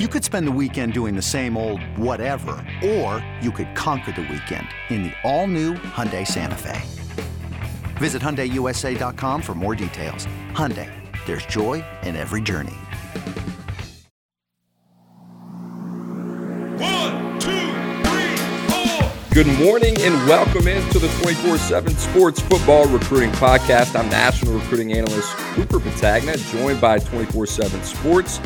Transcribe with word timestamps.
You 0.00 0.08
could 0.08 0.24
spend 0.24 0.46
the 0.46 0.52
weekend 0.52 0.94
doing 0.94 1.14
the 1.14 1.20
same 1.20 1.54
old 1.54 1.82
whatever, 1.98 2.54
or 2.82 3.22
you 3.42 3.52
could 3.52 3.74
conquer 3.74 4.10
the 4.10 4.22
weekend 4.22 4.66
in 4.88 5.02
the 5.02 5.12
all-new 5.22 5.74
Hyundai 5.74 6.26
Santa 6.26 6.54
Fe. 6.54 6.80
Visit 7.98 8.22
HyundaiUSA.com 8.22 9.42
for 9.42 9.54
more 9.54 9.74
details. 9.74 10.26
Hyundai, 10.52 10.88
there's 11.26 11.44
joy 11.44 11.84
in 12.04 12.16
every 12.16 12.40
journey. 12.40 12.72
One, 16.80 17.38
two, 17.38 17.74
three, 18.02 18.36
four. 18.70 19.12
Good 19.34 19.58
morning 19.58 20.00
and 20.00 20.14
welcome 20.26 20.68
into 20.68 21.00
the 21.00 21.08
24 21.20 21.58
7 21.58 21.94
Sports 21.96 22.40
Football 22.40 22.88
Recruiting 22.88 23.32
Podcast. 23.32 23.94
I'm 23.94 24.08
National 24.08 24.54
Recruiting 24.54 24.94
Analyst 24.94 25.36
Cooper 25.54 25.80
Petagna, 25.80 26.38
joined 26.50 26.80
by 26.80 26.98
24 26.98 27.44
7 27.44 27.82
Sports 27.82 28.40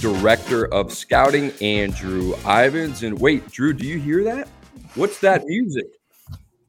Director 0.00 0.66
of 0.72 0.92
Scouting, 0.92 1.52
Andrew 1.60 2.34
Ivins. 2.46 3.02
And 3.02 3.18
wait, 3.20 3.46
Drew, 3.50 3.74
do 3.74 3.86
you 3.86 3.98
hear 3.98 4.24
that? 4.24 4.48
What's 4.94 5.20
that 5.20 5.44
music? 5.44 5.84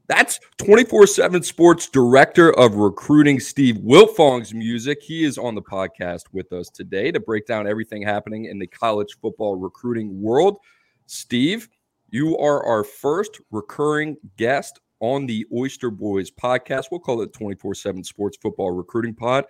That's 0.06 0.38
24 0.58 1.06
7 1.06 1.42
Sports 1.42 1.88
Director 1.88 2.52
of 2.58 2.74
Recruiting, 2.74 3.40
Steve 3.40 3.76
Wiltfong's 3.76 4.52
music. 4.52 5.02
He 5.02 5.24
is 5.24 5.38
on 5.38 5.54
the 5.54 5.62
podcast 5.62 6.24
with 6.32 6.52
us 6.52 6.68
today 6.68 7.10
to 7.10 7.20
break 7.20 7.46
down 7.46 7.66
everything 7.66 8.02
happening 8.02 8.44
in 8.44 8.58
the 8.58 8.66
college 8.66 9.16
football 9.22 9.56
recruiting 9.56 10.20
world. 10.20 10.58
Steve, 11.06 11.70
you 12.10 12.36
are 12.36 12.62
our 12.66 12.84
first 12.84 13.40
recurring 13.50 14.18
guest 14.36 14.78
on 15.00 15.24
the 15.24 15.46
Oyster 15.54 15.90
Boys 15.90 16.30
podcast. 16.30 16.86
We'll 16.90 17.00
call 17.00 17.22
it 17.22 17.32
24 17.32 17.74
7 17.74 18.04
Sports 18.04 18.36
Football 18.42 18.72
Recruiting 18.72 19.14
Pod 19.14 19.46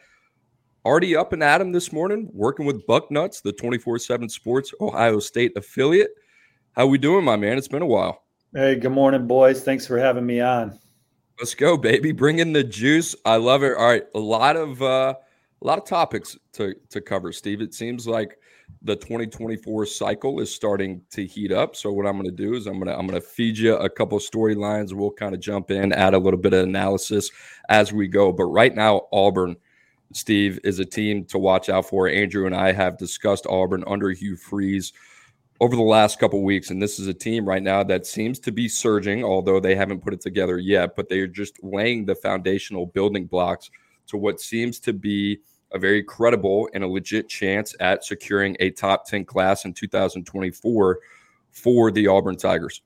already 0.84 1.16
up 1.16 1.32
and 1.32 1.42
at 1.42 1.60
'em 1.60 1.72
this 1.72 1.92
morning, 1.92 2.28
working 2.32 2.66
with 2.66 2.86
Bucknuts, 2.86 3.42
the 3.42 3.52
24-7 3.52 4.28
Sports 4.28 4.72
Ohio 4.80 5.18
State 5.18 5.52
affiliate. 5.56 6.10
How 6.72 6.86
we 6.86 6.98
doing, 6.98 7.24
my 7.24 7.36
man? 7.36 7.58
It's 7.58 7.68
been 7.68 7.82
a 7.82 7.86
while. 7.86 8.24
Hey, 8.54 8.76
good 8.76 8.92
morning, 8.92 9.26
boys. 9.26 9.62
Thanks 9.62 9.86
for 9.86 9.98
having 9.98 10.26
me 10.26 10.40
on. 10.40 10.78
Let's 11.38 11.54
go, 11.54 11.76
baby. 11.76 12.12
Bring 12.12 12.38
in 12.38 12.52
the 12.52 12.64
juice. 12.64 13.14
I 13.24 13.36
love 13.36 13.62
it. 13.62 13.76
All 13.76 13.86
right, 13.86 14.04
a 14.14 14.18
lot 14.18 14.56
of 14.56 14.82
uh, 14.82 15.14
a 15.62 15.66
lot 15.66 15.78
of 15.78 15.84
topics 15.84 16.36
to 16.54 16.74
to 16.90 17.00
cover, 17.00 17.32
Steve. 17.32 17.60
It 17.60 17.74
seems 17.74 18.06
like 18.06 18.38
the 18.82 18.96
2024 18.96 19.86
cycle 19.86 20.40
is 20.40 20.54
starting 20.54 21.02
to 21.10 21.26
heat 21.26 21.52
up. 21.52 21.76
So 21.76 21.92
what 21.92 22.06
I'm 22.06 22.14
going 22.14 22.24
to 22.24 22.30
do 22.30 22.54
is 22.54 22.66
I'm 22.66 22.74
going 22.74 22.86
to 22.86 22.98
I'm 22.98 23.06
going 23.06 23.20
to 23.20 23.26
feed 23.26 23.58
you 23.58 23.76
a 23.76 23.88
couple 23.88 24.18
storylines. 24.18 24.92
We'll 24.92 25.10
kind 25.10 25.34
of 25.34 25.40
jump 25.40 25.70
in, 25.70 25.92
add 25.92 26.14
a 26.14 26.18
little 26.18 26.40
bit 26.40 26.52
of 26.52 26.64
analysis 26.64 27.30
as 27.68 27.92
we 27.92 28.08
go. 28.08 28.32
But 28.32 28.44
right 28.44 28.74
now, 28.74 29.08
Auburn– 29.12 29.56
Steve, 30.14 30.58
is 30.64 30.78
a 30.78 30.84
team 30.84 31.24
to 31.26 31.38
watch 31.38 31.68
out 31.68 31.88
for. 31.88 32.08
Andrew 32.08 32.46
and 32.46 32.54
I 32.54 32.72
have 32.72 32.98
discussed 32.98 33.46
Auburn 33.46 33.84
under 33.86 34.10
Hugh 34.10 34.36
Freeze 34.36 34.92
over 35.60 35.76
the 35.76 35.82
last 35.82 36.18
couple 36.18 36.42
weeks, 36.42 36.70
and 36.70 36.82
this 36.82 36.98
is 36.98 37.06
a 37.06 37.14
team 37.14 37.46
right 37.46 37.62
now 37.62 37.82
that 37.84 38.06
seems 38.06 38.38
to 38.40 38.52
be 38.52 38.68
surging, 38.68 39.24
although 39.24 39.60
they 39.60 39.76
haven't 39.76 40.02
put 40.02 40.12
it 40.12 40.20
together 40.20 40.58
yet. 40.58 40.96
But 40.96 41.08
they 41.08 41.20
are 41.20 41.28
just 41.28 41.62
laying 41.62 42.04
the 42.04 42.14
foundational 42.14 42.86
building 42.86 43.26
blocks 43.26 43.70
to 44.08 44.16
what 44.16 44.40
seems 44.40 44.80
to 44.80 44.92
be 44.92 45.38
a 45.72 45.78
very 45.78 46.02
credible 46.02 46.68
and 46.74 46.84
a 46.84 46.88
legit 46.88 47.28
chance 47.28 47.74
at 47.80 48.04
securing 48.04 48.56
a 48.60 48.70
top 48.70 49.06
10 49.06 49.24
class 49.24 49.64
in 49.64 49.72
2024 49.72 50.98
for 51.50 51.90
the 51.90 52.06
Auburn 52.06 52.36
Tigers. 52.36 52.82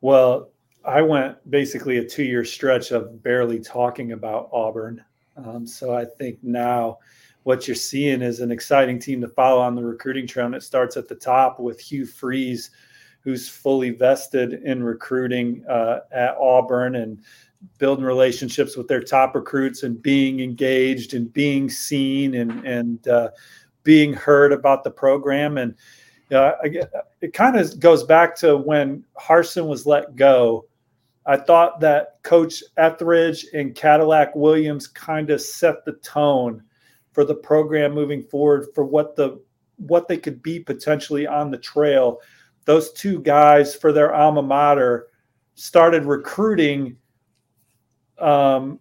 Well, 0.00 0.50
I 0.84 1.02
went 1.02 1.38
basically 1.50 1.98
a 1.98 2.04
two 2.04 2.24
year 2.24 2.44
stretch 2.44 2.90
of 2.90 3.22
barely 3.22 3.60
talking 3.60 4.12
about 4.12 4.48
Auburn. 4.52 5.04
Um, 5.44 5.66
so 5.66 5.94
I 5.94 6.04
think 6.04 6.38
now 6.42 6.98
what 7.44 7.66
you're 7.66 7.74
seeing 7.74 8.22
is 8.22 8.40
an 8.40 8.50
exciting 8.50 8.98
team 8.98 9.20
to 9.20 9.28
follow 9.28 9.60
on 9.60 9.74
the 9.74 9.84
recruiting 9.84 10.26
trail. 10.26 10.46
And 10.46 10.54
it 10.54 10.62
starts 10.62 10.96
at 10.96 11.08
the 11.08 11.14
top 11.14 11.58
with 11.58 11.80
Hugh 11.80 12.06
Freeze, 12.06 12.70
who's 13.22 13.48
fully 13.48 13.90
vested 13.90 14.54
in 14.64 14.82
recruiting 14.82 15.64
uh, 15.68 16.00
at 16.12 16.36
Auburn 16.38 16.96
and 16.96 17.20
building 17.78 18.04
relationships 18.04 18.76
with 18.76 18.88
their 18.88 19.02
top 19.02 19.34
recruits 19.34 19.82
and 19.82 20.02
being 20.02 20.40
engaged 20.40 21.14
and 21.14 21.32
being 21.32 21.68
seen 21.68 22.34
and 22.34 22.64
and 22.64 23.06
uh, 23.08 23.28
being 23.82 24.12
heard 24.12 24.52
about 24.52 24.84
the 24.84 24.90
program. 24.90 25.58
And 25.58 25.74
uh, 26.32 26.52
it 27.20 27.32
kind 27.32 27.56
of 27.56 27.78
goes 27.80 28.04
back 28.04 28.36
to 28.36 28.56
when 28.56 29.04
Harsin 29.18 29.66
was 29.66 29.86
let 29.86 30.16
go 30.16 30.66
I 31.30 31.36
thought 31.36 31.78
that 31.78 32.20
Coach 32.24 32.60
Etheridge 32.76 33.46
and 33.54 33.72
Cadillac 33.72 34.34
Williams 34.34 34.88
kind 34.88 35.30
of 35.30 35.40
set 35.40 35.84
the 35.84 35.92
tone 35.92 36.60
for 37.12 37.24
the 37.24 37.36
program 37.36 37.94
moving 37.94 38.20
forward 38.20 38.66
for 38.74 38.84
what 38.84 39.14
the 39.14 39.40
what 39.76 40.08
they 40.08 40.16
could 40.16 40.42
be 40.42 40.58
potentially 40.58 41.28
on 41.28 41.52
the 41.52 41.56
trail. 41.56 42.18
Those 42.64 42.92
two 42.94 43.20
guys 43.20 43.76
for 43.76 43.92
their 43.92 44.12
alma 44.12 44.42
mater 44.42 45.06
started 45.54 46.04
recruiting, 46.04 46.96
um, 48.18 48.80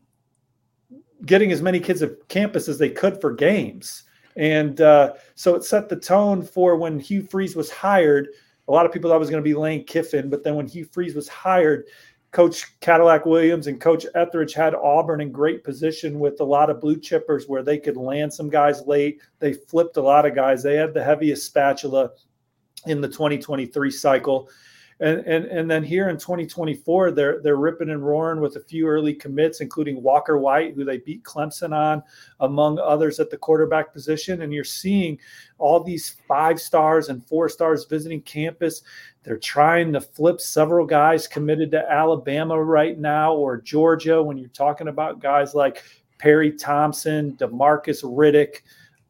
getting 1.28 1.52
as 1.52 1.62
many 1.62 1.80
kids 1.80 2.02
at 2.02 2.28
campus 2.30 2.68
as 2.68 2.80
they 2.80 2.90
could 2.90 3.22
for 3.22 3.32
games. 3.32 4.06
And 4.36 4.82
uh, 4.82 5.14
so 5.36 5.54
it 5.54 5.66
set 5.66 5.88
the 5.88 5.98
tone 5.98 6.42
for 6.42 6.78
when 6.78 7.00
Hugh 7.00 7.28
Freeze 7.30 7.56
was 7.56 7.70
hired. 7.70 8.30
A 8.68 8.72
lot 8.72 8.88
of 8.88 8.92
people 8.92 9.12
thought 9.12 9.18
it 9.18 9.20
was 9.20 9.30
going 9.30 9.44
to 9.44 9.48
be 9.48 9.54
Lane 9.54 9.86
Kiffin, 9.86 10.32
but 10.32 10.44
then 10.44 10.56
when 10.56 10.68
Hugh 10.68 10.86
Freeze 10.86 11.14
was 11.14 11.28
hired, 11.28 11.86
Coach 12.32 12.80
Cadillac 12.80 13.26
Williams 13.26 13.68
and 13.68 13.82
Coach 13.82 14.06
Etheridge 14.14 14.54
had 14.54 14.76
Auburn 14.76 15.22
in 15.22 15.32
great 15.32 15.64
position 15.64 16.20
with 16.20 16.40
a 16.42 16.44
lot 16.44 16.70
of 16.70 16.80
blue 16.80 16.98
chippers 16.98 17.50
where 17.50 17.64
they 17.64 17.78
could 17.78 17.98
land 17.98 18.32
some 18.32 18.50
guys 18.50 18.86
late. 18.86 19.20
They 19.40 19.54
flipped 19.54 19.98
a 19.98 20.02
lot 20.02 20.28
of 20.28 20.36
guys. 20.36 20.62
They 20.62 20.76
had 20.76 20.94
the 20.94 21.04
heaviest 21.04 21.48
spatula 21.48 22.12
in 22.86 23.02
the 23.02 23.08
2023 23.08 23.90
cycle. 23.90 24.50
And, 25.02 25.20
and 25.20 25.46
and 25.46 25.72
then 25.72 25.82
here 25.82 26.10
in 26.10 26.18
2024, 26.18 27.12
they're 27.12 27.42
they're 27.42 27.56
ripping 27.56 27.90
and 27.90 28.06
roaring 28.06 28.42
with 28.42 28.58
a 28.58 28.60
few 28.60 28.86
early 28.86 29.14
commits, 29.14 29.62
including 29.62 30.04
Walker 30.04 30.38
White, 30.38 30.76
who 30.76 30.84
they 30.84 30.98
beat 30.98 31.24
Clemson 31.24 31.74
on, 31.74 32.04
among 32.42 32.80
others 32.80 33.18
at 33.22 33.30
the 33.30 33.38
quarterback 33.38 33.94
position. 33.94 34.42
And 34.42 34.54
you're 34.54 34.66
seeing 34.66 35.18
all 35.58 35.82
these 35.82 36.18
five 36.28 36.60
stars 36.60 37.08
and 37.08 37.26
four 37.26 37.48
stars 37.48 37.86
visiting 37.86 38.22
campus. 38.24 38.82
They're 39.30 39.38
trying 39.38 39.94
to 39.94 40.02
flip 40.02 40.42
several 40.42 40.88
guys 40.88 41.28
committed 41.28 41.70
to 41.70 41.88
Alabama 41.88 42.60
right 42.60 42.98
now 42.98 43.36
or 43.36 43.62
Georgia. 43.62 44.24
When 44.24 44.40
you're 44.40 44.50
talking 44.50 44.88
about 44.88 45.20
guys 45.20 45.54
like 45.54 45.84
Perry 46.18 46.52
Thompson, 46.54 47.34
Demarcus 47.34 48.04
Riddick, 48.04 48.62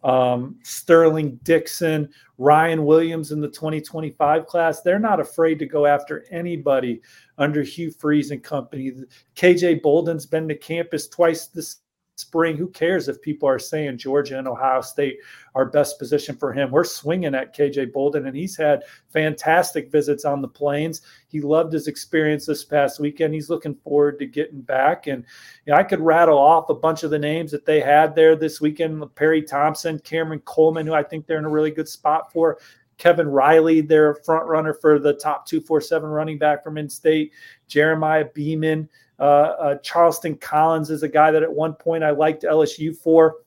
um, 0.04 0.60
Sterling 0.62 1.40
Dixon, 1.44 2.10
Ryan 2.38 2.84
Williams 2.84 3.32
in 3.32 3.40
the 3.40 3.48
2025 3.48 4.46
class. 4.46 4.82
They're 4.82 5.00
not 5.00 5.22
afraid 5.22 5.58
to 5.60 5.66
go 5.66 5.86
after 5.86 6.26
anybody 6.32 7.02
under 7.38 7.64
Hugh 7.64 7.90
Freeze 7.90 8.32
and 8.32 8.44
company. 8.44 8.92
KJ 9.38 9.82
Bolden's 9.82 10.26
been 10.26 10.50
to 10.50 10.56
campus 10.56 11.08
twice 11.08 11.48
this 11.48 11.78
spring. 12.20 12.58
Who 12.58 12.68
cares 12.68 13.08
if 13.08 13.22
people 13.22 13.48
are 13.48 13.60
saying 13.60 13.98
Georgia 13.98 14.38
and 14.38 14.48
Ohio 14.48 14.82
State 14.82 15.20
are 15.56 15.66
best 15.66 15.98
position 15.98 16.36
for 16.36 16.52
him? 16.52 16.72
We're 16.72 16.84
swinging 16.84 17.36
at 17.36 17.56
KJ 17.56 17.94
Bolden, 17.94 18.28
and 18.28 18.36
he's 18.36 18.58
had 18.58 18.84
fantastic 19.12 19.92
visits 19.92 20.26
on 20.26 20.42
the 20.42 20.48
plains. 20.48 21.02
He 21.28 21.42
loved 21.42 21.74
his 21.74 21.88
experience 21.88 22.46
this 22.46 22.66
past 22.66 23.00
weekend. 23.00 23.34
He's 23.34 23.50
looking 23.50 23.76
forward 23.76 24.20
to 24.20 24.26
getting 24.26 24.62
back. 24.62 25.08
And 25.08 25.24
you 25.66 25.74
know, 25.74 25.80
I 25.80 25.84
could 25.84 26.02
rattle 26.02 26.38
off 26.38 26.70
a 26.70 26.76
bunch 26.76 27.04
of 27.04 27.12
the 27.12 27.20
names 27.20 27.52
that 27.52 27.66
they 27.66 27.80
had 27.80 28.16
there 28.16 28.36
this 28.36 28.60
weekend 28.60 29.04
Perry 29.16 29.42
Thompson, 29.42 30.00
Cameron 30.00 30.42
Coleman, 30.46 30.88
who 30.88 30.94
I 30.94 31.04
think 31.04 31.26
they're 31.26 31.40
in 31.40 31.46
a 31.46 31.50
really 31.50 31.72
good 31.72 31.88
spot 31.88 32.32
for. 32.32 32.58
Kevin 33.00 33.28
Riley, 33.28 33.82
their 33.82 34.16
front 34.16 34.46
runner 34.46 34.74
for 34.76 35.00
the 35.00 35.14
top 35.14 35.48
247 35.48 36.08
running 36.08 36.38
back 36.38 36.64
from 36.64 36.78
in 36.78 36.88
state, 36.88 37.32
Jeremiah 37.68 38.26
Beaman, 38.36 38.88
uh, 39.20 39.24
uh, 39.24 39.76
Charleston 39.78 40.36
Collins 40.36 40.90
is 40.90 41.04
a 41.04 41.10
guy 41.10 41.32
that 41.32 41.44
at 41.44 41.52
one 41.52 41.74
point 41.74 42.04
I 42.04 42.12
liked 42.12 42.44
LSU 42.44 42.96
for. 42.96 43.38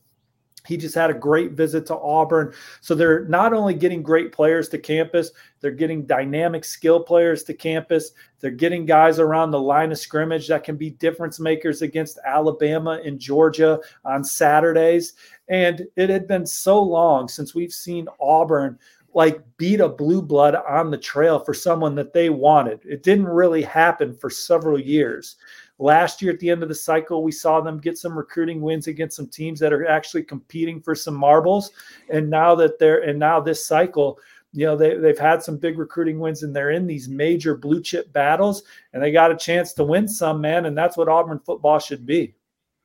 He 0.64 0.76
just 0.76 0.94
had 0.94 1.10
a 1.10 1.14
great 1.14 1.52
visit 1.52 1.86
to 1.86 1.98
Auburn. 1.98 2.54
So 2.82 2.94
they're 2.94 3.24
not 3.24 3.52
only 3.52 3.74
getting 3.74 4.00
great 4.00 4.30
players 4.30 4.68
to 4.68 4.78
campus, 4.78 5.32
they're 5.60 5.72
getting 5.72 6.06
dynamic 6.06 6.64
skill 6.64 7.02
players 7.02 7.42
to 7.44 7.54
campus. 7.54 8.12
They're 8.38 8.52
getting 8.52 8.86
guys 8.86 9.18
around 9.18 9.50
the 9.50 9.60
line 9.60 9.90
of 9.90 9.98
scrimmage 9.98 10.46
that 10.48 10.62
can 10.62 10.76
be 10.76 10.90
difference 10.90 11.40
makers 11.40 11.82
against 11.82 12.20
Alabama 12.24 13.00
and 13.04 13.18
Georgia 13.18 13.80
on 14.04 14.22
Saturdays. 14.22 15.14
And 15.48 15.84
it 15.96 16.10
had 16.10 16.28
been 16.28 16.46
so 16.46 16.80
long 16.80 17.26
since 17.26 17.56
we've 17.56 17.72
seen 17.72 18.06
Auburn 18.20 18.78
like 19.14 19.42
beat 19.58 19.80
a 19.80 19.88
blue 19.88 20.22
blood 20.22 20.54
on 20.54 20.90
the 20.90 20.98
trail 20.98 21.38
for 21.38 21.54
someone 21.54 21.94
that 21.94 22.12
they 22.12 22.30
wanted. 22.30 22.80
It 22.84 23.02
didn't 23.02 23.26
really 23.26 23.62
happen 23.62 24.16
for 24.16 24.30
several 24.30 24.78
years. 24.78 25.36
Last 25.78 26.22
year 26.22 26.32
at 26.32 26.38
the 26.38 26.50
end 26.50 26.62
of 26.62 26.68
the 26.68 26.74
cycle, 26.74 27.22
we 27.22 27.32
saw 27.32 27.60
them 27.60 27.80
get 27.80 27.98
some 27.98 28.16
recruiting 28.16 28.60
wins 28.60 28.86
against 28.86 29.16
some 29.16 29.26
teams 29.26 29.58
that 29.60 29.72
are 29.72 29.86
actually 29.86 30.22
competing 30.22 30.80
for 30.80 30.94
some 30.94 31.14
marbles. 31.14 31.72
And 32.08 32.30
now 32.30 32.54
that 32.54 32.78
they're 32.78 33.02
and 33.02 33.18
now 33.18 33.40
this 33.40 33.66
cycle, 33.66 34.18
you 34.52 34.66
know, 34.66 34.76
they, 34.76 34.96
they've 34.96 35.18
had 35.18 35.42
some 35.42 35.56
big 35.56 35.78
recruiting 35.78 36.18
wins 36.18 36.42
and 36.42 36.54
they're 36.54 36.70
in 36.70 36.86
these 36.86 37.08
major 37.08 37.56
blue 37.56 37.82
chip 37.82 38.12
battles 38.12 38.62
and 38.92 39.02
they 39.02 39.10
got 39.10 39.32
a 39.32 39.36
chance 39.36 39.72
to 39.74 39.84
win 39.84 40.06
some, 40.06 40.40
man. 40.40 40.66
And 40.66 40.76
that's 40.76 40.96
what 40.96 41.08
Auburn 41.08 41.40
football 41.40 41.78
should 41.78 42.06
be. 42.06 42.34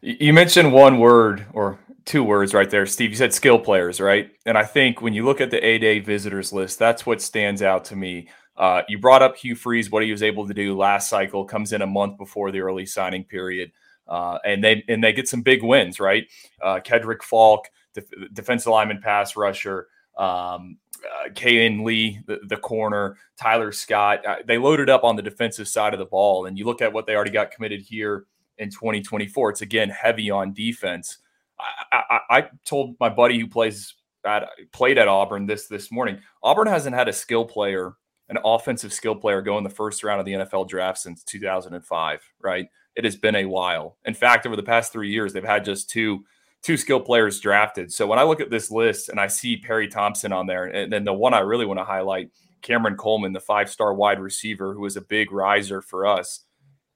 You 0.01 0.33
mentioned 0.33 0.71
one 0.71 0.99
word 0.99 1.45
or 1.53 1.79
two 2.07 2.23
words 2.23 2.53
right 2.53 2.69
there, 2.69 2.85
Steve. 2.87 3.11
You 3.11 3.17
said 3.17 3.33
skill 3.33 3.59
players, 3.59 3.99
right? 3.99 4.31
And 4.45 4.57
I 4.57 4.63
think 4.63 5.01
when 5.01 5.13
you 5.13 5.23
look 5.25 5.41
at 5.41 5.51
the 5.51 5.63
A 5.63 5.77
Day 5.77 5.99
visitors 5.99 6.51
list, 6.51 6.79
that's 6.79 7.05
what 7.05 7.21
stands 7.21 7.61
out 7.61 7.85
to 7.85 7.95
me. 7.95 8.29
Uh, 8.55 8.81
you 8.87 8.97
brought 8.97 9.21
up 9.21 9.35
Hugh 9.35 9.55
Freeze, 9.55 9.91
what 9.91 10.01
he 10.01 10.11
was 10.11 10.23
able 10.23 10.47
to 10.47 10.53
do 10.53 10.75
last 10.75 11.09
cycle, 11.09 11.45
comes 11.45 11.73
in 11.73 11.83
a 11.83 11.87
month 11.87 12.17
before 12.17 12.49
the 12.49 12.61
early 12.61 12.87
signing 12.87 13.23
period, 13.23 13.71
uh, 14.07 14.39
and 14.43 14.63
they 14.63 14.83
and 14.87 15.03
they 15.03 15.13
get 15.13 15.27
some 15.27 15.41
big 15.41 15.61
wins, 15.61 15.99
right? 15.99 16.25
Uh, 16.63 16.79
Keldric 16.83 17.21
Faulk, 17.21 17.67
def- 17.93 18.33
defensive 18.33 18.71
lineman, 18.71 18.99
pass 18.99 19.35
rusher, 19.35 19.87
um, 20.17 20.77
uh, 21.05 21.29
Lee, 21.45 22.19
the, 22.25 22.39
the, 22.47 22.57
corner, 22.57 23.17
Tyler 23.39 23.71
Scott. 23.71 24.25
Uh, 24.25 24.37
they 24.47 24.57
loaded 24.57 24.89
up 24.89 25.03
on 25.03 25.15
the 25.15 25.21
defensive 25.21 25.67
side 25.67 25.93
of 25.93 25.99
the 25.99 26.05
ball, 26.05 26.47
and 26.47 26.57
you 26.57 26.65
look 26.65 26.81
at 26.81 26.91
what 26.91 27.05
they 27.05 27.15
already 27.15 27.31
got 27.31 27.51
committed 27.51 27.81
here 27.81 28.25
in 28.57 28.71
2024. 28.71 29.51
It's 29.51 29.61
again 29.61 29.89
heavy 29.89 30.31
on 30.31 30.53
defense. 30.53 31.19
I, 31.59 32.03
I, 32.09 32.19
I 32.37 32.49
told 32.65 32.95
my 32.99 33.09
buddy 33.09 33.39
who 33.39 33.47
plays 33.47 33.95
at 34.25 34.49
played 34.71 34.97
at 34.97 35.07
Auburn 35.07 35.45
this 35.45 35.67
this 35.67 35.91
morning. 35.91 36.19
Auburn 36.43 36.67
hasn't 36.67 36.95
had 36.95 37.07
a 37.07 37.13
skill 37.13 37.45
player, 37.45 37.93
an 38.29 38.37
offensive 38.43 38.93
skill 38.93 39.15
player, 39.15 39.41
go 39.41 39.57
in 39.57 39.63
the 39.63 39.69
first 39.69 40.03
round 40.03 40.19
of 40.19 40.25
the 40.25 40.33
NFL 40.33 40.67
draft 40.67 40.99
since 40.99 41.23
2005. 41.23 42.21
Right? 42.41 42.67
It 42.95 43.05
has 43.05 43.15
been 43.15 43.35
a 43.35 43.45
while. 43.45 43.97
In 44.05 44.13
fact, 44.13 44.45
over 44.45 44.55
the 44.55 44.63
past 44.63 44.91
three 44.91 45.11
years, 45.11 45.33
they've 45.33 45.43
had 45.43 45.65
just 45.65 45.89
two 45.89 46.25
two 46.63 46.77
skill 46.77 46.99
players 46.99 47.39
drafted. 47.39 47.93
So 47.93 48.07
when 48.07 48.19
I 48.19 48.23
look 48.23 48.41
at 48.41 48.49
this 48.49 48.71
list 48.71 49.09
and 49.09 49.19
I 49.19 49.27
see 49.27 49.57
Perry 49.57 49.87
Thompson 49.87 50.33
on 50.33 50.47
there, 50.47 50.65
and 50.65 50.91
then 50.91 51.03
the 51.03 51.13
one 51.13 51.33
I 51.33 51.39
really 51.39 51.65
want 51.65 51.79
to 51.79 51.85
highlight, 51.85 52.29
Cameron 52.61 52.97
Coleman, 52.97 53.33
the 53.33 53.39
five 53.39 53.69
star 53.69 53.93
wide 53.93 54.19
receiver, 54.19 54.73
who 54.73 54.85
is 54.85 54.97
a 54.97 55.01
big 55.01 55.31
riser 55.31 55.81
for 55.81 56.05
us. 56.05 56.45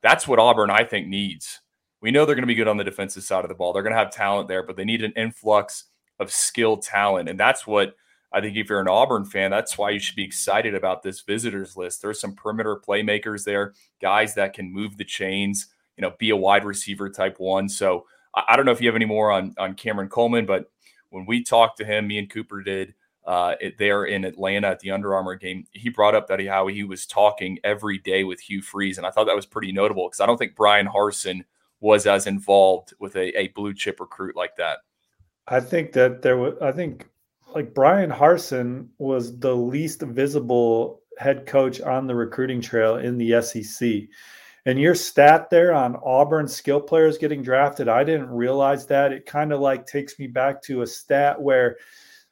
That's 0.01 0.27
what 0.27 0.39
Auburn, 0.39 0.71
I 0.71 0.83
think, 0.83 1.07
needs. 1.07 1.61
We 2.01 2.11
know 2.11 2.25
they're 2.25 2.35
going 2.35 2.43
to 2.43 2.47
be 2.47 2.55
good 2.55 2.67
on 2.67 2.77
the 2.77 2.83
defensive 2.83 3.23
side 3.23 3.45
of 3.45 3.49
the 3.49 3.55
ball. 3.55 3.73
They're 3.73 3.83
going 3.83 3.93
to 3.93 3.99
have 3.99 4.11
talent 4.11 4.47
there, 4.47 4.63
but 4.63 4.75
they 4.75 4.85
need 4.85 5.03
an 5.03 5.13
influx 5.15 5.85
of 6.19 6.31
skilled 6.31 6.81
talent. 6.81 7.29
And 7.29 7.39
that's 7.39 7.67
what 7.67 7.95
I 8.31 8.41
think 8.41 8.55
if 8.55 8.69
you're 8.69 8.79
an 8.79 8.87
Auburn 8.87 9.25
fan, 9.25 9.51
that's 9.51 9.77
why 9.77 9.89
you 9.89 9.99
should 9.99 10.15
be 10.15 10.23
excited 10.23 10.73
about 10.73 11.03
this 11.03 11.21
visitors 11.21 11.75
list. 11.75 12.01
There's 12.01 12.19
some 12.19 12.33
perimeter 12.33 12.75
playmakers 12.75 13.43
there, 13.43 13.73
guys 14.01 14.33
that 14.35 14.53
can 14.53 14.71
move 14.71 14.97
the 14.97 15.03
chains, 15.03 15.67
you 15.97 16.01
know, 16.01 16.13
be 16.17 16.29
a 16.29 16.35
wide 16.35 16.63
receiver 16.63 17.09
type 17.09 17.39
one. 17.39 17.67
So 17.67 18.05
I, 18.33 18.55
don't 18.55 18.65
know 18.65 18.71
if 18.71 18.79
you 18.79 18.87
have 18.87 18.95
any 18.95 19.05
more 19.05 19.31
on 19.31 19.53
on 19.57 19.73
Cameron 19.75 20.09
Coleman, 20.09 20.45
but 20.45 20.71
when 21.09 21.25
we 21.25 21.43
talked 21.43 21.77
to 21.77 21.85
him, 21.85 22.07
me 22.07 22.17
and 22.17 22.29
Cooper 22.29 22.61
did 22.61 22.93
uh, 23.25 23.55
there 23.77 24.05
in 24.05 24.23
Atlanta 24.23 24.67
at 24.67 24.79
the 24.79 24.91
Under 24.91 25.13
Armour 25.13 25.35
game, 25.35 25.65
he 25.73 25.89
brought 25.89 26.15
up 26.15 26.27
that 26.27 26.39
he, 26.39 26.45
how 26.45 26.67
he 26.67 26.83
was 26.83 27.05
talking 27.05 27.59
every 27.63 27.97
day 27.97 28.23
with 28.23 28.39
Hugh 28.39 28.61
Freeze, 28.61 28.97
and 28.97 29.05
I 29.05 29.11
thought 29.11 29.25
that 29.25 29.35
was 29.35 29.45
pretty 29.45 29.73
notable 29.73 30.07
because 30.07 30.21
I 30.21 30.25
don't 30.25 30.37
think 30.37 30.55
Brian 30.55 30.87
Harsin 30.87 31.43
was 31.81 32.05
as 32.05 32.27
involved 32.27 32.93
with 32.99 33.15
a, 33.15 33.37
a 33.37 33.49
blue 33.49 33.73
chip 33.73 33.99
recruit 33.99 34.35
like 34.35 34.55
that. 34.55 34.77
I 35.47 35.59
think 35.59 35.91
that 35.93 36.21
there 36.21 36.37
was. 36.37 36.53
I 36.61 36.71
think 36.71 37.09
like 37.53 37.73
Brian 37.73 38.11
Harsin 38.11 38.87
was 38.97 39.37
the 39.39 39.53
least 39.53 40.01
visible 40.01 41.01
head 41.17 41.45
coach 41.45 41.81
on 41.81 42.07
the 42.07 42.15
recruiting 42.15 42.61
trail 42.61 42.95
in 42.95 43.17
the 43.17 43.41
SEC. 43.41 44.03
And 44.65 44.79
your 44.79 44.93
stat 44.93 45.49
there 45.49 45.73
on 45.73 45.97
Auburn 46.03 46.47
skill 46.47 46.79
players 46.79 47.17
getting 47.17 47.41
drafted, 47.41 47.89
I 47.89 48.03
didn't 48.03 48.29
realize 48.29 48.85
that. 48.87 49.11
It 49.11 49.25
kind 49.25 49.51
of 49.51 49.59
like 49.59 49.87
takes 49.87 50.19
me 50.19 50.27
back 50.27 50.61
to 50.63 50.83
a 50.83 50.87
stat 50.87 51.41
where 51.41 51.77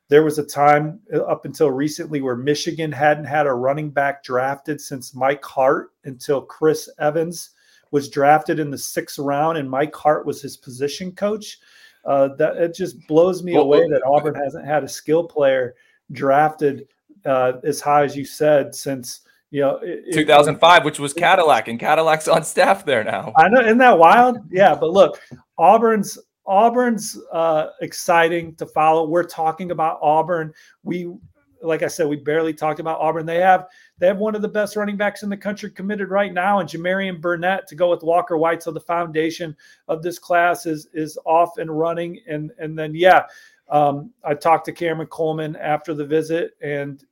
there 0.09 0.23
was 0.23 0.37
a 0.37 0.45
time 0.45 0.99
uh, 1.13 1.21
up 1.23 1.45
until 1.45 1.71
recently 1.71 2.21
where 2.21 2.35
Michigan 2.35 2.91
hadn't 2.91 3.25
had 3.25 3.47
a 3.47 3.53
running 3.53 3.89
back 3.89 4.23
drafted 4.23 4.79
since 4.79 5.15
Mike 5.15 5.43
Hart 5.43 5.89
until 6.03 6.41
Chris 6.41 6.87
Evans 6.99 7.51
was 7.91 8.09
drafted 8.09 8.59
in 8.59 8.69
the 8.69 8.77
sixth 8.77 9.19
round, 9.19 9.57
and 9.57 9.69
Mike 9.69 9.95
Hart 9.95 10.25
was 10.25 10.41
his 10.41 10.57
position 10.57 11.11
coach. 11.11 11.59
Uh, 12.05 12.29
that 12.37 12.55
it 12.57 12.73
just 12.73 13.05
blows 13.07 13.43
me 13.43 13.53
well, 13.53 13.63
away 13.63 13.87
that 13.89 14.01
Auburn 14.05 14.33
hasn't 14.33 14.65
had 14.65 14.83
a 14.83 14.87
skill 14.87 15.23
player 15.23 15.75
drafted 16.11 16.87
uh, 17.25 17.53
as 17.63 17.81
high 17.81 18.03
as 18.03 18.15
you 18.15 18.23
said 18.23 18.73
since 18.73 19.21
you 19.51 19.61
know, 19.61 19.79
it, 19.81 20.13
2005, 20.13 20.81
it, 20.81 20.85
which 20.85 20.99
was 20.99 21.13
Cadillac, 21.13 21.67
and 21.67 21.79
Cadillac's 21.79 22.27
on 22.27 22.43
staff 22.43 22.85
there 22.85 23.03
now. 23.03 23.33
I 23.35 23.49
know, 23.49 23.61
isn't 23.61 23.79
that 23.79 23.97
wild? 23.97 24.37
Yeah, 24.51 24.75
but 24.75 24.91
look, 24.91 25.19
Auburn's 25.57 26.17
Auburn's 26.45 27.17
uh, 27.31 27.67
exciting 27.81 28.55
to 28.55 28.65
follow. 28.65 29.07
We're 29.07 29.23
talking 29.23 29.71
about 29.71 29.99
Auburn. 30.01 30.53
We, 30.83 31.11
like 31.61 31.83
I 31.83 31.87
said, 31.87 32.07
we 32.07 32.15
barely 32.15 32.53
talked 32.53 32.79
about 32.79 32.99
Auburn. 32.99 33.25
They 33.25 33.39
have 33.39 33.67
they 33.97 34.07
have 34.07 34.17
one 34.17 34.35
of 34.35 34.41
the 34.41 34.47
best 34.47 34.75
running 34.75 34.97
backs 34.97 35.23
in 35.23 35.29
the 35.29 35.37
country 35.37 35.69
committed 35.69 36.09
right 36.09 36.33
now, 36.33 36.59
and 36.59 36.69
Jamarian 36.69 37.19
Burnett 37.19 37.67
to 37.67 37.75
go 37.75 37.89
with 37.89 38.03
Walker 38.03 38.37
White. 38.37 38.63
So 38.63 38.71
the 38.71 38.79
foundation 38.79 39.55
of 39.87 40.01
this 40.01 40.19
class 40.19 40.65
is 40.65 40.87
is 40.93 41.17
off 41.25 41.57
and 41.57 41.77
running. 41.77 42.19
And 42.27 42.51
and 42.59 42.77
then 42.77 42.95
yeah, 42.95 43.23
um, 43.69 44.11
I 44.23 44.33
talked 44.33 44.65
to 44.65 44.71
Cameron 44.71 45.07
Coleman 45.07 45.55
after 45.57 45.93
the 45.93 46.05
visit, 46.05 46.51
and 46.61 47.03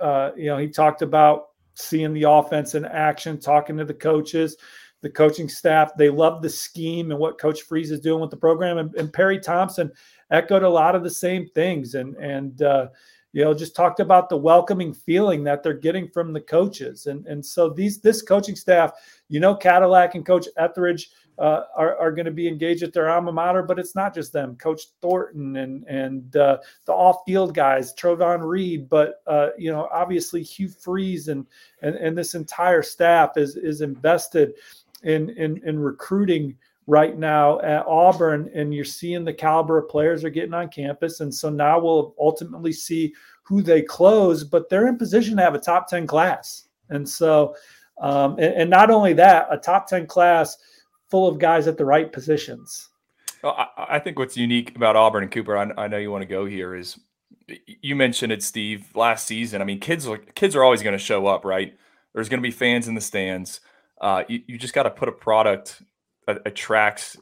uh, 0.00 0.30
you 0.36 0.46
know 0.46 0.58
he 0.58 0.68
talked 0.68 1.02
about 1.02 1.48
seeing 1.74 2.12
the 2.12 2.28
offense 2.28 2.74
in 2.74 2.84
action, 2.84 3.38
talking 3.38 3.76
to 3.78 3.84
the 3.84 3.94
coaches, 3.94 4.56
the 5.00 5.10
coaching 5.10 5.48
staff. 5.48 5.92
They 5.96 6.10
love 6.10 6.42
the 6.42 6.50
scheme 6.50 7.10
and 7.10 7.18
what 7.18 7.38
Coach 7.38 7.62
Freeze 7.62 7.90
is 7.90 8.00
doing 8.00 8.20
with 8.20 8.30
the 8.30 8.36
program. 8.36 8.78
And, 8.78 8.94
and 8.94 9.12
Perry 9.12 9.40
Thompson 9.40 9.90
echoed 10.30 10.62
a 10.62 10.68
lot 10.68 10.94
of 10.94 11.02
the 11.02 11.10
same 11.10 11.48
things 11.48 11.94
and 11.94 12.16
and 12.16 12.62
uh, 12.62 12.88
you 13.32 13.44
know 13.44 13.54
just 13.54 13.74
talked 13.74 14.00
about 14.00 14.28
the 14.28 14.36
welcoming 14.36 14.92
feeling 14.92 15.44
that 15.44 15.62
they're 15.62 15.72
getting 15.74 16.08
from 16.08 16.32
the 16.32 16.40
coaches. 16.40 17.06
And 17.06 17.26
and 17.26 17.44
so 17.44 17.68
these 17.68 18.00
this 18.00 18.22
coaching 18.22 18.56
staff, 18.56 18.92
you 19.28 19.40
know, 19.40 19.54
Cadillac 19.54 20.14
and 20.14 20.24
Coach 20.24 20.46
Etheridge 20.56 21.10
uh, 21.38 21.62
are, 21.74 21.96
are 21.96 22.12
going 22.12 22.26
to 22.26 22.30
be 22.30 22.46
engaged 22.46 22.82
at 22.82 22.92
their 22.92 23.10
alma 23.10 23.32
mater, 23.32 23.62
but 23.62 23.78
it's 23.78 23.94
not 23.94 24.14
just 24.14 24.32
them. 24.32 24.56
Coach 24.56 24.82
Thornton 25.00 25.56
and 25.56 25.84
and 25.84 26.36
uh, 26.36 26.58
the 26.84 26.92
off-field 26.92 27.54
guys, 27.54 27.94
Trovon 27.94 28.46
Reed, 28.46 28.88
but 28.88 29.22
uh, 29.26 29.48
you 29.58 29.72
know, 29.72 29.88
obviously 29.92 30.42
Hugh 30.42 30.68
Freeze 30.68 31.28
and, 31.28 31.46
and 31.80 31.96
and 31.96 32.16
this 32.16 32.34
entire 32.34 32.82
staff 32.82 33.36
is 33.36 33.56
is 33.56 33.80
invested 33.80 34.54
in 35.02 35.30
in, 35.30 35.60
in 35.66 35.78
recruiting 35.78 36.56
right 36.86 37.16
now 37.16 37.60
at 37.60 37.86
Auburn, 37.86 38.50
and 38.54 38.74
you're 38.74 38.84
seeing 38.84 39.24
the 39.24 39.32
caliber 39.32 39.78
of 39.78 39.88
players 39.88 40.24
are 40.24 40.30
getting 40.30 40.54
on 40.54 40.68
campus, 40.68 41.20
and 41.20 41.32
so 41.32 41.48
now 41.48 41.78
we'll 41.78 42.14
ultimately 42.18 42.72
see 42.72 43.14
who 43.44 43.62
they 43.62 43.82
close, 43.82 44.44
but 44.44 44.68
they're 44.68 44.88
in 44.88 44.98
position 44.98 45.36
to 45.36 45.42
have 45.42 45.54
a 45.54 45.58
top 45.58 45.88
ten 45.88 46.06
class, 46.06 46.68
and 46.90 47.08
so. 47.08 47.54
Um, 48.00 48.32
and, 48.38 48.54
and 48.54 48.70
not 48.70 48.90
only 48.90 49.12
that, 49.14 49.46
a 49.50 49.56
top 49.56 49.86
10 49.86 50.06
class 50.06 50.56
full 51.10 51.28
of 51.28 51.38
guys 51.38 51.66
at 51.68 51.76
the 51.76 51.84
right 51.84 52.10
positions. 52.10 52.88
Well, 53.42 53.52
I, 53.52 53.96
I 53.96 53.98
think 53.98 54.18
what's 54.18 54.36
unique 54.36 54.74
about 54.74 54.96
Auburn 54.96 55.22
and 55.22 55.32
Cooper, 55.32 55.56
I, 55.56 55.70
I 55.76 55.88
know 55.88 55.98
you 55.98 56.10
want 56.10 56.22
to 56.22 56.28
go 56.28 56.44
here, 56.44 56.74
is 56.74 56.98
you 57.66 57.94
mentioned 57.96 58.32
it, 58.32 58.42
Steve, 58.42 58.86
last 58.94 59.26
season. 59.26 59.60
I 59.60 59.64
mean, 59.64 59.80
kids 59.80 60.06
are, 60.06 60.18
kids 60.18 60.56
are 60.56 60.64
always 60.64 60.82
going 60.82 60.94
to 60.94 60.98
show 60.98 61.26
up, 61.26 61.44
right? 61.44 61.76
There's 62.14 62.28
going 62.28 62.42
to 62.42 62.46
be 62.46 62.52
fans 62.52 62.88
in 62.88 62.94
the 62.94 63.00
stands. 63.00 63.60
Uh, 64.00 64.24
you, 64.28 64.42
you 64.46 64.58
just 64.58 64.74
got 64.74 64.84
to 64.84 64.90
put 64.90 65.08
a 65.08 65.12
product 65.12 65.82
that 66.26 66.42
attracts 66.46 67.16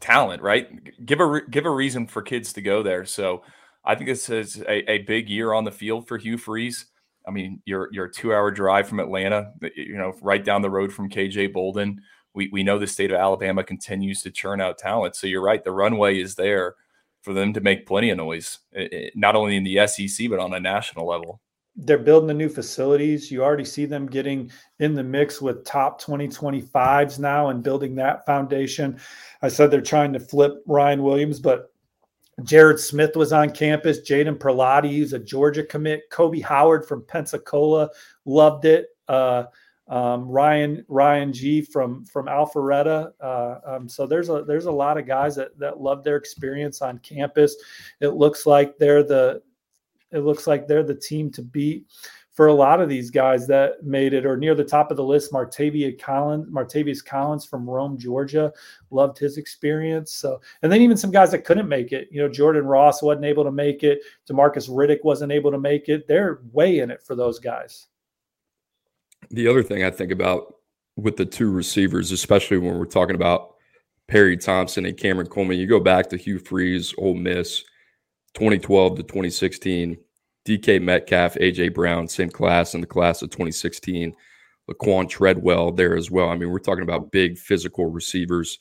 talent, 0.00 0.42
right? 0.42 0.68
Give 1.04 1.20
a 1.20 1.40
give 1.50 1.66
a 1.66 1.70
reason 1.70 2.06
for 2.06 2.22
kids 2.22 2.52
to 2.54 2.62
go 2.62 2.82
there. 2.82 3.04
So 3.04 3.42
I 3.84 3.94
think 3.94 4.08
this 4.08 4.28
is 4.28 4.60
a, 4.62 4.90
a 4.90 4.98
big 4.98 5.28
year 5.28 5.52
on 5.52 5.64
the 5.64 5.70
field 5.70 6.08
for 6.08 6.18
Hugh 6.18 6.38
Freeze. 6.38 6.86
I 7.26 7.30
mean, 7.30 7.62
you're 7.64 7.88
you're 7.92 8.06
a 8.06 8.12
two 8.12 8.32
hour 8.34 8.50
drive 8.50 8.88
from 8.88 9.00
Atlanta, 9.00 9.52
you 9.76 9.96
know, 9.96 10.14
right 10.22 10.44
down 10.44 10.62
the 10.62 10.70
road 10.70 10.92
from 10.92 11.10
KJ 11.10 11.52
Bolden 11.52 12.00
we, 12.34 12.48
we 12.52 12.62
know 12.62 12.78
the 12.78 12.86
state 12.86 13.10
of 13.10 13.16
Alabama 13.16 13.64
continues 13.64 14.20
to 14.22 14.30
churn 14.30 14.60
out 14.60 14.76
talent. 14.76 15.16
So 15.16 15.26
you're 15.26 15.42
right, 15.42 15.62
the 15.62 15.70
runway 15.70 16.20
is 16.20 16.34
there 16.34 16.74
for 17.22 17.32
them 17.32 17.52
to 17.54 17.60
make 17.60 17.86
plenty 17.86 18.10
of 18.10 18.18
noise, 18.18 18.58
not 19.14 19.36
only 19.36 19.56
in 19.56 19.64
the 19.64 19.86
SEC 19.86 20.28
but 20.28 20.40
on 20.40 20.52
a 20.52 20.60
national 20.60 21.06
level. 21.06 21.40
They're 21.76 21.98
building 21.98 22.28
the 22.28 22.34
new 22.34 22.48
facilities. 22.48 23.30
You 23.30 23.42
already 23.42 23.64
see 23.64 23.84
them 23.84 24.06
getting 24.06 24.50
in 24.78 24.94
the 24.94 25.02
mix 25.02 25.42
with 25.42 25.64
top 25.64 26.00
2025s 26.00 27.18
now 27.18 27.48
and 27.48 27.62
building 27.62 27.94
that 27.96 28.24
foundation. 28.26 29.00
I 29.42 29.48
said 29.48 29.70
they're 29.70 29.80
trying 29.80 30.12
to 30.12 30.20
flip 30.20 30.62
Ryan 30.66 31.02
Williams, 31.02 31.40
but 31.40 31.72
Jared 32.42 32.80
Smith 32.80 33.16
was 33.16 33.32
on 33.32 33.50
campus. 33.50 34.00
Jaden 34.00 34.38
Perlotte, 34.38 34.90
who's 34.90 35.12
a 35.12 35.18
Georgia 35.18 35.64
commit. 35.64 36.10
Kobe 36.10 36.40
Howard 36.40 36.86
from 36.86 37.04
Pensacola 37.06 37.90
loved 38.24 38.64
it. 38.64 38.88
Uh, 39.08 39.44
um, 39.88 40.26
Ryan 40.28 40.84
Ryan 40.88 41.32
G 41.32 41.60
from 41.60 42.04
from 42.04 42.26
Alpharetta. 42.26 43.12
Uh, 43.20 43.56
um, 43.66 43.88
so 43.88 44.06
there's 44.06 44.30
a 44.30 44.42
there's 44.46 44.64
a 44.64 44.72
lot 44.72 44.96
of 44.96 45.06
guys 45.06 45.36
that 45.36 45.58
that 45.58 45.80
love 45.80 46.02
their 46.02 46.16
experience 46.16 46.80
on 46.80 46.98
campus. 46.98 47.54
It 48.00 48.08
looks 48.08 48.46
like 48.46 48.78
they're 48.78 49.02
the 49.02 49.42
it 50.12 50.20
looks 50.20 50.46
like 50.46 50.66
they're 50.66 50.82
the 50.82 50.94
team 50.94 51.30
to 51.32 51.42
beat 51.42 51.86
for 52.34 52.48
a 52.48 52.54
lot 52.54 52.80
of 52.80 52.88
these 52.88 53.10
guys 53.10 53.46
that 53.46 53.84
made 53.84 54.12
it 54.12 54.26
or 54.26 54.36
near 54.36 54.56
the 54.56 54.64
top 54.64 54.90
of 54.90 54.96
the 54.96 55.04
list. 55.04 55.32
Martavia 55.32 55.96
Collins, 55.98 56.50
Martavius 56.50 57.04
Collins 57.04 57.44
from 57.44 57.68
Rome, 57.68 57.96
Georgia, 57.96 58.52
loved 58.90 59.18
his 59.18 59.38
experience. 59.38 60.12
So, 60.12 60.40
and 60.62 60.70
then 60.70 60.82
even 60.82 60.96
some 60.96 61.12
guys 61.12 61.30
that 61.30 61.44
couldn't 61.44 61.68
make 61.68 61.92
it. 61.92 62.08
You 62.10 62.22
know, 62.22 62.28
Jordan 62.28 62.66
Ross 62.66 63.02
wasn't 63.02 63.24
able 63.24 63.44
to 63.44 63.52
make 63.52 63.84
it. 63.84 64.00
Demarcus 64.28 64.68
Riddick 64.68 65.04
wasn't 65.04 65.30
able 65.30 65.52
to 65.52 65.58
make 65.58 65.88
it. 65.88 66.08
They're 66.08 66.40
way 66.52 66.80
in 66.80 66.90
it 66.90 67.02
for 67.02 67.14
those 67.14 67.38
guys. 67.38 67.86
The 69.30 69.46
other 69.46 69.62
thing 69.62 69.84
I 69.84 69.90
think 69.90 70.10
about 70.10 70.56
with 70.96 71.16
the 71.16 71.24
two 71.24 71.50
receivers, 71.50 72.10
especially 72.10 72.58
when 72.58 72.78
we're 72.78 72.84
talking 72.84 73.14
about 73.14 73.54
Perry 74.08 74.36
Thompson 74.36 74.86
and 74.86 74.96
Cameron 74.96 75.28
Coleman, 75.28 75.58
you 75.58 75.68
go 75.68 75.80
back 75.80 76.08
to 76.08 76.16
Hugh 76.16 76.40
Freeze, 76.40 76.94
Ole 76.98 77.14
Miss, 77.14 77.62
2012 78.34 78.96
to 78.96 79.02
2016. 79.02 79.96
DK 80.46 80.82
Metcalf, 80.82 81.34
AJ 81.36 81.72
Brown, 81.72 82.06
same 82.06 82.28
class 82.28 82.74
in 82.74 82.80
the 82.82 82.86
class 82.86 83.22
of 83.22 83.30
2016. 83.30 84.14
Laquan 84.70 85.08
Treadwell 85.08 85.72
there 85.72 85.96
as 85.96 86.10
well. 86.10 86.28
I 86.28 86.36
mean, 86.36 86.50
we're 86.50 86.58
talking 86.58 86.82
about 86.82 87.10
big 87.10 87.38
physical 87.38 87.86
receivers. 87.86 88.58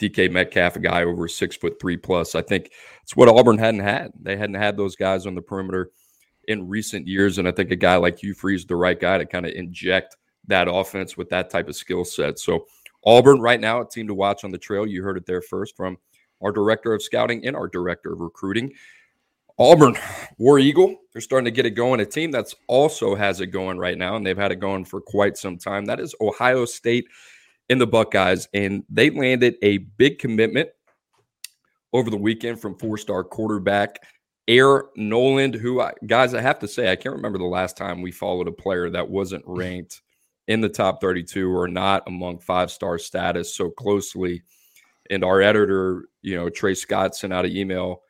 DK 0.00 0.30
Metcalf, 0.30 0.76
a 0.76 0.80
guy 0.80 1.04
over 1.04 1.26
six 1.28 1.56
foot 1.56 1.80
three 1.80 1.96
plus. 1.96 2.34
I 2.34 2.42
think 2.42 2.70
it's 3.02 3.16
what 3.16 3.28
Auburn 3.28 3.58
hadn't 3.58 3.80
had. 3.80 4.12
They 4.20 4.36
hadn't 4.36 4.56
had 4.56 4.76
those 4.76 4.96
guys 4.96 5.26
on 5.26 5.34
the 5.34 5.42
perimeter 5.42 5.90
in 6.48 6.68
recent 6.68 7.06
years. 7.06 7.38
And 7.38 7.48
I 7.48 7.52
think 7.52 7.70
a 7.70 7.76
guy 7.76 7.96
like 7.96 8.22
Hugh 8.22 8.34
Freeze, 8.34 8.66
the 8.66 8.76
right 8.76 8.98
guy 8.98 9.18
to 9.18 9.26
kind 9.26 9.46
of 9.46 9.52
inject 9.52 10.16
that 10.48 10.68
offense 10.68 11.16
with 11.16 11.28
that 11.30 11.50
type 11.50 11.68
of 11.68 11.76
skill 11.76 12.04
set. 12.04 12.38
So 12.38 12.66
Auburn 13.04 13.40
right 13.40 13.60
now, 13.60 13.80
a 13.80 13.88
team 13.88 14.06
to 14.08 14.14
watch 14.14 14.44
on 14.44 14.50
the 14.50 14.58
trail. 14.58 14.86
You 14.86 15.02
heard 15.02 15.16
it 15.16 15.26
there 15.26 15.42
first 15.42 15.76
from 15.76 15.96
our 16.42 16.52
director 16.52 16.92
of 16.92 17.02
scouting 17.02 17.46
and 17.46 17.56
our 17.56 17.68
director 17.68 18.12
of 18.12 18.20
recruiting. 18.20 18.72
Auburn, 19.58 19.96
War 20.38 20.58
Eagle, 20.58 20.96
they're 21.12 21.22
starting 21.22 21.46
to 21.46 21.50
get 21.50 21.64
it 21.64 21.70
going. 21.70 22.00
A 22.00 22.06
team 22.06 22.30
that's 22.30 22.54
also 22.66 23.14
has 23.14 23.40
it 23.40 23.46
going 23.46 23.78
right 23.78 23.96
now, 23.96 24.16
and 24.16 24.26
they've 24.26 24.36
had 24.36 24.52
it 24.52 24.60
going 24.60 24.84
for 24.84 25.00
quite 25.00 25.38
some 25.38 25.56
time. 25.56 25.86
That 25.86 25.98
is 25.98 26.14
Ohio 26.20 26.66
State 26.66 27.06
in 27.70 27.78
the 27.78 27.86
Buckeyes, 27.86 28.48
and 28.52 28.84
they 28.90 29.08
landed 29.08 29.56
a 29.62 29.78
big 29.78 30.18
commitment 30.18 30.68
over 31.92 32.10
the 32.10 32.16
weekend 32.18 32.60
from 32.60 32.78
four-star 32.78 33.24
quarterback 33.24 33.98
Air 34.46 34.84
Noland. 34.94 35.54
Who, 35.54 35.80
I, 35.80 35.92
guys, 36.06 36.34
I 36.34 36.42
have 36.42 36.58
to 36.60 36.68
say, 36.68 36.92
I 36.92 36.96
can't 36.96 37.16
remember 37.16 37.38
the 37.38 37.44
last 37.44 37.76
time 37.76 38.02
we 38.02 38.12
followed 38.12 38.48
a 38.48 38.52
player 38.52 38.90
that 38.90 39.08
wasn't 39.08 39.44
ranked 39.46 40.02
in 40.48 40.60
the 40.60 40.68
top 40.68 41.00
32 41.00 41.50
or 41.50 41.66
not 41.66 42.04
among 42.06 42.38
five-star 42.38 42.98
status 42.98 43.54
so 43.54 43.70
closely. 43.70 44.42
And 45.10 45.24
our 45.24 45.40
editor, 45.42 46.08
you 46.22 46.36
know, 46.36 46.48
Trey 46.48 46.74
Scott, 46.74 47.16
sent 47.16 47.32
out 47.32 47.44
an 47.44 47.56
email 47.56 48.02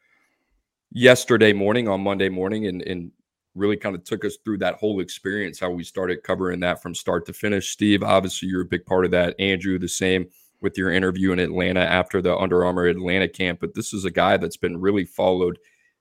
yesterday 0.90 1.52
morning 1.52 1.88
on 1.88 2.00
Monday 2.00 2.28
morning 2.28 2.66
and, 2.66 2.82
and 2.82 3.10
really 3.54 3.76
kind 3.76 3.94
of 3.96 4.04
took 4.04 4.24
us 4.24 4.36
through 4.44 4.58
that 4.58 4.74
whole 4.74 5.00
experience, 5.00 5.58
how 5.58 5.70
we 5.70 5.82
started 5.82 6.22
covering 6.22 6.60
that 6.60 6.82
from 6.82 6.94
start 6.94 7.26
to 7.26 7.32
finish. 7.32 7.70
Steve, 7.70 8.02
obviously, 8.02 8.48
you're 8.48 8.62
a 8.62 8.66
big 8.66 8.84
part 8.84 9.04
of 9.04 9.10
that. 9.10 9.34
Andrew, 9.40 9.78
the 9.78 9.88
same 9.88 10.26
with 10.60 10.78
your 10.78 10.92
interview 10.92 11.32
in 11.32 11.38
Atlanta 11.38 11.80
after 11.80 12.22
the 12.22 12.36
Under 12.36 12.64
Armour 12.64 12.86
Atlanta 12.86 13.28
camp. 13.28 13.60
But 13.60 13.74
this 13.74 13.92
is 13.92 14.04
a 14.04 14.10
guy 14.10 14.36
that's 14.36 14.56
been 14.56 14.80
really 14.80 15.04
followed 15.04 15.58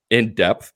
in 0.10 0.34
depth. 0.34 0.74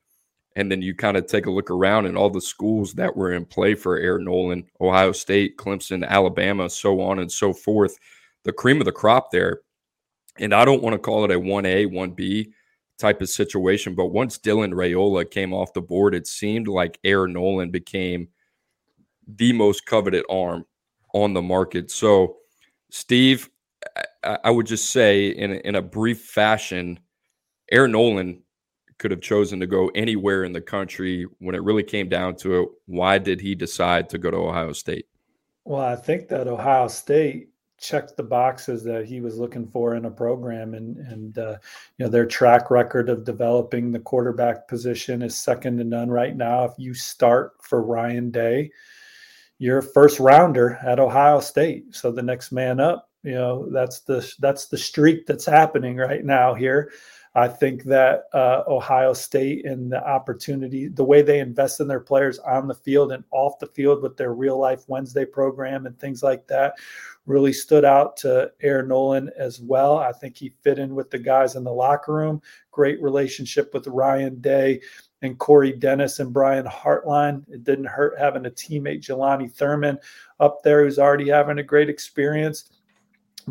And 0.56 0.72
then 0.72 0.82
you 0.82 0.96
kind 0.96 1.16
of 1.16 1.28
take 1.28 1.46
a 1.46 1.52
look 1.52 1.70
around 1.70 2.06
and 2.06 2.18
all 2.18 2.30
the 2.30 2.42
schools 2.42 2.94
that 2.96 3.16
were 3.16 3.34
in 3.34 3.46
play 3.46 3.76
for 3.76 3.98
Air 3.98 4.20
Noland, 4.20 4.66
Ohio 4.82 5.12
State, 5.12 5.58
Clemson, 5.58 6.06
Alabama, 6.06 6.70
so 6.70 7.00
on 7.02 7.20
and 7.20 7.32
so 7.32 7.54
forth. 7.54 7.98
The 8.44 8.52
cream 8.52 8.82
of 8.82 8.86
the 8.86 8.92
crop 8.92 9.32
there. 9.32 9.62
And 10.40 10.54
I 10.54 10.66
don't 10.66 10.82
want 10.82 10.94
to 10.94 11.00
call 11.00 11.26
it 11.26 11.32
a 11.32 11.40
1A, 11.40 11.88
1B 11.88 12.52
type 12.98 13.22
of 13.22 13.30
situation. 13.30 13.96
But 13.96 14.08
once 14.08 14.38
Dylan 14.38 14.74
Raiola 14.74 15.30
came 15.30 15.54
off 15.54 15.74
the 15.74 15.82
board, 15.82 16.16
it 16.16 16.28
seemed 16.28 16.68
like 16.68 17.00
Air 17.04 17.28
Noland 17.28 17.72
became 17.72 18.30
the 19.28 19.54
most 19.54 19.86
coveted 19.86 20.26
arm 20.30 20.66
on 21.14 21.34
the 21.34 21.42
market. 21.42 21.92
So, 21.92 22.38
Steve, 22.90 23.50
I, 24.24 24.38
I 24.46 24.52
would 24.52 24.66
just 24.66 24.92
say 24.92 25.30
in 25.30 25.52
in 25.52 25.76
a 25.76 25.82
brief 25.82 26.22
fashion, 26.22 27.00
Air 27.72 27.88
Noland 27.88 28.42
could 28.98 29.12
have 29.12 29.22
chosen 29.22 29.60
to 29.60 29.68
go 29.68 29.90
anywhere 29.96 30.44
in 30.44 30.52
the 30.52 30.62
country. 30.62 31.26
When 31.40 31.56
it 31.56 31.64
really 31.64 31.84
came 31.84 32.10
down 32.10 32.36
to 32.38 32.62
it, 32.62 32.70
why 32.86 33.18
did 33.18 33.40
he 33.40 33.56
decide 33.56 34.10
to 34.10 34.18
go 34.18 34.30
to 34.30 34.38
Ohio 34.38 34.74
State? 34.74 35.06
Well, 35.64 35.82
I 35.82 35.96
think 35.96 36.28
that 36.30 36.48
Ohio 36.48 36.88
State 36.88 37.49
checked 37.80 38.18
the 38.18 38.24
boxes 38.24 38.84
that 38.84 39.06
he 39.06 39.22
was 39.22 39.38
looking 39.38 39.68
for 39.68 39.96
in 39.96 40.06
a 40.06 40.12
program 40.12 40.74
and 40.74 40.98
and 40.98 41.38
uh, 41.38 41.58
you 41.98 42.06
know 42.06 42.10
their 42.10 42.26
track 42.26 42.72
record 42.72 43.10
of 43.10 43.24
developing 43.24 43.92
the 43.92 44.00
quarterback 44.00 44.68
position 44.68 45.22
is 45.22 45.40
second 45.40 45.78
to 45.78 45.84
none 45.84 46.10
right 46.10 46.36
now. 46.36 46.66
If 46.66 46.74
you 46.78 46.94
start 46.94 47.54
for 47.62 47.82
Ryan 47.84 48.32
Day 48.32 48.72
you're 49.62 49.80
a 49.80 49.84
first 49.84 50.22
rounder 50.22 50.80
at 50.86 51.02
Ohio 51.02 51.42
State. 51.42 51.94
So 51.94 52.12
the 52.12 52.24
next 52.24 52.52
man 52.52 52.80
up 52.80 53.10
you 53.24 53.34
know 53.34 53.70
that's 53.72 54.00
the 54.02 54.34
that's 54.40 54.68
the 54.68 54.78
streak 54.78 55.26
that's 55.26 55.46
happening 55.46 55.98
right 55.98 56.24
now 56.24 56.54
here 56.54 56.92
I 57.40 57.48
think 57.48 57.84
that 57.86 58.26
uh, 58.34 58.64
Ohio 58.68 59.14
State 59.14 59.66
and 59.66 59.90
the 59.90 60.06
opportunity, 60.06 60.90
the 60.90 61.06
way 61.06 61.22
they 61.22 61.40
invest 61.40 61.80
in 61.80 61.88
their 61.88 62.02
players 62.02 62.38
on 62.40 62.68
the 62.68 62.76
field 62.76 63.14
and 63.14 63.24
off 63.32 63.60
the 63.60 63.68
field 63.68 64.04
with 64.04 64.18
their 64.18 64.34
real 64.34 64.60
life 64.60 64.84
Wednesday 64.90 65.24
program 65.24 65.86
and 65.86 65.98
things 65.98 66.22
like 66.22 66.48
that, 66.48 66.74
really 67.26 67.54
stood 67.54 67.86
out 67.86 68.18
to 68.18 68.52
Air 68.62 68.84
Noland 68.84 69.32
as 69.38 69.62
well. 69.62 69.98
I 69.98 70.12
think 70.12 70.36
he 70.36 70.52
fit 70.64 70.80
in 70.80 70.96
with 70.96 71.12
the 71.12 71.18
guys 71.18 71.56
in 71.56 71.64
the 71.64 71.72
locker 71.72 72.14
room. 72.14 72.42
Great 72.72 73.02
relationship 73.02 73.74
with 73.74 73.88
Ryan 73.88 74.42
Day 74.42 74.82
and 75.22 75.40
Corey 75.40 75.72
Dennis 75.72 76.20
and 76.20 76.34
Brian 76.34 76.66
Hartline. 76.66 77.46
It 77.48 77.64
didn't 77.64 77.86
hurt 77.86 78.20
having 78.20 78.48
a 78.48 78.52
teammate, 78.52 79.00
Jelani 79.00 79.50
Thurman, 79.50 79.98
up 80.42 80.62
there 80.62 80.84
who's 80.84 81.00
already 81.00 81.30
having 81.30 81.60
a 81.60 81.64
great 81.64 81.90
experience. 81.90 82.70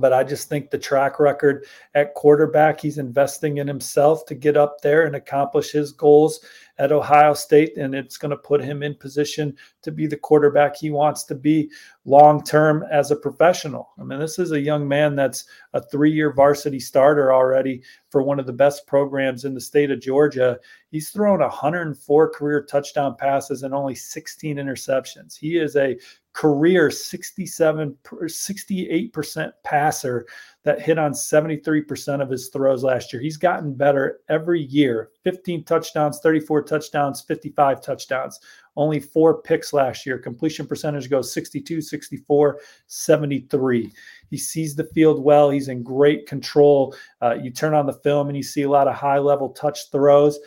But 0.01 0.13
I 0.13 0.25
just 0.25 0.49
think 0.49 0.71
the 0.71 0.79
track 0.79 1.21
record 1.21 1.67
at 1.95 2.15
quarterback, 2.15 2.81
he's 2.81 2.99
investing 2.99 3.59
in 3.59 3.67
himself 3.67 4.25
to 4.27 4.35
get 4.35 4.57
up 4.57 4.81
there 4.81 5.05
and 5.05 5.17
accomplish 5.17 5.71
his 5.71 5.93
goals 5.93 6.41
at 6.79 6.93
Ohio 6.93 7.35
State, 7.35 7.77
and 7.77 7.95
it's 7.95 8.17
going 8.17 8.31
to 8.31 8.37
put 8.37 8.63
him 8.63 8.83
in 8.83 8.95
position 8.95 9.57
to 9.83 9.91
be 9.91 10.07
the 10.07 10.17
quarterback 10.17 10.77
he 10.77 10.91
wants 10.91 11.25
to 11.25 11.35
be 11.35 11.71
long 12.05 12.43
term 12.43 12.85
as 12.91 13.11
a 13.11 13.17
professional. 13.17 13.91
I 13.99 14.05
mean, 14.05 14.21
this 14.21 14.39
is 14.39 14.53
a 14.53 14.61
young 14.61 14.87
man 14.87 15.17
that's 15.17 15.45
a 15.73 15.83
three 15.83 16.13
year 16.13 16.33
varsity 16.33 16.79
starter 16.79 17.33
already 17.33 17.83
for 18.11 18.23
one 18.23 18.39
of 18.39 18.47
the 18.47 18.53
best 18.53 18.87
programs 18.87 19.45
in 19.45 19.55
the 19.55 19.61
state 19.61 19.91
of 19.91 20.01
Georgia. 20.01 20.59
He's 20.91 21.11
thrown 21.11 21.41
104 21.41 22.31
career 22.31 22.63
touchdown 22.63 23.17
passes 23.17 23.65
and 23.65 23.75
only 23.75 23.95
16 23.95 24.57
interceptions. 24.57 25.37
He 25.37 25.59
is 25.59 25.77
a 25.77 25.99
career 26.39 26.89
67 26.89 27.97
68% 28.05 29.53
passer 29.65 30.25
that 30.63 30.81
hit 30.81 30.97
on 30.97 31.11
73% 31.11 32.23
of 32.23 32.31
his 32.31 32.49
throws 32.51 32.85
last 32.85 33.13
year. 33.13 33.21
He's 33.21 33.37
gotten 33.37 33.75
better 33.75 34.21
every 34.29 34.63
year 34.63 35.11
15 35.25 35.65
touchdowns, 35.65 36.21
34 36.21 36.63
touchdowns, 36.63 37.23
55 37.23 37.81
touchdowns. 37.81 38.39
Only 38.77 39.01
four 39.01 39.43
picks 39.43 39.73
last 39.73 40.07
year. 40.07 40.17
Completion 40.17 40.65
percentage 40.65 41.11
goes 41.11 41.33
62, 41.33 41.81
64, 41.81 42.61
73. 42.87 43.93
He 44.31 44.39
sees 44.39 44.77
the 44.77 44.85
field 44.85 45.21
well. 45.21 45.51
He's 45.51 45.67
in 45.67 45.83
great 45.83 46.29
control. 46.29 46.95
Uh, 47.21 47.35
you 47.35 47.51
turn 47.51 47.75
on 47.75 47.87
the 47.87 47.95
film 47.95 48.29
and 48.29 48.37
you 48.37 48.45
see 48.45 48.63
a 48.63 48.71
lot 48.71 48.87
of 48.87 48.95
high 48.95 49.19
level 49.19 49.49
touch 49.49 49.91
throws 49.91 50.39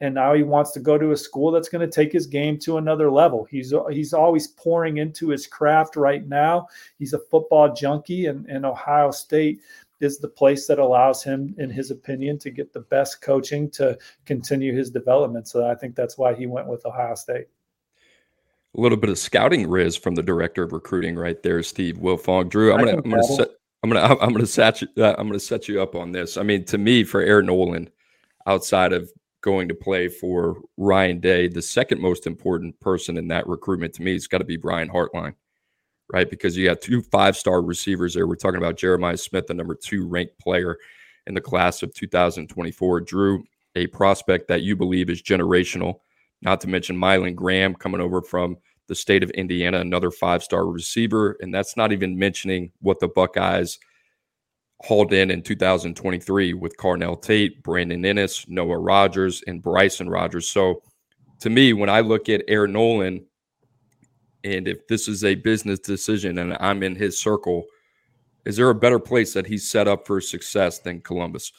and 0.00 0.14
now 0.14 0.32
he 0.32 0.42
wants 0.42 0.70
to 0.72 0.80
go 0.80 0.96
to 0.96 1.12
a 1.12 1.16
school 1.16 1.50
that's 1.50 1.68
going 1.68 1.88
to 1.88 1.94
take 1.94 2.12
his 2.12 2.26
game 2.26 2.58
to 2.60 2.78
another 2.78 3.10
level. 3.10 3.46
He's 3.50 3.74
he's 3.90 4.12
always 4.12 4.48
pouring 4.48 4.98
into 4.98 5.28
his 5.28 5.46
craft 5.46 5.96
right 5.96 6.26
now. 6.26 6.68
He's 6.98 7.12
a 7.12 7.18
football 7.18 7.74
junkie, 7.74 8.26
and, 8.26 8.46
and 8.46 8.64
Ohio 8.64 9.10
State 9.10 9.60
is 10.00 10.18
the 10.18 10.28
place 10.28 10.66
that 10.66 10.78
allows 10.78 11.22
him, 11.22 11.54
in 11.58 11.68
his 11.68 11.90
opinion, 11.90 12.38
to 12.38 12.50
get 12.50 12.72
the 12.72 12.80
best 12.80 13.20
coaching 13.20 13.70
to 13.72 13.98
continue 14.24 14.74
his 14.74 14.90
development. 14.90 15.46
So 15.46 15.68
I 15.68 15.74
think 15.74 15.94
that's 15.94 16.16
why 16.16 16.34
he 16.34 16.46
went 16.46 16.66
with 16.66 16.86
Ohio 16.86 17.14
State. 17.14 17.46
A 18.76 18.80
little 18.80 18.96
bit 18.96 19.10
of 19.10 19.18
scouting 19.18 19.68
riz 19.68 19.96
from 19.96 20.14
the 20.14 20.22
director 20.22 20.62
of 20.62 20.72
recruiting 20.72 21.16
right 21.16 21.42
there, 21.42 21.62
Steve 21.62 21.96
Wiltfong. 21.96 22.48
Drew, 22.48 22.72
I'm 22.72 22.78
gonna 22.78 22.96
I'm 22.96 23.10
gonna 23.10 23.22
set 23.24 23.48
I'm 23.82 23.90
gonna 23.90 24.16
I'm 24.20 24.32
gonna 24.32 24.46
set 24.46 24.80
you 24.80 24.88
I'm 24.96 25.26
gonna 25.26 25.40
set 25.40 25.68
you 25.68 25.82
up 25.82 25.94
on 25.94 26.12
this. 26.12 26.36
I 26.36 26.42
mean, 26.42 26.64
to 26.66 26.78
me, 26.78 27.04
for 27.04 27.20
Air 27.20 27.42
Noland, 27.42 27.90
outside 28.46 28.92
of 28.92 29.12
going 29.42 29.68
to 29.68 29.74
play 29.74 30.08
for 30.08 30.60
Ryan 30.76 31.20
Day, 31.20 31.48
the 31.48 31.62
second 31.62 32.00
most 32.00 32.26
important 32.26 32.78
person 32.80 33.16
in 33.16 33.28
that 33.28 33.46
recruitment 33.46 33.94
to 33.94 34.02
me 34.02 34.12
has 34.12 34.26
got 34.26 34.38
to 34.38 34.44
be 34.44 34.56
Brian 34.56 34.88
Hartline, 34.88 35.34
right? 36.12 36.28
Because 36.28 36.56
you 36.56 36.66
got 36.66 36.80
two 36.80 37.02
five 37.02 37.36
star 37.36 37.62
receivers 37.62 38.14
there. 38.14 38.26
We're 38.26 38.36
talking 38.36 38.58
about 38.58 38.76
Jeremiah 38.76 39.16
Smith, 39.16 39.46
the 39.46 39.54
number 39.54 39.74
two 39.74 40.06
ranked 40.06 40.38
player 40.38 40.78
in 41.26 41.34
the 41.34 41.40
class 41.40 41.82
of 41.82 41.94
2024. 41.94 43.00
Drew, 43.02 43.44
a 43.76 43.86
prospect 43.88 44.48
that 44.48 44.62
you 44.62 44.76
believe 44.76 45.10
is 45.10 45.22
generational, 45.22 46.00
not 46.42 46.60
to 46.62 46.68
mention 46.68 46.96
Mylan 46.96 47.34
Graham 47.34 47.74
coming 47.74 48.00
over 48.00 48.20
from 48.20 48.56
the 48.88 48.94
state 48.94 49.22
of 49.22 49.30
Indiana, 49.30 49.78
another 49.78 50.10
five 50.10 50.42
star 50.42 50.66
receiver. 50.66 51.36
And 51.40 51.54
that's 51.54 51.76
not 51.76 51.92
even 51.92 52.18
mentioning 52.18 52.72
what 52.80 52.98
the 52.98 53.08
Buckeyes 53.08 53.78
hauled 54.82 55.12
in 55.12 55.30
in 55.30 55.42
2023 55.42 56.54
with 56.54 56.76
Carnell 56.76 57.20
Tate, 57.20 57.62
Brandon 57.62 58.02
Inniss, 58.02 58.48
Noah 58.48 58.78
Rogers, 58.78 59.42
and 59.46 59.62
Bryson 59.62 60.08
Rogers. 60.08 60.48
So 60.48 60.82
to 61.40 61.50
me, 61.50 61.72
when 61.72 61.90
I 61.90 62.00
look 62.00 62.28
at 62.28 62.42
Air 62.48 62.66
Noland, 62.66 63.22
and 64.42 64.66
if 64.66 64.86
this 64.88 65.06
is 65.06 65.22
a 65.22 65.34
business 65.34 65.78
decision 65.80 66.38
and 66.38 66.56
I'm 66.60 66.82
in 66.82 66.94
his 66.94 67.20
circle, 67.20 67.66
is 68.46 68.56
there 68.56 68.70
a 68.70 68.74
better 68.74 68.98
place 68.98 69.34
that 69.34 69.46
he's 69.46 69.70
set 69.70 69.86
up 69.86 70.06
for 70.06 70.20
success 70.20 70.78
than 70.78 71.02
Columbus? 71.02 71.52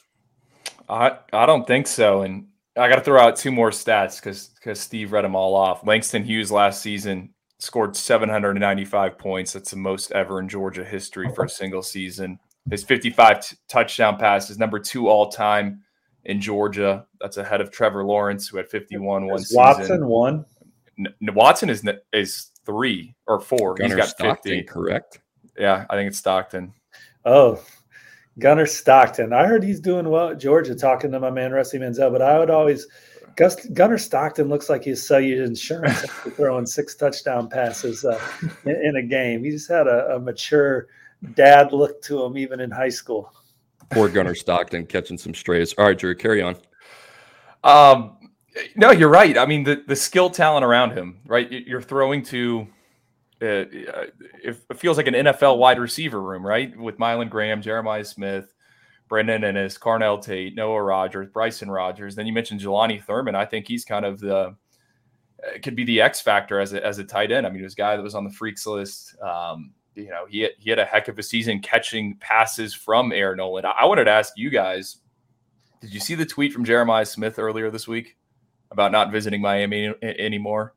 I 0.89 1.17
I 1.31 1.45
don't 1.45 1.67
think 1.67 1.85
so. 1.85 2.23
And 2.23 2.47
I 2.75 2.89
got 2.89 2.95
to 2.95 3.01
throw 3.01 3.21
out 3.21 3.35
two 3.35 3.51
more 3.51 3.69
stats 3.69 4.19
because 4.19 4.47
because 4.47 4.79
Steve 4.79 5.11
read 5.11 5.23
them 5.23 5.35
all 5.35 5.55
off. 5.55 5.85
Langston 5.85 6.23
Hughes 6.23 6.51
last 6.51 6.81
season 6.81 7.33
scored 7.59 7.95
795 7.95 9.19
points. 9.19 9.53
That's 9.53 9.69
the 9.69 9.77
most 9.77 10.11
ever 10.11 10.39
in 10.39 10.49
Georgia 10.49 10.83
history 10.83 11.29
for 11.35 11.45
a 11.45 11.49
single 11.49 11.83
season. 11.83 12.39
His 12.69 12.83
55 12.83 13.41
t- 13.47 13.55
touchdown 13.67 14.17
passes, 14.17 14.57
number 14.59 14.79
two 14.79 15.07
all 15.09 15.29
time 15.29 15.81
in 16.25 16.39
Georgia. 16.39 17.05
That's 17.19 17.37
ahead 17.37 17.59
of 17.61 17.71
Trevor 17.71 18.05
Lawrence, 18.05 18.47
who 18.47 18.57
had 18.57 18.69
51 18.69 19.25
one 19.27 19.39
Is 19.39 19.53
Watson 19.55 19.83
season. 19.85 20.07
one. 20.07 20.45
N- 20.99 21.33
Watson 21.33 21.69
is 21.69 21.85
n- 21.85 21.97
is 22.13 22.51
three 22.65 23.15
or 23.27 23.39
four. 23.39 23.73
Gunnar 23.73 23.95
He's 23.95 24.05
got 24.05 24.09
Stockton, 24.09 24.51
50. 24.59 24.63
correct? 24.63 25.19
Yeah, 25.57 25.85
I 25.89 25.95
think 25.95 26.07
it's 26.09 26.19
Stockton. 26.19 26.73
Oh, 27.25 27.59
Gunnar 28.39 28.67
Stockton. 28.67 29.33
I 29.33 29.45
heard 29.47 29.63
he's 29.63 29.79
doing 29.79 30.07
well 30.09 30.29
at 30.29 30.39
Georgia, 30.39 30.75
talking 30.75 31.11
to 31.11 31.19
my 31.19 31.31
man 31.31 31.51
Rusty 31.51 31.79
Mansell. 31.79 32.11
But 32.11 32.21
I 32.21 32.37
would 32.39 32.49
always, 32.51 32.87
Gus, 33.35 33.65
Gunnar 33.73 33.97
Stockton 33.97 34.47
looks 34.49 34.69
like 34.69 34.83
he's 34.83 35.05
sell 35.05 35.19
you 35.19 35.43
insurance 35.43 36.03
after 36.03 36.29
throwing 36.31 36.65
six 36.67 36.95
touchdown 36.95 37.49
passes 37.49 38.05
uh, 38.05 38.19
in, 38.65 38.75
in 38.83 38.95
a 38.97 39.03
game. 39.03 39.43
He 39.43 39.49
just 39.51 39.69
had 39.69 39.87
a, 39.87 40.15
a 40.15 40.19
mature 40.19 40.87
dad 41.33 41.71
look 41.73 42.01
to 42.03 42.23
him, 42.23 42.37
even 42.37 42.59
in 42.59 42.71
high 42.71 42.89
school. 42.89 43.31
Poor 43.91 44.09
Gunnar 44.09 44.35
Stockton 44.35 44.85
catching 44.85 45.17
some 45.17 45.33
strays. 45.33 45.73
All 45.77 45.85
right, 45.85 45.97
Drew, 45.97 46.15
carry 46.15 46.41
on. 46.41 46.55
Um, 47.63 48.17
no, 48.75 48.91
you're 48.91 49.09
right. 49.09 49.37
I 49.37 49.45
mean, 49.45 49.63
the 49.63 49.83
the 49.87 49.95
skill 49.95 50.29
talent 50.29 50.65
around 50.65 50.91
him, 50.97 51.19
right? 51.25 51.49
You're 51.51 51.81
throwing 51.81 52.23
to. 52.25 52.67
Uh, 53.41 53.65
it 54.43 54.63
it 54.69 54.77
feels 54.77 54.97
like 54.97 55.07
an 55.07 55.15
NFL 55.15 55.57
wide 55.57 55.79
receiver 55.79 56.21
room, 56.21 56.45
right? 56.45 56.77
With 56.77 56.97
Mylan 56.97 57.29
Graham, 57.29 57.61
Jeremiah 57.61 58.05
Smith, 58.05 58.53
Brandon 59.09 59.41
Inniss, 59.41 59.79
Carnell 59.79 60.21
Tate, 60.21 60.55
Noah 60.55 60.81
Rogers, 60.81 61.27
Bryson 61.33 61.69
Rogers. 61.69 62.15
Then 62.15 62.27
you 62.27 62.33
mentioned 62.33 62.61
Jelani 62.61 63.03
Thurman. 63.03 63.35
I 63.35 63.45
think 63.45 63.67
he's 63.67 63.83
kind 63.83 64.05
of 64.05 64.19
the 64.19 64.35
uh, 64.37 64.53
could 65.63 65.75
be 65.75 65.83
the 65.83 66.01
X 66.01 66.21
factor 66.21 66.59
as 66.59 66.73
a, 66.73 66.85
as 66.85 66.99
a 66.99 67.03
tight 67.03 67.31
end. 67.31 67.45
I 67.45 67.49
mean, 67.49 67.59
he 67.59 67.63
was 67.63 67.73
a 67.73 67.77
guy 67.77 67.95
that 67.95 68.03
was 68.03 68.15
on 68.15 68.23
the 68.23 68.31
freaks 68.31 68.65
list. 68.67 69.15
Um, 69.21 69.73
you 69.95 70.09
know, 70.09 70.25
he 70.27 70.41
had, 70.41 70.51
he 70.57 70.69
had 70.69 70.79
a 70.79 70.85
heck 70.85 71.07
of 71.07 71.19
a 71.19 71.23
season 71.23 71.59
catching 71.59 72.15
passes 72.17 72.73
from 72.73 73.11
Air 73.11 73.35
Noland. 73.35 73.65
I, 73.67 73.85
wanted 73.85 74.05
to 74.05 74.11
ask 74.11 74.33
you 74.37 74.49
guys: 74.49 74.97
Did 75.81 75.93
you 75.93 75.99
see 75.99 76.15
the 76.15 76.25
tweet 76.25 76.53
from 76.53 76.65
Jeremiah 76.65 77.05
Smith 77.05 77.37
earlier 77.39 77.69
this 77.69 77.87
week 77.87 78.17
about 78.71 78.91
not 78.91 79.11
visiting 79.11 79.41
Miami 79.41 79.93
anymore? 80.01 80.73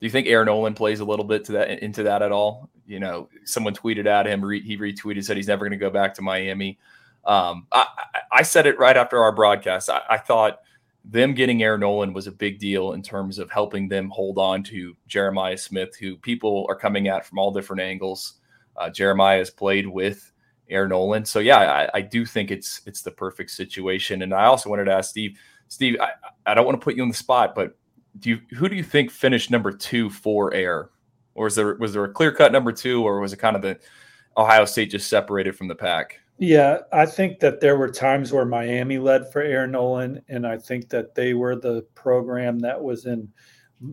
Do 0.00 0.06
you 0.06 0.10
think 0.10 0.26
Air 0.26 0.44
Noland 0.44 0.76
plays 0.76 1.00
a 1.00 1.04
little 1.04 1.24
bit 1.26 1.44
to 1.46 1.52
that 1.52 1.82
into 1.82 2.02
that 2.04 2.22
at 2.22 2.32
all? 2.32 2.70
You 2.86 2.98
know, 3.00 3.28
someone 3.44 3.74
tweeted 3.74 4.06
at 4.06 4.26
him. 4.26 4.44
Re, 4.44 4.60
he 4.62 4.78
retweeted 4.78 5.24
said 5.24 5.36
he's 5.36 5.48
never 5.48 5.64
going 5.64 5.78
to 5.78 5.84
go 5.84 5.90
back 5.90 6.14
to 6.14 6.22
Miami. 6.22 6.78
Um, 7.24 7.66
I, 7.70 7.86
I- 7.96 8.20
I 8.32 8.42
said 8.42 8.64
it 8.66 8.78
right 8.78 8.96
after 8.96 9.18
our 9.18 9.32
broadcast. 9.32 9.90
I, 9.90 10.02
I 10.08 10.16
thought 10.16 10.60
them 11.04 11.34
getting 11.34 11.62
Air 11.62 11.78
Noland 11.78 12.14
was 12.14 12.26
a 12.26 12.32
big 12.32 12.58
deal 12.58 12.92
in 12.92 13.02
terms 13.02 13.38
of 13.38 13.50
helping 13.50 13.88
them 13.88 14.10
hold 14.10 14.38
on 14.38 14.62
to 14.64 14.96
Jeremiah 15.06 15.56
Smith, 15.56 15.96
who 15.96 16.16
people 16.16 16.66
are 16.68 16.76
coming 16.76 17.08
at 17.08 17.24
from 17.24 17.38
all 17.38 17.50
different 17.50 17.82
angles. 17.82 18.34
Uh, 18.76 18.90
Jeremiah 18.90 19.38
has 19.38 19.50
played 19.50 19.86
with 19.86 20.30
Air 20.68 20.86
Noland, 20.86 21.26
so 21.26 21.40
yeah, 21.40 21.58
I, 21.58 21.98
I 21.98 22.00
do 22.00 22.24
think 22.24 22.50
it's 22.50 22.82
it's 22.86 23.02
the 23.02 23.10
perfect 23.10 23.50
situation. 23.50 24.22
And 24.22 24.32
I 24.32 24.44
also 24.44 24.70
wanted 24.70 24.84
to 24.84 24.92
ask 24.92 25.10
Steve, 25.10 25.38
Steve, 25.68 25.96
I, 26.00 26.10
I 26.46 26.54
don't 26.54 26.64
want 26.64 26.80
to 26.80 26.84
put 26.84 26.94
you 26.94 27.02
on 27.02 27.08
the 27.08 27.14
spot, 27.14 27.54
but 27.54 27.76
do 28.18 28.30
you 28.30 28.40
who 28.56 28.68
do 28.68 28.76
you 28.76 28.84
think 28.84 29.10
finished 29.10 29.50
number 29.50 29.72
two 29.72 30.10
for 30.10 30.54
Air, 30.54 30.90
or 31.34 31.44
was 31.44 31.54
there 31.56 31.74
was 31.76 31.92
there 31.92 32.04
a 32.04 32.12
clear 32.12 32.32
cut 32.32 32.52
number 32.52 32.72
two, 32.72 33.02
or 33.02 33.20
was 33.20 33.32
it 33.32 33.38
kind 33.38 33.56
of 33.56 33.62
the 33.62 33.78
Ohio 34.36 34.64
State 34.64 34.90
just 34.90 35.08
separated 35.08 35.56
from 35.56 35.68
the 35.68 35.74
pack? 35.74 36.19
Yeah, 36.42 36.78
I 36.90 37.04
think 37.04 37.38
that 37.40 37.60
there 37.60 37.76
were 37.76 37.90
times 37.90 38.32
where 38.32 38.46
Miami 38.46 38.96
led 38.96 39.30
for 39.30 39.42
Air 39.42 39.66
Noland, 39.66 40.22
and 40.26 40.46
I 40.46 40.56
think 40.56 40.88
that 40.88 41.14
they 41.14 41.34
were 41.34 41.54
the 41.54 41.82
program 41.94 42.58
that 42.60 42.82
was 42.82 43.04
in 43.04 43.28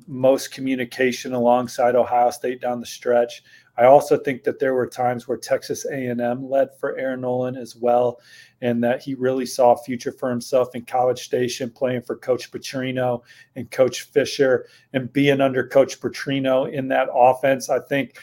most 0.08 0.54
communication 0.54 1.34
alongside 1.34 1.98
Ohio 1.98 2.32
State 2.32 2.62
down 2.62 2.80
the 2.80 2.86
stretch. 2.86 3.44
I 3.78 3.84
also 3.84 4.18
think 4.18 4.46
that 4.46 4.60
there 4.60 4.74
were 4.74 4.88
times 4.88 5.28
where 5.28 5.38
Texas 5.38 5.86
A&M 5.88 6.50
led 6.50 6.70
for 6.80 6.98
Air 6.98 7.18
Noland 7.18 7.58
as 7.58 7.76
well, 7.76 8.22
and 8.62 8.82
that 8.82 9.04
he 9.04 9.14
really 9.14 9.46
saw 9.46 9.74
a 9.74 9.84
future 9.84 10.14
for 10.14 10.30
himself 10.30 10.74
in 10.74 10.86
College 10.86 11.26
Station, 11.26 11.70
playing 11.70 12.04
for 12.04 12.16
Coach 12.16 12.50
Petrino 12.50 13.24
and 13.58 13.70
Coach 13.72 14.04
Fisher, 14.04 14.68
and 14.94 15.12
being 15.12 15.42
under 15.42 15.68
Coach 15.68 16.00
Petrino 16.00 16.72
in 16.72 16.88
that 16.88 17.10
offense. 17.14 17.70
I 17.70 17.80
think 17.80 18.18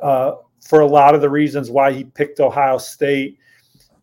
uh, 0.00 0.36
for 0.60 0.78
a 0.78 0.86
lot 0.86 1.16
of 1.16 1.22
the 1.22 1.30
reasons 1.30 1.72
why 1.72 1.90
he 1.90 2.04
picked 2.04 2.38
Ohio 2.38 2.78
State 2.78 3.36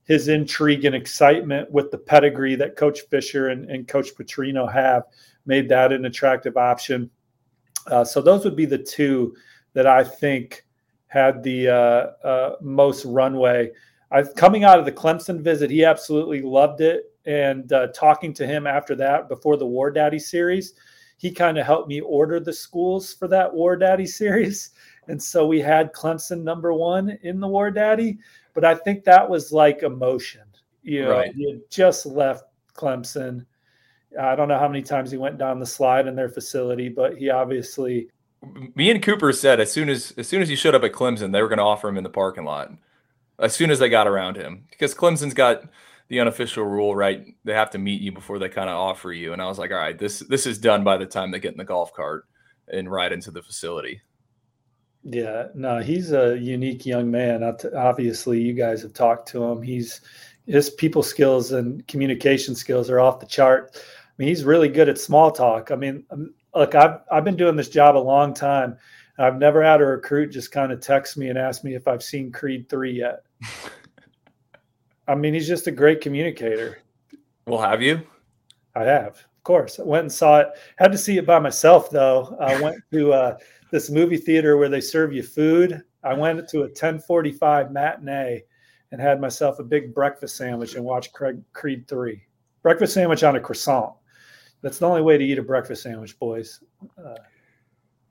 his 0.05 0.27
intrigue 0.27 0.85
and 0.85 0.95
excitement 0.95 1.69
with 1.71 1.91
the 1.91 1.97
pedigree 1.97 2.55
that 2.55 2.75
Coach 2.75 3.01
Fisher 3.09 3.49
and, 3.49 3.69
and 3.69 3.87
Coach 3.87 4.15
Petrino 4.15 4.71
have 4.71 5.03
made 5.45 5.67
that 5.69 5.91
an 5.91 6.05
attractive 6.05 6.57
option. 6.57 7.09
Uh, 7.87 8.03
so 8.03 8.21
those 8.21 8.45
would 8.45 8.55
be 8.55 8.65
the 8.65 8.77
two 8.77 9.35
that 9.73 9.87
I 9.87 10.03
think 10.03 10.65
had 11.07 11.43
the 11.43 11.69
uh, 11.69 12.27
uh, 12.27 12.55
most 12.61 13.05
runway. 13.05 13.71
I, 14.11 14.23
coming 14.23 14.63
out 14.63 14.79
of 14.79 14.85
the 14.85 14.91
Clemson 14.91 15.41
visit, 15.41 15.71
he 15.71 15.83
absolutely 15.83 16.41
loved 16.41 16.81
it. 16.81 17.11
And 17.25 17.71
uh, 17.73 17.87
talking 17.87 18.33
to 18.35 18.45
him 18.45 18.67
after 18.67 18.95
that, 18.95 19.27
before 19.27 19.57
the 19.57 19.65
War 19.65 19.89
Daddy 19.89 20.19
series, 20.19 20.73
he 21.17 21.31
kind 21.31 21.57
of 21.57 21.65
helped 21.65 21.89
me 21.89 22.01
order 22.01 22.39
the 22.39 22.53
schools 22.53 23.13
for 23.13 23.27
that 23.29 23.51
War 23.51 23.75
Daddy 23.75 24.05
series. 24.05 24.71
And 25.07 25.21
so 25.21 25.47
we 25.47 25.61
had 25.61 25.93
Clemson 25.93 26.43
number 26.43 26.73
one 26.73 27.17
in 27.23 27.39
the 27.39 27.47
War 27.47 27.71
Daddy 27.71 28.19
but 28.55 28.65
I 28.65 28.73
think 28.73 29.03
that 29.03 29.29
was 29.29 29.51
like 29.51 29.83
emotion. 29.83 30.41
You 30.81 31.03
know, 31.03 31.11
Right. 31.11 31.33
he 31.35 31.51
had 31.51 31.61
just 31.69 32.05
left 32.05 32.45
Clemson. 32.73 33.45
I 34.19 34.35
don't 34.35 34.47
know 34.47 34.57
how 34.57 34.67
many 34.67 34.81
times 34.81 35.11
he 35.11 35.17
went 35.17 35.37
down 35.37 35.59
the 35.59 35.65
slide 35.65 36.07
in 36.07 36.15
their 36.15 36.29
facility, 36.29 36.89
but 36.89 37.17
he 37.17 37.29
obviously 37.29 38.09
Me 38.75 38.91
and 38.91 39.01
Cooper 39.01 39.31
said 39.31 39.59
as 39.59 39.71
soon 39.71 39.89
as 39.89 40.13
as 40.17 40.27
soon 40.27 40.41
as 40.41 40.49
he 40.49 40.55
showed 40.55 40.75
up 40.75 40.83
at 40.83 40.91
Clemson, 40.93 41.31
they 41.31 41.41
were 41.41 41.47
going 41.47 41.57
to 41.57 41.63
offer 41.63 41.89
him 41.89 41.97
in 41.97 42.03
the 42.03 42.09
parking 42.09 42.45
lot. 42.45 42.71
As 43.39 43.53
soon 43.53 43.69
as 43.69 43.79
they 43.79 43.89
got 43.89 44.07
around 44.07 44.37
him, 44.37 44.65
because 44.69 44.95
Clemson's 44.95 45.33
got 45.33 45.63
the 46.07 46.19
unofficial 46.19 46.63
rule, 46.63 46.95
right? 46.95 47.25
They 47.43 47.53
have 47.53 47.71
to 47.71 47.77
meet 47.79 47.99
you 48.01 48.11
before 48.11 48.37
they 48.39 48.47
kind 48.47 48.69
of 48.69 48.75
offer 48.75 49.11
you. 49.11 49.33
And 49.33 49.41
I 49.41 49.47
was 49.47 49.57
like, 49.57 49.71
all 49.71 49.77
right, 49.77 49.97
this 49.97 50.19
this 50.19 50.45
is 50.45 50.57
done 50.59 50.83
by 50.83 50.97
the 50.97 51.05
time 51.05 51.31
they 51.31 51.39
get 51.39 51.53
in 51.53 51.57
the 51.57 51.65
golf 51.65 51.93
cart 51.93 52.25
and 52.67 52.89
ride 52.89 53.11
into 53.11 53.31
the 53.31 53.41
facility. 53.41 54.01
Yeah, 55.07 55.47
no, 55.53 55.79
he's 55.79 56.11
a 56.11 56.37
unique 56.39 56.83
young 56.83 57.11
man. 57.11 57.43
Obviously, 57.75 58.41
you 58.41 58.53
guys 58.53 58.81
have 58.81 58.93
talked 58.93 59.27
to 59.29 59.43
him. 59.43 59.61
He's 59.61 60.01
his 60.47 60.71
people 60.71 61.03
skills 61.03 61.51
and 61.51 61.87
communication 61.87 62.55
skills 62.55 62.89
are 62.89 62.99
off 62.99 63.19
the 63.19 63.25
chart. 63.27 63.71
I 63.75 64.11
mean, 64.17 64.27
he's 64.29 64.43
really 64.43 64.67
good 64.67 64.89
at 64.89 64.97
small 64.97 65.31
talk. 65.31 65.71
I 65.71 65.75
mean, 65.75 66.03
um, 66.09 66.33
look, 66.55 66.73
I've 66.73 67.01
I've 67.11 67.23
been 67.23 67.35
doing 67.35 67.55
this 67.55 67.69
job 67.69 67.95
a 67.95 67.99
long 67.99 68.33
time. 68.33 68.77
I've 69.19 69.37
never 69.37 69.63
had 69.63 69.79
a 69.79 69.85
recruit 69.85 70.31
just 70.31 70.51
kind 70.51 70.71
of 70.71 70.81
text 70.81 71.17
me 71.17 71.29
and 71.29 71.37
ask 71.37 71.63
me 71.63 71.75
if 71.75 71.87
I've 71.87 72.03
seen 72.03 72.31
Creed 72.31 72.67
three 72.67 72.91
yet. 72.91 73.25
I 75.07 75.13
mean, 75.13 75.35
he's 75.35 75.47
just 75.47 75.67
a 75.67 75.71
great 75.71 76.01
communicator. 76.01 76.79
Well, 77.45 77.61
have 77.61 77.81
you? 77.81 78.01
I 78.73 78.83
have, 78.83 79.17
of 79.17 79.43
course. 79.43 79.79
I 79.79 79.83
went 79.83 80.01
and 80.01 80.11
saw 80.11 80.39
it. 80.39 80.47
Had 80.77 80.91
to 80.91 80.97
see 80.97 81.19
it 81.19 81.27
by 81.27 81.37
myself 81.37 81.91
though. 81.91 82.35
I 82.39 82.59
went 82.59 82.77
to 82.91 83.13
uh, 83.13 83.37
this 83.75 83.89
movie 83.89 84.15
theater 84.15 84.55
where 84.55 84.69
they 84.69 84.79
serve 84.79 85.11
you 85.11 85.21
food. 85.21 85.83
I 86.01 86.13
went 86.13 86.47
to 86.47 86.61
a 86.61 86.69
10:45 86.69 87.73
matinee 87.73 88.45
and 88.93 89.01
had 89.01 89.19
myself 89.19 89.59
a 89.59 89.63
big 89.63 89.93
breakfast 89.93 90.37
sandwich 90.37 90.75
and 90.75 90.85
watched 90.85 91.11
Craig, 91.11 91.41
Creed 91.51 91.85
3. 91.89 92.21
Breakfast 92.63 92.93
sandwich 92.93 93.23
on 93.23 93.35
a 93.35 93.39
croissant. 93.41 93.93
That's 94.61 94.79
the 94.79 94.87
only 94.87 95.01
way 95.01 95.17
to 95.17 95.25
eat 95.25 95.39
a 95.39 95.43
breakfast 95.43 95.83
sandwich, 95.83 96.17
boys. 96.19 96.63
Uh, 96.97 97.17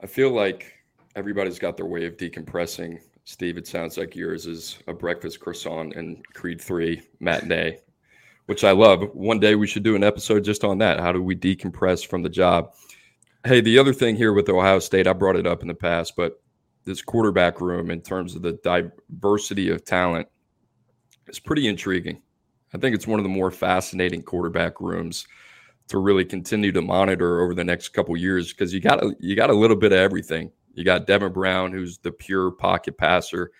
I 0.02 0.06
feel 0.06 0.32
like 0.32 0.70
everybody's 1.16 1.58
got 1.58 1.78
their 1.78 1.86
way 1.86 2.04
of 2.04 2.18
decompressing. 2.18 3.00
Steve, 3.24 3.56
it 3.56 3.66
sounds 3.66 3.96
like 3.96 4.14
yours 4.14 4.44
is 4.44 4.80
a 4.86 4.92
breakfast 4.92 5.40
croissant 5.40 5.94
and 5.94 6.22
Creed 6.34 6.60
3 6.60 7.00
matinee, 7.20 7.78
which 8.44 8.64
I 8.64 8.72
love. 8.72 9.14
One 9.14 9.40
day 9.40 9.54
we 9.54 9.66
should 9.66 9.82
do 9.82 9.96
an 9.96 10.04
episode 10.04 10.44
just 10.44 10.62
on 10.62 10.76
that. 10.78 11.00
How 11.00 11.10
do 11.10 11.22
we 11.22 11.34
decompress 11.34 12.06
from 12.06 12.22
the 12.22 12.28
job? 12.28 12.74
Hey, 13.46 13.60
the 13.60 13.78
other 13.78 13.92
thing 13.92 14.16
here 14.16 14.32
with 14.32 14.48
Ohio 14.48 14.78
State, 14.78 15.06
I 15.06 15.12
brought 15.12 15.36
it 15.36 15.46
up 15.46 15.60
in 15.60 15.68
the 15.68 15.74
past, 15.74 16.14
but 16.16 16.42
this 16.86 17.02
quarterback 17.02 17.60
room 17.60 17.90
in 17.90 18.00
terms 18.00 18.34
of 18.34 18.40
the 18.40 18.58
diversity 18.64 19.68
of 19.68 19.84
talent 19.84 20.28
is 21.26 21.38
pretty 21.38 21.68
intriguing. 21.68 22.22
I 22.72 22.78
think 22.78 22.94
it's 22.94 23.06
one 23.06 23.20
of 23.20 23.22
the 23.22 23.28
more 23.28 23.50
fascinating 23.50 24.22
quarterback 24.22 24.80
rooms 24.80 25.26
to 25.88 25.98
really 25.98 26.24
continue 26.24 26.72
to 26.72 26.80
monitor 26.80 27.42
over 27.42 27.54
the 27.54 27.64
next 27.64 27.90
couple 27.90 28.16
years 28.16 28.50
because 28.50 28.72
you 28.72 28.80
got 28.80 29.04
a, 29.04 29.14
you 29.20 29.36
got 29.36 29.50
a 29.50 29.54
little 29.54 29.76
bit 29.76 29.92
of 29.92 29.98
everything. 29.98 30.50
You 30.72 30.82
got 30.82 31.06
Devin 31.06 31.34
Brown, 31.34 31.70
who's 31.70 31.98
the 31.98 32.12
pure 32.12 32.50
pocket 32.50 32.96
passer 32.96 33.50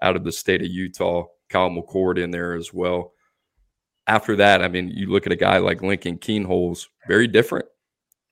out 0.00 0.16
of 0.16 0.24
the 0.24 0.32
state 0.32 0.62
of 0.62 0.68
Utah. 0.68 1.26
Kyle 1.50 1.68
McCord 1.68 2.18
in 2.18 2.30
there 2.30 2.54
as 2.54 2.72
well. 2.72 3.12
After 4.06 4.36
that, 4.36 4.62
I 4.62 4.68
mean, 4.68 4.88
you 4.88 5.10
look 5.10 5.26
at 5.26 5.32
a 5.32 5.36
guy 5.36 5.58
like 5.58 5.82
Lincoln 5.82 6.16
Kienholz, 6.16 6.88
very 7.06 7.28
different, 7.28 7.66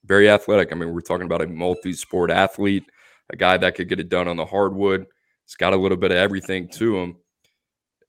very 0.05 0.29
athletic. 0.29 0.73
I 0.73 0.75
mean, 0.75 0.93
we're 0.93 1.01
talking 1.01 1.27
about 1.27 1.43
a 1.43 1.47
multi 1.47 1.93
sport 1.93 2.31
athlete, 2.31 2.85
a 3.31 3.37
guy 3.37 3.57
that 3.57 3.75
could 3.75 3.89
get 3.89 4.01
it 4.01 4.09
done 4.09 4.29
on 4.29 4.37
the 4.37 4.47
hardwood. 4.47 5.07
He's 5.45 5.55
got 5.57 5.73
a 5.73 5.77
little 5.77 5.97
bit 5.97 6.11
of 6.11 6.17
everything 6.17 6.69
to 6.71 6.99
him. 6.99 7.17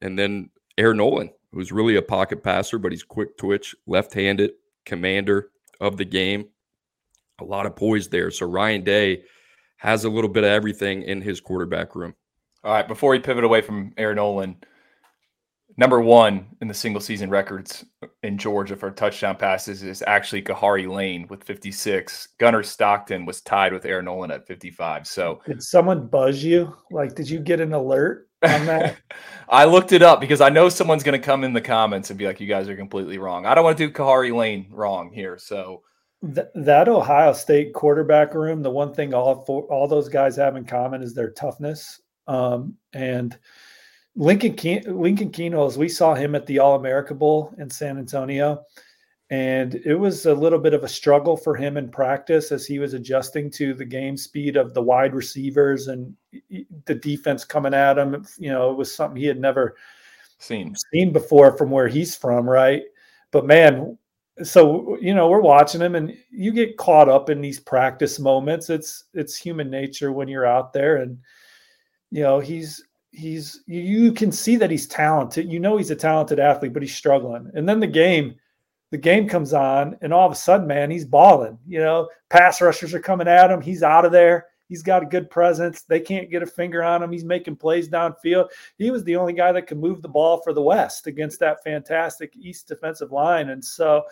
And 0.01 0.17
then 0.17 0.49
Air 0.77 0.93
Noland, 0.93 1.31
who's 1.51 1.71
really 1.71 1.95
a 1.95 2.01
pocket 2.01 2.43
passer, 2.43 2.77
but 2.77 2.91
he's 2.91 3.03
quick 3.03 3.37
twitch, 3.37 3.75
left 3.87 4.13
handed, 4.13 4.51
commander 4.85 5.49
of 5.79 5.97
the 5.97 6.05
game. 6.05 6.45
A 7.39 7.43
lot 7.43 7.65
of 7.65 7.75
poise 7.75 8.09
there. 8.09 8.31
So 8.31 8.45
Ryan 8.45 8.83
Day 8.83 9.23
has 9.77 10.03
a 10.03 10.09
little 10.09 10.29
bit 10.29 10.43
of 10.43 10.49
everything 10.49 11.03
in 11.03 11.21
his 11.21 11.41
quarterback 11.41 11.95
room. 11.95 12.15
All 12.63 12.71
right, 12.71 12.87
before 12.87 13.11
we 13.11 13.19
pivot 13.19 13.43
away 13.43 13.61
from 13.61 13.93
Air 13.97 14.15
Noland, 14.15 14.65
number 15.77 16.01
one 16.01 16.45
in 16.61 16.67
the 16.67 16.73
single 16.73 17.01
season 17.01 17.29
records 17.29 17.85
in 18.21 18.37
Georgia 18.37 18.75
for 18.75 18.91
touchdown 18.91 19.35
passes 19.35 19.83
is 19.83 20.03
actually 20.05 20.41
Kahari 20.41 20.87
Lane 20.87 21.27
with 21.29 21.43
56. 21.43 22.29
Gunnar 22.37 22.63
Stockton 22.63 23.25
was 23.25 23.41
tied 23.41 23.73
with 23.73 23.85
Air 23.85 24.01
Noland 24.01 24.31
at 24.31 24.47
55. 24.47 25.07
So 25.07 25.41
did 25.45 25.63
someone 25.63 26.07
buzz 26.07 26.43
you? 26.43 26.75
Like, 26.91 27.15
did 27.15 27.29
you 27.29 27.39
get 27.39 27.59
an 27.59 27.73
alert 27.73 28.27
on 28.43 28.65
that? 28.65 28.97
I 29.49 29.65
looked 29.65 29.91
it 29.91 30.01
up 30.01 30.21
because 30.21 30.41
I 30.41 30.49
know 30.49 30.69
someone's 30.69 31.03
going 31.03 31.19
to 31.19 31.25
come 31.25 31.43
in 31.43 31.53
the 31.53 31.61
comments 31.61 32.09
and 32.09 32.19
be 32.19 32.25
like, 32.25 32.39
"You 32.39 32.47
guys 32.47 32.69
are 32.69 32.75
completely 32.75 33.17
wrong." 33.17 33.45
I 33.45 33.55
don't 33.55 33.63
want 33.63 33.77
to 33.77 33.87
do 33.87 33.93
Kahari 33.93 34.35
Lane 34.35 34.67
wrong 34.71 35.11
here, 35.11 35.37
so. 35.37 35.81
Th- 36.23 36.47
that 36.55 36.87
Ohio 36.87 37.33
State 37.33 37.73
quarterback 37.73 38.33
room, 38.33 38.61
the 38.61 38.69
one 38.69 38.93
thing 38.93 39.13
all 39.13 39.43
four, 39.43 39.63
all 39.63 39.89
those 39.89 40.07
guys 40.07 40.37
have 40.37 40.55
in 40.55 40.63
common 40.63 41.03
is 41.03 41.13
their 41.13 41.31
toughness. 41.31 41.99
Um, 42.27 42.77
and 42.93 43.37
Lincoln 44.15 44.53
Ke- 44.53 44.85
Lincoln 44.87 45.31
Kienholz, 45.31 45.77
we 45.77 45.89
saw 45.89 46.13
him 46.13 46.35
at 46.35 46.45
the 46.45 46.59
All 46.59 46.75
America 46.75 47.13
Bowl 47.13 47.53
in 47.57 47.69
San 47.69 47.97
Antonio, 47.97 48.63
and 49.29 49.75
it 49.85 49.95
was 49.95 50.25
a 50.25 50.33
little 50.33 50.59
bit 50.59 50.73
of 50.73 50.83
a 50.83 50.87
struggle 50.87 51.35
for 51.35 51.55
him 51.55 51.77
in 51.77 51.89
practice 51.89 52.51
as 52.51 52.65
he 52.65 52.77
was 52.77 52.93
adjusting 52.93 53.49
to 53.51 53.73
the 53.73 53.85
game 53.85 54.15
speed 54.15 54.55
of 54.55 54.73
the 54.73 54.81
wide 54.81 55.15
receivers 55.15 55.87
and 55.87 56.15
the 56.85 56.95
defense 56.95 57.43
coming 57.43 57.73
at 57.73 57.97
him. 57.97 58.25
You 58.37 58.51
know, 58.51 58.71
it 58.71 58.77
was 58.77 58.93
something 58.93 59.19
he 59.19 59.27
had 59.27 59.39
never 59.39 59.75
seen 60.37 60.75
seen 60.93 61.11
before 61.11 61.57
from 61.57 61.71
where 61.71 61.87
he's 61.87 62.15
from, 62.15 62.47
right? 62.47 62.83
But 63.31 63.47
man, 63.47 63.97
so 64.41 64.97
you 64.99 65.13
know 65.13 65.27
we're 65.27 65.41
watching 65.41 65.81
him 65.81 65.95
and 65.95 66.15
you 66.31 66.51
get 66.51 66.77
caught 66.77 67.07
up 67.07 67.29
in 67.29 67.39
these 67.39 67.59
practice 67.59 68.17
moments 68.17 68.69
it's 68.71 69.03
it's 69.13 69.37
human 69.37 69.69
nature 69.69 70.11
when 70.11 70.27
you're 70.27 70.45
out 70.45 70.73
there 70.73 70.97
and 70.97 71.19
you 72.09 72.23
know 72.23 72.39
he's 72.39 72.83
he's 73.13 73.61
you 73.67 74.11
can 74.11 74.31
see 74.31 74.55
that 74.55 74.71
he's 74.71 74.87
talented 74.87 75.51
you 75.51 75.59
know 75.59 75.77
he's 75.77 75.91
a 75.91 75.95
talented 75.95 76.39
athlete 76.39 76.73
but 76.73 76.81
he's 76.81 76.95
struggling 76.95 77.49
and 77.53 77.69
then 77.69 77.79
the 77.79 77.87
game 77.87 78.33
the 78.91 78.97
game 78.97 79.27
comes 79.27 79.53
on 79.53 79.95
and 80.01 80.11
all 80.11 80.25
of 80.25 80.31
a 80.31 80.35
sudden 80.35 80.65
man 80.65 80.89
he's 80.89 81.05
balling 81.05 81.57
you 81.67 81.79
know 81.79 82.09
pass 82.29 82.59
rushers 82.59 82.93
are 82.93 82.99
coming 82.99 83.27
at 83.27 83.51
him 83.51 83.61
he's 83.61 83.83
out 83.83 84.05
of 84.05 84.11
there 84.11 84.47
He's 84.73 84.81
got 84.81 85.03
a 85.03 85.05
good 85.05 85.29
presence. 85.29 85.83
They 85.83 85.99
can't 85.99 86.31
get 86.31 86.41
a 86.41 86.47
finger 86.47 86.83
on 86.83 87.03
him. 87.03 87.11
He's 87.11 87.23
making 87.23 87.57
plays 87.57 87.89
downfield. 87.89 88.49
He 88.77 88.89
was 88.89 89.03
the 89.03 89.15
only 89.15 89.33
guy 89.33 89.51
that 89.51 89.67
could 89.67 89.77
move 89.77 90.01
the 90.01 90.09
ball 90.09 90.41
for 90.41 90.51
the 90.51 90.63
West 90.63 91.05
against 91.05 91.39
that 91.41 91.63
fantastic 91.63 92.33
East 92.35 92.69
defensive 92.69 93.11
line. 93.11 93.49
And 93.49 93.63
so 93.63 94.03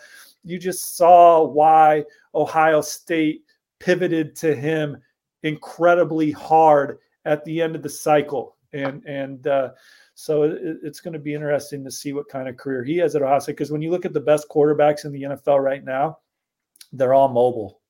you 0.44 0.60
just 0.60 0.96
saw 0.96 1.42
why 1.42 2.04
Ohio 2.34 2.80
State 2.80 3.42
pivoted 3.80 4.36
to 4.36 4.54
him 4.54 4.98
incredibly 5.42 6.30
hard 6.30 6.98
at 7.24 7.44
the 7.44 7.60
end 7.60 7.74
of 7.74 7.82
the 7.82 7.88
cycle. 7.88 8.56
And, 8.72 9.04
and, 9.04 9.46
uh, 9.46 9.70
so 10.14 10.42
it, 10.42 10.78
it's 10.82 11.00
going 11.00 11.14
to 11.14 11.18
be 11.18 11.34
interesting 11.34 11.84
to 11.84 11.90
see 11.90 12.12
what 12.12 12.28
kind 12.28 12.48
of 12.48 12.56
career 12.56 12.84
he 12.84 12.96
has 12.98 13.16
at 13.16 13.22
Ohio 13.22 13.38
State. 13.38 13.52
Because 13.52 13.72
when 13.72 13.82
you 13.82 13.90
look 13.90 14.04
at 14.04 14.12
the 14.12 14.20
best 14.20 14.48
quarterbacks 14.48 15.04
in 15.04 15.12
the 15.12 15.22
NFL 15.22 15.62
right 15.62 15.84
now, 15.84 16.18
they're 16.92 17.14
all 17.14 17.28
mobile. 17.28 17.80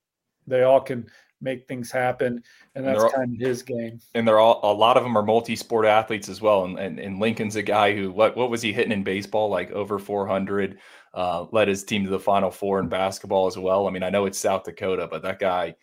They 0.47 0.63
all 0.63 0.81
can 0.81 1.07
make 1.41 1.67
things 1.67 1.91
happen, 1.91 2.43
and 2.75 2.87
that's 2.87 3.03
and 3.03 3.13
kind 3.13 3.35
of 3.35 3.41
his 3.41 3.63
game. 3.63 4.01
And 4.15 4.27
they're 4.27 4.39
all 4.39 4.61
a 4.63 4.73
lot 4.73 4.97
of 4.97 5.03
them 5.03 5.17
are 5.17 5.23
multi-sport 5.23 5.87
athletes 5.87 6.29
as 6.29 6.41
well. 6.41 6.65
And, 6.65 6.79
and, 6.79 6.99
and 6.99 7.19
Lincoln's 7.19 7.57
a 7.57 7.63
guy 7.63 7.95
who 7.95 8.11
what 8.13 8.37
what 8.37 8.51
was 8.51 8.63
he 8.63 8.73
hitting 8.73 8.93
in 8.93 9.03
baseball 9.03 9.49
like 9.49 9.71
over 9.73 9.99
400? 9.99 10.79
Uh, 11.15 11.47
led 11.53 11.69
his 11.69 11.85
team 11.85 12.05
to 12.05 12.11
the 12.11 12.19
Final 12.19 12.51
Four 12.51 12.81
in 12.81 12.89
basketball 12.89 13.47
as 13.47 13.59
well. 13.59 13.87
I 13.87 13.91
mean, 13.91 14.03
I 14.03 14.11
know 14.11 14.25
it's 14.25 14.39
South 14.39 14.65
Dakota, 14.65 15.09
but 15.11 15.23
that 15.23 15.39
guy. 15.39 15.75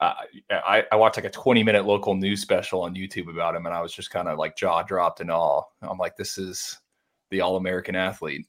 Uh, 0.00 0.14
I, 0.50 0.84
I 0.90 0.96
watched 0.96 1.16
like 1.16 1.26
a 1.26 1.30
20 1.30 1.62
minute 1.62 1.84
local 1.84 2.14
news 2.14 2.40
special 2.40 2.82
on 2.82 2.94
YouTube 2.94 3.28
about 3.28 3.54
him, 3.54 3.66
and 3.66 3.74
I 3.74 3.82
was 3.82 3.92
just 3.92 4.10
kind 4.10 4.28
of 4.28 4.38
like 4.38 4.56
jaw 4.56 4.82
dropped 4.82 5.20
in 5.20 5.30
awe. 5.30 5.62
I'm 5.82 5.98
like, 5.98 6.16
this 6.16 6.38
is 6.38 6.78
the 7.30 7.42
all 7.42 7.56
American 7.56 7.94
athlete. 7.94 8.46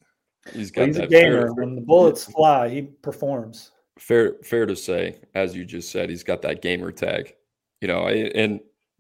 He's 0.53 0.71
got 0.71 0.81
well, 0.81 0.87
he's 0.87 0.97
a 0.97 1.07
gamer. 1.07 1.53
When 1.53 1.75
the 1.75 1.81
bullets 1.81 2.23
fly, 2.31 2.69
he 2.69 2.81
performs 2.83 3.71
fair 4.01 4.35
fair 4.43 4.65
to 4.65 4.75
say, 4.75 5.15
as 5.35 5.55
you 5.55 5.63
just 5.63 5.91
said, 5.91 6.09
he's 6.09 6.23
got 6.23 6.41
that 6.41 6.61
gamer 6.61 6.91
tag. 6.91 7.35
You 7.81 7.87
know, 7.87 8.07
and 8.07 8.59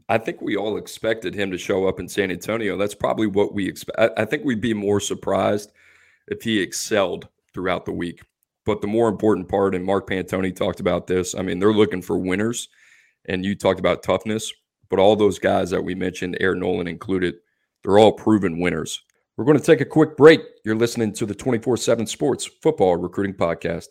I 0.09 0.17
think 0.17 0.41
we 0.41 0.55
all 0.55 0.77
expected 0.77 1.35
him 1.35 1.51
to 1.51 1.57
show 1.57 1.87
up 1.87 1.99
in 1.99 2.07
San 2.07 2.31
Antonio. 2.31 2.77
That's 2.77 2.95
probably 2.95 3.27
what 3.27 3.53
we 3.53 3.67
expect. 3.67 4.17
I 4.17 4.25
think 4.25 4.43
we'd 4.43 4.61
be 4.61 4.73
more 4.73 4.99
surprised 4.99 5.71
if 6.27 6.41
he 6.41 6.59
excelled 6.59 7.27
throughout 7.53 7.85
the 7.85 7.91
week. 7.91 8.21
But 8.65 8.81
the 8.81 8.87
more 8.87 9.09
important 9.09 9.49
part, 9.49 9.73
and 9.73 9.83
Mark 9.83 10.07
Pantoni 10.07 10.55
talked 10.55 10.79
about 10.79 11.07
this. 11.07 11.33
I 11.33 11.41
mean, 11.41 11.59
they're 11.59 11.73
looking 11.73 12.01
for 12.01 12.17
winners, 12.17 12.69
and 13.25 13.43
you 13.43 13.55
talked 13.55 13.79
about 13.79 14.03
toughness. 14.03 14.51
But 14.89 14.99
all 14.99 15.15
those 15.15 15.39
guys 15.39 15.69
that 15.69 15.83
we 15.83 15.95
mentioned, 15.95 16.37
Air 16.39 16.53
Noland 16.53 16.89
included, 16.89 17.35
they're 17.83 17.97
all 17.97 18.11
proven 18.11 18.59
winners. 18.59 19.01
We're 19.37 19.45
going 19.45 19.57
to 19.57 19.63
take 19.63 19.81
a 19.81 19.85
quick 19.85 20.17
break. 20.17 20.41
You're 20.65 20.75
listening 20.75 21.13
to 21.13 21.25
the 21.25 21.33
24 21.33 21.77
7 21.77 22.05
Sports 22.05 22.45
Football 22.61 22.97
Recruiting 22.97 23.33
Podcast. 23.33 23.87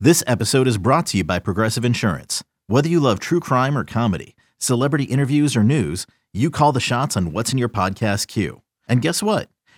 This 0.00 0.24
episode 0.26 0.66
is 0.66 0.78
brought 0.78 1.06
to 1.06 1.18
you 1.18 1.24
by 1.24 1.38
Progressive 1.38 1.84
Insurance. 1.84 2.42
Whether 2.66 2.88
you 2.88 2.98
love 2.98 3.20
true 3.20 3.40
crime 3.40 3.76
or 3.76 3.84
comedy, 3.84 4.34
celebrity 4.58 5.04
interviews 5.04 5.56
or 5.56 5.62
news, 5.62 6.06
you 6.32 6.50
call 6.50 6.72
the 6.72 6.80
shots 6.80 7.16
on 7.16 7.32
what's 7.32 7.52
in 7.52 7.58
your 7.58 7.68
podcast 7.68 8.26
queue. 8.26 8.62
And 8.88 9.02
guess 9.02 9.22
what? 9.22 9.48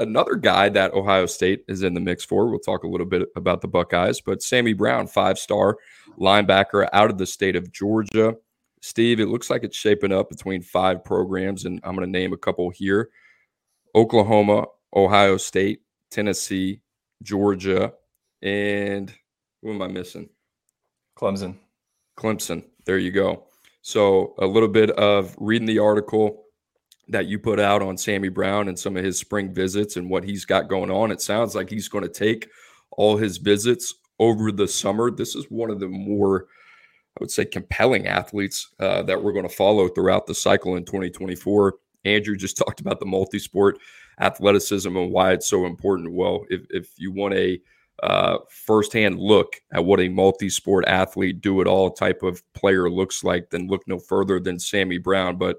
another 0.00 0.34
guy 0.34 0.68
that 0.70 0.94
Ohio 0.94 1.26
State 1.26 1.64
is 1.68 1.82
in 1.82 1.94
the 1.94 2.00
mix 2.00 2.24
for. 2.24 2.48
We'll 2.48 2.58
talk 2.58 2.82
a 2.82 2.88
little 2.88 3.06
bit 3.06 3.28
about 3.36 3.60
the 3.60 3.68
Buckeyes, 3.68 4.20
but 4.20 4.42
Sammy 4.42 4.72
Brown, 4.72 5.06
five 5.06 5.38
star 5.38 5.78
linebacker 6.18 6.88
out 6.92 7.10
of 7.10 7.18
the 7.18 7.26
state 7.26 7.54
of 7.54 7.70
Georgia. 7.70 8.34
Steve, 8.80 9.20
it 9.20 9.26
looks 9.26 9.50
like 9.50 9.62
it's 9.62 9.76
shaping 9.76 10.12
up 10.12 10.30
between 10.30 10.62
five 10.62 11.04
programs, 11.04 11.66
and 11.66 11.80
I'm 11.84 11.94
going 11.94 12.06
to 12.06 12.10
name 12.10 12.32
a 12.32 12.38
couple 12.38 12.70
here 12.70 13.10
Oklahoma, 13.94 14.66
Ohio 14.96 15.36
State, 15.36 15.82
Tennessee, 16.10 16.80
Georgia, 17.22 17.92
and 18.42 19.14
who 19.62 19.74
am 19.74 19.82
I 19.82 19.88
missing? 19.88 20.30
Clemson. 21.16 21.56
Clemson. 22.16 22.64
There 22.86 22.98
you 22.98 23.10
go. 23.10 23.44
So, 23.82 24.34
a 24.38 24.46
little 24.46 24.68
bit 24.68 24.90
of 24.90 25.34
reading 25.38 25.66
the 25.66 25.78
article 25.78 26.44
that 27.10 27.26
you 27.26 27.38
put 27.38 27.60
out 27.60 27.82
on 27.82 27.98
Sammy 27.98 28.28
Brown 28.28 28.68
and 28.68 28.78
some 28.78 28.96
of 28.96 29.04
his 29.04 29.18
spring 29.18 29.52
visits 29.52 29.96
and 29.96 30.08
what 30.08 30.24
he's 30.24 30.44
got 30.44 30.68
going 30.68 30.90
on. 30.90 31.10
It 31.10 31.20
sounds 31.20 31.54
like 31.54 31.68
he's 31.68 31.88
going 31.88 32.04
to 32.04 32.10
take 32.10 32.48
all 32.92 33.16
his 33.16 33.38
visits 33.38 33.94
over 34.18 34.52
the 34.52 34.68
summer. 34.68 35.10
This 35.10 35.34
is 35.34 35.46
one 35.50 35.70
of 35.70 35.80
the 35.80 35.88
more, 35.88 36.46
I 37.16 37.20
would 37.20 37.30
say, 37.30 37.44
compelling 37.44 38.06
athletes 38.06 38.68
uh, 38.78 39.02
that 39.02 39.22
we're 39.22 39.32
going 39.32 39.48
to 39.48 39.54
follow 39.54 39.88
throughout 39.88 40.26
the 40.26 40.34
cycle 40.34 40.76
in 40.76 40.84
2024. 40.84 41.74
Andrew 42.04 42.36
just 42.36 42.56
talked 42.64 42.80
about 42.80 43.00
the 43.00 43.06
multi 43.06 43.38
sport 43.38 43.78
athleticism 44.20 44.94
and 44.96 45.10
why 45.10 45.32
it's 45.32 45.48
so 45.48 45.66
important. 45.66 46.12
Well, 46.12 46.44
if, 46.48 46.62
if 46.70 46.90
you 46.96 47.10
want 47.10 47.34
a 47.34 47.60
uh, 48.02 48.38
firsthand 48.48 49.18
look 49.18 49.60
at 49.72 49.84
what 49.84 50.00
a 50.00 50.08
multi 50.08 50.48
sport 50.48 50.84
athlete, 50.86 51.40
do 51.40 51.60
it 51.60 51.66
all 51.66 51.90
type 51.90 52.22
of 52.22 52.42
player 52.54 52.88
looks 52.88 53.24
like, 53.24 53.50
then 53.50 53.66
look 53.66 53.82
no 53.86 53.98
further 53.98 54.38
than 54.38 54.58
Sammy 54.58 54.98
Brown. 54.98 55.36
But 55.36 55.58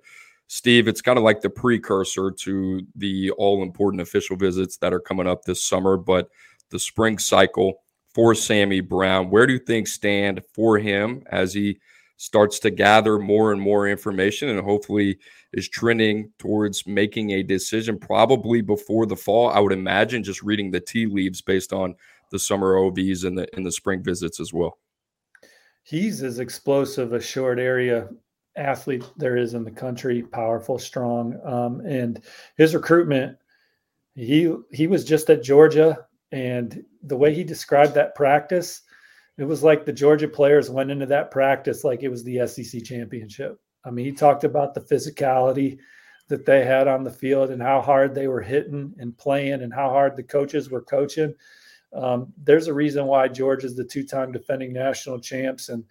Steve, 0.54 0.90
it's 0.90 1.02
kind 1.02 1.18
of 1.18 1.24
like 1.24 1.40
the 1.40 1.50
precursor 1.50 2.30
to 2.30 2.82
the 2.98 3.32
all 3.38 3.64
important 3.64 4.02
official 4.02 4.36
visits 4.36 4.76
that 4.76 4.92
are 4.92 5.00
coming 5.00 5.26
up 5.26 5.46
this 5.46 5.64
summer. 5.64 5.96
But 5.96 6.30
the 6.72 6.78
spring 6.78 7.20
cycle 7.20 7.76
for 8.14 8.36
Sammy 8.36 8.82
Brown, 8.82 9.30
where 9.30 9.48
do 9.48 9.58
things 9.58 9.94
stand 9.94 10.42
for 10.54 10.78
him 10.78 11.24
as 11.32 11.54
he 11.54 11.80
starts 12.18 12.60
to 12.60 12.70
gather 12.70 13.18
more 13.18 13.54
and 13.54 13.62
more 13.62 13.88
information 13.88 14.50
and 14.50 14.60
hopefully 14.60 15.18
is 15.54 15.70
trending 15.70 16.30
towards 16.38 16.86
making 16.86 17.30
a 17.30 17.44
decision 17.44 17.98
probably 17.98 18.60
before 18.60 19.06
the 19.06 19.16
fall. 19.16 19.52
I 19.52 19.60
would 19.60 19.72
imagine 19.72 20.22
just 20.22 20.44
reading 20.44 20.70
the 20.70 20.82
tea 20.82 21.06
leaves 21.06 21.42
based 21.42 21.72
on 21.72 21.96
the 22.30 22.40
summer 22.40 22.76
OVs 22.76 23.24
and 23.24 23.38
the 23.38 23.48
and 23.56 23.66
the 23.66 23.72
spring 23.72 24.04
visits 24.04 24.42
as 24.42 24.52
well. 24.52 24.80
He's 25.84 26.22
as 26.22 26.40
explosive 26.40 27.14
a 27.14 27.22
short 27.22 27.58
area 27.58 28.10
athlete 28.56 29.04
there 29.18 29.38
is 29.38 29.54
in 29.54 29.64
the 29.64 29.72
country, 29.72 30.22
powerful, 30.22 30.78
strong, 30.78 31.40
um, 31.46 31.82
and 31.82 32.22
his 32.58 32.76
recruitment. 32.76 33.38
He 34.16 34.54
he 34.72 34.88
was 34.88 35.06
just 35.06 35.30
at 35.30 35.44
Georgia, 35.44 36.06
and 36.32 36.84
the 37.04 37.18
way 37.18 37.34
he 37.34 37.44
described 37.44 37.94
that 37.94 38.16
practice, 38.16 38.82
it 39.38 39.46
was 39.46 39.64
like 39.64 39.86
the 39.86 39.94
Georgia 39.94 40.28
players 40.28 40.70
went 40.70 40.92
into 40.92 41.06
that 41.08 41.32
practice 41.32 41.84
like 41.84 42.04
it 42.04 42.10
was 42.10 42.24
the 42.24 42.46
SEC 42.48 42.84
championship. 42.84 43.60
I 43.86 43.92
mean, 43.92 44.06
he 44.06 44.12
talked 44.12 44.44
about 44.44 44.74
the 44.74 44.82
physicality 44.82 45.80
that 46.28 46.46
they 46.46 46.64
had 46.64 46.88
on 46.88 47.04
the 47.04 47.12
field 47.12 47.50
and 47.52 47.62
how 47.62 47.82
hard 47.82 48.14
they 48.14 48.28
were 48.28 48.42
hitting 48.42 48.94
and 49.00 49.18
playing 49.18 49.64
and 49.64 49.74
how 49.74 49.90
hard 49.90 50.16
the 50.16 50.24
coaches 50.24 50.70
were 50.70 50.82
coaching. 50.82 51.34
Um, 51.94 52.32
there's 52.42 52.68
a 52.68 52.74
reason 52.74 53.06
why 53.06 53.28
Georgia's 53.28 53.76
the 53.76 53.84
two-time 53.84 54.32
defending 54.32 54.72
national 54.72 55.20
champs 55.20 55.70
and 55.70 55.84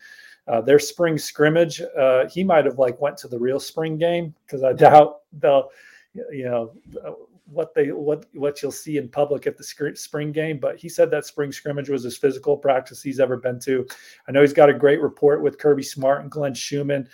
uh, 0.50 0.60
their 0.60 0.80
spring 0.80 1.16
scrimmage. 1.16 1.80
Uh, 1.96 2.28
he 2.28 2.42
might 2.42 2.64
have 2.64 2.78
like 2.78 3.00
went 3.00 3.16
to 3.18 3.28
the 3.28 3.38
real 3.38 3.60
spring 3.60 3.96
game 3.96 4.34
because 4.44 4.64
I 4.64 4.72
doubt 4.72 5.20
they'll, 5.38 5.70
you 6.12 6.44
know, 6.44 6.72
what 7.46 7.72
they 7.72 7.92
what 7.92 8.26
what 8.32 8.60
you'll 8.60 8.72
see 8.72 8.96
in 8.96 9.08
public 9.08 9.46
at 9.46 9.56
the 9.56 9.94
spring 9.94 10.32
game. 10.32 10.58
But 10.58 10.76
he 10.76 10.88
said 10.88 11.10
that 11.10 11.24
spring 11.24 11.52
scrimmage 11.52 11.88
was 11.88 12.02
his 12.02 12.16
physical 12.16 12.56
practice 12.56 13.00
he's 13.00 13.20
ever 13.20 13.36
been 13.36 13.60
to. 13.60 13.86
I 14.26 14.32
know 14.32 14.40
he's 14.40 14.52
got 14.52 14.68
a 14.68 14.74
great 14.74 15.00
report 15.00 15.40
with 15.40 15.58
Kirby 15.58 15.84
Smart 15.84 16.22
and 16.22 16.30
Glenn 16.30 16.54
Schumann. 16.54 17.08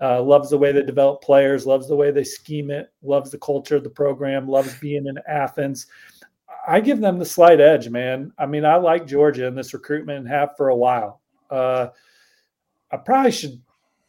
Uh, 0.00 0.20
loves 0.20 0.50
the 0.50 0.58
way 0.58 0.72
they 0.72 0.82
develop 0.82 1.22
players, 1.22 1.64
loves 1.64 1.86
the 1.86 1.94
way 1.94 2.10
they 2.10 2.24
scheme 2.24 2.72
it, 2.72 2.92
loves 3.02 3.30
the 3.30 3.38
culture 3.38 3.76
of 3.76 3.84
the 3.84 3.90
program, 3.90 4.48
loves 4.48 4.76
being 4.80 5.06
in 5.06 5.16
Athens. 5.28 5.86
I 6.66 6.80
give 6.80 7.00
them 7.00 7.18
the 7.18 7.24
slight 7.24 7.60
edge, 7.60 7.88
man. 7.88 8.32
I 8.36 8.46
mean, 8.46 8.64
I 8.64 8.76
like 8.76 9.06
Georgia 9.06 9.46
in 9.46 9.54
this 9.54 9.72
recruitment 9.72 10.18
and 10.18 10.28
have 10.28 10.56
for 10.56 10.70
a 10.70 10.76
while. 10.76 11.20
Uh, 11.50 11.88
I 12.92 12.98
probably 12.98 13.32
should 13.32 13.60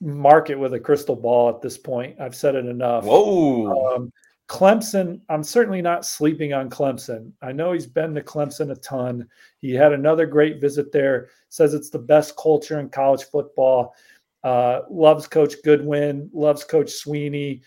mark 0.01 0.49
it 0.49 0.59
with 0.59 0.73
a 0.73 0.79
crystal 0.79 1.15
ball 1.15 1.49
at 1.49 1.61
this 1.61 1.77
point. 1.77 2.19
I've 2.19 2.35
said 2.35 2.55
it 2.55 2.65
enough. 2.65 3.05
Whoa. 3.05 3.95
Um, 3.95 4.11
Clemson, 4.49 5.21
I'm 5.29 5.43
certainly 5.43 5.81
not 5.81 6.05
sleeping 6.05 6.53
on 6.53 6.69
Clemson. 6.69 7.31
I 7.41 7.53
know 7.53 7.71
he's 7.71 7.87
been 7.87 8.13
to 8.13 8.21
Clemson 8.21 8.71
a 8.71 8.75
ton. 8.75 9.27
He 9.59 9.71
had 9.73 9.93
another 9.93 10.25
great 10.25 10.59
visit 10.59 10.91
there. 10.91 11.29
Says 11.49 11.73
it's 11.73 11.89
the 11.89 11.99
best 11.99 12.35
culture 12.35 12.79
in 12.79 12.89
college 12.89 13.23
football. 13.23 13.95
Uh, 14.43 14.81
loves 14.89 15.25
Coach 15.27 15.55
Goodwin, 15.63 16.29
loves 16.33 16.65
Coach 16.65 16.87
Swinney. 16.87 17.61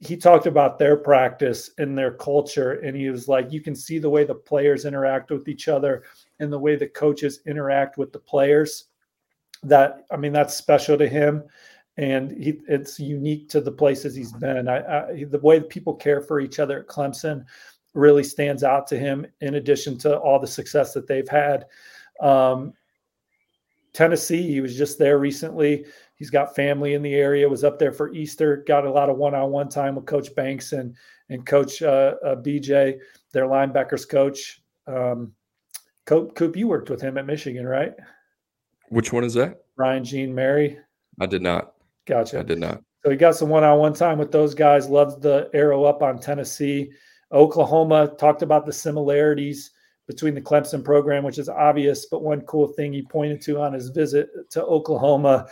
He 0.00 0.16
talked 0.16 0.46
about 0.46 0.78
their 0.78 0.96
practice 0.96 1.70
and 1.78 1.96
their 1.96 2.12
culture, 2.12 2.72
and 2.80 2.94
he 2.94 3.08
was 3.08 3.28
like, 3.28 3.50
you 3.50 3.62
can 3.62 3.74
see 3.74 3.98
the 3.98 4.10
way 4.10 4.24
the 4.24 4.34
players 4.34 4.84
interact 4.84 5.30
with 5.30 5.48
each 5.48 5.68
other 5.68 6.02
and 6.38 6.52
the 6.52 6.58
way 6.58 6.76
the 6.76 6.88
coaches 6.88 7.40
interact 7.46 7.96
with 7.96 8.12
the 8.12 8.18
players. 8.18 8.88
That 9.62 10.06
I 10.10 10.16
mean, 10.16 10.32
that's 10.32 10.54
special 10.54 10.98
to 10.98 11.08
him 11.08 11.44
and 11.96 12.30
he, 12.32 12.60
it's 12.68 12.98
unique 12.98 13.48
to 13.50 13.60
the 13.60 13.72
places 13.72 14.14
he's 14.14 14.32
been. 14.32 14.68
I, 14.68 14.78
I, 14.78 15.24
the 15.24 15.38
way 15.38 15.60
people 15.60 15.94
care 15.94 16.20
for 16.20 16.40
each 16.40 16.58
other 16.58 16.80
at 16.80 16.86
Clemson 16.86 17.44
really 17.94 18.24
stands 18.24 18.64
out 18.64 18.86
to 18.88 18.98
him. 18.98 19.26
In 19.40 19.56
addition 19.56 19.98
to 19.98 20.18
all 20.18 20.38
the 20.38 20.46
success 20.46 20.94
that 20.94 21.06
they've 21.06 21.28
had, 21.28 21.66
um, 22.20 22.72
Tennessee, 23.92 24.42
he 24.50 24.62
was 24.62 24.76
just 24.76 24.98
there 24.98 25.18
recently. 25.18 25.84
He's 26.14 26.30
got 26.30 26.56
family 26.56 26.94
in 26.94 27.02
the 27.02 27.14
area. 27.14 27.48
Was 27.48 27.64
up 27.64 27.78
there 27.78 27.92
for 27.92 28.14
Easter. 28.14 28.64
Got 28.66 28.86
a 28.86 28.90
lot 28.90 29.10
of 29.10 29.18
one-on-one 29.18 29.68
time 29.68 29.96
with 29.96 30.06
Coach 30.06 30.34
Banks 30.34 30.72
and 30.72 30.96
and 31.28 31.44
Coach 31.44 31.82
uh, 31.82 32.14
uh, 32.24 32.36
BJ, 32.36 32.98
their 33.32 33.44
linebackers 33.44 34.08
coach. 34.08 34.62
Um, 34.86 35.32
Coop, 36.04 36.34
Coop, 36.34 36.56
you 36.56 36.68
worked 36.68 36.90
with 36.90 37.00
him 37.00 37.16
at 37.16 37.26
Michigan, 37.26 37.66
right? 37.66 37.94
Which 38.92 39.10
one 39.10 39.24
is 39.24 39.32
that? 39.34 39.62
Ryan 39.76 40.04
Jean 40.04 40.34
Mary. 40.34 40.78
I 41.18 41.24
did 41.24 41.40
not. 41.40 41.72
Gotcha. 42.04 42.40
I 42.40 42.42
did 42.42 42.58
not. 42.58 42.82
So 43.02 43.10
he 43.10 43.16
got 43.16 43.34
some 43.34 43.48
one-on-one 43.48 43.94
time 43.94 44.18
with 44.18 44.30
those 44.30 44.54
guys. 44.54 44.86
Loves 44.86 45.18
the 45.18 45.48
arrow 45.54 45.84
up 45.84 46.02
on 46.02 46.18
Tennessee. 46.18 46.92
Oklahoma 47.32 48.14
talked 48.18 48.42
about 48.42 48.66
the 48.66 48.72
similarities 48.72 49.70
between 50.06 50.34
the 50.34 50.42
Clemson 50.42 50.84
program, 50.84 51.24
which 51.24 51.38
is 51.38 51.48
obvious. 51.48 52.04
But 52.04 52.22
one 52.22 52.42
cool 52.42 52.68
thing 52.68 52.92
he 52.92 53.00
pointed 53.00 53.40
to 53.42 53.62
on 53.62 53.72
his 53.72 53.88
visit 53.88 54.28
to 54.50 54.62
Oklahoma 54.62 55.48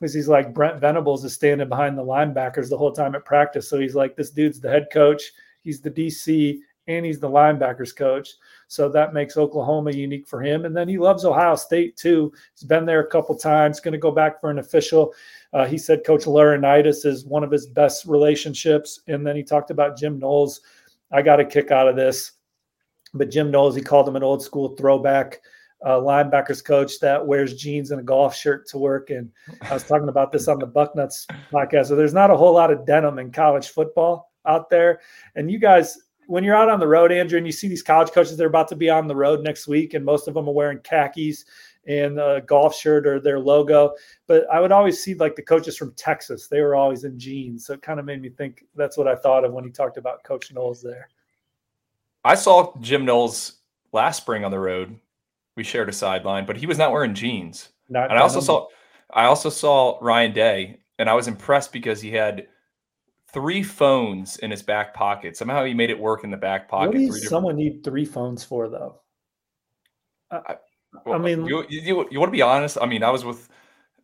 was 0.00 0.14
he's 0.14 0.28
like 0.28 0.54
Brent 0.54 0.80
Venables 0.80 1.24
is 1.24 1.34
standing 1.34 1.68
behind 1.68 1.98
the 1.98 2.04
linebackers 2.04 2.70
the 2.70 2.78
whole 2.78 2.92
time 2.92 3.16
at 3.16 3.24
practice. 3.24 3.68
So 3.68 3.80
he's 3.80 3.96
like, 3.96 4.14
this 4.14 4.30
dude's 4.30 4.60
the 4.60 4.70
head 4.70 4.86
coach, 4.92 5.32
he's 5.62 5.80
the 5.80 5.90
DC, 5.90 6.60
and 6.86 7.04
he's 7.04 7.20
the 7.20 7.28
linebackers 7.28 7.96
coach. 7.96 8.34
So 8.68 8.88
that 8.90 9.14
makes 9.14 9.36
Oklahoma 9.36 9.92
unique 9.92 10.26
for 10.26 10.42
him. 10.42 10.64
And 10.64 10.76
then 10.76 10.88
he 10.88 10.98
loves 10.98 11.24
Ohio 11.24 11.54
State 11.54 11.96
too. 11.96 12.32
He's 12.54 12.64
been 12.64 12.84
there 12.84 13.00
a 13.00 13.06
couple 13.06 13.36
times, 13.36 13.80
going 13.80 13.92
to 13.92 13.98
go 13.98 14.10
back 14.10 14.40
for 14.40 14.50
an 14.50 14.58
official. 14.58 15.14
Uh, 15.52 15.64
he 15.66 15.78
said 15.78 16.04
Coach 16.04 16.24
Laurinaitis 16.24 17.06
is 17.06 17.24
one 17.24 17.44
of 17.44 17.50
his 17.50 17.66
best 17.66 18.04
relationships. 18.04 19.00
And 19.08 19.26
then 19.26 19.36
he 19.36 19.42
talked 19.42 19.70
about 19.70 19.96
Jim 19.96 20.18
Knowles. 20.18 20.60
I 21.10 21.22
got 21.22 21.40
a 21.40 21.44
kick 21.44 21.70
out 21.70 21.88
of 21.88 21.96
this. 21.96 22.32
But 23.14 23.30
Jim 23.30 23.50
Knowles, 23.50 23.76
he 23.76 23.82
called 23.82 24.08
him 24.08 24.16
an 24.16 24.24
old 24.24 24.42
school 24.42 24.74
throwback 24.76 25.40
uh, 25.84 26.00
linebackers 26.00 26.64
coach 26.64 26.98
that 27.00 27.24
wears 27.24 27.54
jeans 27.54 27.90
and 27.90 28.00
a 28.00 28.04
golf 28.04 28.34
shirt 28.34 28.66
to 28.68 28.78
work. 28.78 29.10
And 29.10 29.30
I 29.62 29.74
was 29.74 29.84
talking 29.84 30.08
about 30.08 30.32
this 30.32 30.48
on 30.48 30.58
the 30.58 30.66
Bucknuts 30.66 31.26
podcast. 31.52 31.86
So 31.86 31.96
there's 31.96 32.14
not 32.14 32.30
a 32.30 32.36
whole 32.36 32.54
lot 32.54 32.72
of 32.72 32.86
denim 32.86 33.18
in 33.18 33.30
college 33.30 33.68
football 33.68 34.32
out 34.46 34.70
there. 34.70 35.00
And 35.36 35.50
you 35.50 35.58
guys, 35.58 35.98
when 36.26 36.44
you're 36.44 36.56
out 36.56 36.68
on 36.68 36.80
the 36.80 36.88
road, 36.88 37.12
Andrew, 37.12 37.38
and 37.38 37.46
you 37.46 37.52
see 37.52 37.68
these 37.68 37.82
college 37.82 38.10
coaches, 38.10 38.36
they're 38.36 38.46
about 38.46 38.68
to 38.68 38.76
be 38.76 38.90
on 38.90 39.06
the 39.06 39.16
road 39.16 39.42
next 39.42 39.66
week, 39.66 39.94
and 39.94 40.04
most 40.04 40.28
of 40.28 40.34
them 40.34 40.48
are 40.48 40.54
wearing 40.54 40.78
khakis 40.78 41.44
and 41.86 42.18
a 42.18 42.42
golf 42.46 42.74
shirt 42.74 43.06
or 43.06 43.20
their 43.20 43.38
logo. 43.38 43.94
But 44.26 44.46
I 44.50 44.60
would 44.60 44.72
always 44.72 45.02
see 45.02 45.14
like 45.14 45.36
the 45.36 45.42
coaches 45.42 45.76
from 45.76 45.92
Texas, 45.92 46.48
they 46.48 46.60
were 46.60 46.74
always 46.74 47.04
in 47.04 47.18
jeans. 47.18 47.66
So 47.66 47.74
it 47.74 47.82
kind 47.82 48.00
of 48.00 48.06
made 48.06 48.22
me 48.22 48.30
think 48.30 48.64
that's 48.74 48.96
what 48.96 49.08
I 49.08 49.14
thought 49.14 49.44
of 49.44 49.52
when 49.52 49.64
he 49.64 49.70
talked 49.70 49.96
about 49.96 50.24
Coach 50.24 50.52
Knowles 50.52 50.82
there. 50.82 51.08
I 52.24 52.34
saw 52.34 52.72
Jim 52.80 53.04
Knowles 53.04 53.56
last 53.92 54.18
spring 54.18 54.44
on 54.44 54.50
the 54.50 54.58
road. 54.58 54.98
We 55.56 55.62
shared 55.62 55.88
a 55.88 55.92
sideline, 55.92 56.46
but 56.46 56.56
he 56.56 56.66
was 56.66 56.78
not 56.78 56.90
wearing 56.90 57.14
jeans. 57.14 57.68
Not 57.88 58.10
and 58.10 58.18
I 58.18 58.22
also 58.22 58.40
saw 58.40 58.66
I 59.12 59.26
also 59.26 59.50
saw 59.50 59.98
Ryan 60.00 60.32
Day, 60.32 60.80
and 60.98 61.08
I 61.08 61.14
was 61.14 61.28
impressed 61.28 61.72
because 61.72 62.00
he 62.00 62.10
had 62.10 62.48
three 63.34 63.62
phones 63.62 64.38
in 64.38 64.50
his 64.50 64.62
back 64.62 64.94
pocket. 64.94 65.36
Somehow 65.36 65.64
he 65.64 65.74
made 65.74 65.90
it 65.90 65.98
work 65.98 66.24
in 66.24 66.30
the 66.30 66.36
back 66.36 66.68
pocket. 66.68 66.94
What 66.94 66.94
does 66.94 67.28
someone 67.28 67.56
need 67.56 67.82
three 67.84 68.04
phones 68.04 68.44
for, 68.44 68.68
though? 68.70 69.00
I, 70.30 70.56
well, 71.04 71.16
I 71.16 71.18
mean, 71.18 71.44
you, 71.44 71.66
you, 71.68 72.08
you 72.10 72.20
want 72.20 72.28
to 72.28 72.36
be 72.36 72.42
honest? 72.42 72.78
I 72.80 72.86
mean, 72.86 73.02
I 73.02 73.10
was 73.10 73.24
with 73.24 73.48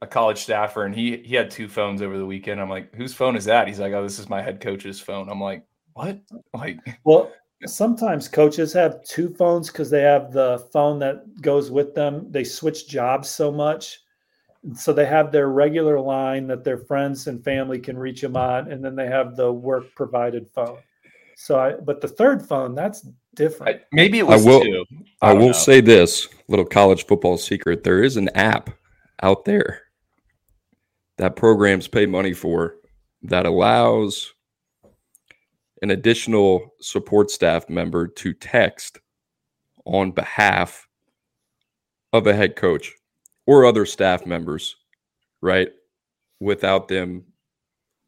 a 0.02 0.06
college 0.06 0.38
staffer 0.38 0.84
and 0.84 0.94
he 0.94 1.18
he 1.18 1.34
had 1.34 1.50
two 1.50 1.68
phones 1.68 2.02
over 2.02 2.18
the 2.18 2.26
weekend. 2.26 2.60
I'm 2.60 2.70
like, 2.70 2.94
whose 2.94 3.14
phone 3.14 3.36
is 3.36 3.44
that? 3.44 3.68
He's 3.68 3.80
like, 3.80 3.92
oh, 3.92 4.02
this 4.02 4.18
is 4.18 4.28
my 4.28 4.42
head 4.42 4.60
coach's 4.60 5.00
phone. 5.00 5.28
I'm 5.28 5.40
like, 5.40 5.64
what? 5.94 6.20
Like, 6.54 6.78
well, 7.04 7.30
sometimes 7.66 8.28
coaches 8.28 8.72
have 8.72 9.04
two 9.04 9.28
phones 9.34 9.68
because 9.68 9.90
they 9.90 10.02
have 10.02 10.32
the 10.32 10.66
phone 10.72 10.98
that 11.00 11.40
goes 11.40 11.70
with 11.70 11.94
them. 11.94 12.30
They 12.30 12.44
switch 12.44 12.88
jobs 12.88 13.28
so 13.28 13.52
much 13.52 14.00
so 14.74 14.92
they 14.92 15.06
have 15.06 15.32
their 15.32 15.48
regular 15.48 16.00
line 16.00 16.46
that 16.48 16.64
their 16.64 16.78
friends 16.78 17.26
and 17.26 17.42
family 17.42 17.78
can 17.78 17.96
reach 17.96 18.20
them 18.20 18.36
on, 18.36 18.70
and 18.70 18.84
then 18.84 18.94
they 18.94 19.06
have 19.06 19.36
the 19.36 19.50
work 19.50 19.94
provided 19.94 20.46
phone. 20.54 20.78
So, 21.36 21.58
I, 21.58 21.72
but 21.72 22.00
the 22.00 22.08
third 22.08 22.46
phone, 22.46 22.74
that's 22.74 23.08
different. 23.34 23.76
I, 23.76 23.80
maybe 23.92 24.18
it 24.18 24.26
was 24.26 24.46
I 24.46 24.50
will, 24.50 24.60
two. 24.60 24.84
I, 25.22 25.30
I 25.30 25.32
will 25.32 25.48
know. 25.48 25.52
say 25.52 25.80
this 25.80 26.28
little 26.48 26.66
college 26.66 27.06
football 27.06 27.38
secret: 27.38 27.82
there 27.82 28.02
is 28.02 28.18
an 28.18 28.28
app 28.36 28.70
out 29.22 29.46
there 29.46 29.82
that 31.16 31.36
programs 31.36 31.88
pay 31.88 32.04
money 32.06 32.34
for 32.34 32.76
that 33.22 33.46
allows 33.46 34.34
an 35.82 35.90
additional 35.90 36.74
support 36.80 37.30
staff 37.30 37.68
member 37.70 38.06
to 38.06 38.34
text 38.34 38.98
on 39.86 40.10
behalf 40.10 40.86
of 42.12 42.26
a 42.26 42.34
head 42.34 42.56
coach 42.56 42.92
or 43.46 43.64
other 43.64 43.86
staff 43.86 44.26
members, 44.26 44.76
right? 45.40 45.70
Without 46.40 46.88
them 46.88 47.24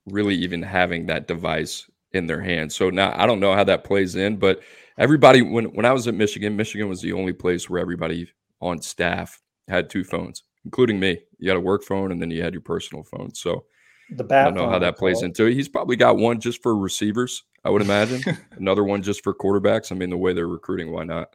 really 0.07 0.35
even 0.35 0.63
having 0.63 1.07
that 1.07 1.29
device 1.29 1.89
in 2.13 2.27
their 2.27 2.41
hands. 2.41 2.75
So 2.75 2.91
now 2.91 3.13
I 3.17 3.27
don't 3.27 3.41
know 3.41 3.55
how 3.55 3.65
that 3.65 3.85
plays 3.85 4.17
in, 4.17 4.37
but 4.37 4.61
everybody 4.99 5.43
when 5.43 5.67
when 5.75 5.87
I 5.87 5.93
was 5.93 6.07
at 6.09 6.15
Michigan, 6.15 6.57
Michigan 6.57 6.89
was 6.89 7.01
the 7.01 7.13
only 7.13 7.33
place 7.33 7.69
where 7.71 7.81
everybody 7.81 8.31
on 8.61 8.81
staff 8.81 9.41
had 9.69 9.89
two 9.89 10.05
phones, 10.05 10.43
including 10.65 11.01
me. 11.01 11.19
You 11.39 11.49
had 11.51 11.57
a 11.57 11.61
work 11.61 11.85
phone 11.85 12.13
and 12.13 12.21
then 12.21 12.31
you 12.31 12.43
had 12.43 12.53
your 12.53 12.63
personal 12.63 13.05
phone. 13.05 13.35
So 13.35 13.65
the 14.11 14.25
bat 14.25 14.47
I 14.47 14.51
don't 14.51 14.59
know 14.59 14.69
how 14.69 14.79
that 14.79 14.99
plays 14.99 15.23
into 15.23 15.47
it. 15.47 15.55
He's 15.55 15.69
probably 15.69 15.97
got 15.97 16.17
one 16.17 16.39
just 16.41 16.63
for 16.63 16.77
receivers, 16.77 17.45
I 17.65 17.71
would 17.71 17.83
imagine. 17.83 18.23
Another 18.53 18.85
one 18.85 19.03
just 19.03 19.23
for 19.25 19.33
quarterbacks. 19.33 19.91
I 19.91 19.95
mean, 19.95 20.11
the 20.11 20.17
way 20.19 20.33
they're 20.33 20.49
recruiting, 20.49 20.93
why 20.93 21.05
not? 21.05 21.35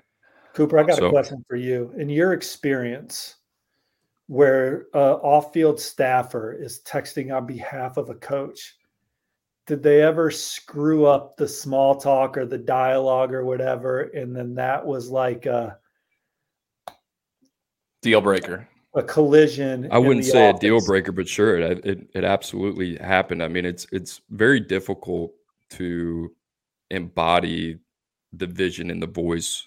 Cooper, 0.53 0.77
I 0.77 0.83
got 0.83 0.97
So- 0.97 1.07
a 1.07 1.10
question 1.12 1.43
for 1.47 1.55
you. 1.55 1.91
In 1.97 2.10
your 2.10 2.33
experience, 2.33 3.37
where 4.27 4.87
uh, 4.93 5.15
off-field 5.15 5.79
staffer 5.79 6.53
is 6.53 6.81
texting 6.85 7.35
on 7.35 7.45
behalf 7.45 7.97
of 7.97 8.09
a 8.09 8.15
coach, 8.15 8.75
did 9.65 9.83
they 9.83 10.01
ever 10.01 10.31
screw 10.31 11.05
up 11.05 11.35
the 11.35 11.47
small 11.47 11.95
talk 11.95 12.37
or 12.37 12.45
the 12.45 12.57
dialogue 12.57 13.33
or 13.33 13.43
whatever, 13.43 14.01
and 14.01 14.35
then 14.35 14.55
that 14.55 14.85
was 14.85 15.09
like 15.09 15.45
a, 15.45 15.77
Deal 18.01 18.21
breaker. 18.21 18.67
a 18.95 19.03
collision? 19.03 19.89
I 19.91 19.97
wouldn't 19.97 20.25
the 20.25 20.31
say 20.31 20.49
a 20.49 20.53
deal 20.53 20.79
breaker, 20.85 21.11
but 21.11 21.27
sure, 21.27 21.57
it, 21.57 21.85
it 21.85 22.07
it 22.13 22.23
absolutely 22.23 22.95
happened. 22.97 23.43
I 23.43 23.47
mean, 23.47 23.65
it's 23.65 23.87
it's 23.91 24.21
very 24.29 24.59
difficult 24.59 25.33
to 25.71 26.31
embody 26.89 27.79
the 28.33 28.47
vision 28.47 28.91
and 28.91 29.01
the 29.01 29.07
voice 29.07 29.66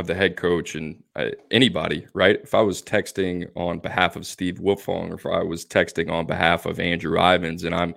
of 0.00 0.06
the 0.06 0.14
head 0.14 0.36
coach 0.36 0.74
and 0.74 1.02
uh, 1.14 1.30
anybody, 1.50 2.06
right? 2.14 2.40
If 2.42 2.54
I 2.54 2.60
was 2.62 2.82
texting 2.82 3.48
on 3.56 3.78
behalf 3.78 4.16
of 4.16 4.26
Steve 4.26 4.56
Wiltfong 4.56 5.10
or 5.10 5.14
if 5.14 5.26
I 5.26 5.42
was 5.44 5.64
texting 5.64 6.10
on 6.10 6.26
behalf 6.26 6.66
of 6.66 6.80
Andrew 6.80 7.18
Ivins, 7.18 7.64
and 7.64 7.74
I'm 7.74 7.94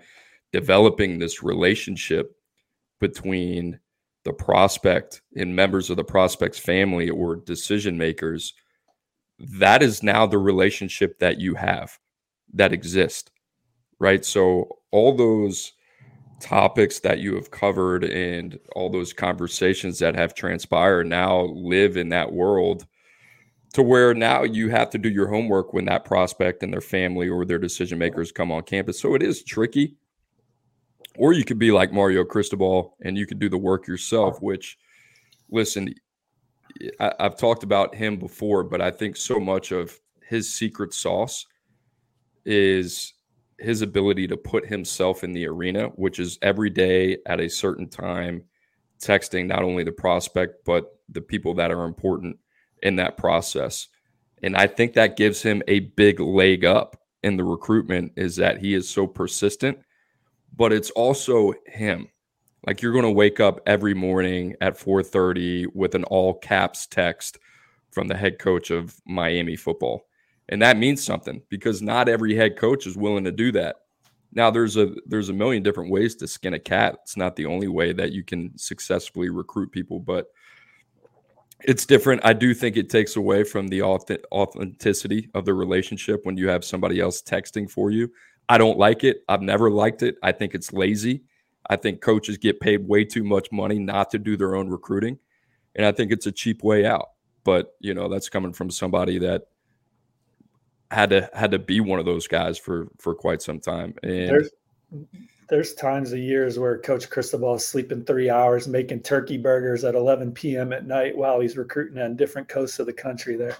developing 0.52 1.18
this 1.18 1.42
relationship 1.42 2.36
between 3.00 3.80
the 4.24 4.34
prospect 4.34 5.22
and 5.36 5.56
members 5.56 5.90
of 5.90 5.98
the 5.98 6.04
prospect's 6.04 6.60
family 6.60 7.10
or 7.10 7.36
decision 7.36 7.98
makers 7.98 8.54
that 9.40 9.82
is 9.84 10.04
now 10.04 10.26
the 10.26 10.38
relationship 10.38 11.20
that 11.20 11.40
you 11.40 11.56
have 11.56 11.98
that 12.54 12.72
exists, 12.72 13.32
right 14.00 14.24
so 14.24 14.78
all 14.92 15.16
those 15.16 15.74
topics 16.44 17.00
that 17.00 17.20
you 17.20 17.36
have 17.36 17.50
covered 17.50 18.04
and 18.04 18.60
all 18.76 18.90
those 18.90 19.14
conversations 19.14 19.98
that 20.00 20.14
have 20.16 20.36
transpired 20.36 21.08
now 21.08 21.44
live 21.46 21.96
in 21.96 22.10
that 22.10 22.32
world 22.32 22.86
to 23.74 23.82
where 23.82 24.14
now 24.14 24.44
you 24.44 24.70
have 24.70 24.90
to 24.90 24.98
do 24.98 25.10
your 25.10 25.28
homework 25.28 25.74
when 25.74 25.86
that 25.86 26.04
prospect 26.04 26.62
and 26.62 26.72
their 26.72 26.82
family 26.82 27.30
or 27.30 27.46
their 27.46 27.58
decision 27.58 27.98
makers 27.98 28.32
come 28.32 28.52
on 28.52 28.62
campus. 28.62 29.00
So 29.00 29.16
it 29.16 29.24
is 29.24 29.42
tricky. 29.44 29.96
Or 31.18 31.32
you 31.32 31.46
could 31.46 31.60
be 31.60 31.72
like 31.72 31.94
Mario 31.94 32.26
Cristobal 32.26 32.98
and 33.02 33.18
you 33.18 33.26
could 33.26 33.40
do 33.40 33.50
the 33.50 33.58
work 33.58 33.88
yourself 33.88 34.42
which 34.42 34.78
listen 35.50 35.94
I, 37.00 37.14
I've 37.20 37.38
talked 37.38 37.64
about 37.64 37.96
him 37.96 38.18
before, 38.18 38.64
but 38.64 38.82
I 38.82 38.92
think 38.92 39.16
so 39.16 39.40
much 39.40 39.72
of 39.72 39.98
his 40.28 40.54
secret 40.54 40.94
sauce 40.94 41.46
is 42.46 43.14
his 43.64 43.82
ability 43.82 44.28
to 44.28 44.38
put 44.38 44.68
himself 44.68 45.24
in 45.24 45.34
the 45.34 45.48
arena, 45.48 45.88
which 45.96 46.20
is 46.20 46.38
every 46.42 46.70
day 46.70 47.18
at 47.26 47.40
a 47.40 47.50
certain 47.50 47.90
time, 47.90 48.44
texting 49.00 49.48
not 49.48 49.64
only 49.64 49.84
the 49.84 49.92
prospect, 49.92 50.66
but 50.66 51.00
the 51.10 51.22
people 51.22 51.54
that 51.56 51.72
are 51.72 51.86
important 51.86 52.38
in 52.82 52.98
that 52.98 53.18
process. 53.18 53.88
And 54.42 54.56
I 54.56 54.68
think 54.68 54.94
that 54.94 55.18
gives 55.18 55.42
him 55.42 55.62
a 55.68 55.80
big 55.80 56.20
leg 56.20 56.66
up 56.66 56.98
in 57.22 57.38
the 57.38 57.44
recruitment 57.44 58.14
is 58.16 58.36
that 58.38 58.60
he 58.60 58.74
is 58.74 58.90
so 58.90 59.08
persistent, 59.08 59.80
but 60.56 60.74
it's 60.74 60.92
also 60.92 61.54
him 61.66 62.10
like 62.66 62.82
you're 62.82 62.94
going 62.94 63.04
to 63.04 63.12
wake 63.12 63.40
up 63.40 63.60
every 63.66 63.94
morning 63.94 64.56
at 64.62 64.78
4:30 64.78 65.68
with 65.74 65.96
an 65.96 66.04
all 66.06 66.34
caps 66.34 66.88
text 66.88 67.38
from 67.92 68.08
the 68.08 68.18
head 68.18 68.40
coach 68.40 68.72
of 68.72 69.00
Miami 69.06 69.56
football. 69.56 70.06
And 70.50 70.62
that 70.62 70.78
means 70.78 71.04
something 71.04 71.42
because 71.50 71.82
not 71.82 72.10
every 72.10 72.36
head 72.36 72.58
coach 72.58 72.86
is 72.86 72.98
willing 72.98 73.24
to 73.24 73.32
do 73.32 73.52
that. 73.54 73.78
Now 74.34 74.50
there's 74.50 74.78
a 74.78 74.94
there's 75.06 75.30
a 75.30 75.34
million 75.34 75.64
different 75.64 75.92
ways 75.92 76.16
to 76.16 76.28
skin 76.28 76.56
a 76.56 76.60
cat. 76.60 76.98
It's 77.04 77.18
not 77.18 77.36
the 77.36 77.46
only 77.46 77.68
way 77.68 77.94
that 77.94 78.12
you 78.12 78.24
can 78.24 78.58
successfully 78.58 79.30
recruit 79.30 79.72
people, 79.72 80.00
but 80.00 80.28
it's 81.64 81.86
different. 81.86 82.22
I 82.26 82.34
do 82.34 82.54
think 82.54 82.76
it 82.76 82.90
takes 82.90 83.16
away 83.16 83.44
from 83.44 83.68
the 83.68 83.80
auth- 83.80 84.24
authenticity 84.32 85.30
of 85.34 85.46
the 85.46 85.54
relationship 85.54 86.26
when 86.26 86.36
you 86.36 86.50
have 86.50 86.66
somebody 86.66 87.00
else 87.00 87.22
texting 87.22 87.70
for 87.70 87.90
you. 87.90 88.12
I 88.50 88.58
don't 88.58 88.78
like 88.78 89.04
it. 89.04 89.24
I've 89.30 89.42
never 89.42 89.72
liked 89.72 90.04
it. 90.04 90.18
I 90.22 90.34
think 90.34 90.56
it's 90.56 90.74
lazy. 90.74 91.24
I 91.70 91.78
think 91.78 92.02
coaches 92.02 92.38
get 92.38 92.60
paid 92.60 92.86
way 92.88 93.06
too 93.06 93.24
much 93.24 93.52
money 93.52 93.80
not 93.80 94.10
to 94.12 94.20
do 94.20 94.36
their 94.36 94.56
own 94.56 94.68
recruiting. 94.68 95.18
And 95.76 95.86
I 95.86 95.94
think 95.94 96.12
it's 96.12 96.26
a 96.28 96.32
cheap 96.32 96.64
way 96.64 96.86
out. 96.86 97.10
But, 97.46 97.76
you 97.80 97.94
know, 97.94 98.10
that's 98.10 98.30
coming 98.30 98.54
from 98.54 98.70
somebody 98.70 99.18
that 99.20 99.44
had 100.94 101.10
to 101.10 101.30
had 101.34 101.52
to 101.52 101.60
be 101.60 101.80
one 101.80 102.00
of 102.00 102.06
those 102.06 102.28
guys 102.28 102.58
for 102.58 102.88
for 103.00 103.16
quite 103.16 103.42
some 103.42 103.60
time. 103.60 103.96
And 104.04 104.30
There's 104.30 104.50
there's 105.50 105.74
times 105.74 106.14
of 106.14 106.20
years 106.20 106.58
where 106.58 106.78
Coach 106.78 107.10
Cristobal 107.10 107.56
is 107.56 107.66
sleeping 107.66 108.04
three 108.06 108.30
hours, 108.30 108.68
making 108.68 109.02
turkey 109.02 109.38
burgers 109.38 109.84
at 109.84 109.96
11 109.96 110.32
p.m. 110.32 110.72
at 110.72 110.88
night 110.88 111.18
while 111.18 111.40
he's 111.40 111.58
recruiting 111.58 112.02
on 112.02 112.16
different 112.16 112.48
coasts 112.48 112.80
of 112.80 112.86
the 112.86 112.94
country. 112.94 113.36
There, 113.36 113.58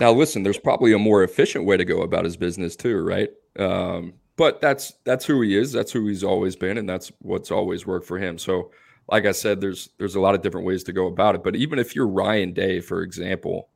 Now, 0.00 0.12
listen, 0.12 0.42
there's 0.42 0.58
probably 0.58 0.92
a 0.94 0.98
more 0.98 1.22
efficient 1.22 1.64
way 1.64 1.76
to 1.76 1.84
go 1.84 2.02
about 2.02 2.24
his 2.24 2.36
business 2.36 2.76
too, 2.76 3.02
right? 3.02 3.30
Um, 3.58 4.14
but 4.36 4.60
that's 4.60 4.94
that's 5.04 5.26
who 5.26 5.42
he 5.42 5.56
is. 5.56 5.72
That's 5.72 5.92
who 5.92 6.06
he's 6.08 6.24
always 6.24 6.56
been, 6.56 6.78
and 6.78 6.88
that's 6.88 7.12
what's 7.18 7.50
always 7.50 7.86
worked 7.86 8.06
for 8.06 8.18
him. 8.18 8.38
So, 8.38 8.70
like 9.08 9.26
I 9.26 9.32
said, 9.32 9.60
there's 9.60 9.90
there's 9.98 10.14
a 10.14 10.20
lot 10.20 10.34
of 10.34 10.42
different 10.42 10.66
ways 10.66 10.82
to 10.84 10.92
go 10.92 11.06
about 11.06 11.34
it. 11.34 11.44
But 11.44 11.56
even 11.56 11.78
if 11.78 11.94
you're 11.94 12.08
Ryan 12.08 12.52
Day, 12.52 12.80
for 12.80 13.02
example, 13.02 13.68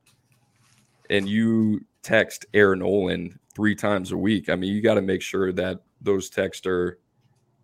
and 1.11 1.29
you 1.29 1.85
text 2.07 2.47
Air 2.55 2.77
Noland 2.77 3.39
three 3.55 3.75
times 3.75 4.13
a 4.13 4.17
week, 4.17 4.49
I 4.49 4.55
mean, 4.55 4.73
you 4.73 4.81
got 4.81 4.95
to 4.95 5.03
make 5.03 5.23
sure 5.23 5.53
that 5.53 5.81
those 6.01 6.31
texts 6.31 6.67
are 6.67 6.99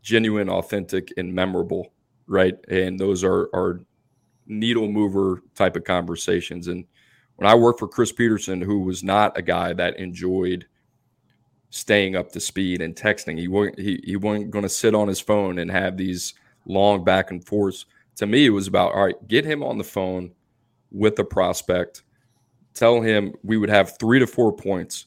genuine, 0.02 0.48
authentic, 0.48 1.12
and 1.16 1.32
memorable, 1.32 1.92
right? 2.26 2.54
And 2.68 2.98
those 2.98 3.22
are 3.22 3.48
are 3.54 3.80
needle 4.46 4.88
mover 4.88 5.42
type 5.54 5.76
of 5.76 5.84
conversations. 5.84 6.66
And 6.66 6.84
when 7.36 7.48
I 7.48 7.54
worked 7.54 7.78
for 7.78 7.86
Chris 7.86 8.10
Petersen, 8.10 8.60
who 8.60 8.80
was 8.80 9.04
not 9.04 9.38
a 9.38 9.42
guy 9.42 9.72
that 9.74 9.96
enjoyed 9.98 10.66
staying 11.70 12.16
up 12.16 12.32
to 12.32 12.40
speed 12.40 12.82
and 12.82 12.96
texting, 12.96 13.38
he 13.38 13.46
wasn't 13.46 13.78
he, 13.78 14.00
he 14.04 14.16
wasn't 14.16 14.50
going 14.50 14.64
to 14.64 14.68
sit 14.68 14.94
on 14.94 15.06
his 15.06 15.20
phone 15.20 15.58
and 15.58 15.70
have 15.70 15.96
these 15.96 16.34
long 16.66 17.04
back 17.04 17.30
and 17.30 17.46
forths. 17.46 17.86
To 18.16 18.26
me, 18.26 18.46
it 18.46 18.50
was 18.50 18.66
about 18.66 18.92
all 18.92 19.04
right, 19.04 19.28
get 19.28 19.44
him 19.44 19.62
on 19.62 19.78
the 19.78 19.84
phone 19.84 20.32
with 20.90 21.14
the 21.14 21.24
prospect, 21.24 22.02
tell 22.74 23.00
him 23.00 23.34
we 23.42 23.56
would 23.56 23.70
have 23.70 23.98
three 23.98 24.18
to 24.18 24.26
four 24.26 24.52
points 24.52 25.06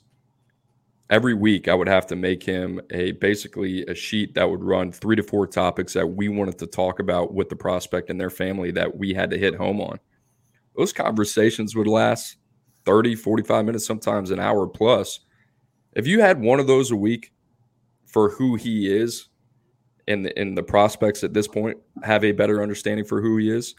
every 1.10 1.34
week. 1.34 1.68
I 1.68 1.76
would 1.76 1.88
have 1.88 2.08
to 2.08 2.16
make 2.16 2.44
him 2.44 2.82
a 2.92 3.12
basically 3.14 3.86
a 3.86 3.96
sheet 3.96 4.34
that 4.36 4.50
would 4.50 4.64
run 4.64 4.92
three 4.92 5.16
to 5.16 5.24
four 5.24 5.48
topics 5.48 5.94
that 5.94 6.08
we 6.08 6.30
wanted 6.30 6.58
to 6.60 6.68
talk 6.68 7.00
about 7.00 7.34
with 7.34 7.50
the 7.50 7.56
prospect 7.56 8.10
and 8.10 8.20
their 8.20 8.30
family 8.30 8.72
that 8.72 8.98
we 8.98 9.14
had 9.14 9.30
to 9.32 9.38
hit 9.38 9.56
home 9.56 9.82
on 9.82 10.00
those 10.76 10.94
conversations 10.94 11.76
would 11.76 11.88
last 11.88 12.38
30 12.86 13.16
45 13.16 13.66
minutes 13.66 13.86
sometimes 13.86 14.32
an 14.32 14.40
hour 14.40 14.68
plus 14.68 15.22
if 15.94 16.06
you 16.06 16.22
had 16.22 16.42
one 16.42 16.60
of 16.60 16.68
those 16.68 16.92
a 16.92 16.96
week 16.96 17.32
for 18.06 18.30
who 18.30 18.56
he 18.56 18.94
is 18.94 19.30
and 20.08 20.26
the, 20.26 20.38
and 20.38 20.58
the 20.58 20.64
prospects 20.64 21.24
at 21.24 21.34
this 21.34 21.48
point 21.48 21.78
have 22.04 22.24
a 22.24 22.32
better 22.32 22.62
understanding 22.62 23.06
for 23.06 23.22
who 23.22 23.38
he 23.38 23.50
is 23.50 23.76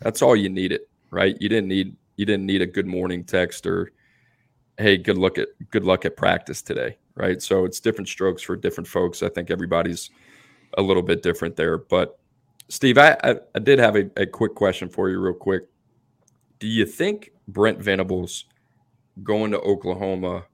that's 0.00 0.22
all 0.22 0.36
you 0.36 0.48
needed 0.48 0.80
right 1.10 1.36
you 1.40 1.48
didn't 1.48 1.68
need 1.68 1.96
you 2.18 2.26
didn't 2.26 2.44
need 2.44 2.60
a 2.60 2.66
good 2.66 2.86
morning 2.86 3.24
text 3.24 3.66
or 3.66 3.92
hey 4.76 4.98
good 4.98 5.16
luck 5.16 5.38
at 5.38 5.48
good 5.70 5.84
luck 5.84 6.04
at 6.04 6.16
practice 6.16 6.60
today 6.60 6.98
right? 7.18 7.42
So 7.42 7.64
it's 7.64 7.80
different 7.80 8.08
strokes 8.08 8.40
for 8.42 8.56
different 8.56 8.86
folks. 8.86 9.22
I 9.22 9.28
think 9.28 9.50
everybody's 9.50 10.10
a 10.78 10.82
little 10.82 11.02
bit 11.02 11.22
different 11.22 11.56
there. 11.56 11.76
But 11.76 12.18
steve 12.70 12.98
i 12.98 13.16
i, 13.24 13.34
I 13.54 13.58
did 13.58 13.78
have 13.78 13.96
a, 13.96 14.10
a 14.18 14.26
quick 14.26 14.54
question 14.54 14.88
for 14.88 15.10
you 15.10 15.18
real 15.20 15.34
quick. 15.34 15.64
Do 16.58 16.66
you 16.66 16.86
think 16.86 17.32
Brent 17.48 17.80
Venables 17.80 18.46
going 19.22 19.50
to 19.50 19.60
Oklahoma 19.60 20.44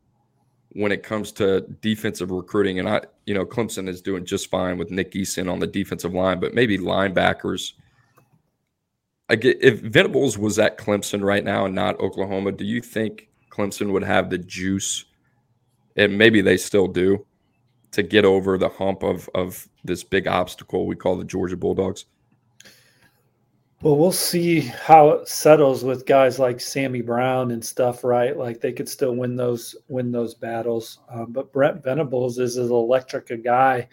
when 0.70 0.90
it 0.90 1.02
comes 1.02 1.30
to 1.32 1.60
defensive 1.82 2.30
recruiting, 2.30 2.80
and 2.80 2.88
I, 2.88 3.02
you 3.26 3.34
know, 3.34 3.46
Clemson 3.46 3.88
is 3.88 4.02
doing 4.02 4.24
just 4.24 4.50
fine 4.50 4.76
with 4.76 4.90
Nick 4.90 5.12
Eason 5.12 5.50
on 5.50 5.60
the 5.60 5.66
defensive 5.68 6.12
line, 6.12 6.40
but 6.40 6.52
maybe 6.52 6.78
linebackers. 6.78 7.74
I 9.28 9.36
get 9.36 9.62
if 9.62 9.80
Venables 9.80 10.36
was 10.36 10.58
at 10.58 10.78
Clemson 10.78 11.22
right 11.22 11.44
now 11.44 11.64
and 11.66 11.74
not 11.74 11.98
Oklahoma, 12.00 12.52
do 12.52 12.64
you 12.64 12.80
think 12.80 13.28
Clemson 13.50 13.92
would 13.92 14.04
have 14.04 14.30
the 14.30 14.38
juice, 14.38 15.04
and 15.96 16.18
maybe 16.18 16.40
they 16.40 16.56
still 16.56 16.88
do, 16.88 17.24
to 17.92 18.02
get 18.02 18.24
over 18.24 18.58
the 18.58 18.68
hump 18.68 19.02
of 19.02 19.28
of 19.34 19.68
this 19.84 20.04
big 20.04 20.26
obstacle 20.26 20.86
we 20.86 20.96
call 20.96 21.16
the 21.16 21.24
Georgia 21.24 21.56
Bulldogs? 21.56 22.06
well, 23.84 23.98
we'll 23.98 24.12
see 24.12 24.60
how 24.60 25.10
it 25.10 25.28
settles 25.28 25.84
with 25.84 26.06
guys 26.06 26.38
like 26.38 26.58
Sammy 26.58 27.02
Brown 27.02 27.50
and 27.50 27.62
stuff, 27.62 28.02
right? 28.02 28.34
Like 28.34 28.62
they 28.62 28.72
could 28.72 28.88
still 28.88 29.14
win 29.14 29.36
those 29.36 29.76
win 29.88 30.10
those 30.10 30.32
battles. 30.32 31.00
Um, 31.10 31.32
but 31.32 31.52
Brent 31.52 31.84
Venables 31.84 32.38
is 32.38 32.56
as 32.56 32.70
electric 32.70 33.28
a 33.28 33.36
guy 33.36 33.86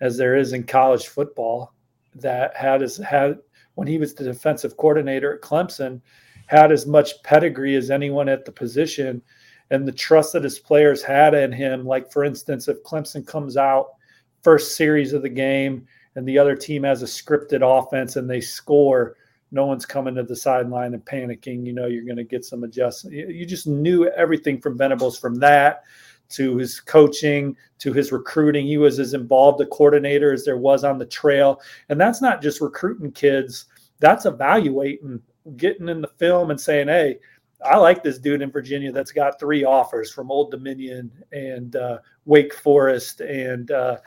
as 0.00 0.16
there 0.16 0.36
is 0.36 0.52
in 0.52 0.62
college 0.62 1.08
football 1.08 1.74
that 2.14 2.56
had 2.56 2.80
his 2.80 2.96
had 2.98 3.40
when 3.74 3.88
he 3.88 3.98
was 3.98 4.14
the 4.14 4.24
defensive 4.24 4.76
coordinator 4.76 5.34
at 5.34 5.40
Clemson 5.40 6.00
had 6.46 6.72
as 6.72 6.86
much 6.86 7.22
pedigree 7.22 7.76
as 7.76 7.90
anyone 7.90 8.28
at 8.28 8.44
the 8.44 8.52
position 8.52 9.22
and 9.70 9.86
the 9.88 9.92
trust 9.92 10.32
that 10.32 10.44
his 10.44 10.58
players 10.58 11.02
had 11.02 11.34
in 11.34 11.50
him. 11.50 11.84
Like 11.84 12.12
for 12.12 12.24
instance 12.24 12.68
if 12.68 12.82
Clemson 12.82 13.26
comes 13.26 13.56
out 13.56 13.94
first 14.42 14.76
series 14.76 15.12
of 15.12 15.22
the 15.22 15.28
game 15.28 15.86
and 16.16 16.28
the 16.28 16.38
other 16.38 16.54
team 16.54 16.82
has 16.84 17.02
a 17.02 17.06
scripted 17.06 17.62
offense 17.62 18.16
and 18.16 18.28
they 18.28 18.40
score 18.40 19.16
no 19.50 19.66
one's 19.66 19.86
coming 19.86 20.16
to 20.16 20.24
the 20.24 20.34
sideline 20.34 20.94
and 20.94 21.04
panicking. 21.04 21.64
You 21.64 21.72
know 21.72 21.86
you're 21.86 22.04
going 22.04 22.16
to 22.16 22.24
get 22.24 22.44
some 22.44 22.64
adjustment 22.64 23.16
you 23.16 23.46
just 23.46 23.66
knew 23.66 24.06
everything 24.08 24.60
from 24.60 24.76
venables 24.76 25.18
from 25.18 25.36
that 25.36 25.84
to 26.30 26.56
his 26.56 26.80
coaching 26.80 27.56
to 27.78 27.92
his 27.92 28.12
recruiting. 28.12 28.66
He 28.66 28.78
was 28.78 28.98
as 28.98 29.14
involved 29.14 29.60
a 29.60 29.66
coordinator 29.66 30.32
as 30.32 30.44
there 30.44 30.56
was 30.56 30.84
on 30.84 30.98
the 30.98 31.06
trail. 31.06 31.60
And 31.88 32.00
that's 32.00 32.22
not 32.22 32.42
just 32.42 32.60
recruiting 32.60 33.12
kids, 33.12 33.66
that's 34.00 34.26
evaluating, 34.26 35.20
getting 35.56 35.88
in 35.88 36.00
the 36.00 36.08
film 36.08 36.50
and 36.50 36.60
saying, 36.60 36.88
hey, 36.88 37.18
I 37.64 37.76
like 37.76 38.02
this 38.02 38.18
dude 38.18 38.42
in 38.42 38.50
Virginia 38.50 38.92
that's 38.92 39.12
got 39.12 39.38
three 39.40 39.64
offers 39.64 40.12
from 40.12 40.30
Old 40.30 40.50
Dominion 40.50 41.10
and 41.32 41.76
uh, 41.76 41.98
Wake 42.24 42.54
Forest 42.54 43.20
and 43.20 43.70
uh, 43.70 43.98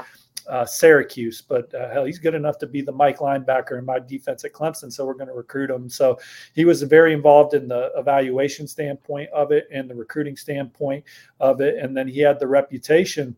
uh, 0.49 0.65
Syracuse, 0.65 1.41
but 1.41 1.73
uh, 1.73 1.89
hell, 1.89 2.05
he's 2.05 2.19
good 2.19 2.35
enough 2.35 2.57
to 2.59 2.67
be 2.67 2.81
the 2.81 2.91
Mike 2.91 3.19
linebacker 3.19 3.77
in 3.77 3.85
my 3.85 3.99
defense 3.99 4.45
at 4.45 4.53
Clemson. 4.53 4.91
So 4.91 5.05
we're 5.05 5.13
going 5.13 5.27
to 5.27 5.33
recruit 5.33 5.69
him. 5.69 5.89
So 5.89 6.19
he 6.53 6.65
was 6.65 6.81
very 6.83 7.13
involved 7.13 7.53
in 7.53 7.67
the 7.67 7.91
evaluation 7.95 8.67
standpoint 8.67 9.29
of 9.31 9.51
it 9.51 9.67
and 9.71 9.89
the 9.89 9.95
recruiting 9.95 10.37
standpoint 10.37 11.03
of 11.39 11.61
it. 11.61 11.77
And 11.77 11.95
then 11.95 12.07
he 12.07 12.19
had 12.19 12.39
the 12.39 12.47
reputation 12.47 13.35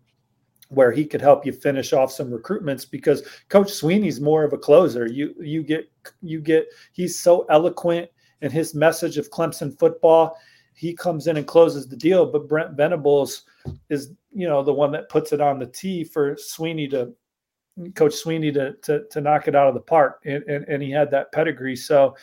where 0.70 0.92
he 0.92 1.06
could 1.06 1.22
help 1.22 1.46
you 1.46 1.52
finish 1.52 1.94
off 1.94 2.12
some 2.12 2.30
recruitments 2.30 2.90
because 2.90 3.24
Coach 3.50 3.70
Swinney's 3.70 4.22
more 4.22 4.44
of 4.44 4.54
a 4.54 4.58
closer. 4.58 5.08
You 5.08 5.34
you 5.40 5.64
get 5.64 5.92
you 6.22 6.40
get 6.40 6.68
he's 6.94 7.18
so 7.18 7.46
eloquent 7.50 8.10
in 8.42 8.52
his 8.52 8.76
message 8.76 9.18
of 9.18 9.32
Clemson 9.32 9.78
football. 9.78 10.38
He 10.80 10.94
comes 10.94 11.28
in 11.28 11.36
and 11.36 11.46
closes 11.46 11.90
the 11.90 11.98
deal, 11.98 12.26
but 12.26 12.48
Brent 12.48 12.72
Venables 12.72 13.44
is 13.90 14.14
you 14.32 14.48
know 14.48 14.64
the 14.64 14.74
one 14.74 14.94
that 14.94 15.10
puts 15.10 15.34
it 15.34 15.42
on 15.42 15.60
the 15.60 15.66
tee 15.66 16.06
for 16.06 16.36
Swinney 16.36 16.90
to 16.92 17.14
coach 17.96 18.14
Swinney 18.14 18.54
to 18.54 18.76
to, 18.84 19.06
to 19.10 19.20
knock 19.20 19.50
it 19.50 19.56
out 19.56 19.68
of 19.68 19.74
the 19.74 19.82
park. 19.82 20.22
And, 20.24 20.42
and 20.44 20.64
and 20.70 20.82
he 20.82 20.90
had 20.90 21.12
that 21.12 21.34
pedigree. 21.34 21.76
So 21.76 22.16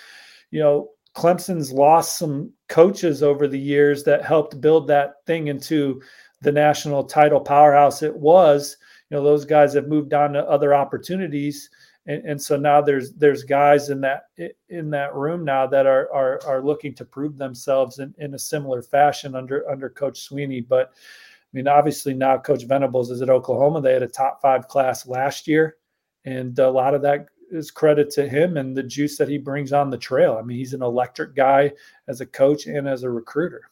you 0.50 0.61
know 0.61 0.88
Clemson's 1.14 1.70
lost 1.70 2.16
some 2.16 2.50
coaches 2.70 3.22
over 3.22 3.46
the 3.46 3.61
years 3.61 4.04
that 4.04 4.24
helped 4.24 4.59
build 4.59 4.86
that 4.86 5.16
thing 5.26 5.48
into 5.48 6.00
the 6.40 6.52
national 6.52 7.04
title 7.04 7.40
powerhouse 7.40 8.02
it 8.02 8.16
was. 8.16 8.78
You 9.11 9.18
know 9.18 9.22
those 9.22 9.44
guys 9.44 9.74
have 9.74 9.86
moved 9.86 10.14
on 10.14 10.32
to 10.32 10.48
other 10.48 10.74
opportunities 10.74 11.68
and, 12.07 12.24
and 12.24 12.42
so 12.42 12.57
now 12.57 12.80
there's 12.80 13.12
there's 13.12 13.42
guys 13.42 13.90
in 13.90 14.00
that 14.00 14.26
in 14.68 14.90
that 14.90 15.14
room 15.14 15.44
now 15.44 15.66
that 15.66 15.86
are 15.86 16.12
are, 16.12 16.40
are 16.46 16.64
looking 16.64 16.94
to 16.94 17.04
prove 17.04 17.36
themselves 17.36 17.98
in, 17.98 18.14
in 18.18 18.34
a 18.34 18.38
similar 18.38 18.82
fashion 18.82 19.34
under 19.34 19.68
under 19.70 19.90
coach 19.90 20.28
Swinney. 20.28 20.66
but 20.66 20.92
I 20.92 21.57
mean, 21.57 21.68
obviously 21.68 22.14
now 22.14 22.38
Coach 22.38 22.64
Venables 22.64 23.11
is 23.11 23.22
at 23.22 23.30
Oklahoma. 23.30 23.80
They 23.80 23.92
had 23.92 24.02
a 24.02 24.09
top 24.09 24.40
five 24.42 24.68
class 24.68 25.07
last 25.07 25.46
year, 25.46 25.76
and 26.24 26.59
a 26.59 26.70
lot 26.70 26.94
of 26.94 27.02
that 27.02 27.26
is 27.50 27.70
credit 27.70 28.11
to 28.11 28.28
him 28.28 28.57
and 28.57 28.76
the 28.76 28.82
juice 28.82 29.16
that 29.18 29.28
he 29.28 29.38
brings 29.38 29.72
on 29.72 29.88
the 29.88 29.96
trail. 29.96 30.36
I 30.38 30.42
mean, 30.42 30.59
he's 30.59 30.74
an 30.74 30.82
electric 30.82 31.34
guy 31.34 31.72
as 32.09 32.20
a 32.20 32.26
coach 32.26 32.66
and 32.66 32.88
as 32.88 33.04
a 33.04 33.11
recruiter. 33.11 33.70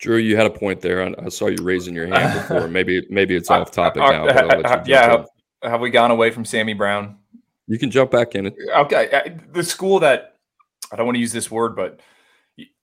Drew, 0.00 0.16
you 0.16 0.36
had 0.36 0.46
a 0.46 0.50
point 0.50 0.80
there. 0.80 1.02
I 1.02 1.28
saw 1.28 1.46
you 1.46 1.62
raising 1.62 1.94
your 1.94 2.08
hand 2.08 2.40
before. 2.40 2.66
Maybe 2.72 3.06
maybe 3.08 3.36
it's 3.36 3.50
off 3.50 3.70
topic 3.70 4.02
now. 4.02 4.26
Yeah, 4.84 5.24
have 5.62 5.80
we 5.80 5.90
gone 5.90 6.10
away 6.10 6.30
from 6.30 6.44
Sammy 6.44 6.74
Brown? 6.74 7.16
You 7.66 7.78
can 7.78 7.90
jump 7.90 8.10
back 8.10 8.34
in. 8.34 8.52
Okay, 8.76 9.36
the 9.52 9.62
school 9.62 10.00
that 10.00 10.36
I 10.92 10.96
don't 10.96 11.06
want 11.06 11.16
to 11.16 11.20
use 11.20 11.32
this 11.32 11.50
word, 11.50 11.74
but 11.76 12.00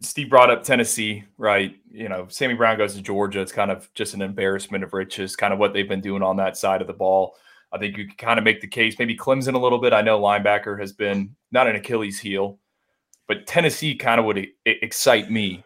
Steve 0.02 0.30
brought 0.30 0.50
up 0.50 0.64
Tennessee, 0.64 1.24
right? 1.38 1.76
You 1.92 2.10
know, 2.10 2.28
Sammy 2.30 2.56
Brown 2.56 2.78
goes 2.78 2.96
to 2.96 3.02
Georgia. 3.02 3.42
It's 3.42 3.52
kind 3.52 3.70
of 3.70 3.94
just 3.94 4.14
an 4.14 4.22
embarrassment 4.22 4.84
of 4.84 4.94
riches, 4.94 5.36
kind 5.36 5.54
of 5.54 5.60
what 5.60 5.74
they've 5.74 5.88
been 5.88 6.02
doing 6.02 6.24
on 6.24 6.38
that 6.38 6.58
side 6.58 6.82
of 6.82 6.88
the 6.88 6.94
ball. 6.94 7.36
I 7.72 7.78
think 7.78 7.98
you 7.98 8.08
can 8.08 8.16
kind 8.16 8.40
of 8.40 8.46
make 8.46 8.62
the 8.62 8.68
case, 8.68 8.98
maybe 8.98 9.16
Clemson 9.16 9.54
a 9.54 9.60
little 9.60 9.78
bit. 9.78 9.94
I 9.94 10.02
know 10.02 10.20
linebacker 10.20 10.80
has 10.80 10.92
been 10.92 11.36
not 11.52 11.68
an 11.68 11.76
Achilles 11.76 12.20
heel, 12.20 12.58
but 13.28 13.46
Tennessee 13.46 13.94
kind 13.94 14.20
of 14.20 14.26
would 14.26 14.48
excite 14.66 15.30
me. 15.30 15.64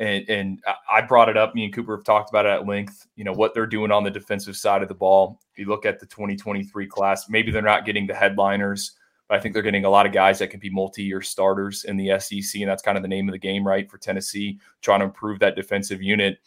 And, 0.00 0.28
and 0.28 0.62
I 0.90 1.02
brought 1.02 1.28
it 1.28 1.36
up. 1.36 1.54
Me 1.54 1.64
and 1.64 1.72
Cooper 1.72 1.96
have 1.96 2.04
talked 2.04 2.30
about 2.30 2.46
it 2.46 2.48
at 2.48 2.66
length. 2.66 3.06
You 3.14 3.22
know, 3.22 3.32
what 3.32 3.54
they're 3.54 3.66
doing 3.66 3.92
on 3.92 4.02
the 4.02 4.10
defensive 4.10 4.56
side 4.56 4.82
of 4.82 4.88
the 4.88 4.94
ball. 4.94 5.38
If 5.52 5.58
you 5.58 5.66
look 5.66 5.86
at 5.86 6.00
the 6.00 6.06
2023 6.06 6.86
class, 6.88 7.28
maybe 7.28 7.52
they're 7.52 7.62
not 7.62 7.84
getting 7.84 8.06
the 8.06 8.14
headliners 8.14 8.96
but 9.30 9.38
I 9.38 9.40
think 9.40 9.54
they're 9.54 9.62
getting 9.62 9.84
a 9.84 9.90
lot 9.90 10.06
of 10.06 10.12
guys 10.12 10.40
that 10.40 10.48
can 10.48 10.58
be 10.58 10.70
multi-year 10.70 11.22
starters 11.22 11.84
in 11.84 11.96
the 11.96 12.18
SEC, 12.18 12.60
and 12.60 12.68
that's 12.68 12.82
kind 12.82 12.98
of 12.98 13.02
the 13.02 13.08
name 13.08 13.28
of 13.28 13.32
the 13.32 13.38
game, 13.38 13.64
right, 13.64 13.88
for 13.88 13.96
Tennessee, 13.96 14.58
trying 14.82 14.98
to 14.98 15.06
improve 15.06 15.38
that 15.38 15.54
defensive 15.54 16.02
unit. 16.02 16.40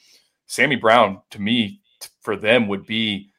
Sammy 0.47 0.75
Brown, 0.75 1.21
to 1.29 1.41
me, 1.41 1.79
for 2.19 2.35
them, 2.35 2.67
would 2.67 2.85
be 2.85 3.31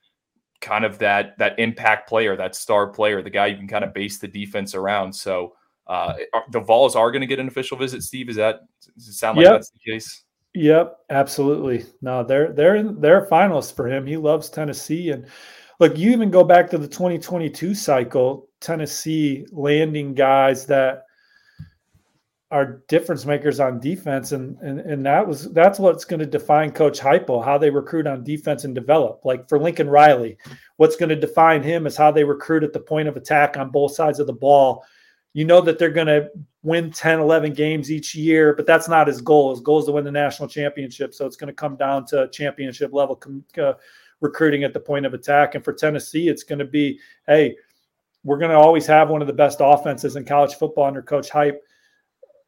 kind 0.63 0.87
of 0.87 0.97
that 0.97 1.37
that 1.37 1.59
impact 1.59 2.09
player, 2.09 2.35
that 2.37 2.57
star 2.57 2.87
player, 2.87 3.21
the 3.21 3.29
guy 3.29 3.49
you 3.49 3.57
can 3.59 3.69
kind 3.69 3.85
of 3.85 3.93
base 3.93 4.19
the 4.19 4.27
defense 4.27 4.75
around. 4.75 5.13
So 5.13 5.53
uh, 5.87 6.15
the 6.51 6.61
Vols 6.61 6.97
are 6.97 7.11
going 7.11 7.21
to 7.21 7.27
get 7.27 7.39
an 7.39 7.49
official 7.49 7.77
visit. 7.77 8.03
Steve, 8.03 8.29
is 8.29 8.37
that 8.37 8.61
does 8.97 9.09
it 9.09 9.15
sound 9.15 9.37
like 9.37 9.45
yep. 9.45 9.53
that's 9.55 9.71
the 9.71 9.93
case? 9.93 10.25
Yep, 10.55 10.99
absolutely. 11.11 11.85
No, 12.01 12.23
they're 12.23 12.53
they're 12.53 12.83
they're 12.83 13.27
finalists 13.27 13.75
for 13.75 13.89
him. 13.89 14.07
He 14.07 14.17
loves 14.17 14.49
Tennessee, 14.49 15.11
and 15.11 15.27
look, 15.81 15.99
you 15.99 16.13
even 16.13 16.31
go 16.31 16.45
back 16.45 16.71
to 16.71 16.79
the 16.79 16.89
2022 16.89 17.75
cycle. 17.75 18.49
Tennessee 18.61 19.47
landing 19.51 20.15
guys 20.15 20.65
that 20.67 21.05
are 22.51 22.83
difference 22.87 23.27
makers 23.27 23.59
on 23.59 23.81
defense, 23.81 24.31
and 24.31 24.57
and 24.61 24.79
and 24.79 25.05
that 25.05 25.27
was 25.27 25.53
that's 25.53 25.81
what's 25.81 26.05
going 26.05 26.21
to 26.21 26.27
define 26.27 26.71
Coach 26.71 27.01
Heupel 27.01 27.45
how 27.45 27.59
they 27.59 27.69
recruit 27.69 28.07
on 28.07 28.23
defense 28.23 28.63
and 28.63 28.77
develop. 28.77 29.25
Like 29.25 29.49
for 29.49 29.59
Lincoln 29.59 29.91
Riley, 29.91 30.39
what's 30.77 30.95
going 30.95 31.09
to 31.09 31.17
define 31.17 31.65
him 31.65 31.85
is 31.85 31.97
how 31.97 32.13
they 32.13 32.23
recruit 32.23 32.63
at 32.63 32.73
the 32.73 32.79
point 32.79 33.09
of 33.09 33.17
attack 33.17 33.57
on 33.57 33.71
both 33.71 33.97
sides 33.97 34.21
of 34.21 34.29
the 34.29 34.33
ball. 34.33 34.85
You 35.35 35.45
know 35.45 35.61
that 35.61 35.79
they're 35.79 35.91
going 35.91 36.07
to 36.07 36.31
win 36.63 36.91
10, 36.91 37.21
11 37.21 37.53
games 37.53 37.93
each 37.93 38.15
year, 38.15 38.55
but 38.55 38.67
that's 38.67 38.89
not 38.89 39.09
his 39.09 39.21
goal. 39.21 39.51
His 39.51 39.61
goal 39.61 39.81
is 39.81 39.87
to 39.87 39.93
win 39.93 40.05
the 40.05 40.11
national 40.11 40.49
championship. 40.49 41.13
So 41.13 41.27
it's 41.27 41.37
going 41.37 41.49
to 41.49 41.55
come 41.55 41.77
down 41.77 42.07
to 42.07 42.29
championship 42.29 42.93
level 42.93 43.21
uh, 43.59 43.75
recruiting 44.21 44.65
at 44.65 44.73
the 44.73 44.81
point 44.81 45.07
of 45.07 45.13
attack. 45.13 45.55
And 45.55 45.65
for 45.65 45.73
Tennessee, 45.73 46.29
it's 46.29 46.45
going 46.45 46.61
to 46.61 46.65
be, 46.65 46.99
hey, 47.27 47.57
we're 48.23 48.39
going 48.39 48.51
to 48.51 48.57
always 48.57 48.87
have 48.87 49.11
one 49.11 49.21
of 49.21 49.27
the 49.27 49.35
best 49.35 49.59
offenses 49.61 50.17
in 50.17 50.25
college 50.25 50.55
football 50.55 50.87
under 50.87 51.03
Coach 51.03 51.31
Heupel. 51.31 51.59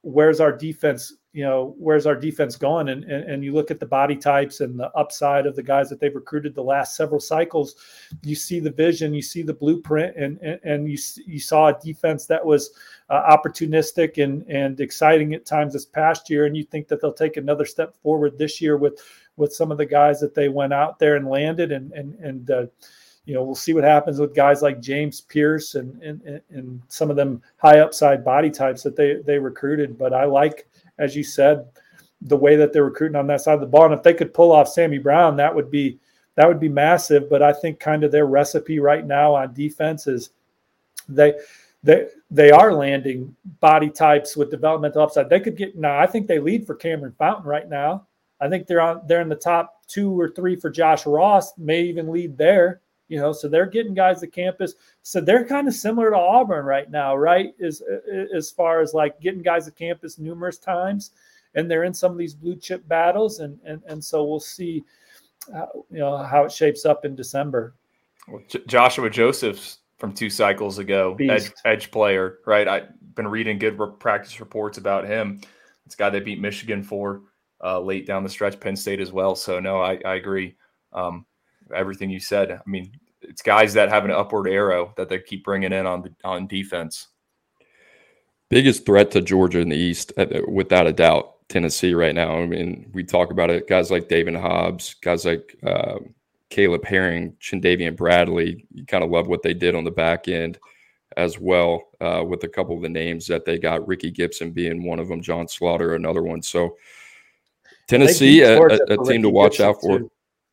Where's 0.06 0.38
our 0.40 0.52
defense? 0.52 1.12
You 1.32 1.42
know, 1.42 1.74
where's 1.78 2.06
our 2.06 2.14
defense 2.14 2.54
going? 2.54 2.90
And, 2.90 3.02
and 3.02 3.28
and 3.28 3.44
you 3.44 3.52
look 3.52 3.72
at 3.72 3.80
the 3.80 3.86
body 3.86 4.14
types 4.14 4.60
and 4.60 4.78
the 4.78 4.88
upside 4.96 5.46
of 5.46 5.56
the 5.56 5.64
guys 5.64 5.90
that 5.90 5.98
they've 5.98 6.14
recruited 6.14 6.54
the 6.54 6.62
last 6.62 6.94
several 6.94 7.18
cycles. 7.18 7.74
You 8.22 8.36
see 8.36 8.60
the 8.60 8.70
vision, 8.70 9.14
you 9.14 9.20
see 9.20 9.42
the 9.42 9.52
blueprint, 9.52 10.16
and 10.16 10.38
and, 10.38 10.60
and 10.62 10.88
you 10.88 10.96
you 11.26 11.40
saw 11.40 11.66
a 11.66 11.78
defense 11.82 12.26
that 12.26 12.46
was 12.46 12.70
uh, 13.10 13.36
opportunistic 13.36 14.22
and 14.22 14.46
and 14.48 14.78
exciting 14.80 15.34
at 15.34 15.44
times 15.44 15.72
this 15.72 15.86
past 15.86 16.30
year. 16.30 16.46
And 16.46 16.56
you 16.56 16.62
think 16.62 16.86
that 16.86 17.00
they'll 17.00 17.12
take 17.12 17.36
another 17.36 17.64
step 17.64 17.96
forward 18.00 18.38
this 18.38 18.60
year 18.60 18.76
with 18.76 19.02
with 19.36 19.52
some 19.52 19.72
of 19.72 19.78
the 19.78 19.86
guys 19.86 20.20
that 20.20 20.36
they 20.36 20.48
went 20.48 20.72
out 20.72 21.00
there 21.00 21.16
and 21.16 21.26
landed 21.26 21.72
and 21.72 21.92
and 21.92 22.14
and. 22.20 22.50
Uh, 22.50 22.66
you 23.26 23.34
know, 23.34 23.42
we'll 23.42 23.56
see 23.56 23.74
what 23.74 23.84
happens 23.84 24.20
with 24.20 24.34
guys 24.34 24.62
like 24.62 24.80
James 24.80 25.20
Pearce 25.20 25.74
and, 25.74 26.00
and, 26.00 26.40
and 26.48 26.80
some 26.86 27.10
of 27.10 27.16
them 27.16 27.42
high 27.56 27.80
upside 27.80 28.24
body 28.24 28.50
types 28.50 28.84
that 28.84 28.94
they, 28.94 29.16
they 29.16 29.36
recruited. 29.36 29.98
But 29.98 30.14
I 30.14 30.24
like, 30.24 30.68
as 30.98 31.16
you 31.16 31.24
said, 31.24 31.66
the 32.22 32.36
way 32.36 32.54
that 32.54 32.72
they're 32.72 32.84
recruiting 32.84 33.16
on 33.16 33.26
that 33.26 33.40
side 33.40 33.54
of 33.54 33.60
the 33.60 33.66
ball. 33.66 33.86
And 33.86 33.94
if 33.94 34.04
they 34.04 34.14
could 34.14 34.32
pull 34.32 34.52
off 34.52 34.68
Sammy 34.68 34.98
Brown, 34.98 35.36
that 35.36 35.52
would 35.52 35.72
be, 35.72 35.98
that 36.36 36.46
would 36.46 36.60
be 36.60 36.68
massive. 36.68 37.28
But 37.28 37.42
I 37.42 37.52
think 37.52 37.80
kind 37.80 38.04
of 38.04 38.12
their 38.12 38.26
recipe 38.26 38.78
right 38.78 39.04
now 39.04 39.34
on 39.34 39.52
defense 39.52 40.06
is 40.06 40.30
they, 41.08 41.34
they, 41.82 42.06
they 42.30 42.52
are 42.52 42.72
landing 42.72 43.34
body 43.58 43.90
types 43.90 44.36
with 44.36 44.52
developmental 44.52 45.02
upside. 45.02 45.28
They 45.28 45.40
could 45.40 45.56
get 45.56 45.76
now. 45.76 45.98
I 45.98 46.06
think 46.06 46.28
they 46.28 46.38
lead 46.38 46.64
for 46.64 46.76
Cameron 46.76 47.14
Fountain 47.18 47.46
right 47.46 47.68
now. 47.68 48.06
I 48.40 48.48
think 48.48 48.66
they're 48.66 48.80
on 48.80 49.02
they're 49.06 49.22
in 49.22 49.28
the 49.28 49.34
top 49.34 49.82
two 49.86 50.18
or 50.18 50.30
three 50.30 50.56
for 50.56 50.68
Josh 50.68 51.06
Ross. 51.06 51.56
May 51.56 51.82
even 51.82 52.10
lead 52.10 52.36
there 52.36 52.82
you 53.08 53.18
know 53.18 53.32
so 53.32 53.48
they're 53.48 53.66
getting 53.66 53.94
guys 53.94 54.20
to 54.20 54.26
campus. 54.26 54.74
So 55.02 55.20
they're 55.20 55.46
kind 55.46 55.68
of 55.68 55.74
similar 55.74 56.10
to 56.10 56.16
auburn 56.16 56.64
right 56.64 56.90
now 56.90 57.16
right? 57.16 57.54
As 57.62 57.82
as 58.34 58.50
far 58.50 58.80
as 58.80 58.94
like 58.94 59.20
getting 59.20 59.42
guys 59.42 59.66
to 59.66 59.70
campus 59.70 60.18
numerous 60.18 60.58
times 60.58 61.10
and 61.54 61.70
they're 61.70 61.84
in 61.84 61.94
some 61.94 62.12
of 62.12 62.18
these 62.18 62.34
blue 62.34 62.56
chip 62.56 62.86
battles 62.88 63.40
and 63.40 63.58
and, 63.64 63.82
and 63.86 64.04
so 64.04 64.24
we'll 64.24 64.40
see 64.40 64.84
how, 65.52 65.68
you 65.90 65.98
know 65.98 66.16
how 66.18 66.44
it 66.44 66.52
shapes 66.52 66.84
up 66.84 67.04
in 67.04 67.16
december. 67.16 67.74
Well, 68.28 68.42
J- 68.48 68.64
joshua 68.66 69.10
josephs 69.10 69.78
from 69.98 70.12
two 70.12 70.28
cycles 70.28 70.78
ago 70.78 71.16
edge, 71.20 71.50
edge, 71.64 71.90
player 71.90 72.38
right? 72.46 72.68
I've 72.68 72.88
been 73.14 73.28
reading 73.28 73.58
good 73.58 73.80
practice 73.98 74.40
reports 74.40 74.78
about 74.78 75.06
him. 75.06 75.40
It's 75.86 75.94
a 75.94 75.98
guy 75.98 76.10
they 76.10 76.20
beat 76.20 76.40
michigan 76.40 76.82
for 76.82 77.22
uh, 77.64 77.80
late 77.80 78.06
down 78.06 78.22
the 78.22 78.28
stretch 78.28 78.60
penn 78.60 78.76
state 78.76 79.00
as 79.00 79.12
well 79.12 79.34
so 79.34 79.58
no 79.60 79.80
i, 79.80 79.98
I 80.04 80.16
agree. 80.16 80.56
Um, 80.92 81.24
everything 81.74 82.10
you 82.10 82.20
said. 82.20 82.50
I 82.50 82.60
mean, 82.66 82.92
it's 83.22 83.42
guys 83.42 83.74
that 83.74 83.88
have 83.88 84.04
an 84.04 84.10
upward 84.10 84.48
arrow 84.48 84.92
that 84.96 85.08
they 85.08 85.18
keep 85.18 85.44
bringing 85.44 85.72
in 85.72 85.86
on 85.86 86.02
the, 86.02 86.14
on 86.24 86.46
defense. 86.46 87.08
Biggest 88.48 88.86
threat 88.86 89.10
to 89.12 89.20
Georgia 89.20 89.58
in 89.58 89.68
the 89.68 89.76
East, 89.76 90.12
uh, 90.16 90.26
without 90.46 90.86
a 90.86 90.92
doubt, 90.92 91.34
Tennessee 91.48 91.94
right 91.94 92.14
now. 92.14 92.38
I 92.38 92.46
mean, 92.46 92.90
we 92.92 93.02
talk 93.02 93.30
about 93.30 93.50
it. 93.50 93.68
Guys 93.68 93.90
like 93.90 94.08
David 94.08 94.36
Hobbs, 94.36 94.94
guys 94.94 95.24
like 95.24 95.56
uh, 95.66 95.98
Caleb 96.50 96.84
Herring, 96.84 97.34
Chandavian 97.40 97.96
Bradley. 97.96 98.66
You 98.72 98.86
kind 98.86 99.02
of 99.02 99.10
love 99.10 99.26
what 99.26 99.42
they 99.42 99.54
did 99.54 99.74
on 99.74 99.84
the 99.84 99.90
back 99.90 100.28
end 100.28 100.58
as 101.16 101.40
well, 101.40 101.82
uh, 102.00 102.22
with 102.26 102.44
a 102.44 102.48
couple 102.48 102.76
of 102.76 102.82
the 102.82 102.88
names 102.88 103.26
that 103.26 103.44
they 103.44 103.58
got. 103.58 103.86
Ricky 103.88 104.10
Gibson 104.10 104.52
being 104.52 104.84
one 104.84 104.98
of 104.98 105.08
them, 105.08 105.22
John 105.22 105.48
Slaughter 105.48 105.94
another 105.94 106.22
one. 106.22 106.42
So 106.42 106.76
Tennessee, 107.88 108.42
a, 108.42 108.60
a, 108.60 108.66
a 108.66 109.04
team 109.04 109.22
to 109.22 109.30
watch 109.30 109.58
Gibson 109.58 109.66
out 109.66 109.80
for. 109.80 109.98
Too. 110.00 110.10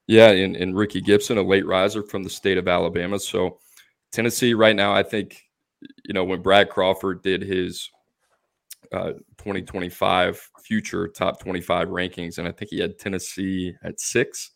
Yeah, 0.07 0.29
and, 0.31 0.55
and 0.55 0.75
Ricky 0.75 1.01
Gibson, 1.01 1.37
a 1.37 1.41
late 1.41 1.65
riser 1.65 2.03
from 2.03 2.23
the 2.23 2.29
state 2.29 2.57
of 2.57 2.67
Alabama. 2.67 3.19
So 3.19 3.59
Tennessee 4.11 4.53
right 4.53 4.75
now, 4.75 4.93
I 4.93 5.03
think, 5.03 5.41
you 6.05 6.13
know, 6.13 6.23
when 6.23 6.41
Brad 6.41 6.69
Crawford 6.69 7.23
did 7.23 7.41
his 7.41 7.89
uh, 8.91 9.13
2025 9.37 10.49
future 10.63 11.07
top 11.07 11.39
25 11.39 11.87
rankings, 11.87 12.37
and 12.37 12.47
I 12.47 12.51
think 12.51 12.69
he 12.69 12.79
had 12.79 12.99
Tennessee 12.99 13.73
at 13.83 13.99
six. 13.99 14.51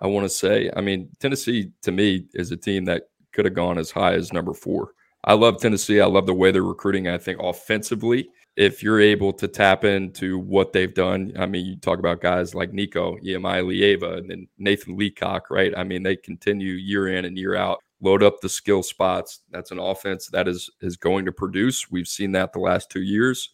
I 0.00 0.06
want 0.06 0.24
to 0.24 0.30
say, 0.30 0.70
I 0.76 0.80
mean, 0.80 1.08
Tennessee 1.20 1.70
to 1.82 1.92
me 1.92 2.26
is 2.34 2.50
a 2.50 2.56
team 2.56 2.84
that 2.86 3.04
could 3.32 3.44
have 3.44 3.54
gone 3.54 3.78
as 3.78 3.90
high 3.90 4.14
as 4.14 4.32
number 4.32 4.54
four. 4.54 4.92
I 5.24 5.34
love 5.34 5.60
Tennessee. 5.60 6.00
I 6.00 6.06
love 6.06 6.26
the 6.26 6.34
way 6.34 6.50
they're 6.50 6.62
recruiting. 6.62 7.08
I 7.08 7.18
think 7.18 7.40
offensively, 7.42 8.28
if 8.56 8.82
you're 8.82 9.00
able 9.00 9.32
to 9.34 9.46
tap 9.46 9.84
into 9.84 10.38
what 10.38 10.72
they've 10.72 10.94
done, 10.94 11.32
I 11.38 11.46
mean, 11.46 11.66
you 11.66 11.76
talk 11.76 11.98
about 11.98 12.22
guys 12.22 12.54
like 12.54 12.72
Nico, 12.72 13.16
Iamaleava, 13.18 14.18
and 14.18 14.30
then 14.30 14.48
Nathan 14.56 14.96
Leacock, 14.96 15.50
right? 15.50 15.76
I 15.76 15.84
mean, 15.84 16.02
they 16.02 16.16
continue 16.16 16.72
year 16.72 17.08
in 17.08 17.26
and 17.26 17.36
year 17.36 17.54
out, 17.54 17.82
load 18.00 18.22
up 18.22 18.40
the 18.40 18.48
skill 18.48 18.82
spots. 18.82 19.40
That's 19.50 19.72
an 19.72 19.78
offense 19.78 20.28
that 20.28 20.48
is 20.48 20.70
is 20.80 20.96
going 20.96 21.26
to 21.26 21.32
produce. 21.32 21.90
We've 21.90 22.08
seen 22.08 22.32
that 22.32 22.52
the 22.52 22.60
last 22.60 22.90
two 22.90 23.02
years. 23.02 23.50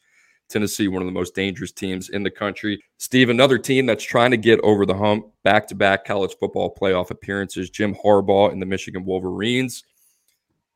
Tennessee, 0.48 0.86
one 0.86 1.02
of 1.02 1.06
the 1.06 1.12
most 1.12 1.34
dangerous 1.34 1.72
teams 1.72 2.10
in 2.10 2.22
the 2.22 2.30
country. 2.30 2.82
Steve, 2.98 3.30
another 3.30 3.58
team 3.58 3.86
that's 3.86 4.04
trying 4.04 4.30
to 4.30 4.36
get 4.36 4.60
over 4.60 4.84
the 4.84 4.94
hump, 4.94 5.26
back 5.44 5.66
to 5.68 5.74
back 5.74 6.04
college 6.04 6.36
football 6.38 6.74
playoff 6.78 7.10
appearances. 7.10 7.70
Jim 7.70 7.94
Harbaugh 7.94 8.52
and 8.52 8.60
the 8.60 8.66
Michigan 8.66 9.04
Wolverines 9.04 9.82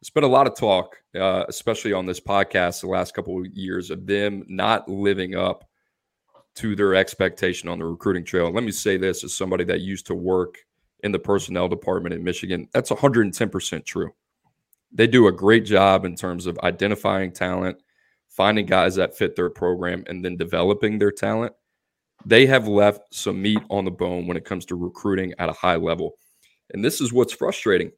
there's 0.00 0.10
been 0.10 0.24
a 0.24 0.28
lot 0.28 0.46
of 0.46 0.54
talk, 0.54 0.96
uh, 1.14 1.44
especially 1.48 1.92
on 1.92 2.06
this 2.06 2.20
podcast, 2.20 2.82
the 2.82 2.86
last 2.86 3.14
couple 3.14 3.40
of 3.40 3.46
years 3.46 3.90
of 3.90 4.06
them 4.06 4.44
not 4.46 4.88
living 4.88 5.34
up 5.34 5.64
to 6.56 6.76
their 6.76 6.94
expectation 6.94 7.68
on 7.68 7.78
the 7.78 7.84
recruiting 7.84 8.24
trail. 8.24 8.46
And 8.46 8.54
let 8.54 8.64
me 8.64 8.72
say 8.72 8.96
this 8.96 9.24
as 9.24 9.34
somebody 9.34 9.64
that 9.64 9.80
used 9.80 10.06
to 10.06 10.14
work 10.14 10.58
in 11.00 11.12
the 11.12 11.18
personnel 11.18 11.68
department 11.68 12.14
in 12.14 12.24
Michigan, 12.24 12.68
that's 12.72 12.90
110% 12.90 13.84
true. 13.84 14.12
They 14.92 15.06
do 15.06 15.28
a 15.28 15.32
great 15.32 15.64
job 15.64 16.04
in 16.04 16.14
terms 16.14 16.46
of 16.46 16.58
identifying 16.62 17.32
talent, 17.32 17.78
finding 18.28 18.66
guys 18.66 18.94
that 18.96 19.16
fit 19.16 19.34
their 19.34 19.50
program, 19.50 20.04
and 20.08 20.24
then 20.24 20.36
developing 20.36 20.98
their 20.98 21.10
talent. 21.10 21.54
They 22.24 22.46
have 22.46 22.68
left 22.68 23.14
some 23.14 23.40
meat 23.40 23.62
on 23.70 23.84
the 23.84 23.90
bone 23.90 24.26
when 24.26 24.36
it 24.36 24.44
comes 24.44 24.64
to 24.66 24.76
recruiting 24.76 25.34
at 25.38 25.48
a 25.48 25.54
high 25.54 25.76
level. 25.76 26.16
And 26.72 26.84
this 26.84 27.00
is 27.00 27.12
what's 27.12 27.32
frustrating 27.32 27.92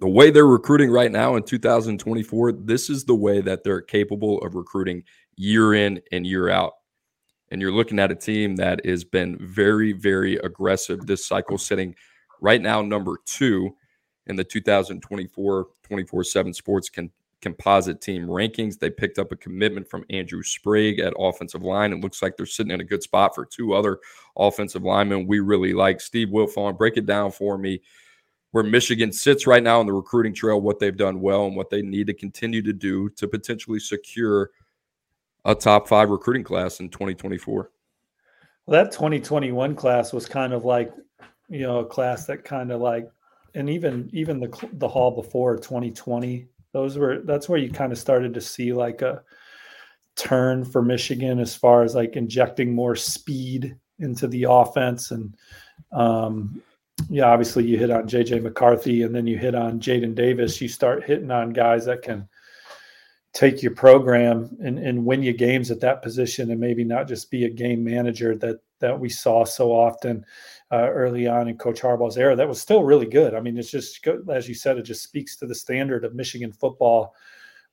the 0.00 0.08
way 0.08 0.30
they're 0.30 0.46
recruiting 0.46 0.90
right 0.90 1.10
now 1.10 1.36
in 1.36 1.42
2024, 1.42 2.52
this 2.52 2.88
is 2.88 3.04
the 3.04 3.14
way 3.14 3.40
that 3.40 3.64
they're 3.64 3.80
capable 3.80 4.38
of 4.38 4.54
recruiting 4.54 5.02
year 5.36 5.74
in 5.74 6.00
and 6.12 6.26
year 6.26 6.50
out. 6.50 6.74
And 7.50 7.60
you're 7.60 7.72
looking 7.72 7.98
at 7.98 8.12
a 8.12 8.14
team 8.14 8.56
that 8.56 8.84
has 8.84 9.04
been 9.04 9.38
very, 9.40 9.92
very 9.92 10.36
aggressive 10.36 11.06
this 11.06 11.26
cycle, 11.26 11.58
sitting 11.58 11.94
right 12.40 12.60
now 12.60 12.82
number 12.82 13.16
two 13.24 13.74
in 14.26 14.36
the 14.36 14.44
2024 14.44 15.68
24 15.82 16.24
7 16.24 16.52
sports 16.52 16.90
can, 16.90 17.10
composite 17.40 18.00
team 18.00 18.26
rankings. 18.26 18.78
They 18.78 18.90
picked 18.90 19.18
up 19.18 19.32
a 19.32 19.36
commitment 19.36 19.88
from 19.88 20.04
Andrew 20.10 20.42
Sprague 20.42 21.00
at 21.00 21.14
offensive 21.18 21.62
line. 21.62 21.92
It 21.92 22.00
looks 22.00 22.20
like 22.20 22.36
they're 22.36 22.46
sitting 22.46 22.72
in 22.72 22.80
a 22.80 22.84
good 22.84 23.02
spot 23.02 23.34
for 23.34 23.46
two 23.46 23.72
other 23.72 23.98
offensive 24.36 24.82
linemen 24.82 25.26
we 25.26 25.40
really 25.40 25.72
like. 25.72 26.00
Steve 26.00 26.28
Wiltfong, 26.28 26.76
break 26.76 26.96
it 26.96 27.06
down 27.06 27.30
for 27.30 27.56
me 27.56 27.80
where 28.52 28.64
Michigan 28.64 29.12
sits 29.12 29.46
right 29.46 29.62
now 29.62 29.80
on 29.80 29.86
the 29.86 29.92
recruiting 29.92 30.34
trail, 30.34 30.60
what 30.60 30.78
they've 30.78 30.96
done 30.96 31.20
well 31.20 31.46
and 31.46 31.56
what 31.56 31.70
they 31.70 31.82
need 31.82 32.06
to 32.06 32.14
continue 32.14 32.62
to 32.62 32.72
do 32.72 33.08
to 33.10 33.28
potentially 33.28 33.78
secure 33.78 34.50
a 35.44 35.54
top 35.54 35.86
five 35.88 36.10
recruiting 36.10 36.44
class 36.44 36.80
in 36.80 36.88
2024. 36.88 37.70
Well, 38.66 38.84
that 38.84 38.92
2021 38.92 39.74
class 39.74 40.12
was 40.12 40.26
kind 40.26 40.52
of 40.52 40.64
like, 40.64 40.92
you 41.48 41.60
know, 41.60 41.78
a 41.78 41.86
class 41.86 42.26
that 42.26 42.44
kind 42.44 42.70
of 42.70 42.80
like, 42.80 43.08
and 43.54 43.70
even 43.70 44.10
even 44.12 44.40
the 44.40 44.68
the 44.74 44.88
hall 44.88 45.10
before 45.10 45.56
2020, 45.56 46.46
those 46.72 46.98
were 46.98 47.20
that's 47.20 47.48
where 47.48 47.58
you 47.58 47.70
kind 47.70 47.92
of 47.92 47.98
started 47.98 48.34
to 48.34 48.40
see 48.40 48.74
like 48.74 49.00
a 49.00 49.22
turn 50.16 50.64
for 50.64 50.82
Michigan 50.82 51.38
as 51.38 51.54
far 51.54 51.82
as 51.82 51.94
like 51.94 52.16
injecting 52.16 52.74
more 52.74 52.94
speed 52.94 53.74
into 54.00 54.26
the 54.28 54.46
offense 54.48 55.12
and 55.12 55.34
um, 55.92 56.60
yeah, 57.08 57.26
obviously 57.26 57.64
you 57.64 57.78
hit 57.78 57.90
on 57.90 58.08
JJ 58.08 58.42
McCarthy 58.42 59.02
and 59.02 59.14
then 59.14 59.26
you 59.26 59.38
hit 59.38 59.54
on 59.54 59.80
Jadyn 59.80 60.14
Davis. 60.14 60.60
You 60.60 60.68
start 60.68 61.04
hitting 61.04 61.30
on 61.30 61.50
guys 61.50 61.84
that 61.86 62.02
can 62.02 62.28
take 63.32 63.62
your 63.62 63.74
program 63.74 64.56
and, 64.62 64.78
and 64.78 65.04
win 65.04 65.22
you 65.22 65.32
games 65.32 65.70
at 65.70 65.80
that 65.80 66.02
position 66.02 66.50
and 66.50 66.60
maybe 66.60 66.84
not 66.84 67.06
just 67.06 67.30
be 67.30 67.44
a 67.44 67.50
game 67.50 67.84
manager 67.84 68.36
that 68.36 68.58
that 68.80 68.98
we 68.98 69.08
saw 69.08 69.44
so 69.44 69.72
often 69.72 70.24
uh, 70.70 70.88
early 70.90 71.26
on 71.26 71.48
in 71.48 71.56
Coach 71.56 71.80
Harbaugh's 71.80 72.16
era. 72.16 72.36
That 72.36 72.48
was 72.48 72.60
still 72.60 72.84
really 72.84 73.06
good. 73.06 73.34
I 73.34 73.40
mean, 73.40 73.58
it's 73.58 73.70
just 73.70 74.06
as 74.30 74.48
you 74.48 74.54
said, 74.54 74.78
it 74.78 74.82
just 74.82 75.02
speaks 75.02 75.36
to 75.36 75.46
the 75.46 75.54
standard 75.54 76.04
of 76.04 76.14
Michigan 76.14 76.52
football 76.52 77.14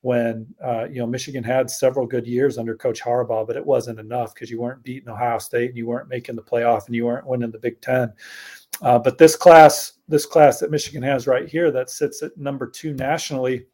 when 0.05 0.45
uh, 0.63 0.85
you 0.85 0.99
know 0.99 1.07
Michigan 1.07 1.43
had 1.43 1.67
several 1.67 2.05
good 2.05 2.27
years 2.27 2.59
under 2.59 2.75
Coach 2.75 3.01
Harbaugh, 3.01 3.47
but 3.47 3.55
it 3.55 3.65
wasn't 3.65 3.99
enough 3.99 4.35
because 4.35 4.51
you 4.51 4.61
weren't 4.61 4.83
beating 4.83 5.09
Ohio 5.09 5.39
State 5.39 5.69
and 5.69 5.77
you 5.77 5.87
weren't 5.87 6.09
making 6.09 6.35
the 6.35 6.43
playoff 6.43 6.85
and 6.85 6.93
you 6.93 7.05
weren't 7.07 7.25
winning 7.25 7.49
the 7.49 7.57
Big 7.57 7.81
Ten. 7.81 8.13
Uh, 8.83 8.99
but 8.99 9.17
this 9.17 9.35
class, 9.35 9.93
this 10.07 10.27
class 10.27 10.59
that 10.59 10.69
Michigan 10.69 11.01
has 11.01 11.25
right 11.25 11.49
here, 11.49 11.71
that 11.71 11.89
sits 11.89 12.21
at 12.21 12.37
number 12.37 12.67
two 12.67 12.93
nationally. 12.93 13.65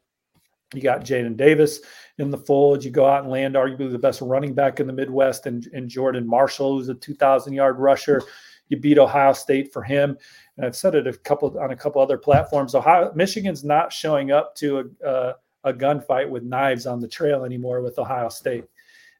You 0.72 0.80
got 0.80 1.04
Jadyn 1.04 1.36
Davis 1.36 1.80
in 2.16 2.30
the 2.30 2.38
fold. 2.38 2.82
You 2.82 2.90
go 2.90 3.04
out 3.04 3.24
and 3.24 3.30
land 3.30 3.54
arguably 3.54 3.92
the 3.92 3.98
best 3.98 4.22
running 4.22 4.54
back 4.54 4.80
in 4.80 4.86
the 4.86 4.92
Midwest, 4.94 5.44
and, 5.44 5.66
and 5.74 5.86
Jordan 5.86 6.26
Marshall, 6.26 6.78
who's 6.78 6.88
a 6.88 6.94
2,000 6.94 7.52
yard 7.52 7.78
rusher. 7.78 8.22
You 8.70 8.78
beat 8.78 8.96
Ohio 8.96 9.34
State 9.34 9.70
for 9.70 9.82
him, 9.82 10.16
and 10.56 10.64
I've 10.64 10.76
said 10.76 10.94
it 10.94 11.06
a 11.06 11.12
couple 11.12 11.58
on 11.60 11.72
a 11.72 11.76
couple 11.76 12.00
other 12.00 12.16
platforms. 12.16 12.74
Ohio, 12.74 13.12
Michigan's 13.14 13.64
not 13.64 13.92
showing 13.92 14.30
up 14.30 14.54
to 14.54 14.78
a, 14.78 15.06
a 15.06 15.34
a 15.64 15.72
gunfight 15.72 16.28
with 16.28 16.42
knives 16.42 16.86
on 16.86 17.00
the 17.00 17.08
trail 17.08 17.44
anymore 17.44 17.80
with 17.80 17.98
Ohio 17.98 18.28
State. 18.28 18.64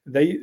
They 0.05 0.39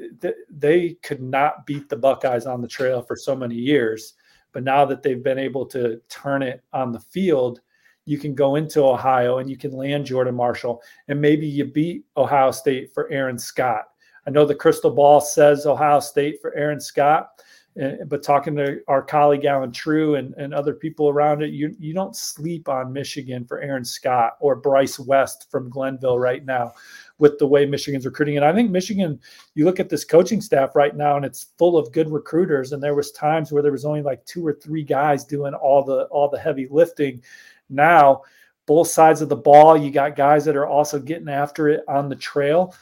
they 0.49 0.91
could 1.03 1.21
not 1.21 1.65
beat 1.65 1.89
the 1.89 1.97
Buckeyes 1.97 2.45
on 2.45 2.61
the 2.61 2.67
trail 2.67 3.01
for 3.01 3.15
so 3.15 3.35
many 3.35 3.55
years, 3.55 4.13
but 4.53 4.63
now 4.63 4.85
that 4.85 5.03
they've 5.03 5.23
been 5.23 5.39
able 5.39 5.65
to 5.67 6.01
turn 6.09 6.41
it 6.43 6.63
on 6.71 6.91
the 6.91 6.99
field, 6.99 7.61
you 8.05 8.17
can 8.17 8.33
go 8.33 8.55
into 8.55 8.83
Ohio 8.83 9.39
and 9.39 9.49
you 9.49 9.57
can 9.57 9.71
land 9.71 10.05
Jordan 10.05 10.35
Marshall, 10.35 10.81
and 11.09 11.19
maybe 11.19 11.45
you 11.45 11.65
beat 11.65 12.05
Ohio 12.15 12.51
State 12.51 12.93
for 12.93 13.11
Aaron 13.11 13.37
Scott. 13.37 13.89
I 14.25 14.31
know 14.31 14.45
the 14.45 14.55
crystal 14.55 14.91
ball 14.91 15.21
says 15.21 15.65
Ohio 15.65 15.99
State 15.99 16.41
for 16.41 16.55
Aaron 16.55 16.79
Scott, 16.79 17.29
but 17.75 18.23
talking 18.23 18.55
to 18.55 18.81
our 18.87 19.01
colleague 19.01 19.45
Allen 19.45 19.71
Trieu 19.71 20.15
and, 20.15 20.33
and 20.35 20.53
other 20.53 20.73
people 20.73 21.07
around 21.09 21.41
it, 21.43 21.51
you 21.51 21.75
you 21.79 21.93
don't 21.93 22.15
sleep 22.15 22.67
on 22.67 22.91
Michigan 22.91 23.45
for 23.45 23.61
Aaron 23.61 23.85
Scott 23.85 24.33
or 24.39 24.55
Bryce 24.55 24.99
West 24.99 25.49
from 25.49 25.69
Glenville 25.69 26.19
right 26.19 26.43
now 26.43 26.73
with 27.19 27.37
the 27.37 27.47
way 27.47 27.65
Michigan's 27.65 28.05
recruiting. 28.05 28.37
And 28.37 28.45
I 28.45 28.53
think 28.53 28.71
Michigan, 28.71 29.19
you 29.53 29.65
look 29.65 29.79
at 29.79 29.89
this 29.89 30.03
coaching 30.03 30.41
staff 30.41 30.75
right 30.75 30.95
now 30.95 31.15
and 31.15 31.25
it's 31.25 31.47
full 31.57 31.77
of 31.77 31.91
good 31.91 32.11
recruiters. 32.11 32.71
And 32.71 32.81
there 32.81 32.95
was 32.95 33.11
times 33.11 33.51
where 33.51 33.61
there 33.61 33.71
was 33.71 33.85
only 33.85 34.01
like 34.01 34.25
two 34.25 34.45
or 34.45 34.53
three 34.53 34.83
guys 34.83 35.23
doing 35.25 35.53
all 35.53 35.83
the 35.83 36.03
all 36.05 36.29
the 36.29 36.39
heavy 36.39 36.67
lifting. 36.69 37.21
Now, 37.69 38.23
both 38.65 38.87
sides 38.87 39.21
of 39.21 39.29
the 39.29 39.35
ball, 39.35 39.77
you 39.77 39.89
got 39.89 40.15
guys 40.15 40.45
that 40.45 40.55
are 40.55 40.67
also 40.67 40.99
getting 40.99 41.29
after 41.29 41.69
it 41.69 41.81
on 41.87 42.09
the 42.09 42.15
trail. 42.15 42.75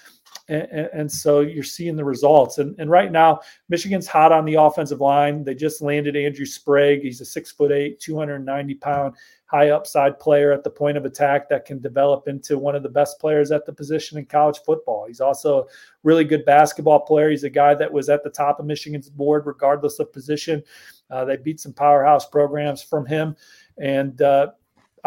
And, 0.50 0.90
and, 0.94 1.12
so 1.12 1.42
you're 1.42 1.64
seeing 1.64 1.98
the 1.98 2.06
results. 2.06 2.58
And, 2.58 2.74
and 2.80 2.90
right 2.90 3.12
now, 3.12 3.42
Michigan's 3.68 4.08
hot 4.08 4.32
on 4.32 4.46
the 4.46 4.54
offensive 4.54 5.02
line. 5.02 5.44
They 5.44 5.54
just 5.54 5.82
landed 5.82 6.16
Andrew 6.16 6.46
Sprague. 6.46 7.02
He's 7.02 7.20
a 7.20 7.26
six 7.26 7.52
foot 7.52 7.74
eight, 7.74 8.00
290 8.00 8.76
pound, 8.76 9.16
high 9.48 9.72
upside 9.72 10.20
player 10.20 10.54
at 10.54 10.64
the 10.64 10.70
point 10.70 10.98
of 10.98 11.04
attack 11.04 11.50
that 11.50 11.66
can 11.66 11.80
develop 11.80 12.30
into 12.30 12.58
one 12.58 12.76
of 12.76 12.84
the 12.84 12.90
best 12.90 13.20
players 13.20 13.52
at 13.52 13.66
the 13.66 13.74
position 13.74 14.18
in 14.18 14.26
college 14.26 14.60
football. 14.66 15.06
He's 15.06 15.22
also 15.22 15.60
a 15.60 15.66
really 16.04 16.24
good 16.24 16.46
basketball 16.46 17.02
player. 17.02 17.30
He's 17.30 17.44
a 17.44 17.50
guy 17.50 17.74
that 17.76 17.92
was 17.92 18.08
at 18.08 18.24
the 18.24 18.30
top 18.30 18.60
of 18.60 18.66
Michigan's 18.66 19.10
board, 19.10 19.46
regardless 19.46 20.00
of 20.00 20.14
position. 20.14 20.64
Uh, 21.10 21.26
they 21.26 21.38
beat 21.38 21.60
some 21.60 21.74
powerhouse 21.74 22.26
programs 22.26 22.82
from 22.82 23.06
him. 23.06 23.36
And 23.78 24.22
uh, 24.22 24.52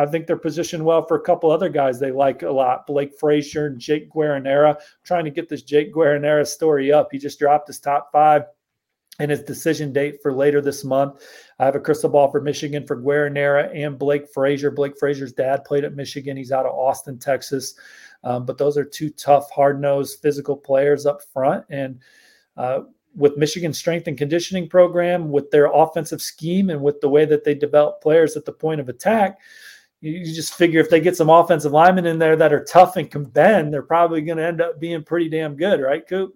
I 0.00 0.06
think 0.06 0.26
they're 0.26 0.36
positioned 0.36 0.84
well 0.84 1.04
for 1.04 1.16
a 1.16 1.20
couple 1.20 1.50
other 1.50 1.68
guys 1.68 2.00
they 2.00 2.10
like 2.10 2.42
a 2.42 2.50
lot. 2.50 2.86
Blake 2.86 3.18
Frazier 3.18 3.66
and 3.66 3.78
Jake 3.78 4.10
Guarnera. 4.10 4.76
I'm 4.76 4.82
trying 5.04 5.26
to 5.26 5.30
get 5.30 5.48
this 5.48 5.62
Jake 5.62 5.92
Guarnera 5.92 6.46
story 6.46 6.90
up. 6.90 7.08
He 7.12 7.18
just 7.18 7.38
dropped 7.38 7.66
his 7.68 7.78
top 7.78 8.10
five 8.10 8.44
and 9.18 9.30
his 9.30 9.42
decision 9.42 9.92
date 9.92 10.22
for 10.22 10.32
later 10.32 10.62
this 10.62 10.84
month. 10.84 11.22
I 11.58 11.66
have 11.66 11.74
a 11.74 11.80
crystal 11.80 12.08
ball 12.08 12.30
for 12.30 12.40
Michigan 12.40 12.86
for 12.86 12.96
Guerra 12.96 13.68
and 13.74 13.98
Blake 13.98 14.32
Frazier. 14.32 14.70
Blake 14.70 14.98
Frazier's 14.98 15.34
dad 15.34 15.64
played 15.66 15.84
at 15.84 15.94
Michigan. 15.94 16.36
He's 16.36 16.52
out 16.52 16.64
of 16.64 16.72
Austin, 16.72 17.18
Texas. 17.18 17.74
Um, 18.24 18.46
but 18.46 18.56
those 18.56 18.78
are 18.78 18.84
two 18.84 19.10
tough, 19.10 19.50
hard 19.50 19.82
nosed, 19.82 20.20
physical 20.22 20.56
players 20.56 21.04
up 21.04 21.20
front. 21.34 21.66
And 21.68 22.00
uh, 22.56 22.80
with 23.14 23.36
Michigan's 23.36 23.78
strength 23.78 24.06
and 24.06 24.16
conditioning 24.16 24.68
program, 24.68 25.30
with 25.30 25.50
their 25.50 25.66
offensive 25.66 26.22
scheme, 26.22 26.70
and 26.70 26.80
with 26.80 27.00
the 27.00 27.08
way 27.08 27.26
that 27.26 27.44
they 27.44 27.54
develop 27.54 28.00
players 28.00 28.36
at 28.36 28.46
the 28.46 28.52
point 28.52 28.80
of 28.80 28.88
attack, 28.88 29.38
you, 30.00 30.24
just 30.24 30.54
figure 30.54 30.80
if 30.80 30.90
they 30.90 31.00
get 31.00 31.16
some 31.16 31.30
offensive 31.30 31.72
linemen 31.72 32.06
in 32.06 32.18
there 32.18 32.36
that 32.36 32.52
are 32.52 32.64
tough 32.64 32.96
and 32.96 33.10
can 33.10 33.24
bend, 33.24 33.72
they're 33.72 33.82
probably 33.82 34.22
going 34.22 34.38
to 34.38 34.46
end 34.46 34.60
up 34.60 34.80
being 34.80 35.02
pretty 35.02 35.28
damn 35.28 35.56
good, 35.56 35.80
right, 35.80 36.06
Coop? 36.06 36.34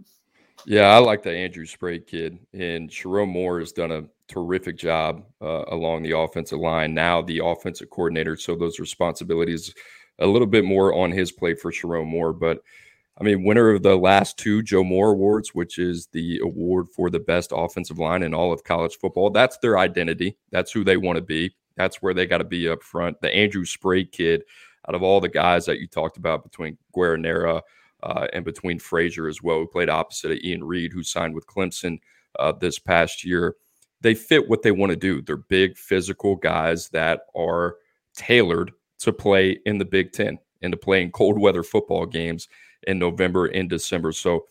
Yeah, 0.67 0.89
I 0.89 0.99
like 0.99 1.23
the 1.23 1.33
Andrew 1.33 1.67
Sprague 1.67 2.07
kid, 2.07 2.39
and 2.53 2.89
Sherrone 2.89 3.29
Moore 3.29 3.61
has 3.61 3.73
done 3.73 3.93
a 3.93 4.05
terrific 4.29 4.79
job 4.79 5.25
uh, 5.43 5.65
along 5.69 6.03
the 6.03 6.17
offensive 6.17 6.59
line. 6.59 6.95
Now 6.95 7.21
the 7.21 7.45
offensive 7.45 7.91
coordinator, 7.91 8.37
so 8.37 8.57
those 8.57 8.79
responsibilities 8.79 9.75
a 10.21 10.27
little 10.27 10.47
bit 10.47 10.65
more 10.65 10.95
on 10.95 11.11
his 11.11 11.33
plate 11.33 11.61
for 11.61 11.71
Sherrone 11.71 12.07
Moore. 12.07 12.33
But 12.33 12.63
I 13.21 13.25
mean, 13.25 13.45
winner 13.45 13.71
of 13.71 13.83
the 13.83 13.97
last 13.97 14.39
two 14.39 14.63
Joe 14.63 14.85
Moore 14.85 15.13
Awards, 15.13 15.55
which 15.55 15.79
is 15.79 16.07
the 16.13 16.41
award 16.43 16.89
for 16.89 17.11
the 17.11 17.21
best 17.21 17.53
offensive 17.55 17.99
line 17.99 18.23
in 18.23 18.33
all 18.33 18.53
of 18.53 18.65
college 18.65 18.97
football. 18.97 19.31
That's 19.31 19.59
their 19.59 19.79
identity. 19.79 20.39
That's 20.51 20.73
who 20.73 20.83
they 20.83 20.97
want 20.97 21.17
to 21.17 21.23
be. 21.23 21.55
That's 21.77 22.03
where 22.03 22.15
they 22.15 22.27
got 22.27 22.39
to 22.39 22.45
be 22.45 22.69
up 22.69 22.83
front. 22.83 23.21
The 23.21 23.35
Andrew 23.35 23.65
Sprague 23.65 24.13
kid, 24.13 24.45
out 24.89 24.95
of 24.95 25.03
all 25.03 25.21
the 25.21 25.29
guys 25.29 25.67
that 25.67 25.81
you 25.81 25.87
talked 25.87 26.17
about 26.17 26.43
between 26.45 26.79
Guerra 26.95 27.63
uh, 28.03 28.27
and 28.33 28.45
between 28.45 28.79
Frazier 28.79 29.29
as 29.29 29.43
well, 29.43 29.59
who 29.59 29.67
played 29.67 29.89
opposite 29.89 30.33
of 30.33 30.39
Ian 30.39 30.63
Reed, 30.65 30.93
who 30.93 31.03
signed 31.03 31.35
with 31.35 31.47
Clemson 31.47 31.99
uh, 32.39 32.53
this 32.53 32.79
past 32.79 33.25
year. 33.25 33.57
They 34.03 34.15
fit 34.15 34.49
what 34.49 34.63
they 34.63 34.73
want 34.73 34.91
to 34.91 34.97
do. 34.97 35.23
They're 35.23 35.37
big, 35.37 35.79
physical 35.79 36.37
guys 36.37 36.91
that 36.91 37.23
are 37.35 37.77
tailored 38.15 38.73
to 38.99 39.13
play 39.13 39.59
in 39.65 39.79
the 39.79 39.85
Big 39.85 40.13
Ten 40.13 40.39
and 40.63 40.73
to 40.73 40.77
play 40.77 41.03
in 41.03 41.11
cold 41.11 41.39
weather 41.39 41.63
football 41.63 42.07
games 42.07 42.49
in 42.87 42.99
November 42.99 43.47
and 43.47 43.69
December. 43.69 44.13
So 44.13 44.47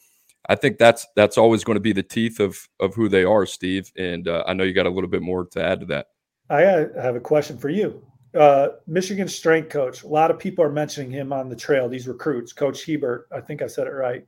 I 0.49 0.55
think 0.55 0.77
that's 0.77 1.05
that's 1.15 1.37
always 1.37 1.63
going 1.63 1.75
to 1.75 1.81
be 1.81 1.93
the 1.93 2.03
teeth 2.03 2.39
of 2.39 2.67
of 2.79 2.95
who 2.95 3.07
they 3.09 3.23
are, 3.23 3.45
Steve. 3.45 3.91
And 3.95 4.27
uh, 4.27 4.43
I 4.47 4.53
know 4.53 4.63
you 4.63 4.73
got 4.73 4.87
a 4.87 4.91
little 4.91 5.09
bit 5.09 5.21
more 5.21 5.45
to 5.45 5.63
add 5.63 5.81
to 5.81 5.85
that. 5.87 6.07
I 6.49 6.61
have 6.61 7.15
a 7.15 7.19
question 7.19 7.57
for 7.57 7.69
you 7.69 8.03
uh, 8.35 8.69
Michigan 8.87 9.27
strength 9.27 9.69
coach. 9.69 10.03
A 10.03 10.07
lot 10.07 10.31
of 10.31 10.39
people 10.39 10.65
are 10.65 10.71
mentioning 10.71 11.11
him 11.11 11.31
on 11.31 11.49
the 11.49 11.55
trail. 11.55 11.87
These 11.87 12.07
recruits, 12.07 12.51
Coach 12.51 12.85
Hebert. 12.85 13.27
I 13.31 13.41
think 13.41 13.61
I 13.61 13.67
said 13.67 13.87
it 13.87 13.91
right. 13.91 14.25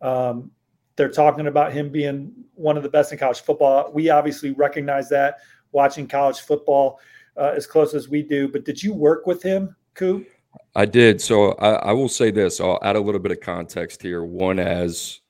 Um, 0.00 0.50
they're 0.96 1.10
talking 1.10 1.46
about 1.46 1.72
him 1.72 1.88
being 1.90 2.32
one 2.54 2.76
of 2.76 2.82
the 2.82 2.88
best 2.88 3.12
in 3.12 3.18
college 3.18 3.40
football. 3.40 3.90
We 3.92 4.10
obviously 4.10 4.50
recognize 4.50 5.08
that 5.08 5.38
watching 5.72 6.06
college 6.06 6.40
football 6.40 7.00
uh, 7.36 7.52
as 7.56 7.66
close 7.66 7.94
as 7.94 8.08
we 8.08 8.22
do. 8.22 8.48
But 8.48 8.64
did 8.64 8.82
you 8.82 8.92
work 8.92 9.26
with 9.26 9.42
him, 9.42 9.74
Coop? 9.94 10.26
I 10.74 10.84
did. 10.84 11.20
So 11.20 11.52
I, 11.52 11.70
I, 11.76 11.92
will 11.92 12.10
say 12.10 12.30
this. 12.30 12.60
I'll 12.60 12.78
add 12.82 12.94
a 12.94 13.00
little 13.00 13.20
bit 13.20 13.32
of 13.32 13.40
context 13.40 14.02
here. 14.02 14.22
One 14.22 14.58
as 14.58 15.20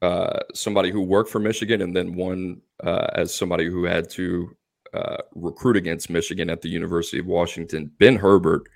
uh, 0.00 0.38
somebody 0.54 0.92
who 0.92 1.00
worked 1.00 1.28
for 1.28 1.40
Michigan, 1.40 1.82
and 1.82 1.94
then 1.94 2.14
one 2.14 2.60
uh, 2.84 3.08
as 3.14 3.34
somebody 3.34 3.68
who 3.68 3.82
had 3.82 4.08
to 4.10 4.56
uh, 4.94 5.18
recruit 5.34 5.76
against 5.76 6.10
Michigan 6.10 6.50
at 6.50 6.62
the 6.62 6.68
University 6.68 7.18
of 7.18 7.26
Washington, 7.26 7.90
Ben 7.98 8.16
Herbert 8.16 8.68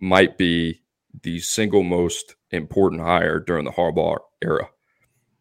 might 0.00 0.38
be 0.38 0.82
the 1.22 1.38
single 1.40 1.82
most 1.82 2.36
important 2.50 3.02
hire 3.02 3.40
during 3.40 3.64
the 3.64 3.70
Harbaugh 3.70 4.18
era. 4.42 4.68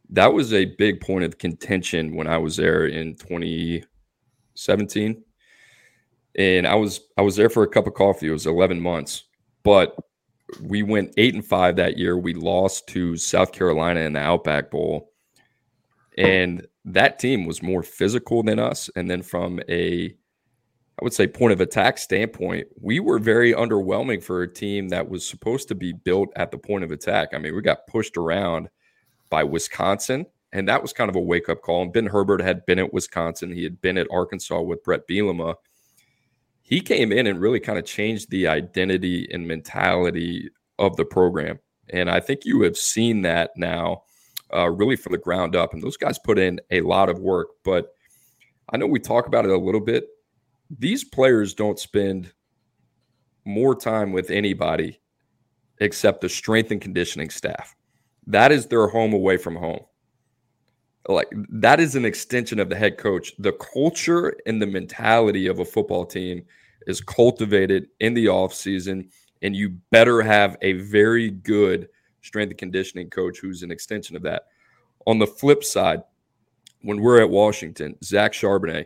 That 0.10 0.34
was 0.34 0.54
a 0.54 0.66
big 0.66 1.02
point 1.02 1.24
of 1.24 1.38
contention 1.38 2.16
when 2.16 2.28
I 2.28 2.38
was 2.38 2.58
there 2.58 2.86
in 2.86 3.16
2017. 3.16 5.24
And 6.38 6.68
I 6.68 6.76
was 6.76 7.02
I 7.18 7.22
was 7.22 7.36
there 7.36 7.50
for 7.50 7.64
a 7.64 7.70
cup 7.70 7.88
of 7.88 7.94
coffee. 7.94 8.28
It 8.28 8.32
was 8.32 8.46
11 8.46 8.80
months, 8.80 9.24
but 9.64 9.96
we 10.62 10.84
went 10.84 11.14
eight 11.18 11.34
and 11.34 11.46
five 11.46 11.76
that 11.78 11.98
year. 11.98 12.18
We 12.18 12.34
lost 12.34 12.88
to 12.90 13.18
South 13.18 13.52
Carolina 13.52 14.02
in 14.02 14.14
the 14.14 14.20
Outback 14.20 14.72
Bowl, 14.72 15.12
and 16.18 16.66
that 16.86 17.20
team 17.20 17.46
was 17.46 17.62
more 17.62 17.84
physical 17.84 18.44
than 18.44 18.60
us. 18.60 18.90
And 18.96 19.10
then 19.10 19.22
from 19.22 19.60
a, 19.70 20.06
I 20.06 21.04
would 21.04 21.14
say, 21.14 21.28
point 21.28 21.54
of 21.54 21.62
attack 21.62 21.98
standpoint, 21.98 22.68
we 22.80 23.00
were 23.00 23.20
very 23.20 23.54
underwhelming 23.54 24.24
for 24.24 24.42
a 24.42 24.52
team 24.52 24.90
that 24.90 25.10
was 25.10 25.26
supposed 25.26 25.68
to 25.70 25.76
be 25.76 25.94
built 25.94 26.30
at 26.36 26.52
the 26.52 26.58
point 26.58 26.84
of 26.84 26.92
attack. 26.92 27.30
I 27.34 27.38
mean, 27.38 27.56
we 27.56 27.62
got 27.62 27.88
pushed 27.88 28.18
around 28.18 28.70
by 29.30 29.44
Wisconsin, 29.44 30.26
and 30.52 30.68
that 30.68 30.82
was 30.82 30.94
kind 30.94 31.10
of 31.10 31.16
a 31.16 31.22
wake 31.22 31.50
up 31.50 31.62
call. 31.62 31.84
And 31.84 31.94
Ben 31.94 32.08
Herbert 32.08 32.42
had 32.42 32.66
been 32.66 32.80
at 32.80 32.94
Wisconsin, 32.94 33.52
he 33.52 33.64
had 33.64 33.82
been 33.82 33.98
at 33.98 34.08
Arkansas 34.12 34.62
with 34.62 34.84
Bret 34.84 35.08
Bielema. 35.08 35.56
He 36.62 36.82
came 36.82 37.12
in 37.12 37.28
and 37.28 37.40
really 37.40 37.60
kind 37.60 37.78
of 37.78 37.86
changed 37.86 38.30
the 38.30 38.48
identity 38.48 39.28
and 39.32 39.48
mentality 39.48 40.50
of 40.80 40.96
the 40.96 41.06
program. 41.06 41.60
And 41.90 42.10
I 42.10 42.20
think 42.20 42.46
you 42.46 42.62
have 42.62 42.78
seen 42.78 43.22
that 43.24 43.52
now 43.58 44.04
uh, 44.54 44.70
really 44.70 44.96
from 44.96 45.12
the 45.14 45.18
ground 45.18 45.56
up. 45.56 45.74
And 45.74 45.82
those 45.82 45.98
guys 45.98 46.20
put 46.20 46.40
in 46.40 46.60
a 46.72 46.82
lot 46.82 47.10
of 47.10 47.20
work. 47.20 47.50
But 47.64 47.96
I 48.72 48.78
know 48.78 48.88
we 48.88 49.00
talk 49.00 49.28
about 49.28 49.46
it 49.46 49.52
a 49.52 49.58
little 49.58 49.82
bit. 49.82 50.06
These 50.80 51.04
players 51.04 51.54
don't 51.54 51.80
spend 51.80 52.32
more 53.46 53.76
time 53.76 54.12
with 54.12 54.30
anybody 54.30 55.00
except 55.80 56.22
the 56.22 56.30
strength 56.30 56.72
and 56.72 56.80
conditioning 56.80 57.30
staff. 57.30 57.76
That 58.28 58.52
is 58.52 58.68
their 58.68 58.88
home 58.88 59.14
away 59.14 59.38
from 59.38 59.56
home. 59.56 59.82
Like 61.08 61.28
that 61.50 61.80
is 61.80 61.96
an 61.96 62.06
extension 62.06 62.60
of 62.60 62.70
the 62.70 62.76
head 62.76 62.98
coach. 62.98 63.34
The 63.40 63.54
culture 63.54 64.36
and 64.46 64.62
the 64.62 64.68
mentality 64.68 65.48
of 65.48 65.60
a 65.60 65.66
football 65.66 66.06
team 66.06 66.44
is 66.86 67.02
cultivated 67.02 67.88
in 68.00 68.14
the 68.14 68.28
off 68.28 68.54
season, 68.54 69.10
and 69.42 69.56
you 69.56 69.70
better 69.90 70.22
have 70.22 70.58
a 70.62 70.74
very 70.74 71.32
good 71.32 71.90
strength 72.22 72.52
and 72.52 72.60
conditioning 72.60 73.10
coach 73.10 73.40
who's 73.40 73.64
an 73.64 73.72
extension 73.72 74.16
of 74.16 74.24
that. 74.24 74.44
On 75.08 75.20
the 75.20 75.28
flip 75.28 75.64
side, 75.64 76.04
when 76.82 77.02
we're 77.02 77.22
at 77.22 77.30
Washington, 77.30 77.96
Zach 78.04 78.34
Charbonnet, 78.34 78.86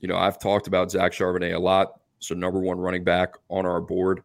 you 0.00 0.08
know, 0.08 0.16
I've 0.16 0.38
talked 0.38 0.66
about 0.66 0.90
Zach 0.90 1.12
Charbonnet 1.12 1.54
a 1.54 1.58
lot. 1.58 2.00
So, 2.18 2.34
number 2.34 2.60
one 2.60 2.78
running 2.78 3.04
back 3.04 3.34
on 3.50 3.66
our 3.66 3.80
board. 3.80 4.22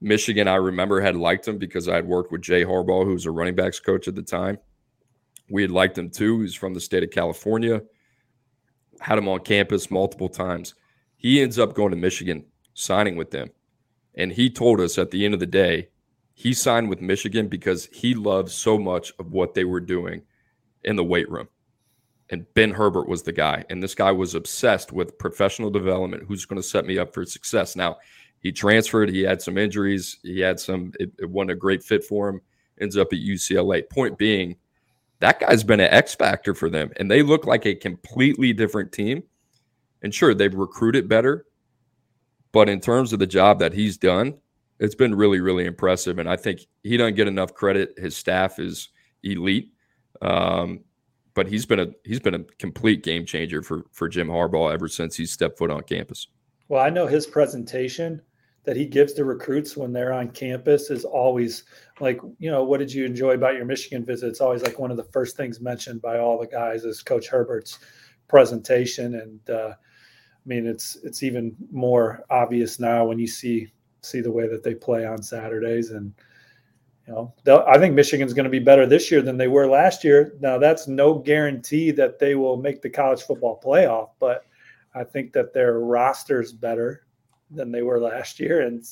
Michigan, 0.00 0.46
I 0.46 0.56
remember, 0.56 1.00
had 1.00 1.16
liked 1.16 1.48
him 1.48 1.58
because 1.58 1.88
I 1.88 1.94
had 1.94 2.06
worked 2.06 2.30
with 2.30 2.42
Jay 2.42 2.64
Harbaugh, 2.64 3.04
who 3.04 3.12
was 3.12 3.26
a 3.26 3.30
running 3.30 3.54
backs 3.54 3.80
coach 3.80 4.08
at 4.08 4.14
the 4.14 4.22
time. 4.22 4.58
We 5.48 5.62
had 5.62 5.70
liked 5.70 5.96
him 5.96 6.10
too. 6.10 6.40
He's 6.40 6.54
from 6.54 6.74
the 6.74 6.80
state 6.80 7.02
of 7.02 7.10
California, 7.10 7.82
had 9.00 9.18
him 9.18 9.28
on 9.28 9.40
campus 9.40 9.90
multiple 9.90 10.28
times. 10.28 10.74
He 11.16 11.40
ends 11.40 11.58
up 11.58 11.74
going 11.74 11.90
to 11.90 11.96
Michigan, 11.96 12.44
signing 12.74 13.16
with 13.16 13.30
them. 13.30 13.48
And 14.14 14.32
he 14.32 14.50
told 14.50 14.80
us 14.80 14.98
at 14.98 15.10
the 15.10 15.24
end 15.24 15.34
of 15.34 15.40
the 15.40 15.46
day, 15.46 15.88
he 16.38 16.52
signed 16.52 16.90
with 16.90 17.00
Michigan 17.00 17.48
because 17.48 17.86
he 17.86 18.14
loved 18.14 18.50
so 18.50 18.78
much 18.78 19.10
of 19.18 19.32
what 19.32 19.54
they 19.54 19.64
were 19.64 19.80
doing 19.80 20.20
in 20.84 20.94
the 20.94 21.02
weight 21.02 21.30
room. 21.30 21.48
And 22.28 22.46
Ben 22.52 22.72
Herbert 22.72 23.08
was 23.08 23.22
the 23.22 23.32
guy. 23.32 23.64
And 23.70 23.82
this 23.82 23.94
guy 23.94 24.12
was 24.12 24.34
obsessed 24.34 24.92
with 24.92 25.16
professional 25.16 25.70
development. 25.70 26.24
Who's 26.28 26.44
going 26.44 26.60
to 26.60 26.68
set 26.68 26.84
me 26.84 26.98
up 26.98 27.14
for 27.14 27.24
success? 27.24 27.74
Now, 27.74 27.96
he 28.40 28.52
transferred. 28.52 29.08
He 29.08 29.22
had 29.22 29.40
some 29.40 29.56
injuries. 29.56 30.18
He 30.22 30.40
had 30.40 30.60
some, 30.60 30.92
it, 31.00 31.10
it 31.18 31.30
wasn't 31.30 31.52
a 31.52 31.56
great 31.56 31.82
fit 31.82 32.04
for 32.04 32.28
him. 32.28 32.42
Ends 32.82 32.98
up 32.98 33.14
at 33.14 33.18
UCLA. 33.18 33.88
Point 33.88 34.18
being, 34.18 34.56
that 35.20 35.40
guy's 35.40 35.64
been 35.64 35.80
an 35.80 35.90
X 35.90 36.14
factor 36.14 36.54
for 36.54 36.68
them. 36.68 36.92
And 36.98 37.10
they 37.10 37.22
look 37.22 37.46
like 37.46 37.64
a 37.64 37.74
completely 37.74 38.52
different 38.52 38.92
team. 38.92 39.22
And 40.02 40.14
sure, 40.14 40.34
they've 40.34 40.54
recruited 40.54 41.08
better. 41.08 41.46
But 42.52 42.68
in 42.68 42.80
terms 42.80 43.14
of 43.14 43.20
the 43.20 43.26
job 43.26 43.58
that 43.60 43.72
he's 43.72 43.96
done, 43.96 44.34
it's 44.78 44.94
been 44.94 45.14
really, 45.14 45.40
really 45.40 45.64
impressive. 45.64 46.18
And 46.18 46.28
I 46.28 46.36
think 46.36 46.66
he 46.82 46.96
doesn't 46.96 47.14
get 47.14 47.28
enough 47.28 47.54
credit. 47.54 47.94
His 47.96 48.16
staff 48.16 48.58
is 48.58 48.88
elite. 49.22 49.72
Um, 50.22 50.80
but 51.36 51.46
he's 51.46 51.66
been 51.66 51.78
a 51.78 51.88
he's 52.02 52.18
been 52.18 52.34
a 52.34 52.42
complete 52.58 53.04
game 53.04 53.24
changer 53.24 53.62
for 53.62 53.84
for 53.92 54.08
Jim 54.08 54.28
Harbaugh 54.28 54.72
ever 54.72 54.88
since 54.88 55.14
he 55.14 55.26
stepped 55.26 55.58
foot 55.58 55.70
on 55.70 55.82
campus. 55.82 56.28
Well, 56.68 56.82
I 56.82 56.90
know 56.90 57.06
his 57.06 57.26
presentation 57.26 58.22
that 58.64 58.74
he 58.74 58.86
gives 58.86 59.12
to 59.12 59.24
recruits 59.24 59.76
when 59.76 59.92
they're 59.92 60.12
on 60.12 60.30
campus 60.30 60.90
is 60.90 61.04
always 61.04 61.64
like, 62.00 62.20
you 62.38 62.50
know, 62.50 62.64
what 62.64 62.80
did 62.80 62.92
you 62.92 63.04
enjoy 63.04 63.34
about 63.34 63.54
your 63.54 63.64
Michigan 63.64 64.04
visit? 64.04 64.26
It's 64.26 64.40
always 64.40 64.62
like 64.62 64.80
one 64.80 64.90
of 64.90 64.96
the 64.96 65.04
first 65.04 65.36
things 65.36 65.60
mentioned 65.60 66.02
by 66.02 66.18
all 66.18 66.40
the 66.40 66.48
guys 66.48 66.84
is 66.84 67.02
Coach 67.02 67.28
Herbert's 67.28 67.78
presentation, 68.26 69.14
and 69.14 69.50
uh, 69.50 69.74
I 69.74 70.46
mean, 70.46 70.66
it's 70.66 70.96
it's 71.04 71.22
even 71.22 71.54
more 71.70 72.24
obvious 72.30 72.80
now 72.80 73.04
when 73.04 73.18
you 73.18 73.28
see 73.28 73.70
see 74.06 74.20
the 74.20 74.30
way 74.30 74.46
that 74.48 74.62
they 74.62 74.74
play 74.74 75.04
on 75.06 75.22
Saturdays. 75.22 75.90
And, 75.90 76.12
you 77.06 77.12
know, 77.46 77.64
I 77.66 77.78
think 77.78 77.94
Michigan's 77.94 78.32
going 78.32 78.44
to 78.44 78.50
be 78.50 78.58
better 78.58 78.86
this 78.86 79.10
year 79.10 79.22
than 79.22 79.36
they 79.36 79.48
were 79.48 79.66
last 79.66 80.04
year. 80.04 80.34
Now, 80.40 80.58
that's 80.58 80.88
no 80.88 81.14
guarantee 81.14 81.90
that 81.92 82.18
they 82.18 82.34
will 82.34 82.56
make 82.56 82.82
the 82.82 82.90
college 82.90 83.22
football 83.22 83.60
playoff, 83.62 84.10
but 84.18 84.46
I 84.94 85.04
think 85.04 85.32
that 85.32 85.52
their 85.52 85.80
roster's 85.80 86.52
better 86.52 87.06
than 87.50 87.70
they 87.70 87.82
were 87.82 88.00
last 88.00 88.40
year. 88.40 88.62
And 88.62 88.84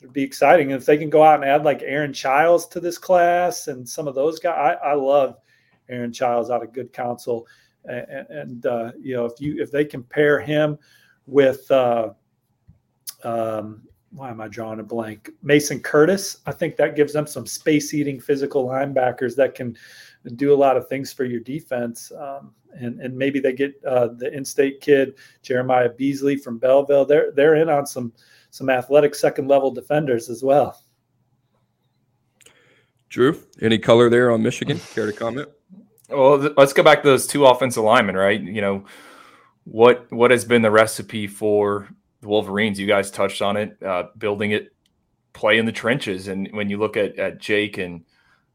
it'd 0.00 0.12
be 0.12 0.22
exciting. 0.22 0.72
And 0.72 0.80
if 0.80 0.86
they 0.86 0.98
can 0.98 1.10
go 1.10 1.22
out 1.22 1.40
and 1.40 1.44
add 1.48 1.64
like 1.64 1.82
Aaron 1.82 2.12
Chiles 2.12 2.66
to 2.68 2.80
this 2.80 2.98
class 2.98 3.68
and 3.68 3.88
some 3.88 4.08
of 4.08 4.14
those 4.14 4.38
guys, 4.38 4.76
I, 4.82 4.90
I 4.90 4.94
love 4.94 5.36
Aaron 5.88 6.12
Chiles 6.12 6.50
out 6.50 6.62
of 6.62 6.72
good 6.72 6.92
counsel. 6.92 7.46
and, 7.86 8.26
and 8.30 8.66
uh, 8.66 8.92
you 9.00 9.14
know 9.14 9.24
if 9.24 9.40
you 9.40 9.60
if 9.62 9.70
they 9.70 9.84
compare 9.84 10.40
him 10.40 10.78
with 11.26 11.70
uh, 11.70 12.10
um, 13.22 13.82
why 14.14 14.30
am 14.30 14.40
I 14.40 14.48
drawing 14.48 14.78
a 14.78 14.84
blank? 14.84 15.30
Mason 15.42 15.80
Curtis. 15.80 16.38
I 16.46 16.52
think 16.52 16.76
that 16.76 16.94
gives 16.94 17.12
them 17.12 17.26
some 17.26 17.46
space 17.46 17.92
eating 17.92 18.20
physical 18.20 18.64
linebackers 18.64 19.34
that 19.36 19.54
can 19.54 19.76
do 20.36 20.54
a 20.54 20.56
lot 20.56 20.76
of 20.76 20.88
things 20.88 21.12
for 21.12 21.24
your 21.24 21.40
defense. 21.40 22.12
Um, 22.16 22.54
and 22.74 23.00
and 23.00 23.16
maybe 23.16 23.40
they 23.40 23.52
get 23.52 23.74
uh, 23.84 24.08
the 24.16 24.32
in-state 24.32 24.80
kid 24.80 25.14
Jeremiah 25.42 25.88
Beasley 25.88 26.36
from 26.36 26.58
Belleville. 26.58 27.04
They're 27.04 27.32
they're 27.32 27.56
in 27.56 27.68
on 27.68 27.86
some 27.86 28.12
some 28.50 28.70
athletic 28.70 29.14
second 29.14 29.48
level 29.48 29.72
defenders 29.72 30.30
as 30.30 30.42
well. 30.42 30.80
Drew, 33.08 33.40
any 33.60 33.78
color 33.78 34.08
there 34.08 34.30
on 34.30 34.42
Michigan? 34.42 34.80
Care 34.92 35.06
to 35.06 35.12
comment? 35.12 35.48
Well, 36.08 36.52
let's 36.56 36.72
go 36.72 36.82
back 36.82 37.02
to 37.02 37.08
those 37.08 37.26
two 37.26 37.46
offensive 37.46 37.82
linemen, 37.82 38.16
right? 38.16 38.40
You 38.40 38.60
know, 38.60 38.84
what 39.64 40.10
what 40.12 40.30
has 40.30 40.44
been 40.44 40.62
the 40.62 40.70
recipe 40.70 41.26
for 41.26 41.88
the 42.24 42.28
Wolverines? 42.28 42.78
You 42.78 42.86
guys 42.86 43.10
touched 43.10 43.42
on 43.42 43.56
it, 43.56 43.76
uh, 43.82 44.04
building 44.18 44.50
it, 44.50 44.74
play 45.32 45.58
in 45.58 45.66
the 45.66 45.72
trenches, 45.72 46.28
and 46.28 46.48
when 46.52 46.68
you 46.68 46.78
look 46.78 46.96
at 46.96 47.18
at 47.18 47.38
Jake 47.38 47.78
and 47.78 48.04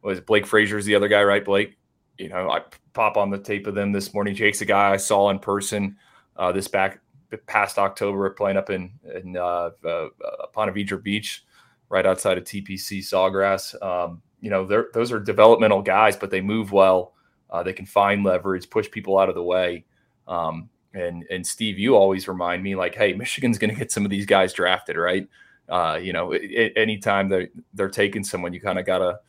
was 0.01 0.19
Blake 0.21 0.45
Frazier's 0.45 0.85
the 0.85 0.95
other 0.95 1.07
guy, 1.07 1.23
right? 1.23 1.43
Blake, 1.43 1.77
you 2.17 2.29
know, 2.29 2.49
I 2.49 2.61
pop 2.93 3.17
on 3.17 3.29
the 3.29 3.37
tape 3.37 3.67
of 3.67 3.75
them 3.75 3.91
this 3.91 4.13
morning. 4.13 4.35
Jake's 4.35 4.61
a 4.61 4.65
guy 4.65 4.91
I 4.91 4.97
saw 4.97 5.29
in 5.29 5.39
person 5.39 5.97
uh, 6.35 6.51
this 6.51 6.67
back 6.67 6.99
past 7.45 7.77
October 7.77 8.29
playing 8.31 8.57
up 8.57 8.69
in 8.69 8.91
in 9.13 9.37
uh, 9.37 9.69
uh, 9.85 10.07
Ponte 10.53 10.73
Vedra 10.73 11.01
Beach, 11.01 11.43
right 11.89 12.05
outside 12.05 12.37
of 12.37 12.43
TPC 12.43 12.99
Sawgrass. 12.99 13.81
Um, 13.83 14.21
you 14.41 14.49
know, 14.49 14.65
those 14.93 15.11
are 15.11 15.19
developmental 15.19 15.81
guys, 15.81 16.15
but 16.15 16.31
they 16.31 16.41
move 16.41 16.71
well. 16.71 17.13
Uh, 17.49 17.63
they 17.63 17.73
can 17.73 17.85
find 17.85 18.23
leverage, 18.23 18.69
push 18.69 18.89
people 18.89 19.17
out 19.17 19.27
of 19.27 19.35
the 19.35 19.43
way. 19.43 19.85
Um, 20.27 20.69
and 20.93 21.25
and 21.29 21.45
Steve, 21.45 21.77
you 21.77 21.95
always 21.95 22.27
remind 22.27 22.63
me 22.63 22.75
like, 22.75 22.95
hey, 22.95 23.13
Michigan's 23.13 23.57
going 23.57 23.69
to 23.69 23.79
get 23.79 23.91
some 23.91 24.05
of 24.05 24.11
these 24.11 24.25
guys 24.25 24.53
drafted, 24.53 24.97
right? 24.97 25.27
Uh, 25.67 25.99
you 26.01 26.13
know, 26.13 26.31
it, 26.31 26.73
anytime 26.75 27.29
they 27.29 27.49
they're 27.73 27.89
taking 27.89 28.23
someone, 28.23 28.53
you 28.53 28.59
kind 28.61 28.79
of 28.79 28.85
gotta, 28.85 29.19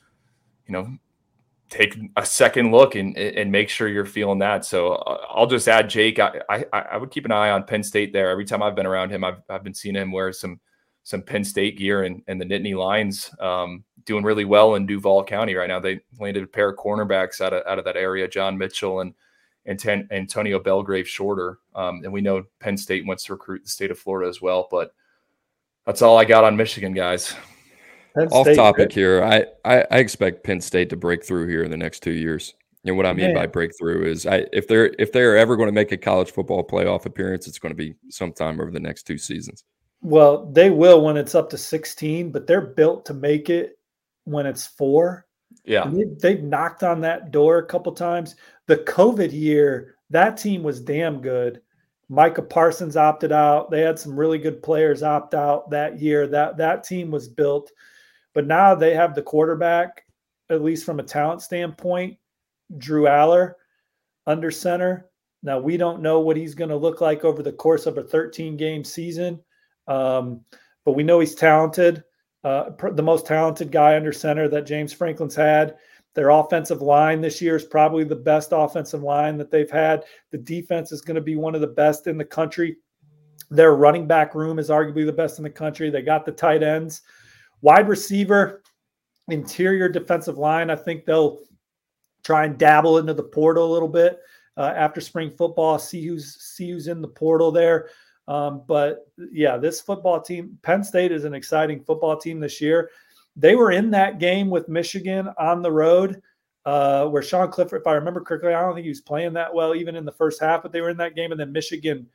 you 0.67 0.73
know, 0.73 0.89
take 1.69 1.97
a 2.17 2.25
second 2.25 2.73
look 2.73 2.95
and 2.95 3.17
and 3.17 3.53
make 3.53 3.69
sure 3.69 3.89
you're 3.89 4.07
feeling 4.07 4.39
that. 4.39 4.65
So 4.65 4.95
uh, 4.95 5.27
I'll 5.29 5.47
just 5.47 5.69
add 5.69 5.91
Jake. 5.91 6.19
I, 6.19 6.41
I, 6.49 6.65
I 6.73 6.97
would 6.97 7.11
keep 7.11 7.27
an 7.27 7.33
eye 7.33 7.51
on 7.51 7.65
Penn 7.65 7.83
State 7.83 8.13
there. 8.13 8.31
Every 8.31 8.45
time 8.45 8.63
I've 8.63 8.75
been 8.75 8.87
around 8.87 9.11
him, 9.11 9.23
I've 9.23 9.43
I've 9.51 9.65
been 9.65 9.75
seeing 9.75 9.95
him 9.95 10.13
wear 10.13 10.33
some 10.33 10.61
some 11.03 11.23
Penn 11.23 11.45
State 11.45 11.77
gear 11.77 12.05
and 12.05 12.23
and 12.27 12.41
the 12.41 12.47
Nittany 12.47 12.75
Lions 12.75 13.31
um, 13.39 13.85
doing 14.07 14.25
really 14.25 14.47
well 14.47 14.77
in 14.77 14.87
Duval 14.87 15.25
County 15.25 15.55
right 15.55 15.69
now. 15.69 15.79
They 15.79 16.01
landed 16.19 16.43
a 16.43 16.47
pair 16.47 16.71
of 16.71 16.79
cornerbacks 16.79 17.43
out 17.43 17.53
of 17.53 17.67
out 17.67 17.79
of 17.79 17.85
that 17.85 17.97
area, 17.97 18.27
John 18.29 18.57
Mitchell 18.57 19.01
and 19.01 19.15
and 19.71 19.79
ten, 19.79 20.09
Antonio 20.11 20.59
Belgrave 20.59 21.09
Shorter. 21.09 21.59
Um, 21.75 22.03
and 22.03 22.13
we 22.13 22.21
know 22.21 22.45
Penn 22.59 22.77
State 22.77 23.07
wants 23.07 23.25
to 23.25 23.35
recruit 23.35 23.63
the 23.63 23.71
state 23.71 23.93
of 23.93 23.99
Florida 23.99 24.29
as 24.29 24.43
well. 24.43 24.67
But 24.69 24.93
that's 25.87 26.03
all 26.03 26.19
I 26.19 26.25
got 26.25 26.45
on 26.45 26.57
Michigan, 26.57 26.93
guys. 26.93 27.35
Penn 28.15 28.27
Off 28.33 28.47
State, 28.47 28.57
topic 28.57 28.93
here, 28.93 29.23
I, 29.23 29.45
I, 29.65 29.87
I 29.89 29.99
expect 29.99 30.43
Penn 30.43 30.61
State 30.61 30.91
to 30.91 30.97
break 30.97 31.25
through 31.25 31.47
here 31.47 31.63
in 31.63 31.71
the 31.71 31.77
next 31.77 32.03
two 32.03 32.11
years. 32.11 32.55
And 32.85 32.97
what 32.97 33.07
I 33.07 33.13
mean 33.13 33.35
by 33.35 33.47
breakthrough 33.47 34.11
is, 34.11 34.27
I 34.27 34.47
if 34.53 34.67
they're 34.67 34.93
if 34.99 35.13
they're 35.13 35.37
ever 35.37 35.55
going 35.55 35.69
to 35.69 35.73
make 35.73 35.93
a 35.93 35.99
college 35.99 36.33
football 36.33 36.67
playoff 36.67 37.07
appearance, 37.07 37.47
it's 37.47 37.59
going 37.59 37.71
to 37.71 37.77
be 37.77 37.95
sometime 38.09 38.61
over 38.61 38.71
the 38.71 38.81
next 38.81 39.05
two 39.05 39.19
seasons. 39.19 39.65
Well, 40.03 40.51
they 40.51 40.71
will 40.71 41.05
when 41.05 41.19
it's 41.19 41.35
up 41.35 41.51
to 41.51 41.59
16, 41.59 42.33
but 42.33 42.47
they're 42.47 42.63
built 42.63 43.05
to 43.07 43.15
make 43.15 43.51
it 43.51 43.79
when 44.25 44.47
it's 44.47 44.67
four. 44.67 45.27
Yeah. 45.65 45.91
They, 46.21 46.33
have 46.33 46.43
knocked 46.43 46.83
on 46.83 47.01
that 47.03 47.31
door 47.31 47.59
a 47.59 47.67
couple 47.67 47.93
times. 47.93 48.37
The 48.67 48.79
COVID 48.79 49.33
year, 49.33 49.97
that 50.11 50.37
team 50.37 50.63
was 50.63 50.81
damn 50.81 51.21
good. 51.21 51.61
Micah 52.09 52.43
Parsons 52.43 52.97
opted 52.97 53.31
out. 53.31 53.71
They 53.71 53.83
had 53.83 53.99
some 53.99 54.19
really 54.19 54.39
good 54.39 54.63
players 54.63 55.03
opt 55.03 55.33
out 55.33 55.71
that 55.71 56.01
year. 56.01 56.27
That 56.27 56.57
that 56.57 56.83
team 56.83 57.11
was 57.11 57.29
built, 57.29 57.71
but 58.35 58.47
now 58.47 58.75
they 58.75 58.95
have 58.95 59.15
the 59.15 59.23
quarterback, 59.23 60.05
at 60.51 60.63
least 60.63 60.85
from 60.85 60.99
a 60.99 61.05
talent 61.05 61.41
standpoint, 61.41 62.19
Drew 62.79 63.05
Allar 63.05 63.55
under 64.27 64.51
center. 64.51 65.09
Now 65.45 65.61
we 65.61 65.77
don't 65.77 66.03
know 66.03 66.19
what 66.19 66.37
he's 66.37 66.57
going 66.57 66.71
to 66.71 66.77
look 66.77 67.01
like 67.01 67.25
over 67.25 67.45
the 67.45 67.53
course 67.53 67.87
of 67.87 67.97
a 67.97 68.03
13 68.03 68.57
game 68.57 68.83
season, 68.83 69.41
um, 69.87 70.41
but 70.85 70.93
we 70.93 71.05
know 71.05 71.21
he's 71.21 71.37
talented 71.37 72.03
uh, 72.45 72.71
the 72.93 73.03
most 73.03 73.27
talented 73.27 73.71
guy 73.71 73.97
under 73.97 74.13
center 74.13 74.49
that 74.49 74.67
James 74.67 74.93
Franklin's 74.93 75.35
had. 75.35 75.77
Their 76.15 76.31
offensive 76.31 76.83
line 76.83 77.21
this 77.21 77.41
year 77.41 77.57
is 77.57 77.65
probably 77.65 78.03
the 78.05 78.17
best 78.17 78.51
offensive 78.53 79.03
line 79.03 79.37
that 79.37 79.51
they've 79.51 79.71
had. 79.71 80.05
The 80.31 80.39
defense 80.39 80.91
is 80.91 81.03
going 81.03 81.15
to 81.15 81.21
be 81.21 81.37
one 81.37 81.55
of 81.55 81.61
the 81.61 81.69
best 81.69 82.07
in 82.07 82.19
the 82.19 82.25
country. 82.25 82.77
Their 83.51 83.75
running 83.75 84.07
back 84.07 84.35
room 84.35 84.59
is 84.59 84.71
arguably 84.71 85.07
the 85.07 85.13
best 85.13 85.39
in 85.39 85.45
the 85.45 85.51
country. 85.51 85.91
They 85.91 86.03
got 86.03 86.25
the 86.25 86.33
tight 86.33 86.63
ends, 86.63 87.03
wide 87.61 87.89
receiver, 87.89 88.63
interior 89.29 89.89
defensive 89.89 90.39
line. 90.39 90.71
I 90.71 90.77
think 90.77 91.05
they'll 91.05 91.41
try 92.25 92.45
and 92.45 92.59
dabble 92.59 92.99
into 92.99 93.15
the 93.15 93.23
portal 93.23 93.71
a 93.71 93.73
little 93.73 93.89
bit 93.89 94.21
uh, 94.57 94.73
after 94.77 95.01
spring 95.01 95.31
football. 95.31 95.79
See 95.79 96.05
who's 96.07 96.37
see 96.37 96.71
who's 96.71 96.89
in 96.89 97.01
the 97.01 97.09
portal 97.09 97.51
there. 97.51 97.89
Um, 98.31 98.63
but 98.69 99.09
yeah, 99.33 99.57
this 99.57 99.81
football 99.81 100.21
team, 100.21 100.57
Penn 100.63 100.85
State 100.85 101.11
is 101.11 101.25
an 101.25 101.35
exciting 101.35 101.83
football 101.83 102.17
team 102.17 102.39
this 102.39 102.61
year. 102.61 102.91
They 103.35 103.57
were 103.57 103.73
in 103.73 103.91
that 103.91 104.21
game 104.21 104.51
with 104.51 104.69
Michigan 104.69 105.29
on 105.37 105.63
the 105.63 105.73
road, 105.73 106.23
uh, 106.65 107.07
where 107.07 107.23
Sean 107.23 107.51
Clifford, 107.51 107.81
if 107.81 107.89
I 107.89 107.95
remember 107.95 108.21
correctly, 108.21 108.55
I 108.55 108.61
don't 108.61 108.75
think 108.75 108.85
he 108.85 108.89
was 108.89 109.01
playing 109.01 109.33
that 109.33 109.53
well 109.53 109.75
even 109.75 109.97
in 109.97 110.05
the 110.05 110.13
first 110.13 110.41
half, 110.41 110.63
but 110.63 110.71
they 110.71 110.81
were 110.81 110.91
in 110.91 110.97
that 110.99 111.17
game, 111.17 111.33
and 111.33 111.41
then 111.41 111.51
Michigan, 111.51 112.07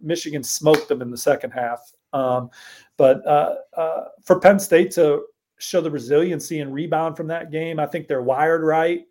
Michigan 0.00 0.42
smoked 0.42 0.88
them 0.88 1.02
in 1.02 1.10
the 1.10 1.18
second 1.18 1.50
half. 1.50 1.80
Um, 2.14 2.48
but 2.96 3.26
uh, 3.26 3.56
uh, 3.76 4.04
for 4.24 4.40
Penn 4.40 4.58
State 4.58 4.92
to 4.92 5.26
show 5.58 5.82
the 5.82 5.90
resiliency 5.90 6.60
and 6.60 6.72
rebound 6.72 7.18
from 7.18 7.26
that 7.26 7.50
game, 7.50 7.78
I 7.78 7.84
think 7.84 8.08
they're 8.08 8.22
wired 8.22 8.62
right 8.62 9.04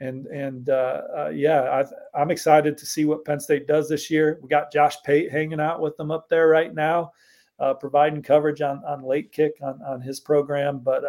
and 0.00 0.26
and 0.26 0.68
uh, 0.68 1.02
uh, 1.16 1.32
yeah, 1.34 1.84
I, 2.14 2.22
am 2.22 2.30
excited 2.30 2.76
to 2.78 2.86
see 2.86 3.04
what 3.04 3.24
Penn 3.24 3.40
State 3.40 3.66
does 3.66 3.88
this 3.88 4.10
year. 4.10 4.38
We 4.42 4.48
got 4.48 4.72
Josh 4.72 4.96
Pate 5.04 5.30
hanging 5.30 5.60
out 5.60 5.80
with 5.80 5.96
them 5.96 6.10
up 6.10 6.28
there 6.28 6.48
right 6.48 6.74
now, 6.74 7.12
uh, 7.58 7.74
providing 7.74 8.22
coverage 8.22 8.60
on 8.60 8.82
on 8.84 9.02
late 9.02 9.32
kick 9.32 9.54
on 9.62 9.80
on 9.82 10.00
his 10.00 10.20
program. 10.20 10.80
But 10.80 11.04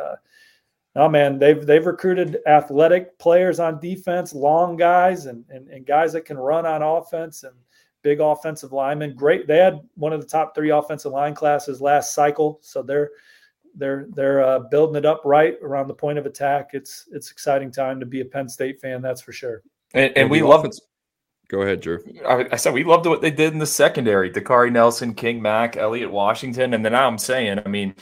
oh 0.95 1.09
man, 1.09 1.37
they've 1.39 1.65
they've 1.65 1.85
recruited 1.85 2.39
athletic 2.47 3.17
players 3.19 3.59
on 3.59 3.79
defense, 3.79 4.33
long 4.33 4.77
guys, 4.77 5.25
and 5.25 5.43
and, 5.49 5.67
and 5.67 5.85
guys 5.85 6.13
that 6.13 6.25
can 6.25 6.37
run 6.37 6.65
on 6.65 6.81
offense 6.81 7.43
and 7.43 7.55
big 8.01 8.21
offensive 8.21 8.71
linemen. 8.71 9.15
Great, 9.15 9.47
they 9.47 9.57
had 9.57 9.81
one 9.95 10.13
of 10.13 10.21
the 10.21 10.27
top 10.27 10.53
three 10.53 10.69
offensive 10.69 11.11
line 11.11 11.33
classes 11.33 11.81
last 11.81 12.13
cycle, 12.13 12.59
so 12.61 12.81
they're 12.81 13.11
they're 13.75 14.07
they're 14.09 14.43
uh, 14.43 14.59
building 14.59 14.95
it 14.95 15.05
up 15.05 15.21
right 15.25 15.57
around 15.61 15.87
the 15.87 15.93
point 15.93 16.17
of 16.17 16.25
attack. 16.25 16.71
It's 16.73 17.07
it's 17.11 17.31
exciting 17.31 17.71
time 17.71 17.99
to 17.99 18.05
be 18.05 18.21
a 18.21 18.25
Penn 18.25 18.49
State 18.49 18.79
fan, 18.79 19.01
that's 19.01 19.21
for 19.21 19.31
sure. 19.31 19.61
And, 19.93 20.15
and 20.17 20.29
we 20.29 20.41
love 20.41 20.65
it. 20.65 20.75
Go 21.47 21.61
ahead, 21.61 21.81
Drew. 21.81 21.99
I, 22.27 22.47
I, 22.51 22.55
said 22.55 22.73
we 22.73 22.83
loved 22.83 23.05
what 23.05 23.21
they 23.21 23.29
did 23.29 23.53
in 23.53 23.59
the 23.59 23.67
secondary: 23.67 24.31
Dakari 24.31 24.71
Nelson, 24.71 25.13
King 25.13 25.41
Mack, 25.41 25.77
Elliot 25.77 26.11
Washington, 26.11 26.73
and 26.73 26.83
then 26.83 26.93
now 26.93 27.07
I'm 27.07 27.19
saying, 27.19 27.59
I 27.63 27.69
mean, 27.69 27.93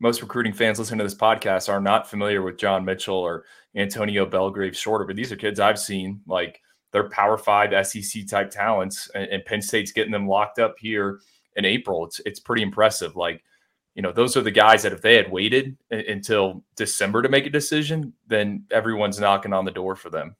most 0.00 0.22
recruiting 0.22 0.52
fans 0.52 0.78
listening 0.78 0.98
to 0.98 1.04
this 1.04 1.14
podcast 1.14 1.68
are 1.68 1.80
not 1.80 2.08
familiar 2.08 2.42
with 2.42 2.56
John 2.56 2.84
Mitchell 2.84 3.16
or 3.16 3.44
Antonio 3.74 4.24
Belgrave 4.24 4.76
Shorter, 4.76 5.04
but 5.04 5.16
these 5.16 5.32
are 5.32 5.36
kids 5.36 5.58
I've 5.58 5.78
seen 5.78 6.20
like 6.26 6.60
they're 6.92 7.10
Power 7.10 7.36
Five 7.36 7.86
SEC 7.86 8.28
type 8.28 8.50
talents, 8.50 9.10
and, 9.16 9.24
and 9.24 9.44
Penn 9.44 9.60
State's 9.60 9.92
getting 9.92 10.12
them 10.12 10.28
locked 10.28 10.60
up 10.60 10.76
here 10.78 11.20
in 11.56 11.64
April. 11.64 12.04
It's 12.04 12.20
it's 12.20 12.38
pretty 12.38 12.62
impressive. 12.62 13.16
Like 13.16 13.42
you 13.94 14.02
know, 14.02 14.12
those 14.12 14.36
are 14.36 14.42
the 14.42 14.50
guys 14.50 14.82
that 14.82 14.92
if 14.92 15.02
they 15.02 15.14
had 15.14 15.30
waited 15.30 15.76
until 15.90 16.64
December 16.76 17.22
to 17.22 17.28
make 17.28 17.46
a 17.46 17.50
decision, 17.50 18.12
then 18.26 18.64
everyone's 18.70 19.20
knocking 19.20 19.52
on 19.52 19.64
the 19.64 19.70
door 19.70 19.94
for 19.94 20.10
them. 20.10 20.34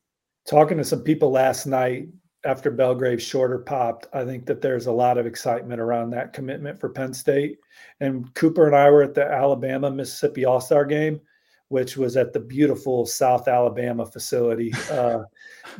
Talking 0.48 0.78
to 0.78 0.84
some 0.84 1.02
people 1.02 1.30
last 1.30 1.66
night 1.66 2.08
after 2.44 2.70
Belgrave 2.70 3.22
Shorter 3.22 3.58
popped, 3.58 4.06
I 4.12 4.24
think 4.24 4.44
that 4.46 4.60
there's 4.60 4.86
a 4.86 4.92
lot 4.92 5.18
of 5.18 5.26
excitement 5.26 5.80
around 5.80 6.10
that 6.10 6.32
commitment 6.32 6.78
for 6.78 6.88
Penn 6.88 7.14
State. 7.14 7.58
And 8.00 8.32
Cooper 8.34 8.66
and 8.66 8.76
I 8.76 8.90
were 8.90 9.02
at 9.02 9.14
the 9.14 9.24
Alabama 9.24 9.90
Mississippi 9.90 10.44
All 10.44 10.60
Star 10.60 10.84
game, 10.84 11.20
which 11.68 11.96
was 11.96 12.16
at 12.16 12.32
the 12.32 12.40
beautiful 12.40 13.06
South 13.06 13.48
Alabama 13.48 14.04
facility. 14.04 14.72
Uh, 14.90 15.24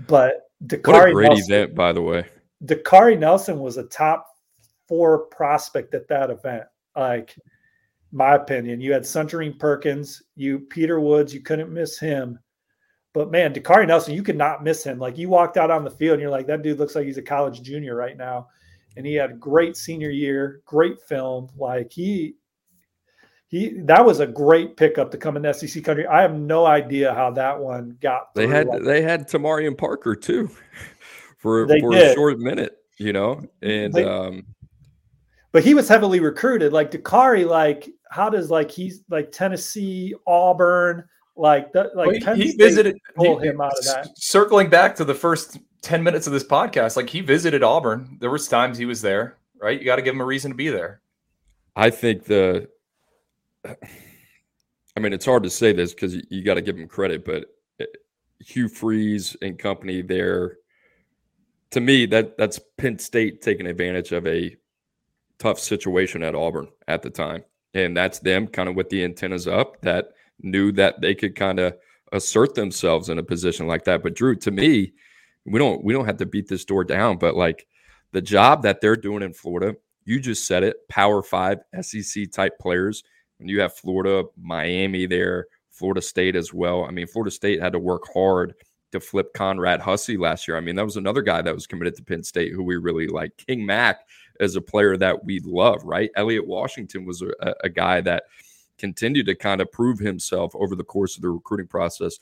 but 0.06 0.48
Dakari 0.66 0.86
what 0.86 1.08
a 1.08 1.12
great 1.12 1.28
Nelson, 1.28 1.52
event, 1.52 1.74
by 1.74 1.92
the 1.92 2.02
way. 2.02 2.24
Dakari 2.64 3.18
Nelson 3.18 3.58
was 3.58 3.76
a 3.76 3.84
top 3.84 4.26
four 4.88 5.26
prospect 5.26 5.94
at 5.94 6.08
that 6.08 6.30
event. 6.30 6.64
Like 6.96 7.36
my 8.14 8.36
opinion. 8.36 8.80
You 8.80 8.92
had 8.92 9.02
Suntarine 9.02 9.58
Perkins, 9.58 10.22
you 10.36 10.60
Peter 10.60 11.00
Woods, 11.00 11.34
you 11.34 11.40
couldn't 11.40 11.72
miss 11.72 11.98
him. 11.98 12.38
But 13.12 13.30
man, 13.30 13.52
Dakari 13.52 13.86
Nelson, 13.86 14.14
you 14.14 14.22
could 14.22 14.36
not 14.36 14.62
miss 14.62 14.84
him. 14.84 14.98
Like 14.98 15.18
you 15.18 15.28
walked 15.28 15.56
out 15.56 15.70
on 15.70 15.84
the 15.84 15.90
field 15.90 16.14
and 16.14 16.22
you're 16.22 16.30
like, 16.30 16.46
that 16.46 16.62
dude 16.62 16.78
looks 16.78 16.94
like 16.94 17.06
he's 17.06 17.18
a 17.18 17.22
college 17.22 17.60
junior 17.62 17.96
right 17.96 18.16
now. 18.16 18.46
And 18.96 19.04
he 19.04 19.14
had 19.14 19.32
a 19.32 19.34
great 19.34 19.76
senior 19.76 20.10
year, 20.10 20.62
great 20.64 21.02
film. 21.02 21.48
Like 21.58 21.92
he 21.92 22.36
he 23.48 23.80
that 23.82 24.04
was 24.04 24.20
a 24.20 24.26
great 24.26 24.76
pickup 24.76 25.10
to 25.10 25.18
come 25.18 25.36
in 25.36 25.52
SEC 25.52 25.82
country. 25.82 26.06
I 26.06 26.22
have 26.22 26.34
no 26.34 26.66
idea 26.66 27.12
how 27.12 27.32
that 27.32 27.58
one 27.58 27.98
got. 28.00 28.32
They 28.34 28.46
had 28.46 28.68
like 28.68 28.82
they 28.84 29.02
had 29.02 29.28
Tamarian 29.28 29.76
Parker 29.76 30.14
too. 30.14 30.48
for 31.38 31.66
for 31.66 31.90
did. 31.90 32.10
a 32.10 32.14
short 32.14 32.38
minute, 32.38 32.78
you 32.96 33.12
know. 33.12 33.42
And 33.60 33.92
They- 33.92 34.04
um, 34.04 34.46
but 35.54 35.62
he 35.62 35.72
was 35.72 35.88
heavily 35.88 36.18
recruited. 36.18 36.72
Like 36.72 36.90
Dakari, 36.90 37.46
like 37.46 37.88
how 38.10 38.28
does 38.28 38.50
like 38.50 38.72
he's 38.72 39.04
like 39.08 39.30
Tennessee, 39.30 40.12
Auburn, 40.26 41.04
like 41.36 41.72
that, 41.72 41.96
like 41.96 42.24
Well, 42.26 42.34
he- 42.34 42.48
he, 42.50 42.56
visited 42.56 42.98
pulled 43.14 43.40
he- 43.42 43.50
him 43.50 43.60
out 43.60 43.72
of 43.78 43.84
that. 43.84 44.08
Circling 44.18 44.68
back 44.68 44.96
to 44.96 45.04
the 45.04 45.14
first 45.14 45.58
ten 45.80 46.02
minutes 46.02 46.26
of 46.26 46.32
this 46.32 46.42
podcast, 46.42 46.96
like 46.96 47.08
he 47.08 47.20
visited 47.20 47.62
Auburn. 47.62 48.18
There 48.20 48.30
was 48.30 48.48
times 48.48 48.76
he 48.76 48.84
was 48.84 49.00
there, 49.00 49.38
right? 49.62 49.78
You 49.78 49.84
got 49.84 49.96
to 49.96 50.02
give 50.02 50.16
him 50.16 50.20
a 50.20 50.24
reason 50.26 50.50
to 50.50 50.56
be 50.56 50.70
there. 50.70 51.00
I 51.76 51.90
think 51.90 52.24
the, 52.24 52.68
I 53.64 55.00
mean, 55.00 55.12
it's 55.12 55.24
hard 55.24 55.44
to 55.44 55.50
say 55.50 55.72
this 55.72 55.94
because 55.94 56.16
you, 56.30 56.42
got 56.42 56.54
to 56.54 56.62
give 56.62 56.76
him 56.76 56.88
credit, 56.88 57.24
but 57.24 57.44
uh, 57.80 57.84
Hugh 58.40 58.68
Freeze 58.68 59.36
and 59.40 59.56
company 59.56 60.02
there, 60.02 60.58
to 61.70 61.80
me, 61.80 62.06
that 62.06 62.36
that's 62.36 62.58
Penn 62.76 62.98
State 62.98 63.40
taking 63.40 63.66
advantage 63.66 64.10
of 64.10 64.26
a 64.26 64.56
tough 65.38 65.58
situation 65.58 66.22
at 66.22 66.34
Auburn 66.34 66.68
at 66.88 67.02
the 67.02 67.10
time, 67.10 67.44
and 67.74 67.96
that's 67.96 68.18
them 68.18 68.46
kind 68.46 68.68
of 68.68 68.76
with 68.76 68.88
the 68.88 69.04
antennas 69.04 69.46
up 69.46 69.80
that 69.82 70.10
knew 70.40 70.72
that 70.72 71.00
they 71.00 71.14
could 71.14 71.36
kind 71.36 71.58
of 71.58 71.76
assert 72.12 72.54
themselves 72.54 73.08
in 73.08 73.18
a 73.18 73.22
position 73.22 73.66
like 73.66 73.84
that. 73.84 74.02
But 74.02 74.14
Drew, 74.14 74.36
to 74.36 74.50
me, 74.50 74.92
we 75.44 75.58
don't 75.58 75.84
we 75.84 75.92
don't 75.92 76.06
have 76.06 76.18
to 76.18 76.26
beat 76.26 76.48
this 76.48 76.64
door 76.64 76.84
down, 76.84 77.18
but 77.18 77.36
like 77.36 77.66
the 78.12 78.22
job 78.22 78.62
that 78.62 78.80
they're 78.80 78.96
doing 78.96 79.22
in 79.22 79.34
Florida, 79.34 79.76
you 80.04 80.20
just 80.20 80.46
said 80.46 80.62
it, 80.62 80.76
Power 80.88 81.22
Five 81.22 81.58
SEC 81.82 82.30
type 82.30 82.58
players. 82.58 83.02
And 83.40 83.50
you 83.50 83.60
have 83.60 83.74
Florida, 83.74 84.24
Miami 84.40 85.06
there, 85.06 85.48
Florida 85.70 86.00
State 86.00 86.36
as 86.36 86.54
well. 86.54 86.84
I 86.84 86.92
mean, 86.92 87.08
Florida 87.08 87.32
State 87.32 87.60
had 87.60 87.72
to 87.72 87.80
work 87.80 88.04
hard 88.14 88.54
to 88.92 89.00
flip 89.00 89.34
Conrad 89.34 89.80
Hussey 89.80 90.16
last 90.16 90.46
year. 90.46 90.56
I 90.56 90.60
mean, 90.60 90.76
that 90.76 90.84
was 90.84 90.96
another 90.96 91.20
guy 91.20 91.42
that 91.42 91.54
was 91.54 91.66
committed 91.66 91.96
to 91.96 92.04
Penn 92.04 92.22
State 92.22 92.52
who 92.52 92.62
we 92.62 92.76
really 92.76 93.08
like. 93.08 93.36
King 93.36 93.66
Mack 93.66 94.03
is 94.40 94.56
a 94.56 94.60
player 94.60 94.96
that 94.96 95.24
we 95.24 95.40
love, 95.40 95.82
right? 95.84 96.10
Elliot 96.16 96.46
Washington 96.46 97.04
was 97.04 97.22
a, 97.22 97.54
a 97.62 97.68
guy 97.68 98.00
that 98.02 98.24
continued 98.78 99.26
to 99.26 99.34
kind 99.34 99.60
of 99.60 99.70
prove 99.70 99.98
himself 99.98 100.54
over 100.54 100.74
the 100.74 100.84
course 100.84 101.16
of 101.16 101.22
the 101.22 101.30
recruiting 101.30 101.66
process. 101.66 102.18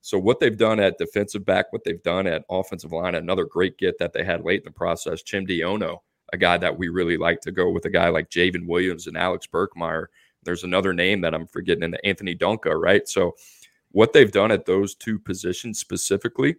So 0.00 0.18
what 0.18 0.38
they've 0.38 0.56
done 0.56 0.78
at 0.78 0.98
defensive 0.98 1.44
back, 1.44 1.72
what 1.72 1.82
they've 1.84 2.02
done 2.02 2.26
at 2.26 2.44
offensive 2.48 2.92
line, 2.92 3.16
another 3.16 3.44
great 3.44 3.76
get 3.76 3.98
that 3.98 4.12
they 4.12 4.22
had 4.22 4.44
late 4.44 4.60
in 4.60 4.66
the 4.66 4.70
process, 4.70 5.22
Chimdy 5.22 5.60
Onoh, 5.60 5.98
a 6.32 6.36
guy 6.36 6.58
that 6.58 6.78
we 6.78 6.88
really 6.88 7.16
like 7.16 7.40
to 7.40 7.50
go 7.50 7.70
with 7.70 7.86
a 7.86 7.90
guy 7.90 8.08
like 8.08 8.30
J'ven 8.30 8.66
Williams 8.66 9.08
and 9.08 9.16
Alex 9.16 9.46
Birchmeier. 9.46 10.06
There's 10.44 10.62
another 10.62 10.92
name 10.92 11.22
that 11.22 11.34
I'm 11.34 11.48
forgetting 11.48 11.82
in 11.82 11.90
the 11.90 12.06
Anthony 12.06 12.36
Donkoh, 12.36 12.80
right? 12.80 13.08
So 13.08 13.34
what 13.90 14.12
they've 14.12 14.30
done 14.30 14.52
at 14.52 14.66
those 14.66 14.94
two 14.94 15.18
positions 15.18 15.80
specifically 15.80 16.56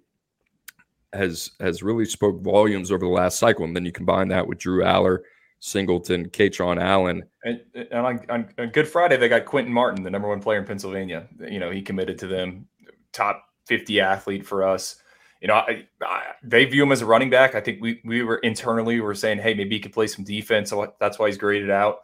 has 1.17 1.51
has 1.59 1.83
really 1.83 2.05
spoke 2.05 2.41
volumes 2.41 2.91
over 2.91 3.05
the 3.05 3.11
last 3.11 3.39
cycle. 3.39 3.65
And 3.65 3.75
then 3.75 3.85
you 3.85 3.91
combine 3.91 4.27
that 4.29 4.47
with 4.47 4.59
Drew 4.59 4.83
Allar, 4.83 5.19
Singleton, 5.59 6.29
Kaytron 6.29 6.81
Allen. 6.81 7.23
And, 7.43 7.61
and 7.73 7.93
on, 7.93 8.19
on, 8.29 8.49
on 8.57 8.69
Good 8.69 8.87
Friday, 8.87 9.17
they 9.17 9.29
got 9.29 9.45
Quinton 9.45 9.73
Martin, 9.73 10.03
the 10.03 10.09
number 10.09 10.27
one 10.27 10.41
player 10.41 10.59
in 10.59 10.65
Pennsylvania. 10.65 11.27
You 11.39 11.59
know, 11.59 11.71
he 11.71 11.81
committed 11.81 12.17
to 12.19 12.27
them, 12.27 12.67
top 13.11 13.43
50 13.65 13.99
athlete 13.99 14.45
for 14.45 14.67
us. 14.67 15.01
You 15.41 15.47
know, 15.47 15.55
I, 15.55 15.85
I, 16.01 16.23
they 16.43 16.65
view 16.65 16.83
him 16.83 16.91
as 16.91 17.01
a 17.01 17.05
running 17.05 17.29
back. 17.29 17.53
I 17.53 17.61
think 17.61 17.81
we 17.81 18.01
we 18.03 18.23
were 18.23 18.37
internally 18.37 18.95
we 18.95 19.01
were 19.01 19.15
saying, 19.15 19.39
hey, 19.39 19.53
maybe 19.53 19.75
he 19.75 19.79
could 19.79 19.93
play 19.93 20.07
some 20.07 20.25
defense. 20.25 20.69
So 20.71 20.93
that's 20.99 21.19
why 21.19 21.27
he's 21.27 21.37
graded 21.37 21.69
out 21.69 21.99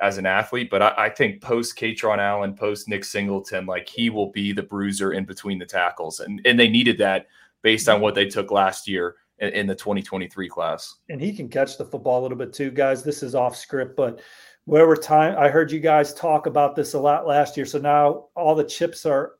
as 0.00 0.16
an 0.16 0.24
athlete. 0.24 0.70
But 0.70 0.82
I, 0.82 0.94
I 0.96 1.08
think 1.10 1.42
post 1.42 1.78
Kaytron 1.78 2.18
Allen, 2.18 2.54
post 2.54 2.88
Nick 2.88 3.04
Singleton, 3.04 3.66
like 3.66 3.88
he 3.88 4.08
will 4.08 4.30
be 4.32 4.52
the 4.52 4.62
bruiser 4.62 5.12
in 5.12 5.26
between 5.26 5.58
the 5.58 5.66
tackles, 5.66 6.20
and 6.20 6.40
and 6.46 6.58
they 6.58 6.68
needed 6.68 6.96
that 6.98 7.26
based 7.62 7.88
on 7.88 8.00
what 8.00 8.14
they 8.14 8.26
took 8.26 8.50
last 8.50 8.88
year 8.88 9.16
in, 9.38 9.50
in 9.50 9.66
the 9.66 9.74
2023 9.74 10.48
class. 10.48 10.96
and 11.08 11.20
he 11.20 11.32
can 11.32 11.48
catch 11.48 11.78
the 11.78 11.84
football 11.84 12.20
a 12.20 12.22
little 12.22 12.38
bit 12.38 12.52
too, 12.52 12.70
guys. 12.70 13.02
This 13.02 13.22
is 13.22 13.34
off 13.34 13.56
script, 13.56 13.96
but 13.96 14.20
where 14.64 14.86
we're 14.86 14.96
time, 14.96 15.36
I 15.38 15.48
heard 15.48 15.72
you 15.72 15.80
guys 15.80 16.14
talk 16.14 16.46
about 16.46 16.76
this 16.76 16.94
a 16.94 17.00
lot 17.00 17.26
last 17.26 17.56
year. 17.56 17.66
So 17.66 17.78
now 17.78 18.26
all 18.36 18.54
the 18.54 18.64
chips 18.64 19.06
are 19.06 19.32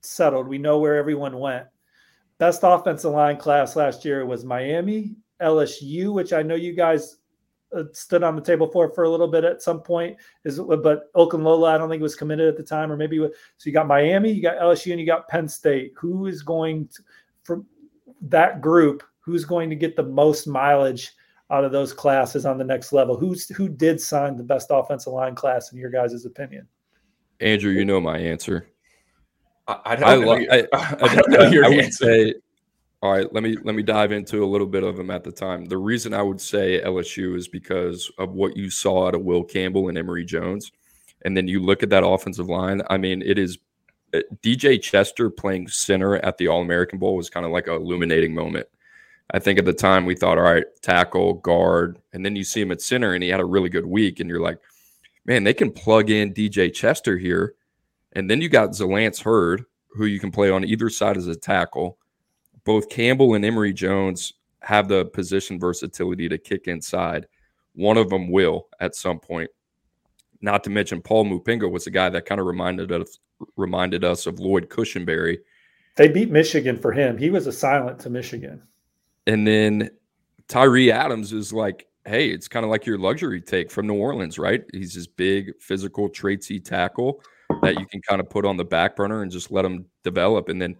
settled. 0.00 0.48
We 0.48 0.58
know 0.58 0.78
where 0.78 0.96
everyone 0.96 1.38
went. 1.38 1.66
Best 2.38 2.60
offensive 2.62 3.12
line 3.12 3.36
class 3.36 3.76
last 3.76 4.04
year 4.04 4.26
was 4.26 4.44
Miami, 4.44 5.14
LSU, 5.40 6.12
which 6.12 6.32
I 6.32 6.42
know 6.42 6.56
you 6.56 6.72
guys 6.72 7.18
uh, 7.76 7.84
stood 7.92 8.22
on 8.22 8.34
the 8.34 8.42
table 8.42 8.68
for 8.70 8.92
for 8.92 9.04
a 9.04 9.08
little 9.08 9.28
bit 9.28 9.44
at 9.44 9.62
some 9.62 9.80
point. 9.80 10.16
Is 10.44 10.58
but 10.58 11.12
Okunlola, 11.14 11.68
I 11.68 11.78
don't 11.78 11.88
think 11.88 12.02
was 12.02 12.16
committed 12.16 12.48
at 12.48 12.56
the 12.56 12.62
time, 12.62 12.90
or 12.90 12.96
maybe 12.96 13.18
so. 13.18 13.30
You 13.64 13.72
got 13.72 13.86
Miami, 13.86 14.32
you 14.32 14.42
got 14.42 14.58
LSU, 14.58 14.90
and 14.90 15.00
you 15.00 15.06
got 15.06 15.28
Penn 15.28 15.48
State. 15.48 15.92
Who 15.96 16.26
is 16.26 16.42
going 16.42 16.88
to, 16.88 17.02
that 18.22 18.60
group? 18.60 19.02
Who's 19.20 19.44
going 19.44 19.70
to 19.70 19.76
get 19.76 19.94
the 19.96 20.02
most 20.02 20.46
mileage 20.46 21.12
out 21.50 21.64
of 21.64 21.70
those 21.72 21.92
classes 21.92 22.44
on 22.46 22.58
the 22.58 22.64
next 22.64 22.92
level? 22.92 23.16
Who's 23.16 23.48
who 23.50 23.68
did 23.68 24.00
sign 24.00 24.36
the 24.36 24.42
best 24.42 24.68
offensive 24.70 25.12
line 25.12 25.34
class 25.34 25.72
in 25.72 25.78
your 25.78 25.90
guys' 25.90 26.24
opinion? 26.24 26.66
Andrew, 27.40 27.70
you 27.72 27.84
know 27.84 28.00
my 28.00 28.18
answer. 28.18 28.68
I, 29.68 29.72
I 29.72 29.92
I, 29.92 29.96
don't 29.96 30.20
know. 30.22 30.32
li- 30.34 30.42
your- 30.44 30.52
I, 30.52 30.66
I 31.00 31.14
don't 31.14 31.30
know 31.30 31.42
your 31.50 31.64
I 31.64 31.68
would 31.68 31.78
answer. 31.84 32.04
say, 32.04 32.34
all 33.00 33.12
right, 33.12 33.32
let 33.32 33.42
me 33.42 33.56
let 33.64 33.74
me 33.74 33.82
dive 33.82 34.12
into 34.12 34.44
a 34.44 34.46
little 34.46 34.66
bit 34.66 34.82
of 34.82 34.96
them 34.96 35.10
at 35.10 35.24
the 35.24 35.32
time. 35.32 35.64
The 35.66 35.78
reason 35.78 36.14
I 36.14 36.22
would 36.22 36.40
say 36.40 36.80
LSU 36.84 37.36
is 37.36 37.48
because 37.48 38.10
of 38.18 38.32
what 38.32 38.56
you 38.56 38.70
saw 38.70 39.06
out 39.08 39.14
of 39.14 39.22
Will 39.22 39.44
Campbell 39.44 39.88
and 39.88 39.96
Emery 39.98 40.24
Jones, 40.24 40.72
and 41.24 41.36
then 41.36 41.46
you 41.48 41.60
look 41.60 41.82
at 41.82 41.90
that 41.90 42.04
offensive 42.04 42.48
line. 42.48 42.82
I 42.90 42.96
mean, 42.98 43.22
it 43.22 43.38
is 43.38 43.58
Uh, 44.14 44.20
DJ 44.42 44.80
Chester 44.80 45.30
playing 45.30 45.68
center 45.68 46.16
at 46.16 46.38
the 46.38 46.48
All 46.48 46.62
American 46.62 46.98
Bowl 46.98 47.16
was 47.16 47.30
kind 47.30 47.46
of 47.46 47.52
like 47.52 47.66
a 47.66 47.74
illuminating 47.74 48.34
moment. 48.34 48.66
I 49.30 49.38
think 49.38 49.58
at 49.58 49.64
the 49.64 49.72
time 49.72 50.04
we 50.04 50.14
thought, 50.14 50.38
all 50.38 50.44
right, 50.44 50.64
tackle, 50.82 51.34
guard, 51.34 51.98
and 52.12 52.24
then 52.24 52.36
you 52.36 52.44
see 52.44 52.60
him 52.60 52.72
at 52.72 52.82
center, 52.82 53.14
and 53.14 53.22
he 53.22 53.30
had 53.30 53.40
a 53.40 53.44
really 53.44 53.70
good 53.70 53.86
week, 53.86 54.20
and 54.20 54.28
you're 54.28 54.40
like, 54.40 54.58
man, 55.24 55.44
they 55.44 55.54
can 55.54 55.70
plug 55.70 56.10
in 56.10 56.34
DJ 56.34 56.72
Chester 56.72 57.16
here 57.16 57.54
and 58.12 58.30
then 58.30 58.40
you 58.40 58.48
got 58.48 58.70
Zalance 58.70 59.22
Heard, 59.22 59.64
who 59.88 60.06
you 60.06 60.20
can 60.20 60.30
play 60.30 60.50
on 60.50 60.64
either 60.64 60.90
side 60.90 61.16
as 61.16 61.26
a 61.26 61.36
tackle. 61.36 61.98
Both 62.64 62.88
Campbell 62.90 63.34
and 63.34 63.44
Emery 63.44 63.72
Jones 63.72 64.34
have 64.60 64.88
the 64.88 65.06
position 65.06 65.58
versatility 65.58 66.28
to 66.28 66.38
kick 66.38 66.68
inside. 66.68 67.26
One 67.74 67.96
of 67.96 68.10
them 68.10 68.30
will 68.30 68.68
at 68.80 68.94
some 68.94 69.18
point. 69.18 69.50
Not 70.42 70.64
to 70.64 70.70
mention 70.70 71.00
Paul 71.00 71.24
Mubenga 71.26 71.70
was 71.70 71.86
a 71.86 71.90
guy 71.90 72.08
that 72.10 72.26
kind 72.26 72.40
of 72.40 72.46
reminded 72.46 72.92
us 72.92 73.18
reminded 73.56 74.04
us 74.04 74.26
of 74.26 74.38
Lloyd 74.38 74.68
Cushenberry. 74.68 75.38
They 75.96 76.08
beat 76.08 76.30
Michigan 76.30 76.76
for 76.76 76.92
him. 76.92 77.16
He 77.16 77.30
was 77.30 77.46
a 77.46 77.52
silent 77.52 77.98
to 78.00 78.10
Michigan. 78.10 78.62
And 79.26 79.46
then 79.46 79.90
Tyree 80.48 80.90
Adams 80.90 81.32
is 81.32 81.52
like, 81.52 81.86
hey, 82.04 82.28
it's 82.28 82.48
kind 82.48 82.64
of 82.64 82.70
like 82.70 82.86
your 82.86 82.98
luxury 82.98 83.40
take 83.40 83.70
from 83.70 83.86
New 83.86 83.94
Orleans, 83.94 84.38
right? 84.38 84.64
He's 84.72 84.94
this 84.94 85.06
big, 85.06 85.52
physical, 85.60 86.08
traitsy 86.08 86.64
tackle 86.64 87.22
that 87.62 87.78
you 87.78 87.86
can 87.86 88.00
kind 88.02 88.20
of 88.20 88.28
put 88.28 88.44
on 88.44 88.56
the 88.56 88.64
back 88.64 88.96
burner 88.96 89.22
and 89.22 89.30
just 89.30 89.50
let 89.50 89.64
him 89.64 89.86
develop. 90.02 90.48
And 90.48 90.60
then 90.60 90.76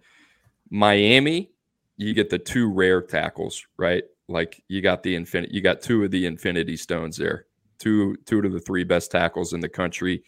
Miami, 0.69 1.51
you 1.97 2.13
get 2.13 2.29
the 2.29 2.39
two 2.39 2.71
rare 2.71 3.01
tackles, 3.01 3.65
right? 3.77 4.03
Like 4.27 4.63
you 4.67 4.81
got 4.81 5.03
the 5.03 5.15
infinite, 5.15 5.51
you 5.51 5.61
got 5.61 5.81
two 5.81 6.03
of 6.03 6.11
the 6.11 6.25
infinity 6.25 6.75
stones 6.75 7.17
there, 7.17 7.45
two 7.83 8.15
two 8.25 8.39
of 8.39 8.51
the 8.53 8.59
three 8.59 8.83
best 8.83 9.11
tackles 9.11 9.53
in 9.53 9.59
the 9.59 9.69
country, 9.69 10.23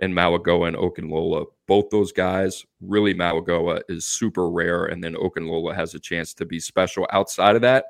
and 0.00 0.14
Mauigoa 0.14 0.68
and 0.68 0.76
Okunlola. 0.76 1.46
Both 1.66 1.90
those 1.90 2.12
guys, 2.12 2.64
really, 2.80 3.14
Mauigoa 3.14 3.82
is 3.88 4.06
super 4.06 4.48
rare, 4.48 4.86
and 4.86 5.02
then 5.02 5.14
Okunlola 5.14 5.74
has 5.74 5.94
a 5.94 6.00
chance 6.00 6.32
to 6.34 6.46
be 6.46 6.60
special. 6.60 7.06
Outside 7.10 7.56
of 7.56 7.62
that, 7.62 7.86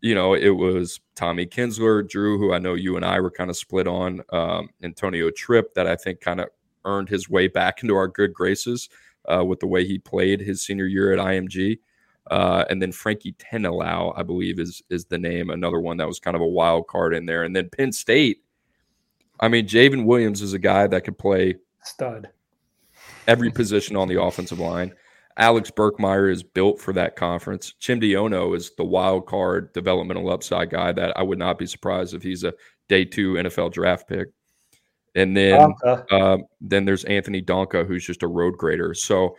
you 0.00 0.14
know, 0.14 0.34
it 0.34 0.50
was 0.50 1.00
Tommy 1.14 1.46
Kinsler, 1.46 2.08
Drew, 2.08 2.38
who 2.38 2.52
I 2.52 2.58
know 2.58 2.74
you 2.74 2.96
and 2.96 3.04
I 3.04 3.20
were 3.20 3.30
kind 3.30 3.50
of 3.50 3.56
split 3.56 3.86
on, 3.86 4.22
um, 4.32 4.70
Antonio 4.82 5.30
Tripp, 5.30 5.74
that 5.74 5.86
I 5.86 5.96
think 5.96 6.20
kind 6.20 6.40
of 6.40 6.48
earned 6.84 7.08
his 7.08 7.28
way 7.28 7.48
back 7.48 7.82
into 7.82 7.94
our 7.94 8.08
good 8.08 8.32
graces 8.32 8.88
uh, 9.30 9.44
with 9.44 9.60
the 9.60 9.66
way 9.66 9.86
he 9.86 9.98
played 9.98 10.40
his 10.40 10.62
senior 10.62 10.86
year 10.86 11.12
at 11.12 11.18
IMG. 11.18 11.78
Uh, 12.30 12.64
and 12.70 12.80
then 12.80 12.92
Frankie 12.92 13.34
Tenelau, 13.34 14.14
I 14.16 14.22
believe, 14.22 14.60
is 14.60 14.82
is 14.88 15.04
the 15.04 15.18
name. 15.18 15.50
Another 15.50 15.80
one 15.80 15.96
that 15.96 16.06
was 16.06 16.20
kind 16.20 16.36
of 16.36 16.40
a 16.40 16.46
wild 16.46 16.86
card 16.86 17.14
in 17.14 17.26
there. 17.26 17.42
And 17.42 17.54
then 17.54 17.68
Penn 17.68 17.92
State. 17.92 18.44
I 19.40 19.48
mean, 19.48 19.66
J'ven 19.66 20.04
Williams 20.04 20.42
is 20.42 20.52
a 20.52 20.58
guy 20.58 20.86
that 20.86 21.02
could 21.02 21.18
play 21.18 21.56
Stud. 21.82 22.28
every 23.26 23.50
position 23.50 23.96
on 23.96 24.06
the 24.06 24.22
offensive 24.22 24.60
line. 24.60 24.94
Alex 25.36 25.70
Birchmeier 25.70 26.30
is 26.30 26.42
built 26.42 26.78
for 26.78 26.92
that 26.92 27.16
conference. 27.16 27.74
Chimdy 27.80 28.10
Onoh 28.10 28.54
is 28.54 28.72
the 28.76 28.84
wild 28.84 29.26
card 29.26 29.72
developmental 29.72 30.30
upside 30.30 30.68
guy 30.70 30.92
that 30.92 31.16
I 31.16 31.22
would 31.22 31.38
not 31.38 31.58
be 31.58 31.66
surprised 31.66 32.14
if 32.14 32.22
he's 32.22 32.44
a 32.44 32.52
day 32.88 33.06
two 33.06 33.34
NFL 33.34 33.72
draft 33.72 34.06
pick. 34.06 34.28
And 35.14 35.36
then 35.36 35.74
um, 36.10 36.44
then 36.60 36.84
there's 36.84 37.04
Anthony 37.04 37.42
Donkoh, 37.42 37.86
who's 37.86 38.06
just 38.06 38.22
a 38.22 38.28
road 38.28 38.56
grader. 38.58 38.94
So 38.94 39.36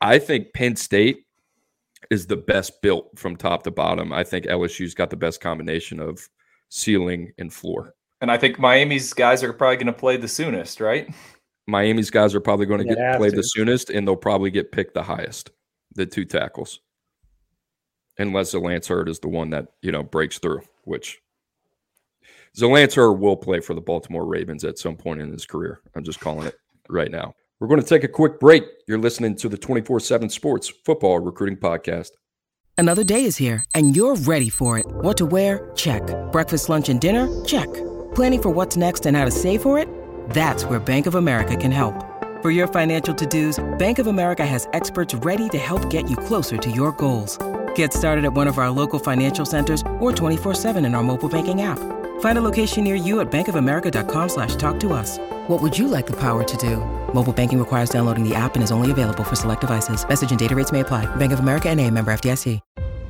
I 0.00 0.18
think 0.18 0.52
Penn 0.54 0.74
State 0.76 1.25
is 2.10 2.26
the 2.26 2.36
best 2.36 2.80
built 2.82 3.10
from 3.18 3.36
top 3.36 3.62
to 3.64 3.70
bottom. 3.70 4.12
I 4.12 4.24
think 4.24 4.46
LSU's 4.46 4.94
got 4.94 5.10
the 5.10 5.16
best 5.16 5.40
combination 5.40 6.00
of 6.00 6.28
ceiling 6.68 7.32
and 7.38 7.52
floor. 7.52 7.94
And 8.20 8.30
I 8.30 8.38
think 8.38 8.58
Miami's 8.58 9.12
guys 9.12 9.42
are 9.42 9.52
probably 9.52 9.76
going 9.76 9.86
to 9.86 9.92
play 9.92 10.16
the 10.16 10.28
soonest, 10.28 10.80
right? 10.80 11.08
Miami's 11.66 12.10
guys 12.10 12.34
are 12.34 12.40
probably 12.40 12.66
going 12.66 12.78
to 12.78 12.84
They 12.84 12.94
get 12.94 12.98
have 12.98 13.16
played 13.18 13.30
to. 13.30 13.36
the 13.36 13.42
soonest, 13.42 13.90
and 13.90 14.06
they'll 14.06 14.16
probably 14.16 14.50
get 14.50 14.72
picked 14.72 14.94
the 14.94 15.02
highest, 15.02 15.50
the 15.94 16.06
two 16.06 16.24
tackles. 16.24 16.80
unless 18.18 18.54
Lance 18.54 18.88
Heard 18.88 19.08
is 19.08 19.18
the 19.18 19.28
one 19.28 19.50
that 19.50 19.66
you 19.82 19.92
know 19.92 20.02
breaks 20.02 20.38
through, 20.38 20.62
which 20.84 21.20
Zalance 22.56 23.18
will 23.18 23.36
play 23.36 23.60
for 23.60 23.74
the 23.74 23.80
Baltimore 23.80 24.24
Ravens 24.24 24.64
at 24.64 24.78
some 24.78 24.96
point 24.96 25.20
in 25.20 25.30
his 25.30 25.44
career. 25.44 25.80
I'm 25.94 26.04
just 26.04 26.20
calling 26.20 26.46
it 26.46 26.56
right 26.88 27.10
now. 27.10 27.34
We're 27.58 27.68
going 27.68 27.80
to 27.80 27.86
take 27.86 28.04
a 28.04 28.08
quick 28.08 28.38
break. 28.38 28.64
You're 28.86 28.98
listening 28.98 29.34
to 29.36 29.48
the 29.48 29.56
24 29.56 30.00
7 30.00 30.28
Sports 30.28 30.68
Football 30.68 31.20
Recruiting 31.20 31.56
Podcast. 31.56 32.10
Another 32.76 33.02
day 33.02 33.24
is 33.24 33.38
here, 33.38 33.64
and 33.74 33.96
you're 33.96 34.16
ready 34.16 34.50
for 34.50 34.76
it. 34.76 34.84
What 34.86 35.16
to 35.16 35.24
wear? 35.24 35.70
Check. 35.74 36.02
Breakfast, 36.30 36.68
lunch, 36.68 36.90
and 36.90 37.00
dinner? 37.00 37.26
Check. 37.46 37.72
Planning 38.14 38.42
for 38.42 38.50
what's 38.50 38.76
next 38.76 39.06
and 39.06 39.16
how 39.16 39.24
to 39.24 39.30
save 39.30 39.62
for 39.62 39.78
it? 39.78 39.88
That's 40.30 40.66
where 40.66 40.78
Bank 40.78 41.06
of 41.06 41.14
America 41.14 41.56
can 41.56 41.70
help. 41.70 41.94
For 42.42 42.50
your 42.50 42.66
financial 42.66 43.14
to 43.14 43.24
dos, 43.24 43.64
Bank 43.78 43.98
of 43.98 44.06
America 44.06 44.44
has 44.44 44.68
experts 44.74 45.14
ready 45.14 45.48
to 45.48 45.58
help 45.58 45.88
get 45.88 46.10
you 46.10 46.18
closer 46.18 46.58
to 46.58 46.70
your 46.70 46.92
goals. 46.92 47.38
Get 47.74 47.94
started 47.94 48.26
at 48.26 48.34
one 48.34 48.48
of 48.48 48.58
our 48.58 48.68
local 48.68 48.98
financial 48.98 49.46
centers 49.46 49.82
or 49.98 50.12
24 50.12 50.54
7 50.54 50.84
in 50.84 50.94
our 50.94 51.02
mobile 51.02 51.30
banking 51.30 51.62
app. 51.62 51.78
Find 52.20 52.38
a 52.38 52.42
location 52.42 52.84
near 52.84 52.94
you 52.94 53.20
at 53.20 53.30
bankofamerica.com 53.30 54.28
slash 54.28 54.56
talk 54.56 54.78
to 54.80 54.92
us. 54.92 55.18
What 55.48 55.62
would 55.62 55.78
you 55.78 55.88
like 55.88 56.06
the 56.06 56.16
power 56.16 56.44
to 56.44 56.56
do? 56.58 56.76
Mobile 57.14 57.32
banking 57.32 57.58
requires 57.58 57.88
downloading 57.88 58.28
the 58.28 58.34
app 58.34 58.56
and 58.56 58.62
is 58.62 58.70
only 58.70 58.90
available 58.90 59.24
for 59.24 59.36
select 59.36 59.62
devices. 59.62 60.06
Message 60.06 60.30
and 60.30 60.38
data 60.38 60.54
rates 60.54 60.72
may 60.72 60.80
apply. 60.80 61.06
Bank 61.16 61.32
of 61.32 61.38
America 61.40 61.70
and 61.70 61.80
a 61.80 61.90
member 61.90 62.12
FDIC. 62.12 62.60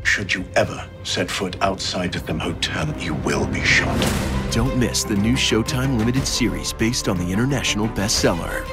Should 0.04 0.32
you 0.32 0.44
ever 0.54 0.88
set 1.02 1.28
foot 1.28 1.60
outside 1.62 2.14
of 2.14 2.26
the 2.26 2.34
hotel, 2.34 2.86
you 2.96 3.14
will 3.14 3.44
be 3.48 3.60
shot. 3.64 3.98
Don't 4.52 4.78
miss 4.78 5.02
the 5.02 5.16
new 5.16 5.34
Showtime 5.34 5.98
limited 5.98 6.24
series 6.24 6.72
based 6.72 7.08
on 7.08 7.18
the 7.18 7.32
international 7.32 7.88
bestseller. 7.88 8.64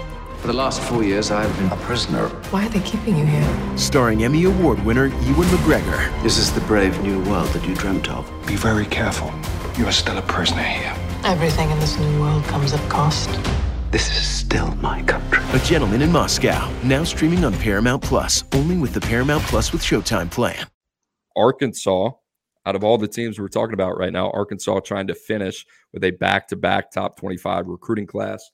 For 0.42 0.48
the 0.48 0.54
last 0.54 0.80
four 0.82 1.04
years, 1.04 1.32
I've 1.32 1.54
been 1.58 1.72
a 1.72 1.78
prisoner. 1.78 2.28
Why 2.52 2.68
are 2.68 2.70
they 2.70 2.82
keeping 2.82 3.18
you 3.18 3.26
here? 3.26 3.78
Starring 3.78 4.24
Emmy 4.24 4.44
Award 4.44 4.78
winner 4.86 5.08
Ewan 5.08 5.48
McGregor. 5.48 6.22
This 6.22 6.38
is 6.38 6.54
the 6.54 6.62
brave 6.62 7.02
new 7.02 7.20
world 7.24 7.48
that 7.50 7.66
you 7.68 7.74
dreamt 7.74 8.12
of. 8.12 8.30
Be 8.46 8.56
very 8.56 8.86
careful. 8.86 9.34
You 9.76 9.88
are 9.88 9.92
still 9.92 10.20
a 10.20 10.22
prisoner 10.22 10.62
here. 10.62 10.96
Everything 11.24 11.72
in 11.72 11.80
this 11.80 11.98
new 11.98 12.22
world 12.22 12.44
comes 12.44 12.74
at 12.74 12.90
cost. 12.92 13.28
This 13.90 14.08
is 14.12 14.24
still 14.24 14.76
my 14.76 15.02
country. 15.02 15.44
A 15.52 15.66
Gentleman 15.66 16.04
in 16.04 16.12
Moscow, 16.12 16.72
now 16.84 17.04
streaming 17.04 17.44
on 17.44 17.54
Paramount 17.54 18.04
Plus, 18.04 18.44
only 18.52 18.78
with 18.78 18.94
the 18.94 19.02
Paramount 19.02 19.42
Plus 19.46 19.74
with 19.74 19.82
Showtime 19.82 20.30
plan. 20.30 20.68
Arkansas, 21.36 22.12
out 22.68 22.76
of 22.76 22.84
all 22.84 23.00
the 23.00 23.08
teams 23.08 23.40
we're 23.40 23.48
talking 23.48 23.74
about 23.74 23.98
right 23.98 24.14
now, 24.14 24.30
Arkansas 24.30 24.82
trying 24.82 25.08
to 25.08 25.16
finish 25.16 25.66
with 25.92 26.04
a 26.04 26.12
back-to-back 26.12 26.92
top 26.92 27.18
25 27.18 27.66
recruiting 27.66 28.06
class. 28.06 28.52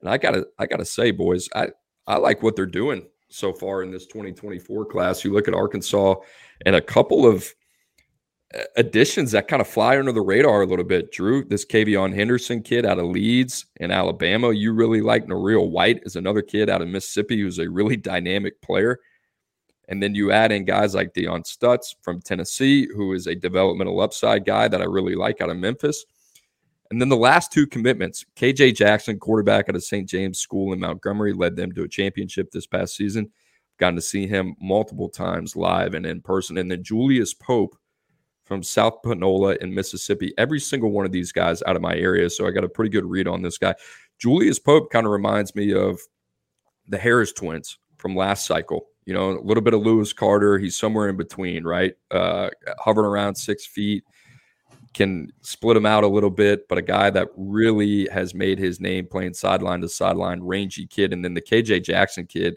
And 0.00 0.08
I 0.08 0.16
gotta, 0.16 0.46
I 0.58 0.64
gotta 0.64 0.86
say, 0.86 1.10
boys, 1.10 1.50
I, 1.54 1.68
I 2.06 2.16
like 2.16 2.42
what 2.42 2.56
they're 2.56 2.64
doing 2.64 3.06
so 3.28 3.52
far 3.52 3.82
in 3.82 3.90
this 3.90 4.06
2024 4.06 4.86
class. 4.86 5.22
You 5.22 5.34
look 5.34 5.48
at 5.48 5.54
Arkansas 5.54 6.14
and 6.64 6.76
a 6.76 6.80
couple 6.80 7.26
of 7.26 7.54
additions 8.76 9.30
that 9.30 9.48
kind 9.48 9.60
of 9.60 9.68
fly 9.68 9.98
under 9.98 10.12
the 10.12 10.20
radar 10.20 10.62
a 10.62 10.66
little 10.66 10.84
bit. 10.84 11.12
Drew, 11.12 11.44
this 11.44 11.64
KaVeon 11.64 12.14
Henderson 12.14 12.62
kid 12.62 12.84
out 12.84 12.98
of 12.98 13.06
Leeds 13.06 13.66
in 13.76 13.90
Alabama, 13.90 14.52
you 14.52 14.72
really 14.72 15.00
like. 15.00 15.26
Noreel 15.26 15.70
White 15.70 16.00
is 16.04 16.16
another 16.16 16.42
kid 16.42 16.68
out 16.68 16.82
of 16.82 16.88
Mississippi 16.88 17.40
who's 17.40 17.58
a 17.58 17.70
really 17.70 17.96
dynamic 17.96 18.60
player. 18.60 18.98
And 19.88 20.02
then 20.02 20.14
you 20.14 20.30
add 20.30 20.52
in 20.52 20.64
guys 20.64 20.94
like 20.94 21.14
Deon 21.14 21.44
Stutz 21.44 21.94
from 22.02 22.20
Tennessee, 22.20 22.86
who 22.94 23.12
is 23.12 23.26
a 23.26 23.34
developmental 23.34 24.00
upside 24.00 24.44
guy 24.44 24.68
that 24.68 24.80
I 24.80 24.84
really 24.84 25.16
like 25.16 25.40
out 25.40 25.50
of 25.50 25.56
Memphis. 25.56 26.04
And 26.90 27.00
then 27.00 27.08
the 27.08 27.16
last 27.16 27.52
two 27.52 27.66
commitments, 27.66 28.24
KJ 28.36 28.74
Jackson, 28.74 29.18
quarterback 29.18 29.68
at 29.68 29.76
a 29.76 29.80
St. 29.80 30.08
James 30.08 30.38
School 30.38 30.72
in 30.72 30.80
Montgomery, 30.80 31.32
led 31.32 31.54
them 31.54 31.72
to 31.72 31.84
a 31.84 31.88
championship 31.88 32.50
this 32.50 32.66
past 32.66 32.96
season. 32.96 33.30
Gotten 33.78 33.94
to 33.96 34.02
see 34.02 34.26
him 34.26 34.56
multiple 34.60 35.08
times 35.08 35.54
live 35.54 35.94
and 35.94 36.04
in 36.04 36.20
person. 36.20 36.58
And 36.58 36.70
then 36.70 36.82
Julius 36.82 37.32
Pope 37.32 37.76
from 38.50 38.64
South 38.64 39.00
Panola 39.04 39.54
in 39.60 39.72
Mississippi. 39.72 40.34
Every 40.36 40.58
single 40.58 40.90
one 40.90 41.06
of 41.06 41.12
these 41.12 41.30
guys 41.30 41.62
out 41.68 41.76
of 41.76 41.82
my 41.82 41.94
area. 41.94 42.28
So 42.28 42.48
I 42.48 42.50
got 42.50 42.64
a 42.64 42.68
pretty 42.68 42.90
good 42.90 43.04
read 43.04 43.28
on 43.28 43.42
this 43.42 43.58
guy. 43.58 43.76
Julius 44.18 44.58
Pope 44.58 44.90
kind 44.90 45.06
of 45.06 45.12
reminds 45.12 45.54
me 45.54 45.72
of 45.72 46.00
the 46.88 46.98
Harris 46.98 47.32
twins 47.32 47.78
from 47.98 48.16
last 48.16 48.46
cycle. 48.46 48.88
You 49.04 49.14
know, 49.14 49.38
a 49.38 49.40
little 49.40 49.62
bit 49.62 49.72
of 49.72 49.82
Lewis 49.82 50.12
Carter. 50.12 50.58
He's 50.58 50.76
somewhere 50.76 51.08
in 51.08 51.16
between, 51.16 51.62
right? 51.62 51.94
Uh, 52.10 52.50
hovering 52.80 53.06
around 53.06 53.36
six 53.36 53.64
feet, 53.66 54.02
can 54.94 55.30
split 55.42 55.76
him 55.76 55.86
out 55.86 56.02
a 56.02 56.08
little 56.08 56.28
bit, 56.28 56.66
but 56.66 56.76
a 56.76 56.82
guy 56.82 57.08
that 57.08 57.28
really 57.36 58.08
has 58.08 58.34
made 58.34 58.58
his 58.58 58.80
name 58.80 59.06
playing 59.06 59.34
sideline 59.34 59.80
to 59.82 59.88
sideline, 59.88 60.42
rangy 60.42 60.88
kid. 60.88 61.12
And 61.12 61.24
then 61.24 61.34
the 61.34 61.40
KJ 61.40 61.84
Jackson 61.84 62.26
kid, 62.26 62.56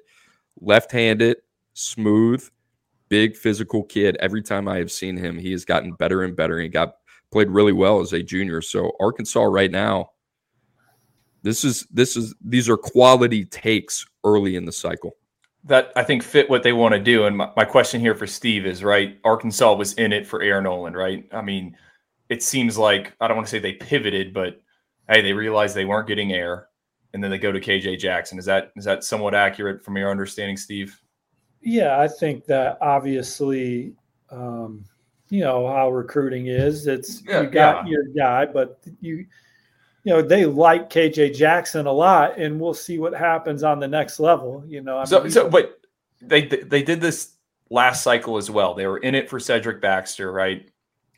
left 0.60 0.92
handed, 0.92 1.38
smooth, 1.74 2.50
big 3.14 3.38
physical 3.38 3.84
kid. 3.84 4.18
Every 4.20 4.42
time 4.42 4.68
I 4.68 4.78
have 4.78 4.92
seen 4.92 5.16
him, 5.16 5.38
he 5.38 5.52
has 5.52 5.66
gotten 5.66 5.92
better 5.92 6.24
and 6.24 6.36
better. 6.36 6.60
He 6.60 6.68
got 6.68 6.96
played 7.32 7.48
really 7.48 7.72
well 7.72 8.00
as 8.00 8.12
a 8.12 8.24
junior. 8.24 8.60
So 8.60 8.92
Arkansas 9.00 9.44
right 9.44 9.70
now, 9.70 10.10
this 11.44 11.64
is 11.64 11.86
this 11.92 12.18
is 12.18 12.34
these 12.44 12.68
are 12.68 12.76
quality 12.76 13.46
takes 13.46 14.04
early 14.24 14.56
in 14.56 14.66
the 14.66 14.72
cycle. 14.72 15.12
That 15.64 15.92
I 15.96 16.04
think 16.04 16.24
fit 16.24 16.50
what 16.50 16.64
they 16.64 16.74
want 16.74 16.96
to 16.96 17.00
do. 17.00 17.26
And 17.26 17.38
my, 17.38 17.52
my 17.56 17.66
question 17.66 18.02
here 18.02 18.16
for 18.16 18.26
Steve 18.26 18.66
is 18.66 18.84
right. 18.84 19.20
Arkansas 19.24 19.76
was 19.76 19.94
in 19.94 20.12
it 20.12 20.26
for 20.26 20.42
Air 20.42 20.60
Noland, 20.60 20.96
right? 20.96 21.24
I 21.32 21.44
mean, 21.44 21.78
it 22.30 22.42
seems 22.42 22.80
like 22.80 23.14
I 23.22 23.28
don't 23.28 23.38
want 23.38 23.46
to 23.48 23.52
say 23.52 23.60
they 23.60 23.74
pivoted, 23.74 24.34
but 24.34 24.60
hey, 25.08 25.22
they 25.22 25.34
realized 25.34 25.76
they 25.76 25.86
weren't 25.86 26.08
getting 26.08 26.34
air, 26.34 26.68
and 27.14 27.24
then 27.24 27.30
they 27.30 27.38
go 27.38 27.52
to 27.52 27.62
KJ 27.62 28.00
Jackson. 28.00 28.40
Is 28.40 28.46
that 28.46 28.72
is 28.76 28.86
that 28.86 29.04
somewhat 29.04 29.36
accurate 29.36 29.86
from 29.86 29.98
your 29.98 30.10
understanding, 30.10 30.58
Steve? 30.58 31.00
Yeah, 31.64 32.00
I 32.00 32.08
think 32.08 32.46
that 32.46 32.78
obviously, 32.82 33.94
um, 34.30 34.84
you 35.30 35.42
know 35.42 35.68
how 35.68 35.90
recruiting 35.92 36.48
is. 36.48 36.88
It's 36.88 37.24
Yeah, 37.26 37.42
you 37.42 37.48
got 37.50 37.88
yeah. 37.88 37.92
your 37.92 38.04
guy, 38.16 38.46
but 38.46 38.80
you, 39.02 39.26
you 40.04 40.14
know, 40.14 40.22
they 40.22 40.46
like 40.46 40.90
KJ 40.90 41.34
Jackson 41.36 41.88
a 41.88 41.92
lot, 41.92 42.38
and 42.38 42.60
we'll 42.60 42.74
see 42.74 43.00
what 43.00 43.14
happens 43.14 43.64
on 43.64 43.80
the 43.80 43.88
next 43.88 44.20
level. 44.20 44.64
You 44.68 44.82
know, 44.82 44.98
I 45.00 45.06
So, 45.06 45.22
mean, 45.22 45.32
so 45.32 45.50
but 45.50 45.80
they 46.22 46.46
they 46.46 46.84
did 46.84 47.02
this 47.02 47.36
last 47.70 48.04
cycle 48.04 48.38
as 48.38 48.52
well. 48.52 48.74
They 48.74 48.86
were 48.86 49.00
in 49.00 49.16
it 49.16 49.30
for 49.30 49.40
Cedric 49.40 49.82
Baxter, 49.82 50.32
right? 50.32 50.70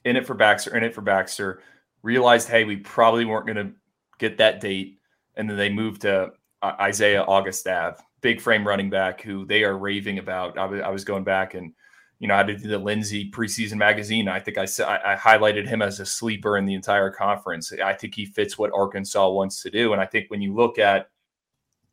In 0.06 0.16
it 0.16 0.26
for 0.26 0.36
Baxter, 0.36 0.76
in 0.78 0.84
it 0.84 0.94
for 0.94 1.02
Baxter. 1.02 1.62
Realized, 2.04 2.48
hey, 2.48 2.64
we 2.66 2.78
probably 2.78 3.26
weren't 3.26 3.48
going 3.48 3.58
to 3.58 3.72
get 4.20 4.38
that 4.38 4.62
date, 4.62 5.00
and 5.36 5.50
then 5.50 5.58
they 5.58 5.70
moved 5.70 6.02
to 6.04 6.32
Isaiah 6.64 7.24
Augustave, 7.24 7.98
big 8.26 8.42
frame 8.42 8.68
running 8.68 8.90
back, 8.90 9.22
who 9.22 9.46
they 9.46 9.64
are 9.64 9.78
raving 9.78 10.18
about. 10.18 10.58
I 10.58 10.66
was, 10.66 10.82
I 10.82 10.90
was 10.90 11.04
going 11.04 11.24
back 11.24 11.54
and 11.54 11.72
you 12.18 12.28
know 12.28 12.34
I 12.34 12.42
did 12.42 12.64
the 12.64 12.80
Lindy's 12.80 13.32
preseason 13.32 13.76
magazine. 13.76 14.28
I 14.28 14.40
think 14.40 14.58
I 14.58 14.64
I, 14.64 15.16
highlighted 15.16 15.68
him 15.68 15.84
as 15.84 16.00
a 16.00 16.08
sleeper 16.08 16.58
in 16.58 16.66
the 16.66 16.74
entire 16.74 17.12
conference. 17.12 17.72
I 17.72 17.94
think 17.94 18.16
he 18.16 18.26
fits 18.26 18.58
what 18.58 18.72
Arkansas 18.74 19.30
wants 19.30 19.62
to 19.62 19.70
do, 19.70 19.94
and 19.94 20.02
I 20.02 20.08
think 20.08 20.32
when 20.32 20.42
you 20.42 20.56
look 20.56 20.80
at 20.80 21.12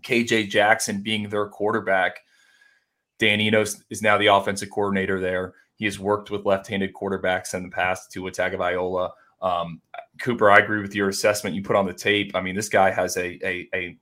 KJ 0.04 0.48
Jackson 0.48 1.02
being 1.02 1.28
their 1.28 1.48
quarterback. 1.48 2.20
Dan 3.18 3.40
Enos 3.40 3.84
is 3.90 4.02
now 4.02 4.18
the 4.18 4.26
offensive 4.26 4.70
coordinator 4.70 5.20
there. 5.20 5.54
He 5.76 5.84
has 5.84 6.00
worked 6.00 6.30
with 6.30 6.44
left-handed 6.44 6.92
quarterbacks 6.92 7.54
in 7.54 7.62
the 7.62 7.68
past, 7.68 8.10
Tua 8.10 8.32
Tagovailoa. 8.32 9.10
Um, 9.40 9.80
Cooper, 10.20 10.50
I 10.50 10.58
agree 10.58 10.80
with 10.80 10.94
your 10.94 11.08
assessment 11.08 11.54
you 11.54 11.62
put 11.62 11.76
on 11.76 11.86
the 11.86 11.92
tape. 11.92 12.34
I 12.34 12.40
mean, 12.40 12.56
this 12.56 12.68
guy 12.68 12.90
has 12.90 13.16
a 13.16 13.38
a, 13.46 13.68
a 13.74 13.98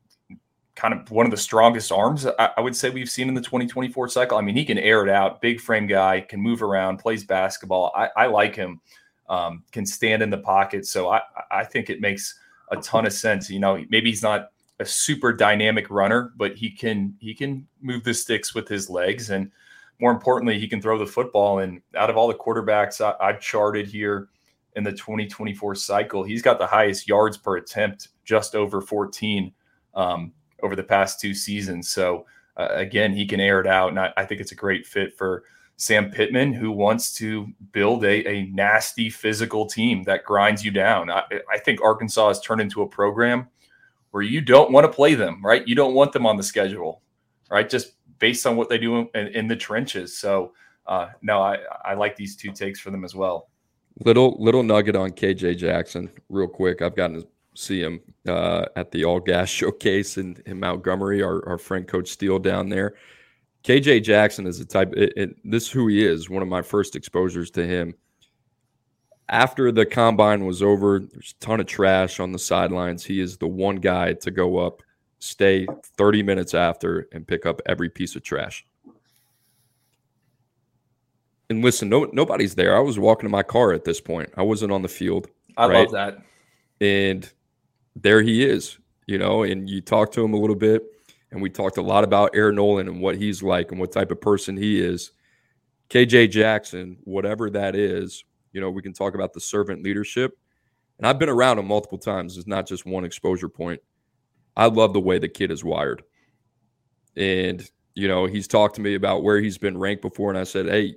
kind 0.81 0.95
of 0.95 1.11
one 1.11 1.27
of 1.27 1.31
the 1.31 1.37
strongest 1.37 1.93
arms 1.93 2.27
I, 2.27 2.51
I 2.57 2.61
would 2.63 2.75
say 2.75 2.89
we've 2.89 3.11
seen 3.11 3.29
in 3.29 3.35
the 3.35 3.43
2024 3.43 4.09
cycle. 4.09 4.39
I 4.39 4.41
mean, 4.41 4.57
he 4.57 4.65
can 4.65 4.79
air 4.79 5.03
it 5.07 5.11
out, 5.11 5.43
big 5.43 5.61
frame 5.61 5.87
guy, 5.87 6.23
can 6.23 6.41
move 6.41 6.63
around, 6.63 6.97
plays 6.97 7.23
basketball. 7.23 7.93
I, 7.95 8.09
I 8.17 8.27
like 8.27 8.57
him. 8.57 8.81
Um, 9.29 9.63
can 9.71 9.87
stand 9.87 10.23
in 10.23 10.31
the 10.31 10.39
pocket, 10.39 10.87
so 10.87 11.09
I 11.09 11.21
I 11.53 11.65
think 11.65 11.89
it 11.89 12.01
makes 12.01 12.37
a 12.73 12.79
ton 12.79 13.07
of 13.07 13.13
sense. 13.13 13.49
You 13.49 13.61
know, 13.61 13.85
maybe 13.89 14.11
he's 14.11 14.25
not 14.25 14.51
a 14.81 14.85
super 14.85 15.33
dynamic 15.33 15.89
runner, 15.89 16.33
but 16.37 16.57
he 16.57 16.71
can 16.71 17.15
he 17.21 17.35
can 17.35 17.65
move 17.81 18.03
the 18.03 18.15
sticks 18.15 18.55
with 18.57 18.67
his 18.67 18.91
legs, 18.91 19.31
and 19.31 19.53
more 20.01 20.11
importantly, 20.11 20.59
he 20.59 20.67
can 20.67 20.83
throw 20.83 20.99
the 20.99 21.07
football. 21.07 21.61
And 21.61 21.81
out 21.95 22.11
of 22.11 22.17
all 22.17 22.27
the 22.27 22.35
quarterbacks 22.35 23.01
I, 23.01 23.15
I've 23.25 23.41
charted 23.41 23.87
here 23.87 24.29
in 24.75 24.83
the 24.83 24.93
2024 24.93 25.77
cycle, 25.77 26.25
he's 26.25 26.43
got 26.43 26.59
the 26.59 26.67
highest 26.67 27.07
yards 27.07 27.37
per 27.37 27.59
attempt, 27.59 28.09
just 28.25 28.57
over 28.57 28.81
14 28.81 29.53
um, 29.95 30.33
over 30.63 30.77
the 30.77 30.83
past 30.83 31.21
two 31.21 31.35
seasons. 31.35 31.89
So 31.89 32.27
uh, 32.57 32.69
again, 32.73 33.13
he 33.13 33.27
can 33.27 33.41
air 33.41 33.61
it 33.61 33.67
out, 33.67 33.91
and 33.91 33.99
I, 33.99 34.13
I 34.17 34.25
think 34.25 34.41
it's 34.41 34.53
a 34.53 34.57
great 34.57 34.87
fit 34.87 35.17
for 35.17 35.45
Sam 35.81 36.11
Pittman, 36.11 36.53
who 36.53 36.71
wants 36.71 37.15
to 37.15 37.49
build 37.73 38.05
a, 38.05 38.29
a 38.29 38.43
nasty 38.47 39.09
physical 39.09 39.65
team 39.65 40.03
that 40.03 40.25
grinds 40.25 40.63
you 40.63 40.71
down. 40.71 41.11
I, 41.11 41.23
I 41.51 41.59
think 41.59 41.81
Arkansas 41.81 42.29
has 42.29 42.41
turned 42.41 42.61
into 42.61 42.83
a 42.83 42.87
program 42.87 43.49
where 44.11 44.23
you 44.23 44.43
don't 44.43 44.73
want 44.73 44.85
to 44.85 44.93
play 44.93 45.15
them, 45.15 45.41
right? 45.43 45.67
You 45.67 45.75
don't 45.75 45.95
want 45.95 46.13
them 46.13 46.27
on 46.27 46.37
the 46.37 46.43
schedule, 46.43 47.01
right? 47.51 47.69
Just 47.69 47.93
based 48.19 48.47
on 48.47 48.57
what 48.57 48.69
they 48.69 48.77
do 48.77 49.09
in, 49.15 49.29
in 49.29 49.49
the 49.49 49.57
trenches. 49.57 50.19
So, 50.19 50.53
uh, 50.87 51.09
no, 51.23 51.41
I, 51.41 51.59
I 51.83 51.95
like 51.95 52.15
these 52.15 52.37
two 52.37 52.53
takes 52.53 52.79
for 52.79 52.91
them 52.91 53.03
as 53.03 53.15
well. 53.15 53.49
Little 54.05 54.37
little 54.39 54.63
nugget 54.63 54.97
on 54.97 55.11
KJ 55.11 55.57
Jackson, 55.57 56.11
real 56.29 56.47
quick. 56.47 56.83
I've 56.83 56.95
gotten 56.95 57.25
see 57.61 57.83
him 57.83 58.01
uh, 58.27 58.67
at 58.77 58.91
the 58.91 59.05
All 59.05 59.21
Gas 59.21 59.49
Showcase 59.49 60.19
in, 60.19 60.43
in 60.47 60.61
Montgomery. 60.61 61.23
Our, 61.23 61.47
our 61.49 61.59
friend 61.59 61.87
Coach 61.87 62.09
Steele 62.09 62.39
down 62.39 62.69
there. 62.69 62.95
KJ 63.65 64.03
Jackson 64.03 64.47
is 64.47 64.59
the 64.59 64.65
type. 64.65 64.93
It, 64.97 65.13
it, 65.17 65.37
this 65.45 65.65
is 65.65 65.71
who 65.71 65.89
he 65.89 66.05
is. 66.05 66.31
One 66.31 66.43
of 66.43 66.49
my 66.49 66.63
first 66.63 66.97
exposures 66.97 67.51
to 67.53 67.67
him. 67.67 67.95
After 69.29 69.71
the 69.71 69.87
combine 69.87 70.45
was 70.45 70.63
over, 70.63 70.99
there's 70.99 71.35
a 71.41 71.45
ton 71.45 71.61
of 71.61 71.67
trash 71.67 72.19
on 72.19 72.33
the 72.33 72.39
sidelines. 72.39 73.05
He 73.05 73.21
is 73.21 73.37
the 73.37 73.47
one 73.47 73.77
guy 73.77 74.15
to 74.15 74.31
go 74.31 74.59
up, 74.59 74.83
stay 75.21 75.67
30 75.97 76.23
minutes 76.25 76.55
after, 76.55 77.09
and 77.13 77.29
pick 77.29 77.47
up 77.47 77.61
every 77.67 77.91
piece 77.91 78.17
of 78.17 78.25
trash. 78.25 78.67
And 81.49 81.63
listen, 81.63 81.89
no, 81.89 82.09
nobody's 82.13 82.55
there. 82.55 82.77
I 82.77 82.81
was 82.81 82.99
walking 82.99 83.29
to 83.29 83.31
my 83.31 83.43
car 83.43 83.73
at 83.73 83.85
this 83.85 84.01
point. 84.01 84.31
I 84.37 84.43
wasn't 84.43 84.73
on 84.73 84.83
the 84.83 84.89
field. 84.89 85.29
I 85.57 85.67
right? 85.67 85.79
love 85.79 85.93
that. 85.93 86.23
And 86.81 87.31
there 88.03 88.23
he 88.23 88.45
is, 88.45 88.79
you 89.07 89.19
know, 89.19 89.43
and 89.43 89.69
you 89.69 89.81
talk 89.81 90.13
to 90.13 90.25
him 90.25 90.35
a 90.35 90.39
little 90.39 90.57
bit, 90.57 90.83
and 91.31 91.41
we 91.41 91.51
talked 91.51 91.77
a 91.77 91.83
lot 91.83 92.05
about 92.05 92.35
Air 92.35 92.53
Noland 92.53 92.89
and 92.89 93.01
what 93.01 93.17
he's 93.17 93.43
like 93.43 93.71
and 93.71 93.81
what 93.81 93.93
type 93.93 94.11
of 94.11 94.21
person 94.21 94.57
he 94.57 94.81
is. 94.81 95.13
KJ 95.89 96.31
Jackson, 96.31 96.99
whatever 97.05 97.51
that 97.51 97.75
is, 97.75 98.25
you 98.53 98.61
know, 98.61 98.71
we 98.71 98.83
can 98.83 98.93
talk 98.93 99.15
about 99.15 99.33
the 99.33 99.41
servant 99.41 99.83
leadership. 99.83 100.39
And 100.99 101.07
I've 101.07 101.19
been 101.19 101.29
around 101.29 101.59
him 101.59 101.67
multiple 101.67 101.99
times. 101.99 102.37
It's 102.37 102.47
not 102.47 102.67
just 102.67 102.85
one 102.85 103.05
exposure 103.05 103.49
point. 103.49 103.81
I 104.57 104.67
love 104.67 104.93
the 104.93 105.01
way 105.01 105.19
the 105.19 105.29
kid 105.29 105.51
is 105.51 105.65
wired. 105.65 106.03
And, 107.17 107.69
you 107.95 108.07
know, 108.07 108.27
he's 108.27 108.47
talked 108.47 108.75
to 108.77 108.81
me 108.81 108.95
about 108.95 109.23
where 109.23 109.41
he's 109.41 109.59
been 109.59 109.79
ranked 109.79 110.03
before. 110.03 110.31
And 110.31 110.39
I 110.39 110.45
said, 110.45 110.67
hey, 110.67 110.97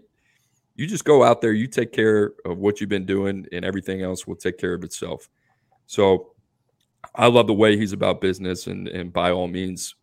you 0.75 0.87
just 0.87 1.05
go 1.05 1.23
out 1.23 1.41
there, 1.41 1.53
you 1.53 1.67
take 1.67 1.91
care 1.91 2.33
of 2.45 2.57
what 2.57 2.81
you've 2.81 2.89
been 2.89 3.05
doing, 3.05 3.45
and 3.51 3.63
everything 3.63 4.01
else 4.01 4.27
will 4.27 4.35
take 4.35 4.57
care 4.57 4.73
of 4.73 4.83
itself. 4.83 5.29
So 5.85 6.32
I 7.15 7.27
love 7.27 7.47
the 7.47 7.53
way 7.53 7.77
he's 7.77 7.93
about 7.93 8.21
business 8.21 8.67
and 8.67 8.87
and 8.87 9.13
by 9.13 9.31
all 9.31 9.47
means 9.47 9.95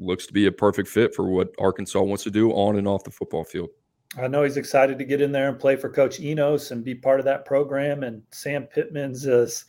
looks 0.00 0.26
to 0.26 0.32
be 0.32 0.46
a 0.46 0.52
perfect 0.52 0.88
fit 0.88 1.14
for 1.14 1.28
what 1.28 1.54
Arkansas 1.58 2.00
wants 2.00 2.24
to 2.24 2.30
do 2.30 2.52
on 2.52 2.76
and 2.76 2.86
off 2.86 3.04
the 3.04 3.10
football 3.10 3.44
field. 3.44 3.70
I 4.16 4.26
know 4.28 4.42
he's 4.42 4.56
excited 4.56 4.98
to 4.98 5.04
get 5.04 5.20
in 5.20 5.32
there 5.32 5.48
and 5.48 5.58
play 5.58 5.76
for 5.76 5.90
Coach 5.90 6.20
Enos 6.20 6.70
and 6.70 6.84
be 6.84 6.94
part 6.94 7.18
of 7.18 7.26
that 7.26 7.44
program. 7.44 8.04
And 8.04 8.22
Sam 8.30 8.64
Pittman's 8.64 9.26
as 9.26 9.64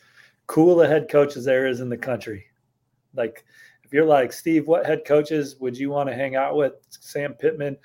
cool 0.48 0.82
a 0.82 0.88
head 0.88 1.10
coach 1.10 1.36
as 1.36 1.46
there 1.46 1.68
is 1.68 1.82
in 1.82 1.90
the 1.90 1.98
country. 1.98 2.46
Like, 3.16 3.44
if 3.84 3.92
you're 3.92 4.06
like 4.06 4.32
Steve, 4.32 4.68
what 4.68 4.86
head 4.86 5.04
coaches 5.06 5.58
would 5.60 5.78
you 5.78 5.90
want 5.90 6.10
to 6.10 6.16
hang 6.16 6.36
out 6.36 6.56
with? 6.56 6.74
Sam 6.90 7.34
Pittman. 7.34 7.78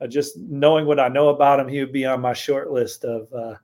Uh, 0.00 0.06
just 0.06 0.38
knowing 0.38 0.86
what 0.86 1.00
I 1.00 1.08
know 1.08 1.30
about 1.30 1.58
him, 1.58 1.66
he 1.66 1.80
would 1.80 1.92
be 1.92 2.06
on 2.06 2.20
my 2.20 2.32
short 2.32 2.70
list 2.70 3.04
of 3.04 3.32
uh, 3.32 3.56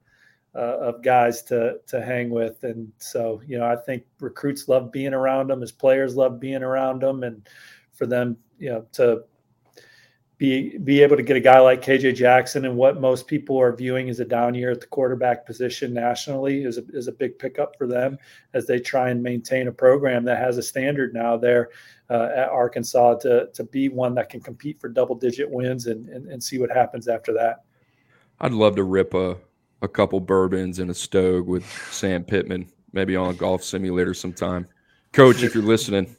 uh, 0.54 0.78
of 0.78 1.02
guys 1.02 1.42
to 1.42 1.78
to 1.86 2.02
hang 2.02 2.30
with. 2.30 2.62
And 2.64 2.92
so, 2.98 3.42
you 3.46 3.58
know, 3.58 3.66
I 3.66 3.76
think 3.76 4.04
recruits 4.20 4.68
love 4.68 4.92
being 4.92 5.14
around 5.14 5.48
them, 5.48 5.62
as 5.62 5.72
players 5.72 6.16
love 6.16 6.40
being 6.40 6.62
around 6.62 7.02
them, 7.02 7.22
and 7.22 7.48
for 7.92 8.06
them, 8.06 8.36
you 8.58 8.70
know, 8.70 8.86
to 8.92 9.24
be 10.36 10.78
be 10.78 11.00
able 11.00 11.16
to 11.16 11.22
get 11.22 11.36
a 11.36 11.40
guy 11.40 11.60
like 11.60 11.80
KJ 11.80 12.16
Jackson 12.16 12.64
and 12.64 12.76
what 12.76 13.00
most 13.00 13.28
people 13.28 13.56
are 13.60 13.74
viewing 13.74 14.08
as 14.08 14.18
a 14.18 14.24
down 14.24 14.54
year 14.54 14.72
at 14.72 14.80
the 14.80 14.86
quarterback 14.86 15.46
position 15.46 15.94
nationally 15.94 16.64
is 16.64 16.76
a, 16.76 16.82
is 16.92 17.06
a 17.06 17.12
big 17.12 17.38
pickup 17.38 17.76
for 17.78 17.86
them 17.86 18.18
as 18.52 18.66
they 18.66 18.80
try 18.80 19.10
and 19.10 19.22
maintain 19.22 19.68
a 19.68 19.72
program 19.72 20.24
that 20.24 20.38
has 20.38 20.58
a 20.58 20.62
standard 20.62 21.14
now 21.14 21.36
there 21.36 21.70
uh, 22.10 22.30
at 22.34 22.48
Arkansas 22.48 23.14
to 23.18 23.48
to 23.54 23.64
be 23.64 23.88
one 23.88 24.14
that 24.14 24.28
can 24.28 24.40
compete 24.40 24.80
for 24.80 24.88
double 24.88 25.14
digit 25.14 25.48
wins 25.48 25.86
and, 25.86 26.08
and 26.08 26.26
and 26.26 26.42
see 26.42 26.58
what 26.58 26.70
happens 26.70 27.06
after 27.06 27.32
that. 27.32 27.64
I'd 28.40 28.52
love 28.52 28.74
to 28.76 28.82
rip 28.82 29.14
a 29.14 29.36
a 29.82 29.88
couple 29.88 30.20
bourbons 30.20 30.78
and 30.78 30.90
a 30.90 30.94
stove 30.94 31.46
with 31.46 31.64
Sam 31.90 32.24
Pittman, 32.24 32.70
maybe 32.92 33.16
on 33.16 33.30
a 33.30 33.34
golf 33.34 33.62
simulator 33.62 34.14
sometime. 34.14 34.66
Coach, 35.12 35.42
if 35.42 35.54
you're 35.54 35.64
listening, 35.64 36.16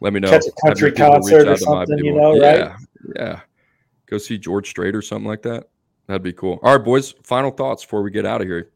let 0.00 0.12
me 0.12 0.20
know. 0.20 0.30
Catch 0.30 0.46
a 0.46 0.66
country 0.66 0.92
concert 0.92 1.48
or 1.48 1.56
something, 1.56 1.98
you 1.98 2.14
know, 2.14 2.34
yeah, 2.34 2.68
right? 2.68 2.76
Yeah. 3.16 3.40
Go 4.06 4.18
see 4.18 4.38
George 4.38 4.68
Strait 4.70 4.94
or 4.94 5.02
something 5.02 5.26
like 5.26 5.42
that. 5.42 5.68
That'd 6.06 6.22
be 6.22 6.32
cool. 6.32 6.60
All 6.62 6.76
right, 6.76 6.84
boys. 6.84 7.12
Final 7.24 7.50
thoughts 7.50 7.84
before 7.84 8.02
we 8.02 8.10
get 8.10 8.24
out 8.24 8.40
of 8.40 8.46
here. 8.46 8.70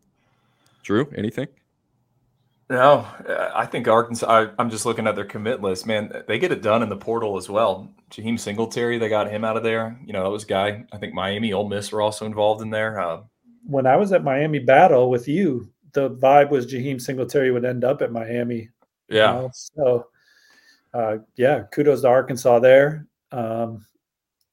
Drew, 0.82 1.08
anything? 1.16 1.46
No, 2.68 3.06
I 3.54 3.66
think 3.66 3.88
Arkansas. 3.88 4.26
I, 4.26 4.50
I'm 4.58 4.70
just 4.70 4.86
looking 4.86 5.06
at 5.06 5.16
their 5.16 5.24
commit 5.24 5.60
list. 5.60 5.86
Man, 5.86 6.22
they 6.28 6.38
get 6.38 6.52
it 6.52 6.62
done 6.62 6.82
in 6.82 6.88
the 6.88 6.96
portal 6.96 7.36
as 7.36 7.48
well. 7.48 7.92
Jaheim 8.10 8.38
Singletary, 8.38 8.98
they 8.98 9.08
got 9.08 9.30
him 9.30 9.44
out 9.44 9.56
of 9.56 9.62
there. 9.62 9.98
You 10.04 10.12
know, 10.12 10.22
that 10.22 10.30
was 10.30 10.44
a 10.44 10.46
guy. 10.46 10.84
I 10.92 10.98
think 10.98 11.12
Miami, 11.12 11.52
Ole 11.52 11.68
Miss 11.68 11.90
were 11.90 12.00
also 12.00 12.26
involved 12.26 12.62
in 12.62 12.70
there. 12.70 13.00
Uh, 13.00 13.22
When 13.66 13.86
I 13.86 13.96
was 13.96 14.12
at 14.12 14.24
Miami 14.24 14.58
Battle 14.58 15.10
with 15.10 15.28
you, 15.28 15.70
the 15.92 16.10
vibe 16.10 16.50
was 16.50 16.66
Jaheim 16.66 17.00
Singletary 17.00 17.50
would 17.50 17.64
end 17.64 17.84
up 17.84 18.02
at 18.02 18.12
Miami. 18.12 18.68
you 19.08 19.16
Yeah. 19.18 19.32
know? 19.32 19.50
So, 19.52 20.06
uh, 20.94 21.18
yeah, 21.36 21.64
kudos 21.72 22.02
to 22.02 22.08
Arkansas 22.08 22.58
there. 22.60 23.06
Um, 23.32 23.86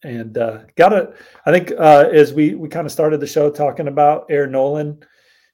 and 0.03 0.37
uh, 0.37 0.59
got 0.75 0.89
to, 0.89 1.13
I 1.45 1.51
think, 1.51 1.71
uh, 1.71 2.09
as 2.11 2.33
we 2.33 2.53
we 2.53 2.69
kind 2.69 2.85
of 2.85 2.91
started 2.91 3.19
the 3.19 3.27
show 3.27 3.49
talking 3.49 3.87
about 3.87 4.27
Air 4.29 4.45
Noland, 4.45 5.05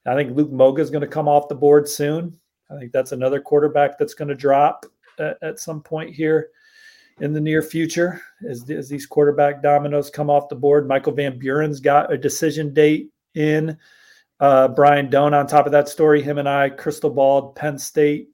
I 0.05 0.15
think 0.15 0.35
Luke 0.35 0.51
Moga 0.51 0.81
is 0.81 0.89
going 0.89 1.01
to 1.01 1.07
come 1.07 1.29
off 1.29 1.47
the 1.47 1.55
board 1.55 1.87
soon. 1.87 2.37
I 2.69 2.77
think 2.77 2.91
that's 2.91 3.13
another 3.13 3.39
quarterback 3.39 3.97
that's 3.97 4.13
going 4.13 4.27
to 4.27 4.35
drop 4.35 4.85
at, 5.19 5.37
at 5.41 5.59
some 5.59 5.81
point 5.81 6.13
here 6.13 6.49
in 7.21 7.31
the 7.31 7.39
near 7.39 7.61
future 7.61 8.19
as, 8.49 8.69
as 8.69 8.89
these 8.89 9.05
quarterback 9.05 9.61
dominoes 9.61 10.09
come 10.09 10.29
off 10.29 10.49
the 10.49 10.55
board. 10.55 10.87
Michael 10.87 11.13
Van 11.13 11.39
Buren's 11.39 11.79
got 11.79 12.11
a 12.11 12.17
decision 12.17 12.73
date 12.73 13.12
in. 13.35 13.77
Uh, 14.39 14.67
Brian 14.67 15.09
Dohn, 15.09 15.33
on 15.33 15.47
top 15.47 15.65
of 15.65 15.71
that 15.71 15.87
story, 15.87 16.21
him 16.21 16.37
and 16.37 16.49
I 16.49 16.69
crystal 16.69 17.09
balled 17.09 17.55
Penn 17.55 17.77
State 17.77 18.29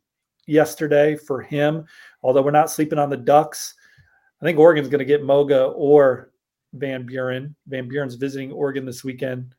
yesterday 0.47 1.15
for 1.15 1.41
him. 1.41 1.85
Although 2.23 2.41
we're 2.41 2.51
not 2.51 2.71
sleeping 2.71 2.99
on 2.99 3.09
the 3.09 3.17
Ducks, 3.17 3.75
I 4.41 4.45
think 4.45 4.57
Oregon's 4.57 4.89
going 4.89 4.99
to 4.99 5.05
get 5.05 5.23
Moga 5.23 5.65
or 5.65 6.31
Van 6.73 7.05
Buren. 7.05 7.55
Van 7.67 7.87
Buren's 7.87 8.15
visiting 8.15 8.51
Oregon 8.51 8.85
this 8.85 9.03
weekend, 9.03 9.53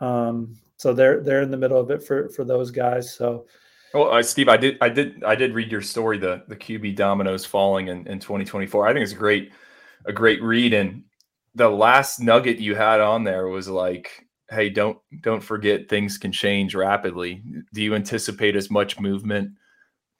um, 0.00 0.54
so 0.76 0.92
they're 0.92 1.20
they're 1.20 1.42
in 1.42 1.50
the 1.50 1.56
middle 1.56 1.80
of 1.80 1.90
it 1.90 2.02
for 2.02 2.28
for 2.30 2.44
those 2.44 2.70
guys. 2.70 3.14
So 3.14 3.46
Well, 3.94 4.12
uh, 4.12 4.22
Steve, 4.22 4.48
I 4.48 4.56
did, 4.56 4.76
I 4.80 4.88
did, 4.88 5.24
I 5.24 5.34
did 5.34 5.54
read 5.54 5.72
your 5.72 5.82
story, 5.82 6.18
the 6.18 6.44
the 6.48 6.56
QB 6.56 6.96
dominoes 6.96 7.44
falling 7.44 7.88
in, 7.88 8.06
in 8.06 8.18
2024. 8.18 8.86
I 8.86 8.92
think 8.92 9.02
it's 9.02 9.12
a 9.12 9.16
great, 9.16 9.52
a 10.04 10.12
great 10.12 10.42
read. 10.42 10.74
And 10.74 11.04
the 11.54 11.68
last 11.68 12.20
nugget 12.20 12.58
you 12.58 12.74
had 12.74 13.00
on 13.00 13.24
there 13.24 13.48
was 13.48 13.68
like, 13.68 14.27
"Hey, 14.50 14.70
don't 14.70 14.98
don't 15.22 15.42
forget 15.42 15.88
things 15.88 16.18
can 16.18 16.32
change 16.32 16.74
rapidly." 16.74 17.42
Do 17.72 17.82
you 17.82 17.94
anticipate 17.94 18.56
as 18.56 18.70
much 18.70 19.00
movement 19.00 19.52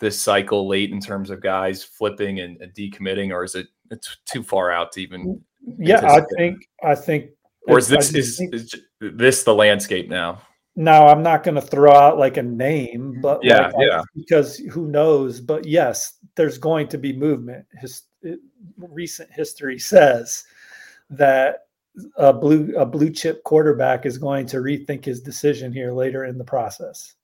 this 0.00 0.20
cycle 0.20 0.68
late 0.68 0.90
in 0.90 1.00
terms 1.00 1.30
of 1.30 1.42
guys 1.42 1.82
flipping 1.82 2.40
and, 2.40 2.60
and 2.60 2.72
decommitting, 2.74 3.32
or 3.32 3.44
is 3.44 3.54
it 3.54 3.66
it's 3.90 4.16
too 4.24 4.42
far 4.42 4.70
out 4.70 4.92
to 4.92 5.00
even? 5.00 5.42
yeah, 5.78 6.06
I 6.06 6.22
think 6.36 6.58
I 6.82 6.94
think. 6.94 7.30
Or 7.66 7.78
is 7.78 7.88
this 7.88 8.14
is, 8.14 8.38
think- 8.38 8.54
is 8.54 8.74
this 9.00 9.42
the 9.42 9.54
landscape 9.54 10.08
now? 10.08 10.40
Now, 10.78 11.08
I'm 11.08 11.24
not 11.24 11.42
going 11.42 11.56
to 11.56 11.60
throw 11.60 11.92
out 11.92 12.18
like 12.18 12.36
a 12.36 12.42
name, 12.42 13.18
but 13.20 13.42
Yeah, 13.42 13.66
like, 13.66 13.74
yeah. 13.80 14.00
because 14.14 14.58
who 14.58 14.86
knows? 14.86 15.40
But 15.40 15.66
yes, 15.66 16.18
there's 16.36 16.56
going 16.56 16.86
to 16.90 16.98
be 16.98 17.12
movement. 17.12 17.66
His 17.80 18.02
it, 18.22 18.38
recent 18.76 19.28
history 19.32 19.76
says 19.80 20.44
that 21.10 21.66
a 22.16 22.32
blue 22.32 22.74
a 22.76 22.86
blue 22.86 23.10
chip 23.10 23.42
quarterback 23.44 24.06
is 24.06 24.18
going 24.18 24.46
to 24.46 24.58
rethink 24.58 25.04
his 25.04 25.20
decision 25.20 25.72
here 25.72 25.92
later 25.92 26.24
in 26.24 26.38
the 26.38 26.44
process. 26.44 27.14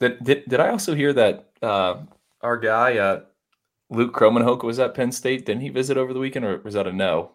Did, 0.00 0.22
did, 0.24 0.44
did 0.48 0.60
I 0.60 0.70
also 0.70 0.94
hear 0.94 1.12
that 1.12 1.50
uh, 1.62 2.02
our 2.42 2.56
guy 2.56 2.98
uh, 2.98 3.20
Luke 3.90 4.12
Kromenhoek 4.14 4.62
was 4.64 4.78
at 4.78 4.94
Penn 4.94 5.12
State? 5.12 5.46
Didn't 5.46 5.62
he 5.62 5.68
visit 5.68 5.96
over 5.96 6.12
the 6.12 6.18
weekend, 6.20 6.44
or 6.44 6.60
was 6.62 6.74
that 6.74 6.86
a 6.86 6.92
no? 6.92 7.32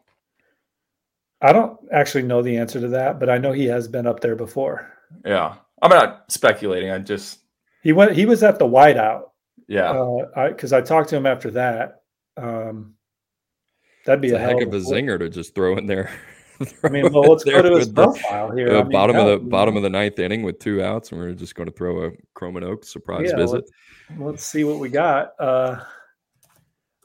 I 1.41 1.53
don't 1.53 1.79
actually 1.93 2.23
know 2.23 2.41
the 2.41 2.57
answer 2.57 2.81
to 2.81 2.89
that, 2.89 3.19
but 3.19 3.29
I 3.29 3.37
know 3.37 3.53
he 3.53 3.65
has 3.65 3.87
been 3.87 4.05
up 4.07 4.19
there 4.19 4.35
before. 4.35 4.91
Yeah, 5.25 5.55
I'm 5.81 5.89
not 5.89 6.25
speculating. 6.31 6.91
I 6.91 6.99
just 6.99 7.39
He 7.81 7.93
went. 7.93 8.11
He 8.11 8.25
was 8.25 8.43
at 8.43 8.59
the 8.59 8.65
whiteout. 8.65 9.29
yeah. 9.67 9.91
Uh, 9.91 10.27
I 10.35 10.49
because 10.49 10.73
I 10.73 10.81
talked 10.81 11.09
to 11.09 11.15
him 11.15 11.25
after 11.25 11.49
that. 11.51 12.01
Um, 12.35 12.95
that'd 14.05 14.21
be 14.21 14.31
a, 14.31 14.35
a 14.35 14.39
heck 14.39 14.61
of 14.61 14.73
a 14.73 14.80
flip. 14.81 15.03
zinger 15.05 15.19
to 15.19 15.30
just 15.30 15.55
throw 15.55 15.77
in 15.77 15.85
there. 15.88 16.11
I 16.84 16.89
mean, 16.89 17.11
well, 17.13 17.23
let's 17.31 17.43
go 17.45 17.61
to 17.61 17.69
his 17.77 17.88
with 17.88 17.95
the- 17.95 18.03
profile 18.05 18.51
here. 18.51 18.69
uh, 18.76 18.80
I 18.80 18.84
mean, 18.84 18.91
bottom 18.91 19.15
hell, 19.15 19.30
of 19.30 19.39
the 19.39 19.45
you 19.45 19.49
bottom 19.49 19.77
of 19.77 19.84
the 19.84 19.89
ninth 19.89 20.19
inning 20.19 20.43
with 20.43 20.59
two 20.59 20.84
outs, 20.84 21.11
and 21.11 21.19
we're 21.21 21.31
just 21.34 21.55
going 21.55 21.69
to 21.69 21.76
throw 21.76 22.05
a 22.05 22.11
Kromenhoek 22.35 22.84
surprise 22.84 23.30
Yeah, 23.30 23.38
visit. 23.38 23.63
Let's, 24.09 24.19
let's 24.19 24.45
see 24.45 24.63
what 24.65 24.80
we 24.80 24.89
got. 24.89 25.31
Uh, 25.39 25.77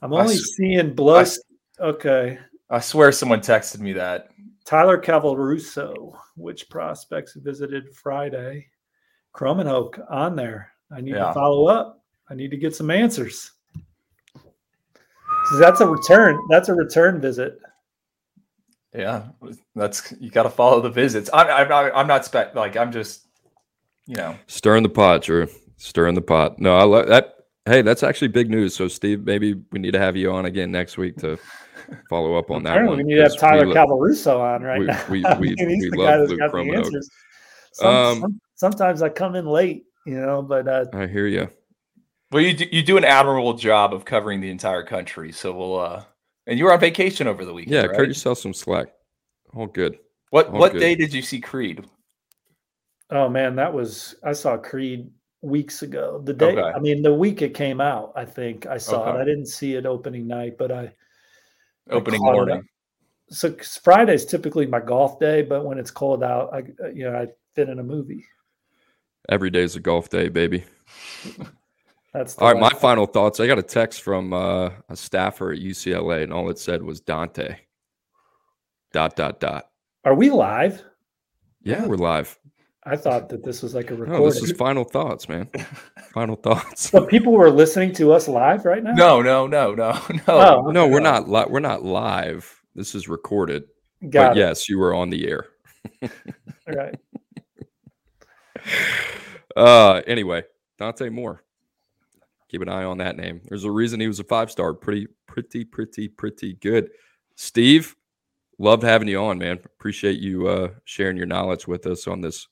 I'm 0.03 0.12
only 0.12 0.35
s- 0.35 0.55
seeing 0.57 0.95
I 0.99 1.27
Okay, 1.81 2.39
I 2.71 2.81
swear 2.81 3.12
someone 3.12 3.41
texted 3.41 3.79
me 3.81 3.93
that. 3.95 4.29
Tyler 4.65 5.01
Calvaruso. 5.01 6.16
Which 6.37 6.69
prospects 6.69 7.35
visited 7.35 7.95
Friday? 7.95 8.66
Kromenhoek 9.37 10.01
on 10.11 10.35
there. 10.35 10.73
I 10.91 11.01
need 11.01 11.15
Yeah. 11.15 11.27
to 11.29 11.33
follow 11.35 11.66
up. 11.66 12.03
I 12.29 12.35
need 12.35 12.51
to 12.51 12.57
get 12.57 12.75
some 12.75 12.91
answers. 12.91 13.53
So 15.51 15.59
that's 15.59 15.81
a 15.81 15.87
return. 15.87 16.39
That's 16.51 16.69
a 16.69 16.75
return 16.75 17.21
visit. 17.21 17.59
Yeah, 18.95 19.25
that's 19.75 20.15
you 20.21 20.31
got 20.31 20.45
to 20.45 20.51
follow 20.51 20.81
the 20.81 20.91
visits. 20.91 21.29
I'm 21.35 21.49
I'm 21.49 21.69
not, 21.69 21.93
I'm 21.95 22.07
not 22.07 22.25
spec 22.25 22.55
like 22.55 22.77
I'm 22.77 22.93
just 22.93 23.27
you 24.07 24.15
know 24.16 24.37
Stirring 24.47 24.83
the 24.85 24.89
pot, 24.89 25.23
Drew. 25.23 25.49
Stirring 25.77 26.15
the 26.15 26.23
pot. 26.23 26.59
No, 26.61 26.77
I 26.77 26.85
love 26.85 27.09
that. 27.09 27.35
Hey, 27.66 27.83
that's 27.83 28.03
actually 28.03 28.29
big 28.29 28.51
news. 28.51 28.77
So, 28.77 28.89
Steve, 28.89 29.25
maybe 29.25 29.55
we 29.73 29.79
need 29.81 29.93
to 29.93 29.99
have 29.99 30.16
you 30.16 30.31
on 30.31 30.45
again 30.45 30.71
next 30.71 30.97
week 30.99 31.16
to 31.19 31.39
follow 32.11 32.37
up 32.37 32.51
on 32.51 32.62
that 32.65 32.71
Apparently, 32.73 32.99
one. 32.99 33.07
we 33.07 33.12
need 33.12 33.16
to 33.16 33.23
have 33.23 33.33
'cause 33.33 33.41
Tyler 33.41 33.66
we 33.66 33.73
lo- 33.75 33.87
Calvaruso 33.87 34.39
on 34.39 34.62
right 34.62 34.79
we- 34.81 34.87
now. 34.87 35.05
we- 35.11 35.25
I 35.25 35.39
we- 35.39 35.55
mean, 35.55 35.71
he's 35.71 35.85
we 35.85 35.91
the 35.91 35.97
love 35.97 36.07
guy 36.09 36.16
that's 36.19 36.31
Luke 36.31 36.39
got 36.41 36.53
the 36.53 36.59
answers. 36.77 37.11
Some, 37.73 37.95
Um, 37.95 38.21
some- 38.21 38.41
sometimes 38.55 39.03
I 39.03 39.09
come 39.09 39.35
in 39.35 39.47
late, 39.47 39.85
you 40.07 40.21
know, 40.21 40.43
but 40.43 40.69
uh, 40.69 40.85
I 40.93 41.07
hear 41.07 41.27
you. 41.27 41.49
Well, 42.35 42.43
you 42.43 42.52
do, 42.52 42.66
you 42.73 42.82
do 42.82 42.97
an 42.97 43.05
admirable 43.05 43.55
job 43.55 43.94
of 43.94 44.05
covering 44.05 44.40
the 44.40 44.51
entire 44.51 44.82
country. 44.82 45.31
So 45.31 45.52
we'll 45.52 45.78
uh 45.78 46.02
and 46.48 46.59
you 46.59 46.65
were 46.65 46.73
on 46.73 46.81
vacation 46.81 47.28
over 47.28 47.44
the 47.44 47.55
weekend. 47.55 47.74
Yeah, 47.77 47.86
right? 47.86 47.94
cut 47.94 48.09
yourself 48.09 48.39
some 48.39 48.52
slack. 48.52 48.89
All 49.55 49.69
good. 49.69 50.01
What 50.31 50.48
all 50.48 50.59
what 50.59 50.73
good. 50.73 50.81
day 50.81 50.97
did 50.97 51.15
you 51.15 51.23
see 51.23 51.40
Creed? 51.40 51.86
oh 53.11 53.28
man, 53.28 53.55
that 53.55 53.73
was 53.73 54.16
I 54.24 54.32
saw 54.32 54.56
Creed 54.56 55.09
weeks 55.43 55.82
ago. 55.82 56.23
The 56.24 56.32
day, 56.32 56.56
Okay. 56.59 56.73
I 56.74 56.81
mean, 56.81 57.02
the 57.02 57.15
week 57.15 57.40
it 57.40 57.55
came 57.55 57.81
out, 57.81 58.12
I 58.16 58.24
think 58.24 58.66
I 58.66 58.78
saw 58.78 59.11
Okay. 59.11 59.16
it. 59.16 59.23
I 59.23 59.24
didn't 59.24 59.47
see 59.47 59.74
it 59.77 59.86
opening 59.86 60.27
night, 60.27 60.59
but 60.59 60.73
I 60.73 60.93
I 61.89 61.93
Opening 61.93 62.19
caught 62.20 62.32
it 62.32 62.35
morning. 62.35 62.56
up. 62.56 62.65
So 63.28 63.52
'cause 63.52 63.77
Friday's 63.77 64.24
typically 64.27 64.66
my 64.66 64.81
golf 64.81 65.20
day, 65.20 65.43
but 65.43 65.65
when 65.65 65.78
it's 65.78 65.93
cold 65.93 66.24
out, 66.24 66.52
I 66.52 66.65
you 66.93 67.09
know 67.09 67.16
I 67.16 67.28
fit 67.55 67.69
in 67.69 67.78
a 67.78 67.85
movie. 67.85 68.27
Every 69.28 69.51
day 69.51 69.62
is 69.62 69.77
a 69.77 69.81
golf 69.81 70.09
day, 70.11 70.28
baby. 70.28 70.65
That's 72.15 72.39
All 72.39 72.47
right, 72.47 72.57
my 72.61 72.69
life. 72.69 72.78
final 72.78 73.07
thoughts. 73.07 73.41
I 73.41 73.47
got 73.49 73.59
a 73.59 73.62
text 73.62 74.03
from 74.03 74.32
uh, 74.32 74.70
a 74.89 74.95
staffer 74.97 75.53
at 75.53 75.59
UCLA, 75.59 76.23
and 76.23 76.32
all 76.32 76.49
it 76.49 76.59
said 76.59 76.82
was 76.82 77.01
Dante. 77.01 77.57
Dot 78.93 79.16
dot 79.16 79.41
dot. 79.41 79.69
Are 80.05 80.15
we 80.15 80.31
live? 80.31 80.81
Yeah, 81.62 81.85
we're 81.86 81.97
live. 81.97 82.39
I 82.86 82.97
thought 82.97 83.31
that 83.31 83.43
this 83.43 83.62
was 83.62 83.74
like 83.74 83.91
a 83.91 83.95
recording. 83.97 84.23
No, 84.23 84.31
this 84.31 84.43
is 84.43 84.53
final 84.53 84.85
thoughts, 84.85 85.28
man. 85.28 85.49
final 86.12 86.36
thoughts. 86.36 86.91
so 86.91 87.05
people 87.05 87.32
were 87.32 87.51
listening 87.51 87.93
to 87.95 88.12
us 88.12 88.28
live 88.28 88.65
right 88.65 88.85
now. 88.85 88.93
No, 88.93 89.20
no, 89.23 89.47
no, 89.49 89.74
no, 89.74 90.01
no. 90.11 90.23
Oh, 90.28 90.70
No, 90.70 90.86
we're 90.86 91.01
not. 91.01 91.28
Li- 91.28 91.47
we're 91.49 91.59
not 91.61 91.82
live. 91.82 92.62
This 92.77 92.95
is 92.95 93.09
recorded. 93.09 93.65
Got 94.11 94.31
but 94.31 94.36
it. 94.36 94.41
yes, 94.41 94.69
you 94.69 94.78
were 94.78 94.95
on 94.95 95.11
the 95.11 95.27
air. 95.28 95.47
All 96.03 96.09
right. 96.74 96.95
Uh, 99.57 100.01
anyway, 100.09 100.43
Dante 100.78 101.09
Moore. 101.11 101.44
Keep 102.55 102.63
an 102.63 102.69
eye 102.69 102.85
on 102.85 102.99
that 102.99 103.17
name. 103.17 103.41
There's 103.49 103.65
a 103.65 103.71
reason 103.73 103.99
he 103.99 104.07
was 104.07 104.21
a 104.21 104.23
five 104.23 104.49
star. 104.49 104.75
Pretty, 104.75 105.09
pretty, 105.27 105.65
pretty, 105.65 106.07
pretty 106.07 106.53
good. 106.53 106.89
Steve, 107.35 107.97
loved 108.61 108.85
having 108.85 109.09
you 109.09 109.19
on, 109.19 109.39
man. 109.39 109.59
Appreciate 109.65 110.21
you 110.21 110.47
uh, 110.47 110.69
sharing 110.85 111.17
your 111.17 111.27
knowledge 111.27 111.67
with 111.67 111.85
us 111.85 112.07
on 112.07 112.21
this 112.21 112.47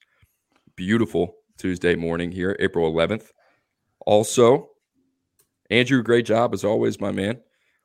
beautiful 0.74 1.36
Tuesday 1.56 1.94
morning 1.94 2.32
here, 2.32 2.56
April 2.58 2.92
11th. 2.92 3.28
Also, 4.04 4.70
Andrew, 5.70 6.02
great 6.02 6.26
job 6.26 6.52
as 6.52 6.64
always, 6.64 7.00
my 7.00 7.12
man. 7.12 7.38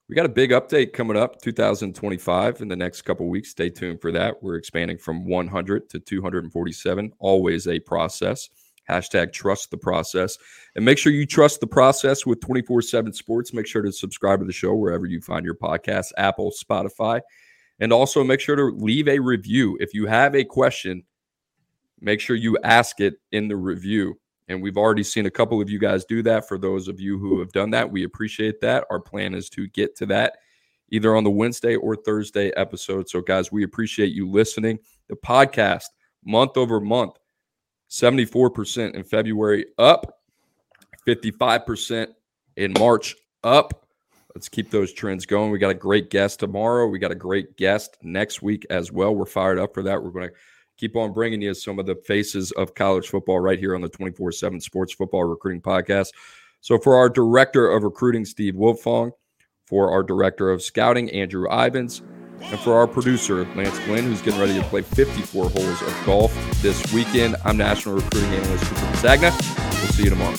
We 0.09 0.15
got 0.15 0.25
a 0.25 0.29
big 0.29 0.49
update 0.49 0.93
coming 0.93 1.17
up 1.17 1.39
2025 1.43 2.61
in 2.61 2.67
the 2.67 2.75
next 2.75 3.03
couple 3.03 3.29
weeks. 3.29 3.51
Stay 3.51 3.69
tuned 3.69 4.01
for 4.01 4.11
that. 4.11 4.41
We're 4.41 4.55
expanding 4.55 4.97
from 4.97 5.23
100 5.27 5.87
to 5.91 5.99
247. 5.99 7.13
Always 7.19 7.67
a 7.67 7.79
process. 7.79 8.49
Hashtag 8.89 9.33
trust 9.33 9.71
the 9.71 9.77
process. 9.77 10.37
And 10.75 10.85
make 10.85 10.97
sure 10.97 11.11
you 11.11 11.25
trust 11.25 11.59
the 11.59 11.67
process 11.67 12.25
with 12.25 12.39
24 12.41 12.81
7 12.81 13.13
sports. 13.13 13.53
Make 13.53 13.67
sure 13.67 13.81
to 13.81 13.91
subscribe 13.91 14.39
to 14.39 14.45
the 14.45 14.53
show 14.53 14.73
wherever 14.73 15.05
you 15.05 15.21
find 15.21 15.45
your 15.45 15.55
podcast 15.55 16.11
Apple, 16.17 16.51
Spotify. 16.51 17.21
And 17.79 17.93
also 17.93 18.23
make 18.23 18.39
sure 18.39 18.55
to 18.55 18.75
leave 18.75 19.07
a 19.07 19.19
review. 19.19 19.77
If 19.79 19.93
you 19.93 20.07
have 20.07 20.35
a 20.35 20.43
question, 20.43 21.03
make 21.99 22.19
sure 22.19 22.35
you 22.35 22.57
ask 22.63 22.99
it 22.99 23.15
in 23.31 23.47
the 23.47 23.57
review. 23.57 24.19
And 24.47 24.63
we've 24.63 24.77
already 24.77 25.03
seen 25.03 25.25
a 25.25 25.31
couple 25.31 25.61
of 25.61 25.69
you 25.69 25.77
guys 25.77 26.05
do 26.05 26.23
that. 26.23 26.47
For 26.47 26.57
those 26.57 26.87
of 26.87 26.99
you 26.99 27.19
who 27.19 27.39
have 27.39 27.51
done 27.51 27.69
that, 27.71 27.91
we 27.91 28.03
appreciate 28.03 28.61
that. 28.61 28.85
Our 28.89 28.99
plan 28.99 29.35
is 29.35 29.49
to 29.51 29.67
get 29.67 29.95
to 29.97 30.05
that 30.07 30.37
either 30.89 31.15
on 31.15 31.23
the 31.23 31.31
Wednesday 31.31 31.75
or 31.75 31.95
Thursday 31.95 32.51
episode. 32.51 33.09
So, 33.09 33.21
guys, 33.21 33.51
we 33.51 33.63
appreciate 33.63 34.13
you 34.13 34.29
listening. 34.29 34.79
The 35.09 35.15
podcast, 35.15 35.85
month 36.25 36.57
over 36.57 36.79
month, 36.79 37.13
74% 37.89 38.95
in 38.95 39.03
February, 39.03 39.65
up 39.77 40.19
55% 41.07 42.07
in 42.57 42.73
March, 42.77 43.15
up. 43.43 43.87
Let's 44.35 44.49
keep 44.49 44.69
those 44.69 44.93
trends 44.93 45.25
going. 45.25 45.51
We 45.51 45.57
got 45.57 45.71
a 45.71 45.75
great 45.75 46.09
guest 46.09 46.41
tomorrow. 46.41 46.87
We 46.87 46.99
got 46.99 47.11
a 47.11 47.15
great 47.15 47.57
guest 47.57 47.97
next 48.03 48.41
week 48.41 48.67
as 48.69 48.91
well. 48.91 49.15
We're 49.15 49.25
fired 49.25 49.57
up 49.57 49.73
for 49.73 49.81
that. 49.83 50.03
We're 50.03 50.11
going 50.11 50.29
to 50.29 50.35
keep 50.77 50.95
on 50.95 51.11
bringing 51.11 51.41
you 51.41 51.53
some 51.53 51.79
of 51.79 51.85
the 51.85 51.95
faces 51.95 52.51
of 52.51 52.75
college 52.75 53.07
football 53.07 53.39
right 53.39 53.57
here 53.57 53.73
on 53.73 53.81
the 53.81 53.89
24 53.89 54.31
7 54.31 54.61
Sports 54.61 54.93
Football 54.93 55.23
Recruiting 55.23 55.61
Podcast. 55.61 56.09
So, 56.61 56.77
for 56.77 56.95
our 56.95 57.09
director 57.09 57.69
of 57.71 57.83
recruiting, 57.83 58.25
Steve 58.25 58.53
Wiltfong, 58.53 59.11
for 59.65 59.91
our 59.91 60.03
director 60.03 60.51
of 60.51 60.61
scouting, 60.61 61.09
Andrew 61.11 61.47
Ivins, 61.49 62.01
and 62.41 62.59
for 62.59 62.73
our 62.73 62.87
producer, 62.87 63.45
Lance 63.55 63.77
Glenn, 63.79 64.03
who's 64.03 64.21
getting 64.21 64.39
ready 64.39 64.55
to 64.55 64.63
play 64.63 64.81
54 64.81 65.49
holes 65.49 65.81
of 65.81 66.03
golf 66.05 66.33
this 66.61 66.93
weekend, 66.93 67.35
I'm 67.43 67.57
National 67.57 67.95
Recruiting 67.95 68.29
Analyst 68.29 68.65
Cooper 68.65 68.81
Petagna. 68.97 69.31
We'll 69.81 69.91
see 69.91 70.03
you 70.03 70.09
tomorrow. 70.09 70.35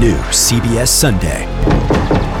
New 0.00 0.16
CBS 0.30 0.88
Sunday. 0.88 2.01